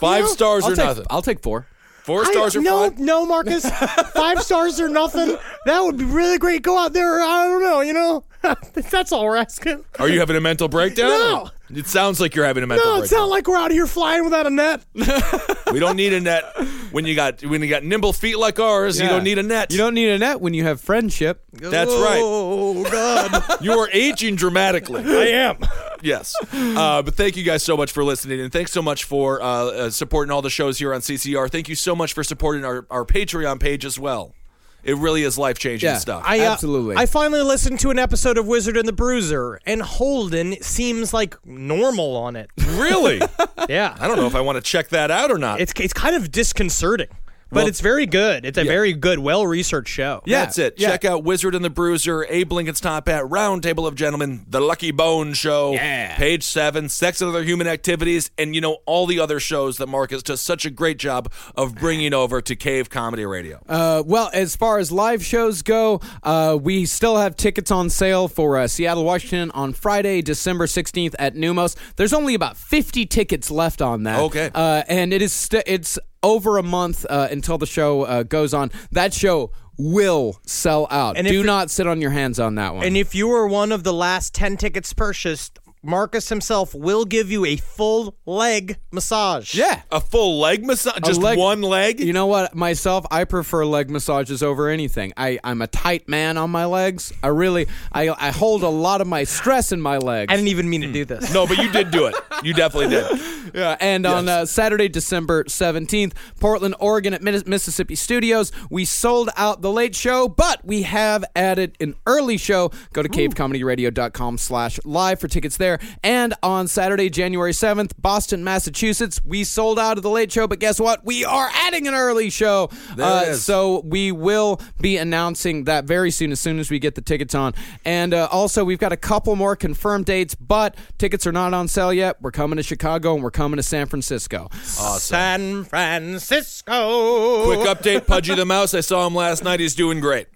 Five 0.00 0.28
stars 0.28 0.64
I'll 0.64 0.72
or 0.72 0.76
take, 0.76 0.84
nothing. 0.84 1.06
I'll 1.10 1.22
take 1.22 1.40
four. 1.42 1.66
Four 2.02 2.24
stars 2.24 2.56
I, 2.56 2.58
or 2.58 2.62
no, 2.62 2.90
five. 2.90 2.98
no, 2.98 3.24
Marcus. 3.26 3.68
Five 4.14 4.42
stars 4.42 4.80
or 4.80 4.88
nothing. 4.88 5.36
That 5.66 5.80
would 5.80 5.96
be 5.96 6.04
really 6.04 6.38
great. 6.38 6.62
Go 6.62 6.76
out 6.76 6.92
there. 6.92 7.20
I 7.20 7.46
don't 7.46 7.62
know. 7.62 7.80
You 7.80 7.92
know, 7.92 8.24
that's 8.90 9.12
all 9.12 9.24
we're 9.24 9.36
asking. 9.36 9.84
Are 9.98 10.08
you 10.08 10.20
having 10.20 10.36
a 10.36 10.40
mental 10.40 10.68
breakdown? 10.68 11.08
No. 11.08 11.50
It 11.74 11.86
sounds 11.86 12.20
like 12.20 12.34
you're 12.34 12.44
having 12.44 12.62
a 12.62 12.66
mental 12.66 12.86
No, 12.96 13.02
it's 13.02 13.12
not 13.12 13.30
like 13.30 13.46
we're 13.48 13.56
out 13.56 13.70
of 13.70 13.72
here 13.72 13.86
flying 13.86 14.24
without 14.24 14.46
a 14.46 14.50
net. 14.50 14.84
we 15.72 15.78
don't 15.78 15.96
need 15.96 16.12
a 16.12 16.20
net 16.20 16.44
when 16.90 17.06
you 17.06 17.14
got 17.14 17.42
when 17.42 17.62
you 17.62 17.68
got 17.68 17.82
nimble 17.82 18.12
feet 18.12 18.36
like 18.36 18.60
ours. 18.60 19.00
You 19.00 19.08
don't 19.08 19.24
need 19.24 19.38
a 19.38 19.42
net. 19.42 19.72
You 19.72 19.78
don't 19.78 19.94
need 19.94 20.10
a 20.10 20.18
net 20.18 20.40
when 20.40 20.52
you 20.52 20.64
have 20.64 20.80
friendship. 20.82 21.42
That's 21.52 21.90
right. 21.90 22.20
Oh 22.22 22.84
God, 22.84 23.60
You 23.62 23.72
are 23.72 23.88
aging 23.90 24.36
dramatically. 24.36 25.02
I 25.02 25.28
am. 25.28 25.58
Yes. 26.02 26.34
Uh, 26.52 27.00
but 27.00 27.14
thank 27.14 27.36
you 27.36 27.42
guys 27.44 27.62
so 27.62 27.76
much 27.76 27.92
for 27.92 28.04
listening, 28.04 28.40
and 28.40 28.52
thanks 28.52 28.72
so 28.72 28.82
much 28.82 29.04
for 29.04 29.40
uh, 29.40 29.46
uh, 29.46 29.90
supporting 29.90 30.30
all 30.30 30.42
the 30.42 30.50
shows 30.50 30.78
here 30.78 30.92
on 30.92 31.00
CCR. 31.00 31.50
Thank 31.50 31.68
you 31.70 31.74
so 31.74 31.94
much 31.96 32.12
for 32.12 32.22
supporting 32.24 32.64
our, 32.64 32.86
our 32.90 33.04
Patreon 33.04 33.60
page 33.60 33.84
as 33.84 33.98
well. 33.98 34.34
It 34.84 34.96
really 34.96 35.22
is 35.22 35.38
life 35.38 35.58
changing 35.58 35.88
Yeah. 35.90 35.98
stuff. 35.98 36.22
I, 36.26 36.40
uh, 36.40 36.52
Absolutely. 36.52 36.96
I 36.96 37.06
finally 37.06 37.42
listened 37.42 37.78
to 37.80 37.90
an 37.90 37.98
episode 37.98 38.36
of 38.38 38.46
Wizard 38.46 38.76
and 38.76 38.86
the 38.86 38.92
Bruiser, 38.92 39.60
and 39.66 39.80
Holden 39.82 40.60
seems 40.62 41.12
like 41.14 41.36
normal 41.46 42.16
on 42.16 42.36
it. 42.36 42.50
really? 42.58 43.20
Yeah, 43.68 43.96
I 44.00 44.08
don't 44.08 44.16
know 44.16 44.26
if 44.26 44.34
I 44.34 44.40
want 44.40 44.56
to 44.56 44.60
check 44.60 44.88
that 44.88 45.12
out 45.12 45.30
or 45.30 45.38
not. 45.38 45.60
it's 45.60 45.72
it's 45.78 45.92
kind 45.92 46.16
of 46.16 46.32
disconcerting, 46.32 47.06
but 47.52 47.58
Well- 47.60 47.66
it's 47.68 47.80
very 47.80 48.06
good. 48.06 48.44
It's 48.44 48.58
a 48.58 48.64
Yeah. 48.64 48.70
very 48.70 48.92
good, 48.94 49.18
well 49.18 49.46
researched 49.46 49.92
show. 49.92 50.22
Yeah. 50.24 50.40
That's 50.44 50.58
it. 50.58 50.74
yeah. 50.78 50.88
Check 50.90 51.04
out 51.04 51.22
Wizard 51.24 51.54
and 51.54 51.64
the 51.64 51.70
Bruiser, 51.70 52.26
Abe 52.28 52.52
Lincoln's 52.52 52.80
Top 52.80 53.08
Hat, 53.08 53.28
Round 53.30 53.62
Table 53.62 53.86
of 53.86 53.94
Gentlemen, 53.94 54.44
The 54.48 54.60
Lucky 54.60 54.90
Bone 54.90 55.34
Show, 55.34 55.72
Yeah. 55.72 56.16
Page 56.16 56.42
7, 56.42 56.88
Sex 56.88 57.20
and 57.20 57.28
Other 57.30 57.44
Human 57.44 57.66
Activities, 57.66 58.30
and, 58.38 58.54
you 58.54 58.60
know, 58.60 58.78
all 58.86 59.06
the 59.06 59.20
other 59.20 59.38
shows 59.38 59.76
that 59.76 59.86
Marcus 59.88 60.22
does 60.22 60.40
such 60.40 60.64
a 60.64 60.70
great 60.70 60.98
job 60.98 61.30
of 61.54 61.74
bringing 61.74 62.14
over 62.14 62.40
to 62.40 62.56
Cave 62.56 62.88
Comedy 62.90 63.24
Radio. 63.26 63.60
Uh, 63.68 64.02
well, 64.04 64.30
as 64.32 64.56
far 64.56 64.78
as 64.78 64.90
live 64.90 65.24
shows 65.24 65.62
go, 65.62 66.00
uh, 66.22 66.56
we 66.60 66.86
still 66.86 67.16
have 67.18 67.36
tickets 67.36 67.70
on 67.70 67.90
sale 67.90 68.28
for 68.28 68.56
uh, 68.58 68.66
Seattle, 68.66 69.04
Washington 69.04 69.50
on 69.52 69.72
Friday, 69.72 70.22
December 70.22 70.66
16th 70.66 71.14
at 71.18 71.34
Neumos. 71.34 71.76
There's 71.96 72.12
only 72.12 72.34
about 72.34 72.56
50 72.56 73.06
tickets 73.06 73.50
left 73.50 73.82
on 73.82 74.04
that. 74.04 74.20
Okay. 74.20 74.50
Uh, 74.54 74.82
and 74.88 75.12
it 75.12 75.20
is 75.22 75.32
st- 75.32 75.64
it's 75.66 75.98
over 76.22 76.58
a 76.58 76.62
month 76.62 77.04
uh, 77.08 77.28
until 77.30 77.58
the 77.58 77.66
show 77.66 78.02
uh, 78.02 78.22
goes 78.22 78.54
on. 78.54 78.70
That 78.92 79.12
show 79.14 79.50
will 79.78 80.38
sell 80.46 80.86
out. 80.90 81.16
And 81.16 81.26
Do 81.26 81.40
it- 81.40 81.46
not 81.46 81.70
sit 81.70 81.86
on 81.86 82.00
your 82.00 82.10
hands 82.10 82.38
on 82.38 82.54
that 82.56 82.74
one. 82.74 82.84
And 82.86 82.96
if 82.96 83.14
you 83.14 83.28
were 83.28 83.46
one 83.46 83.72
of 83.72 83.84
the 83.84 83.92
last 83.92 84.34
10 84.34 84.56
tickets 84.56 84.92
purchased, 84.92 85.58
Marcus 85.82 86.28
himself 86.28 86.74
will 86.74 87.04
give 87.04 87.30
you 87.30 87.44
a 87.44 87.56
full 87.56 88.14
leg 88.24 88.76
massage. 88.92 89.54
yeah. 89.54 89.82
A 89.90 90.00
full 90.00 90.38
leg 90.38 90.64
massage? 90.64 91.00
Just 91.04 91.20
leg- 91.20 91.38
one 91.38 91.60
leg? 91.62 91.98
You 92.00 92.12
know 92.12 92.26
what? 92.26 92.54
Myself, 92.54 93.04
I 93.10 93.24
prefer 93.24 93.64
leg 93.64 93.90
massages 93.90 94.42
over 94.42 94.68
anything. 94.68 95.12
I, 95.16 95.38
I'm 95.42 95.60
a 95.60 95.66
tight 95.66 96.08
man 96.08 96.36
on 96.38 96.50
my 96.50 96.66
legs. 96.66 97.12
I 97.22 97.28
really, 97.28 97.66
I, 97.92 98.10
I 98.10 98.30
hold 98.30 98.62
a 98.62 98.68
lot 98.68 99.00
of 99.00 99.06
my 99.06 99.24
stress 99.24 99.72
in 99.72 99.80
my 99.80 99.98
legs. 99.98 100.32
I 100.32 100.36
didn't 100.36 100.48
even 100.48 100.70
mean 100.70 100.82
to 100.82 100.92
do 100.92 101.04
this. 101.04 101.32
no, 101.34 101.46
but 101.46 101.58
you 101.58 101.70
did 101.72 101.90
do 101.90 102.06
it. 102.06 102.14
You 102.42 102.54
definitely 102.54 102.90
did. 102.90 103.20
Yeah, 103.54 103.76
and 103.80 104.06
on 104.06 104.28
uh, 104.30 104.46
Saturday, 104.46 104.88
December 104.88 105.44
17th, 105.44 106.14
Portland, 106.40 106.74
Oregon 106.78 107.12
at 107.12 107.20
Miss- 107.22 107.44
Mississippi 107.44 107.94
Studios, 107.96 108.50
we 108.70 108.86
sold 108.86 109.28
out 109.36 109.60
the 109.60 109.70
late 109.70 109.94
show, 109.94 110.26
but 110.26 110.64
we 110.64 110.82
have 110.82 111.22
added 111.36 111.76
an 111.78 111.94
early 112.06 112.38
show. 112.38 112.70
Go 112.94 113.02
to 113.02 113.10
cavecomedyradio.com 113.10 114.38
slash 114.38 114.80
live 114.86 115.20
for 115.20 115.28
tickets 115.28 115.58
there. 115.58 115.71
And 116.02 116.34
on 116.42 116.68
Saturday, 116.68 117.10
January 117.10 117.52
7th, 117.52 117.92
Boston, 117.98 118.42
Massachusetts, 118.44 119.20
we 119.24 119.44
sold 119.44 119.78
out 119.78 119.96
of 119.96 120.02
the 120.02 120.10
late 120.10 120.32
show, 120.32 120.46
but 120.46 120.58
guess 120.58 120.80
what? 120.80 121.04
We 121.04 121.24
are 121.24 121.48
adding 121.52 121.86
an 121.88 121.94
early 121.94 122.30
show. 122.30 122.70
There 122.96 123.06
Uh, 123.06 123.22
it 123.22 123.28
is. 123.30 123.44
so 123.44 123.80
we 123.84 124.12
will 124.12 124.60
be 124.80 124.96
announcing 124.96 125.64
that 125.64 125.84
very 125.84 126.10
soon, 126.10 126.32
as 126.32 126.40
soon 126.40 126.58
as 126.58 126.70
we 126.70 126.78
get 126.78 126.94
the 126.94 127.00
tickets 127.00 127.34
on. 127.34 127.54
And 127.84 128.14
uh, 128.14 128.28
also, 128.30 128.64
we've 128.64 128.78
got 128.78 128.92
a 128.92 128.96
couple 128.96 129.36
more 129.36 129.56
confirmed 129.56 130.06
dates, 130.06 130.34
but 130.34 130.76
tickets 130.98 131.26
are 131.26 131.32
not 131.32 131.54
on 131.54 131.68
sale 131.68 131.92
yet. 131.92 132.16
We're 132.20 132.30
coming 132.30 132.56
to 132.56 132.62
Chicago 132.62 133.14
and 133.14 133.22
we're 133.22 133.30
coming 133.30 133.56
to 133.56 133.62
San 133.62 133.86
Francisco. 133.86 134.48
San 134.52 135.64
Francisco. 135.64 137.44
Quick 137.44 137.60
update 137.60 138.06
Pudgy 138.06 138.34
the 138.34 138.44
Mouse. 138.44 138.74
I 138.74 138.80
saw 138.80 139.06
him 139.06 139.14
last 139.14 139.44
night. 139.44 139.60
He's 139.60 139.74
doing 139.74 140.00
great. 140.00 140.26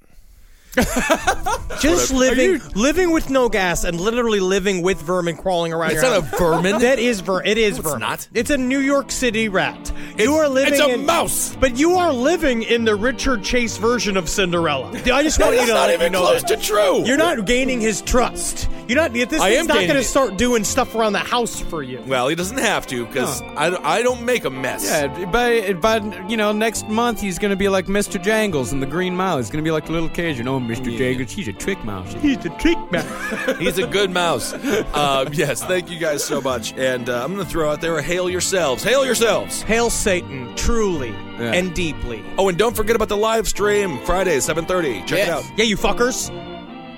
Just 1.80 2.12
living 2.12 2.52
you- 2.52 2.60
living 2.74 3.10
with 3.12 3.28
no 3.30 3.48
gas 3.48 3.84
and 3.84 4.00
literally 4.00 4.40
living 4.40 4.82
with 4.82 5.00
vermin 5.00 5.36
crawling 5.36 5.72
around 5.72 5.92
It's 5.92 6.02
your 6.02 6.10
not 6.20 6.32
a 6.32 6.36
vermin. 6.36 6.78
That 6.80 6.98
is 6.98 7.20
ver. 7.20 7.42
It 7.44 7.58
is 7.58 7.78
it's 7.78 7.86
vermin. 7.86 8.00
not. 8.00 8.26
It's 8.34 8.50
a 8.50 8.56
New 8.56 8.78
York 8.78 9.10
City 9.10 9.48
rat. 9.48 9.92
you 10.18 10.34
are 10.36 10.48
living. 10.48 10.74
it's 10.74 10.82
a 10.82 10.94
in, 10.94 11.04
mouse. 11.06 11.54
But 11.56 11.76
you 11.78 11.94
are 11.96 12.12
living 12.12 12.62
in 12.62 12.84
the 12.84 12.94
Richard 12.94 13.42
Chase 13.44 13.76
version 13.76 14.16
of 14.16 14.28
Cinderella. 14.28 14.90
I 15.12 15.22
just 15.22 15.38
want 15.38 15.52
you 15.52 15.58
That's 15.58 15.68
to 15.68 15.74
not 15.74 15.86
let 15.88 15.94
even 15.94 16.04
you 16.06 16.10
know 16.18 16.26
close 16.26 16.42
that. 16.42 16.60
to 16.60 16.64
true. 16.64 17.04
You're 17.06 17.16
not 17.18 17.44
gaining 17.46 17.80
his 17.80 18.00
trust. 18.02 18.68
You're 18.88 18.96
not. 18.96 19.12
This 19.12 19.32
I 19.40 19.50
thing's 19.50 19.60
am 19.60 19.66
not 19.66 19.74
gaining 19.74 19.88
going 19.88 19.96
to 19.96 20.00
it. 20.00 20.04
start 20.04 20.36
doing 20.36 20.64
stuff 20.64 20.94
around 20.94 21.12
the 21.12 21.18
house 21.18 21.60
for 21.60 21.82
you. 21.82 22.00
Well, 22.06 22.28
he 22.28 22.34
doesn't 22.36 22.58
have 22.58 22.86
to 22.88 23.04
because 23.06 23.42
I, 23.42 23.76
I 23.98 24.02
don't 24.02 24.24
make 24.24 24.44
a 24.44 24.50
mess. 24.50 24.84
Yeah, 24.84 25.24
by, 25.26 25.72
by 25.74 25.96
you 26.28 26.36
know 26.36 26.52
next 26.52 26.88
month 26.88 27.20
he's 27.20 27.38
gonna 27.38 27.56
be 27.56 27.68
like 27.68 27.86
Mr. 27.86 28.22
Jangles 28.22 28.72
in 28.72 28.78
the 28.80 28.86
Green 28.86 29.16
Mile. 29.16 29.38
He's 29.38 29.50
gonna 29.50 29.64
be 29.64 29.72
like 29.72 29.86
the 29.86 29.92
little 29.92 30.08
cage. 30.08 30.38
You 30.38 30.44
Mr. 30.66 30.96
Jangles, 30.96 31.32
he's 31.32 31.48
a 31.48 31.52
trick 31.52 31.82
mouse. 31.84 32.12
He's 32.14 32.44
a 32.44 32.50
trick 32.58 32.78
mouse. 32.90 33.58
He's 33.58 33.78
a 33.78 33.86
good 33.86 34.10
mouse. 34.10 34.52
Uh, 34.52 35.28
yes, 35.32 35.62
thank 35.64 35.90
you 35.90 35.98
guys 35.98 36.22
so 36.24 36.40
much. 36.40 36.72
And 36.74 37.08
uh, 37.08 37.22
I'm 37.24 37.34
going 37.34 37.44
to 37.44 37.50
throw 37.50 37.70
out 37.70 37.80
there 37.80 37.96
a 37.98 38.02
hail 38.02 38.28
yourselves. 38.30 38.82
Hail 38.82 39.04
yourselves. 39.04 39.62
Hail 39.62 39.90
Satan, 39.90 40.54
truly 40.56 41.10
Yeah. 41.38 41.52
and 41.54 41.74
deeply. 41.74 42.24
Oh, 42.38 42.48
and 42.48 42.56
don't 42.58 42.76
forget 42.76 42.96
about 42.96 43.08
the 43.08 43.16
live 43.16 43.46
stream 43.48 43.98
Friday, 44.04 44.36
7:30. 44.38 45.06
Check 45.06 45.20
it 45.20 45.28
out. 45.28 45.44
Yeah, 45.56 45.64
you 45.64 45.76
fuckers. 45.76 46.30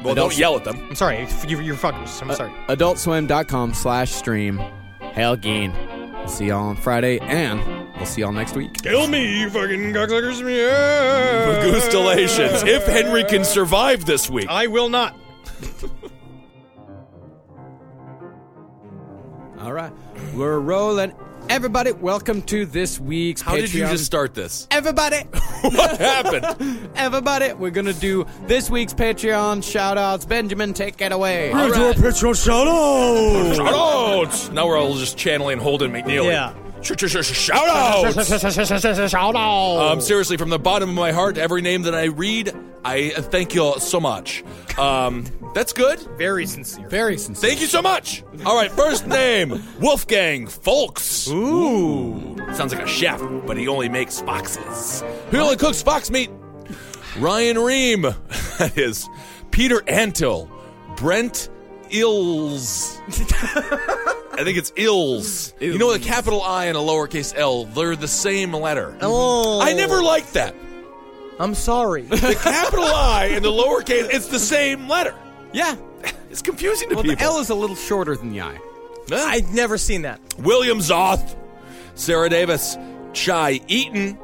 Well, 0.02 0.14
don't 0.14 0.36
yell 0.36 0.56
at 0.56 0.64
them. 0.64 0.76
I'm 0.88 0.94
sorry, 0.94 1.26
you, 1.48 1.60
you're 1.60 1.74
fuckers. 1.76 2.22
I'm 2.22 2.32
sorry. 2.34 2.52
AdultSwim.com 2.68 3.74
slash 3.74 4.12
stream. 4.12 4.58
Hail 5.12 5.36
Geen. 5.36 5.72
See 6.28 6.46
y'all 6.46 6.68
on 6.68 6.76
Friday, 6.76 7.18
and 7.20 7.60
we'll 7.98 8.06
see 8.06 8.22
y'all 8.22 8.32
next 8.32 8.54
week. 8.56 8.82
Kill 8.82 9.06
me, 9.08 9.40
you 9.40 9.50
fucking 9.50 9.92
cocksuckers. 9.92 10.40
Yeah. 10.40 11.62
Goostalations. 11.64 12.66
if 12.66 12.86
Henry 12.86 13.24
can 13.24 13.44
survive 13.44 14.06
this 14.06 14.30
week. 14.30 14.48
I 14.48 14.68
will 14.68 14.88
not. 14.88 15.16
All 19.60 19.72
right. 19.72 19.92
We're 20.34 20.60
rolling. 20.60 21.12
Everybody, 21.48 21.92
welcome 21.92 22.42
to 22.42 22.66
this 22.66 23.00
week's 23.00 23.42
Patreon. 23.42 23.46
How 23.46 23.56
did 23.56 23.72
you 23.72 23.86
just 23.86 24.04
start 24.04 24.34
this? 24.34 24.68
Everybody, 24.70 25.16
what 25.62 25.98
happened? 25.98 26.90
everybody, 26.94 27.54
we're 27.54 27.70
gonna 27.70 27.94
do 27.94 28.26
this 28.46 28.68
week's 28.68 28.92
Patreon 28.92 29.64
shout 29.64 29.96
outs. 29.96 30.26
Benjamin, 30.26 30.74
take 30.74 31.00
it 31.00 31.10
away. 31.10 31.50
All 31.50 31.70
right. 31.70 31.96
Patreon 31.96 32.44
shout 32.44 32.68
out. 32.68 33.56
Shout 33.56 33.74
outs! 33.74 34.50
Now 34.50 34.66
we're 34.66 34.76
all 34.76 34.94
just 34.94 35.16
channeling 35.16 35.58
Holden 35.58 35.90
McNeely. 35.90 36.26
Yeah. 36.26 36.52
Sh- 36.82 36.92
sh- 36.96 37.06
sh- 37.08 37.36
Shout 37.36 37.68
out! 37.68 38.12
Shout 39.10 39.36
out. 39.36 39.92
Um, 39.92 40.00
seriously, 40.00 40.36
from 40.36 40.50
the 40.50 40.58
bottom 40.58 40.88
of 40.90 40.94
my 40.94 41.12
heart, 41.12 41.36
every 41.38 41.60
name 41.62 41.82
that 41.82 41.94
I 41.94 42.04
read, 42.04 42.54
I 42.84 43.10
thank 43.10 43.54
you 43.54 43.62
all 43.64 43.80
so 43.80 43.98
much. 44.00 44.44
Um, 44.78 45.24
that's 45.54 45.72
good. 45.72 45.98
Very 46.16 46.46
sincere. 46.46 46.88
Very 46.88 47.18
sincere. 47.18 47.50
Thank 47.50 47.60
you 47.60 47.66
so 47.66 47.82
much. 47.82 48.22
All 48.46 48.54
right, 48.56 48.70
first 48.70 49.06
name 49.06 49.62
Wolfgang 49.80 50.46
Folks. 50.46 51.28
Ooh. 51.28 52.36
Sounds 52.54 52.72
like 52.72 52.82
a 52.84 52.88
chef, 52.88 53.20
but 53.46 53.56
he 53.56 53.66
only 53.68 53.88
makes 53.88 54.20
foxes. 54.20 55.02
He 55.30 55.36
only 55.38 55.56
cooks 55.56 55.82
fox 55.82 56.10
meat. 56.10 56.30
Ryan 57.18 57.58
Ream. 57.58 58.06
That 58.58 58.76
is 58.76 59.08
Peter 59.52 59.78
Antil. 59.86 60.50
Brent 60.96 61.48
Ills. 61.90 63.00
I 64.38 64.44
think 64.44 64.56
it's 64.56 64.72
Ills. 64.76 65.52
You 65.58 65.78
know, 65.78 65.92
the 65.92 65.98
capital 65.98 66.40
I 66.42 66.66
and 66.66 66.76
a 66.76 66.80
lowercase 66.80 67.34
L, 67.36 67.64
they're 67.64 67.96
the 67.96 68.06
same 68.06 68.52
letter. 68.54 68.96
Oh. 69.00 69.60
I 69.60 69.72
never 69.72 70.00
liked 70.02 70.34
that. 70.34 70.54
I'm 71.40 71.54
sorry. 71.54 72.02
The 72.02 72.38
capital 72.40 72.84
I 72.84 73.30
and 73.32 73.44
the 73.44 73.50
lowercase, 73.50 74.08
it's 74.12 74.28
the 74.28 74.38
same 74.38 74.88
letter. 74.88 75.14
Yeah. 75.52 75.74
It's 76.30 76.42
confusing 76.42 76.88
to 76.90 76.94
Well, 76.94 77.02
the 77.02 77.10
people. 77.10 77.24
L 77.26 77.40
is 77.40 77.50
a 77.50 77.54
little 77.54 77.74
shorter 77.76 78.14
than 78.14 78.30
the 78.30 78.42
I. 78.42 78.58
I've 79.10 79.52
never 79.52 79.76
seen 79.78 80.02
that. 80.02 80.20
William 80.38 80.78
Zoth, 80.78 81.36
Sarah 81.94 82.28
Davis, 82.28 82.76
Chai 83.14 83.60
Eaton, 83.66 84.18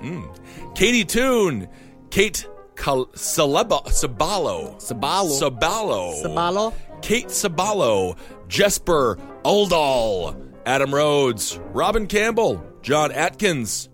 mm, 0.00 0.74
Katie 0.76 1.04
Toon, 1.04 1.66
Kate 2.10 2.46
Cal- 2.76 3.06
Celeba- 3.14 3.86
Sabalo, 3.86 4.76
Sabalo. 4.76 5.40
Sabalo, 5.40 6.22
Sabalo? 6.22 6.74
Kate 7.02 7.28
Sabalo, 7.28 8.16
Jesper 8.48 9.16
Uldall, 9.44 10.36
Adam 10.66 10.94
Rhodes, 10.94 11.58
Robin 11.72 12.06
Campbell, 12.06 12.62
John 12.82 13.10
Atkins, 13.12 13.88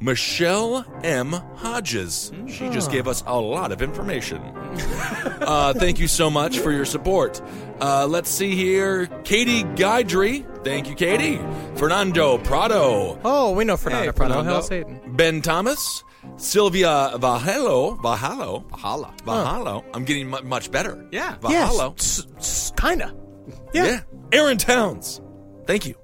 Michelle 0.00 0.84
M. 1.02 1.32
Hodges. 1.32 2.30
She 2.46 2.68
just 2.68 2.90
gave 2.90 3.08
us 3.08 3.24
a 3.26 3.40
lot 3.40 3.72
of 3.72 3.80
information. 3.80 4.38
uh, 5.40 5.72
thank 5.74 5.98
you 5.98 6.06
so 6.08 6.28
much 6.30 6.58
for 6.58 6.70
your 6.70 6.84
support. 6.84 7.40
Uh, 7.80 8.06
let's 8.06 8.28
see 8.28 8.54
here. 8.54 9.06
Katie 9.24 9.64
Guidry. 9.64 10.44
Thank 10.64 10.88
you, 10.90 10.94
Katie. 10.94 11.40
Fernando 11.76 12.36
Prado. 12.38 13.18
Oh, 13.24 13.52
we 13.52 13.64
know 13.64 13.76
Fernando 13.78 14.06
Hey, 14.06 14.12
Prado. 14.12 14.34
Fernando. 14.34 14.52
Hell 14.52 14.62
Satan. 14.62 15.00
Ben 15.16 15.40
Thomas. 15.40 16.04
Sylvia 16.36 17.12
Vahalo. 17.14 17.96
Vahalo. 18.00 18.70
Hala. 18.78 19.14
Vahalo. 19.24 19.84
I'm 19.94 20.04
getting 20.04 20.28
mu- 20.28 20.42
much 20.42 20.70
better. 20.70 21.06
Yeah. 21.10 21.36
Vahalo. 21.40 21.50
Yes. 21.96 22.18
s- 22.18 22.26
s- 22.36 22.72
kinda. 22.78 23.14
Yeah. 23.72 24.00
Aaron 24.32 24.58
Towns. 24.58 25.20
Thank 25.66 25.86
you. 25.86 25.94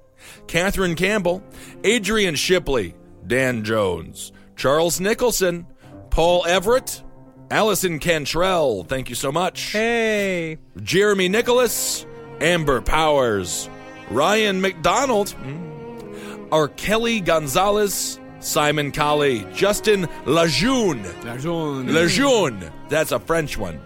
Catherine 0.47 0.95
Campbell. 0.95 1.43
Adrian 1.83 2.35
Shipley. 2.35 2.95
Dan 3.25 3.63
Jones. 3.63 4.31
Charles 4.55 4.99
Nicholson. 4.99 5.67
Paul 6.09 6.45
Everett. 6.45 7.03
Allison 7.51 7.99
Cantrell. 7.99 8.83
Thank 8.83 9.09
you 9.09 9.15
so 9.15 9.31
much. 9.31 9.71
Hey. 9.71 10.57
Jeremy 10.81 11.29
Nicholas. 11.29 12.05
Amber 12.41 12.81
Powers. 12.81 13.69
Ryan 14.09 14.59
McDonald. 14.61 15.27
Mm, 15.43 16.47
Our 16.51 16.67
Kelly 16.67 17.19
Gonzalez. 17.19 18.19
Simon 18.39 18.91
Colley. 18.91 19.45
Justin 19.53 20.07
Lejeune. 20.25 21.03
Lejeune. 21.23 22.71
That's 22.89 23.11
a 23.13 23.19
French 23.19 23.57
one. 23.57 23.79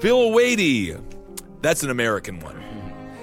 Phil 0.00 0.30
Wadey. 0.32 0.96
That's 1.64 1.82
an 1.82 1.88
American 1.88 2.40
one. 2.40 2.62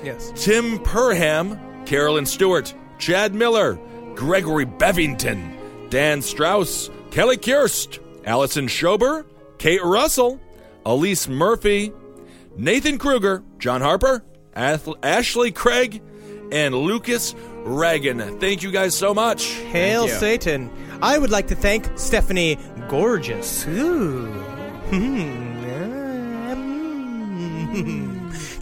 Yes. 0.04 0.32
Tim 0.36 0.80
Perham, 0.80 1.86
Carolyn 1.86 2.26
Stewart, 2.26 2.74
Chad 2.98 3.36
Miller, 3.36 3.78
Gregory 4.16 4.66
Bevington, 4.66 5.90
Dan 5.92 6.24
Strauss, 6.24 6.90
Kelly 7.12 7.38
Kirst, 7.38 8.00
Allison 8.26 8.66
Schober, 8.68 9.28
Kate 9.60 9.84
Russell, 9.84 10.40
Elise 10.88 11.28
Murphy, 11.28 11.94
Nathan 12.58 12.98
Kruger, 12.98 13.44
John 13.60 13.82
Harper, 13.82 14.24
Ath- 14.56 14.90
Ashley 15.04 15.52
Craig, 15.52 16.02
and 16.52 16.74
Lucas 16.74 17.36
Reagan. 17.64 18.40
Thank 18.40 18.64
you 18.64 18.72
guys 18.72 18.96
so 18.96 19.14
much. 19.14 19.46
Hail 19.72 20.08
Satan. 20.08 20.72
I 21.00 21.20
would 21.20 21.30
like 21.30 21.46
to 21.50 21.56
thank 21.56 21.88
Stephanie 21.96 22.58
Gorgeous. 22.90 23.68
Ooh. 23.68 24.26
Hmm. 27.72 28.11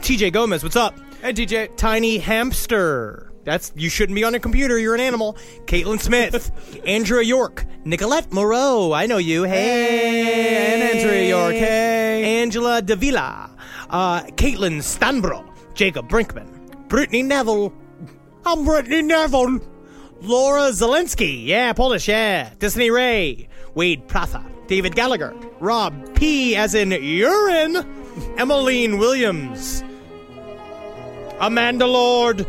TJ 0.02 0.34
Gomez, 0.34 0.64
what's 0.64 0.76
up? 0.76 0.98
Hey, 1.22 1.34
TJ. 1.34 1.76
Tiny 1.76 2.18
Hamster. 2.18 3.32
That's 3.44 3.72
you 3.76 3.90
shouldn't 3.90 4.16
be 4.16 4.24
on 4.24 4.36
a 4.36 4.40
computer. 4.40 4.78
You're 4.78 4.96
an 4.96 5.02
animal. 5.02 5.38
Caitlin 5.66 6.00
Smith, 6.00 6.52
Andrea 6.86 7.24
York, 7.24 7.66
Nicolette 7.84 8.32
Moreau. 8.32 8.94
I 8.94 9.06
know 9.06 9.18
you. 9.18 9.44
Hey, 9.44 10.74
and 10.74 10.98
Andrea 10.98 11.30
York. 11.30 11.54
Hey. 11.54 12.42
Angela 12.42 12.82
Davila, 12.82 13.56
uh, 13.90 14.22
Caitlin 14.36 14.80
Stanbro, 14.80 15.48
Jacob 15.74 16.10
Brinkman, 16.10 16.88
Brittany 16.88 17.24
Neville. 17.24 17.74
I'm 18.46 18.66
Brittany 18.66 19.02
Neville. 19.02 19.60
Laura 20.22 20.70
Zelensky, 20.72 21.46
yeah, 21.46 21.72
Polish, 21.74 22.08
yeah. 22.08 22.54
Disney 22.60 22.92
Ray, 22.92 23.48
Wade 23.74 24.08
Pratha, 24.08 24.46
David 24.68 24.94
Gallagher, 24.96 25.34
Rob 25.60 26.16
P, 26.16 26.56
as 26.58 26.76
in 26.76 26.92
urine, 26.92 27.78
Emmeline 28.38 28.98
Williams, 28.98 29.82
Amanda 31.40 31.88
Lord. 31.88 32.46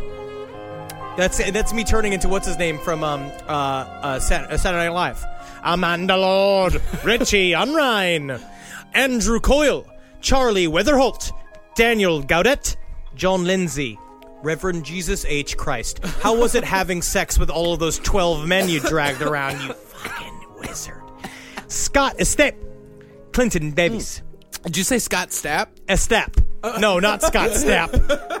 That's 1.17 1.37
that's 1.51 1.73
me 1.73 1.83
turning 1.83 2.13
into 2.13 2.29
what's 2.29 2.47
his 2.47 2.57
name 2.57 2.77
from 2.79 3.03
um 3.03 3.21
uh, 3.47 3.51
uh 3.51 4.19
Sat- 4.19 4.51
uh, 4.51 4.57
Saturday 4.57 4.85
Night 4.87 4.93
Live. 4.93 5.25
Amanda 5.63 6.17
Lord, 6.17 6.81
Richie 7.03 7.53
Unrein, 7.53 8.39
Andrew 8.93 9.39
Coyle, 9.39 9.85
Charlie 10.19 10.67
Weatherholt, 10.67 11.31
Daniel 11.75 12.21
Gaudet, 12.23 12.75
John 13.15 13.43
Lindsay, 13.43 13.99
Reverend 14.41 14.85
Jesus 14.85 15.23
H. 15.25 15.55
Christ. 15.57 16.03
How 16.21 16.35
was 16.35 16.55
it 16.55 16.63
having 16.63 17.01
sex 17.03 17.37
with 17.37 17.49
all 17.51 17.73
of 17.73 17.79
those 17.79 17.99
12 17.99 18.47
men 18.47 18.69
you 18.69 18.79
dragged 18.79 19.21
around, 19.21 19.61
you 19.61 19.73
fucking 19.73 20.45
wizard? 20.59 21.01
Scott 21.67 22.17
Estep, 22.17 22.55
Clinton 23.31 23.71
Davies. 23.71 24.23
Did 24.63 24.77
you 24.77 24.83
say 24.83 24.97
Scott 24.97 25.29
Stapp? 25.29 25.67
Estep. 25.87 26.43
No, 26.79 26.97
not 26.99 27.21
Scott 27.21 27.49
Stapp. 27.51 28.40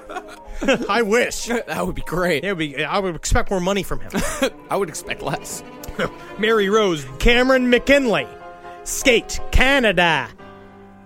I 0.89 1.01
wish. 1.01 1.45
That 1.45 1.85
would 1.85 1.95
be 1.95 2.01
great. 2.01 2.43
It 2.43 2.49
would 2.49 2.57
be, 2.59 2.83
I 2.83 2.99
would 2.99 3.15
expect 3.15 3.49
more 3.49 3.59
money 3.59 3.83
from 3.83 3.99
him. 3.99 4.11
I 4.69 4.77
would 4.77 4.89
expect 4.89 5.21
less. 5.21 5.63
Mary 6.37 6.69
Rose, 6.69 7.05
Cameron 7.19 7.69
McKinley, 7.69 8.27
Skate, 8.83 9.39
Canada, 9.51 10.29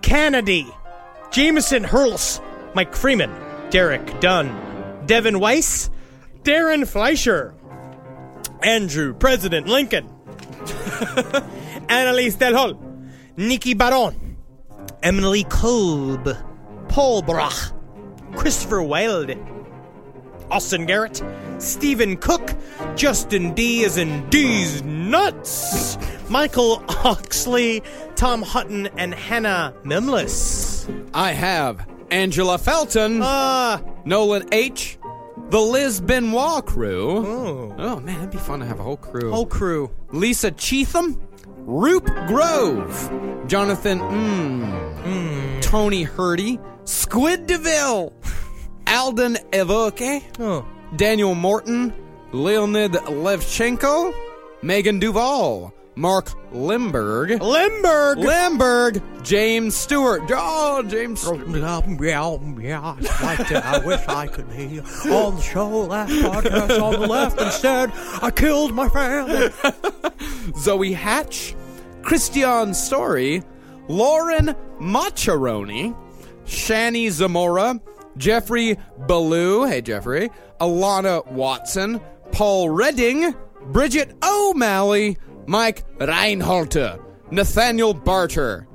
Kennedy, 0.02 0.66
Jameson 1.30 1.84
Hurls, 1.84 2.40
Mike 2.74 2.94
Freeman, 2.94 3.34
Derek 3.70 4.20
Dunn, 4.20 5.04
Devin 5.06 5.40
Weiss, 5.40 5.90
Darren 6.42 6.86
Fleischer, 6.86 7.54
Andrew 8.62 9.14
President 9.14 9.66
Lincoln, 9.66 10.08
Annalise 11.88 12.36
Delhol, 12.36 12.78
Nikki 13.36 13.74
Baron, 13.74 14.36
Emily 15.02 15.44
Kolb, 15.44 16.28
Paul 16.88 17.22
Brach, 17.22 17.72
Christopher 18.36 18.82
Wilde, 18.82 19.36
Austin 20.50 20.86
Garrett, 20.86 21.22
Stephen 21.58 22.16
Cook, 22.16 22.54
Justin 22.94 23.54
D 23.54 23.84
as 23.84 23.96
in 23.96 24.28
D's 24.30 24.82
nuts, 24.82 25.98
Michael 26.28 26.82
Oxley, 27.04 27.82
Tom 28.14 28.42
Hutton, 28.42 28.88
and 28.96 29.14
Hannah 29.14 29.74
Mimless. 29.84 30.88
I 31.14 31.32
have 31.32 31.86
Angela 32.10 32.58
Felton, 32.58 33.20
Uh, 33.22 33.80
Nolan 34.04 34.48
H, 34.52 34.98
the 35.50 35.60
Liz 35.60 36.00
Benoit 36.00 36.64
crew. 36.64 37.74
Oh. 37.78 38.00
man, 38.00 38.14
that'd 38.16 38.30
be 38.30 38.38
fun 38.38 38.60
to 38.60 38.66
have 38.66 38.78
a 38.80 38.82
whole 38.82 38.96
crew. 38.96 39.30
whole 39.30 39.46
crew. 39.46 39.90
Lisa 40.12 40.50
Cheatham, 40.52 41.20
Roop 41.58 42.06
Grove, 42.28 43.44
Jonathan 43.48 43.98
mm, 44.00 45.62
Tony 45.62 46.04
Hurdy, 46.04 46.60
Squid 46.86 47.46
DeVille, 47.46 48.12
Alden 48.86 49.36
Evoke, 49.52 50.00
Oh. 50.38 50.64
Daniel 50.96 51.34
Morton, 51.34 51.92
Leonid 52.32 52.92
Levchenko, 52.92 54.14
Megan 54.62 54.98
Duval, 55.00 55.74
Mark 55.96 56.28
Limberg, 56.52 57.40
Limburg. 57.40 58.18
Limberg, 58.18 59.02
James 59.24 59.74
Stewart. 59.74 60.22
Oh, 60.30 60.82
James. 60.86 61.26
Oh, 61.26 61.34
Stewart. 61.36 61.48
yeah, 62.62 62.80
oh, 62.80 62.96
oh, 63.00 63.24
like 63.24 63.48
to, 63.48 63.66
I 63.66 63.78
wish 63.84 64.00
I 64.06 64.26
could 64.28 64.48
be 64.50 64.78
on 65.10 65.36
the 65.36 65.40
show 65.42 65.68
last 65.68 66.12
podcast 66.12 66.80
on 66.82 66.92
the 67.00 67.06
left. 67.06 67.40
Instead, 67.40 67.90
I 68.22 68.30
killed 68.30 68.74
my 68.74 68.88
family. 68.88 69.50
Zoe 70.58 70.92
Hatch, 70.92 71.56
Christian 72.02 72.74
Story, 72.74 73.42
Lauren 73.88 74.54
Macharoni, 74.80 75.96
Shani 76.46 77.10
Zamora, 77.10 77.80
Jeffrey 78.16 78.78
Ballou, 78.98 79.64
hey 79.64 79.82
Jeffrey, 79.82 80.30
Alana 80.60 81.26
Watson, 81.26 82.00
Paul 82.32 82.70
Redding, 82.70 83.34
Bridget 83.66 84.16
O'Malley, 84.22 85.18
Mike 85.46 85.84
Reinholter, 85.98 87.02
Nathaniel 87.30 87.94
Barter, 87.94 88.66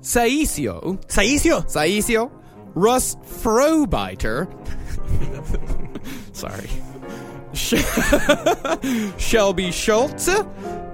Saisio, 0.00 0.98
Saisio. 1.06 1.62
Saisio, 1.64 2.30
Russ 2.74 3.16
Frobiter, 3.16 4.46
sorry, 6.32 6.68
Shelby 9.18 9.70
Schultz, 9.70 10.28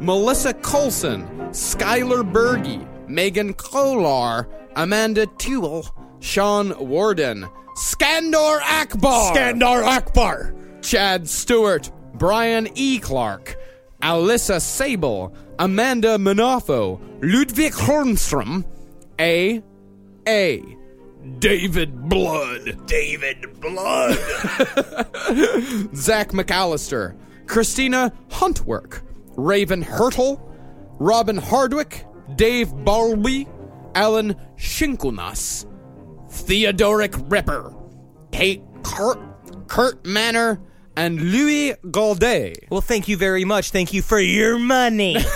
Melissa 0.00 0.54
Colson, 0.54 1.26
Skylar 1.50 2.30
Berge, 2.30 2.80
Megan 3.08 3.54
Kolar, 3.54 4.48
Amanda 4.76 5.26
Tewell, 5.26 5.86
Sean 6.20 6.72
Warden, 6.78 7.46
Skandor 7.76 8.60
Akbar, 8.62 9.34
Skandar 9.34 9.82
Akbar. 9.84 10.54
Chad 10.82 11.28
Stewart, 11.28 11.90
Brian 12.14 12.68
E. 12.74 12.98
Clark, 12.98 13.56
Alyssa 14.02 14.60
Sable, 14.60 15.34
Amanda 15.58 16.18
Manofo, 16.18 17.00
Ludwig 17.22 17.72
Hornstrom, 17.72 18.64
A. 19.20 19.62
A. 20.26 20.62
David 21.38 22.08
Blood. 22.08 22.86
David 22.86 23.60
Blood. 23.60 24.16
Zach 25.94 26.30
McAllister, 26.30 27.16
Christina 27.46 28.12
Huntwork, 28.28 29.02
Raven 29.36 29.82
Hurtle, 29.82 30.40
Robin 30.98 31.36
Hardwick, 31.36 32.04
Dave 32.34 32.68
Balby, 32.84 33.46
Alan 33.94 34.35
Shinkunas, 34.56 35.66
Theodoric 36.31 37.14
Ripper, 37.28 37.74
Kate 38.32 38.62
Kurt, 38.82 39.19
Kurt 39.69 40.05
Manor, 40.06 40.60
and 40.97 41.20
Louis 41.20 41.74
Galdet. 41.85 42.56
Well, 42.70 42.81
thank 42.81 43.09
you 43.09 43.16
very 43.16 43.44
much. 43.44 43.70
Thank 43.70 43.93
you 43.93 44.02
for 44.02 44.19
your 44.19 44.59
money. 44.59 45.16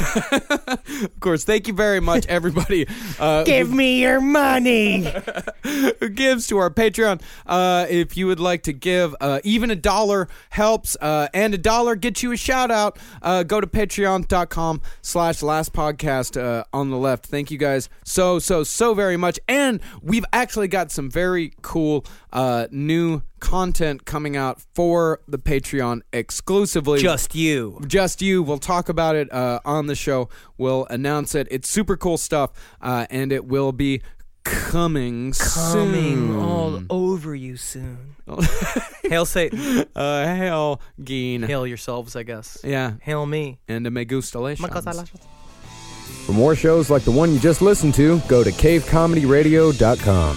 Of 1.06 1.20
course, 1.20 1.44
thank 1.44 1.68
you 1.68 1.74
very 1.74 2.00
much, 2.00 2.26
everybody. 2.28 2.86
Uh, 3.18 3.44
Give 3.44 3.72
me 3.72 4.00
your 4.00 4.20
money. 4.20 5.12
who 5.62 6.08
gives 6.08 6.46
to 6.48 6.58
our 6.58 6.70
Patreon. 6.70 7.20
Uh, 7.44 7.86
if 7.88 8.16
you 8.16 8.26
would 8.26 8.40
like 8.40 8.62
to 8.64 8.72
give, 8.72 9.14
uh, 9.20 9.40
even 9.44 9.70
a 9.70 9.76
dollar 9.76 10.28
helps, 10.50 10.96
uh, 11.00 11.28
and 11.34 11.54
a 11.54 11.58
dollar 11.58 11.94
gets 11.96 12.22
you 12.22 12.32
a 12.32 12.36
shout 12.36 12.70
out. 12.70 12.98
Uh, 13.22 13.42
go 13.42 13.60
to 13.60 13.66
patreon.com 13.66 14.80
slash 15.02 15.42
last 15.42 15.72
podcast 15.72 16.40
uh, 16.40 16.64
on 16.72 16.90
the 16.90 16.96
left. 16.98 17.26
Thank 17.26 17.50
you 17.50 17.58
guys 17.58 17.88
so, 18.04 18.38
so, 18.38 18.64
so 18.64 18.94
very 18.94 19.16
much. 19.16 19.38
And 19.48 19.80
we've 20.02 20.26
actually 20.32 20.68
got 20.68 20.90
some 20.90 21.10
very 21.10 21.52
cool 21.62 22.04
uh, 22.32 22.66
new 22.70 23.22
content 23.40 24.04
coming 24.04 24.36
out 24.36 24.60
for 24.74 25.20
the 25.28 25.38
Patreon 25.38 26.00
exclusively. 26.12 27.00
Just 27.00 27.34
you. 27.34 27.80
Just 27.86 28.22
you. 28.22 28.42
We'll 28.42 28.58
talk 28.58 28.88
about 28.88 29.14
it 29.14 29.32
uh, 29.32 29.60
on 29.64 29.86
the 29.86 29.94
show. 29.94 30.28
We'll 30.58 30.86
announce 30.90 31.34
it. 31.34 31.46
It's 31.50 31.68
super 31.68 31.96
cool 31.96 32.16
stuff, 32.18 32.50
uh, 32.80 33.06
and 33.10 33.32
it 33.32 33.44
will 33.46 33.72
be 33.72 34.02
coming, 34.44 35.32
Coming 35.32 36.28
soon. 36.28 36.36
all 36.38 36.80
over 36.90 37.34
you 37.34 37.56
soon. 37.56 38.14
Hail 39.04 39.24
Satan. 39.24 39.84
Uh, 39.94 40.34
hail, 40.36 40.80
Geen. 41.02 41.42
Hail 41.42 41.66
yourselves, 41.66 42.16
I 42.16 42.22
guess. 42.22 42.58
Yeah, 42.64 42.94
Hail 43.02 43.26
me. 43.26 43.58
and 43.68 43.86
a 43.86 43.90
me 43.90 44.04
gusta 44.04 44.38
For 46.26 46.32
more 46.32 46.54
shows 46.56 46.90
like 46.90 47.02
the 47.02 47.10
one 47.12 47.32
you 47.32 47.38
just 47.38 47.62
listened 47.62 47.94
to, 47.94 48.20
go 48.28 48.42
to 48.44 48.50
cavecomedyradio.com. 48.50 50.36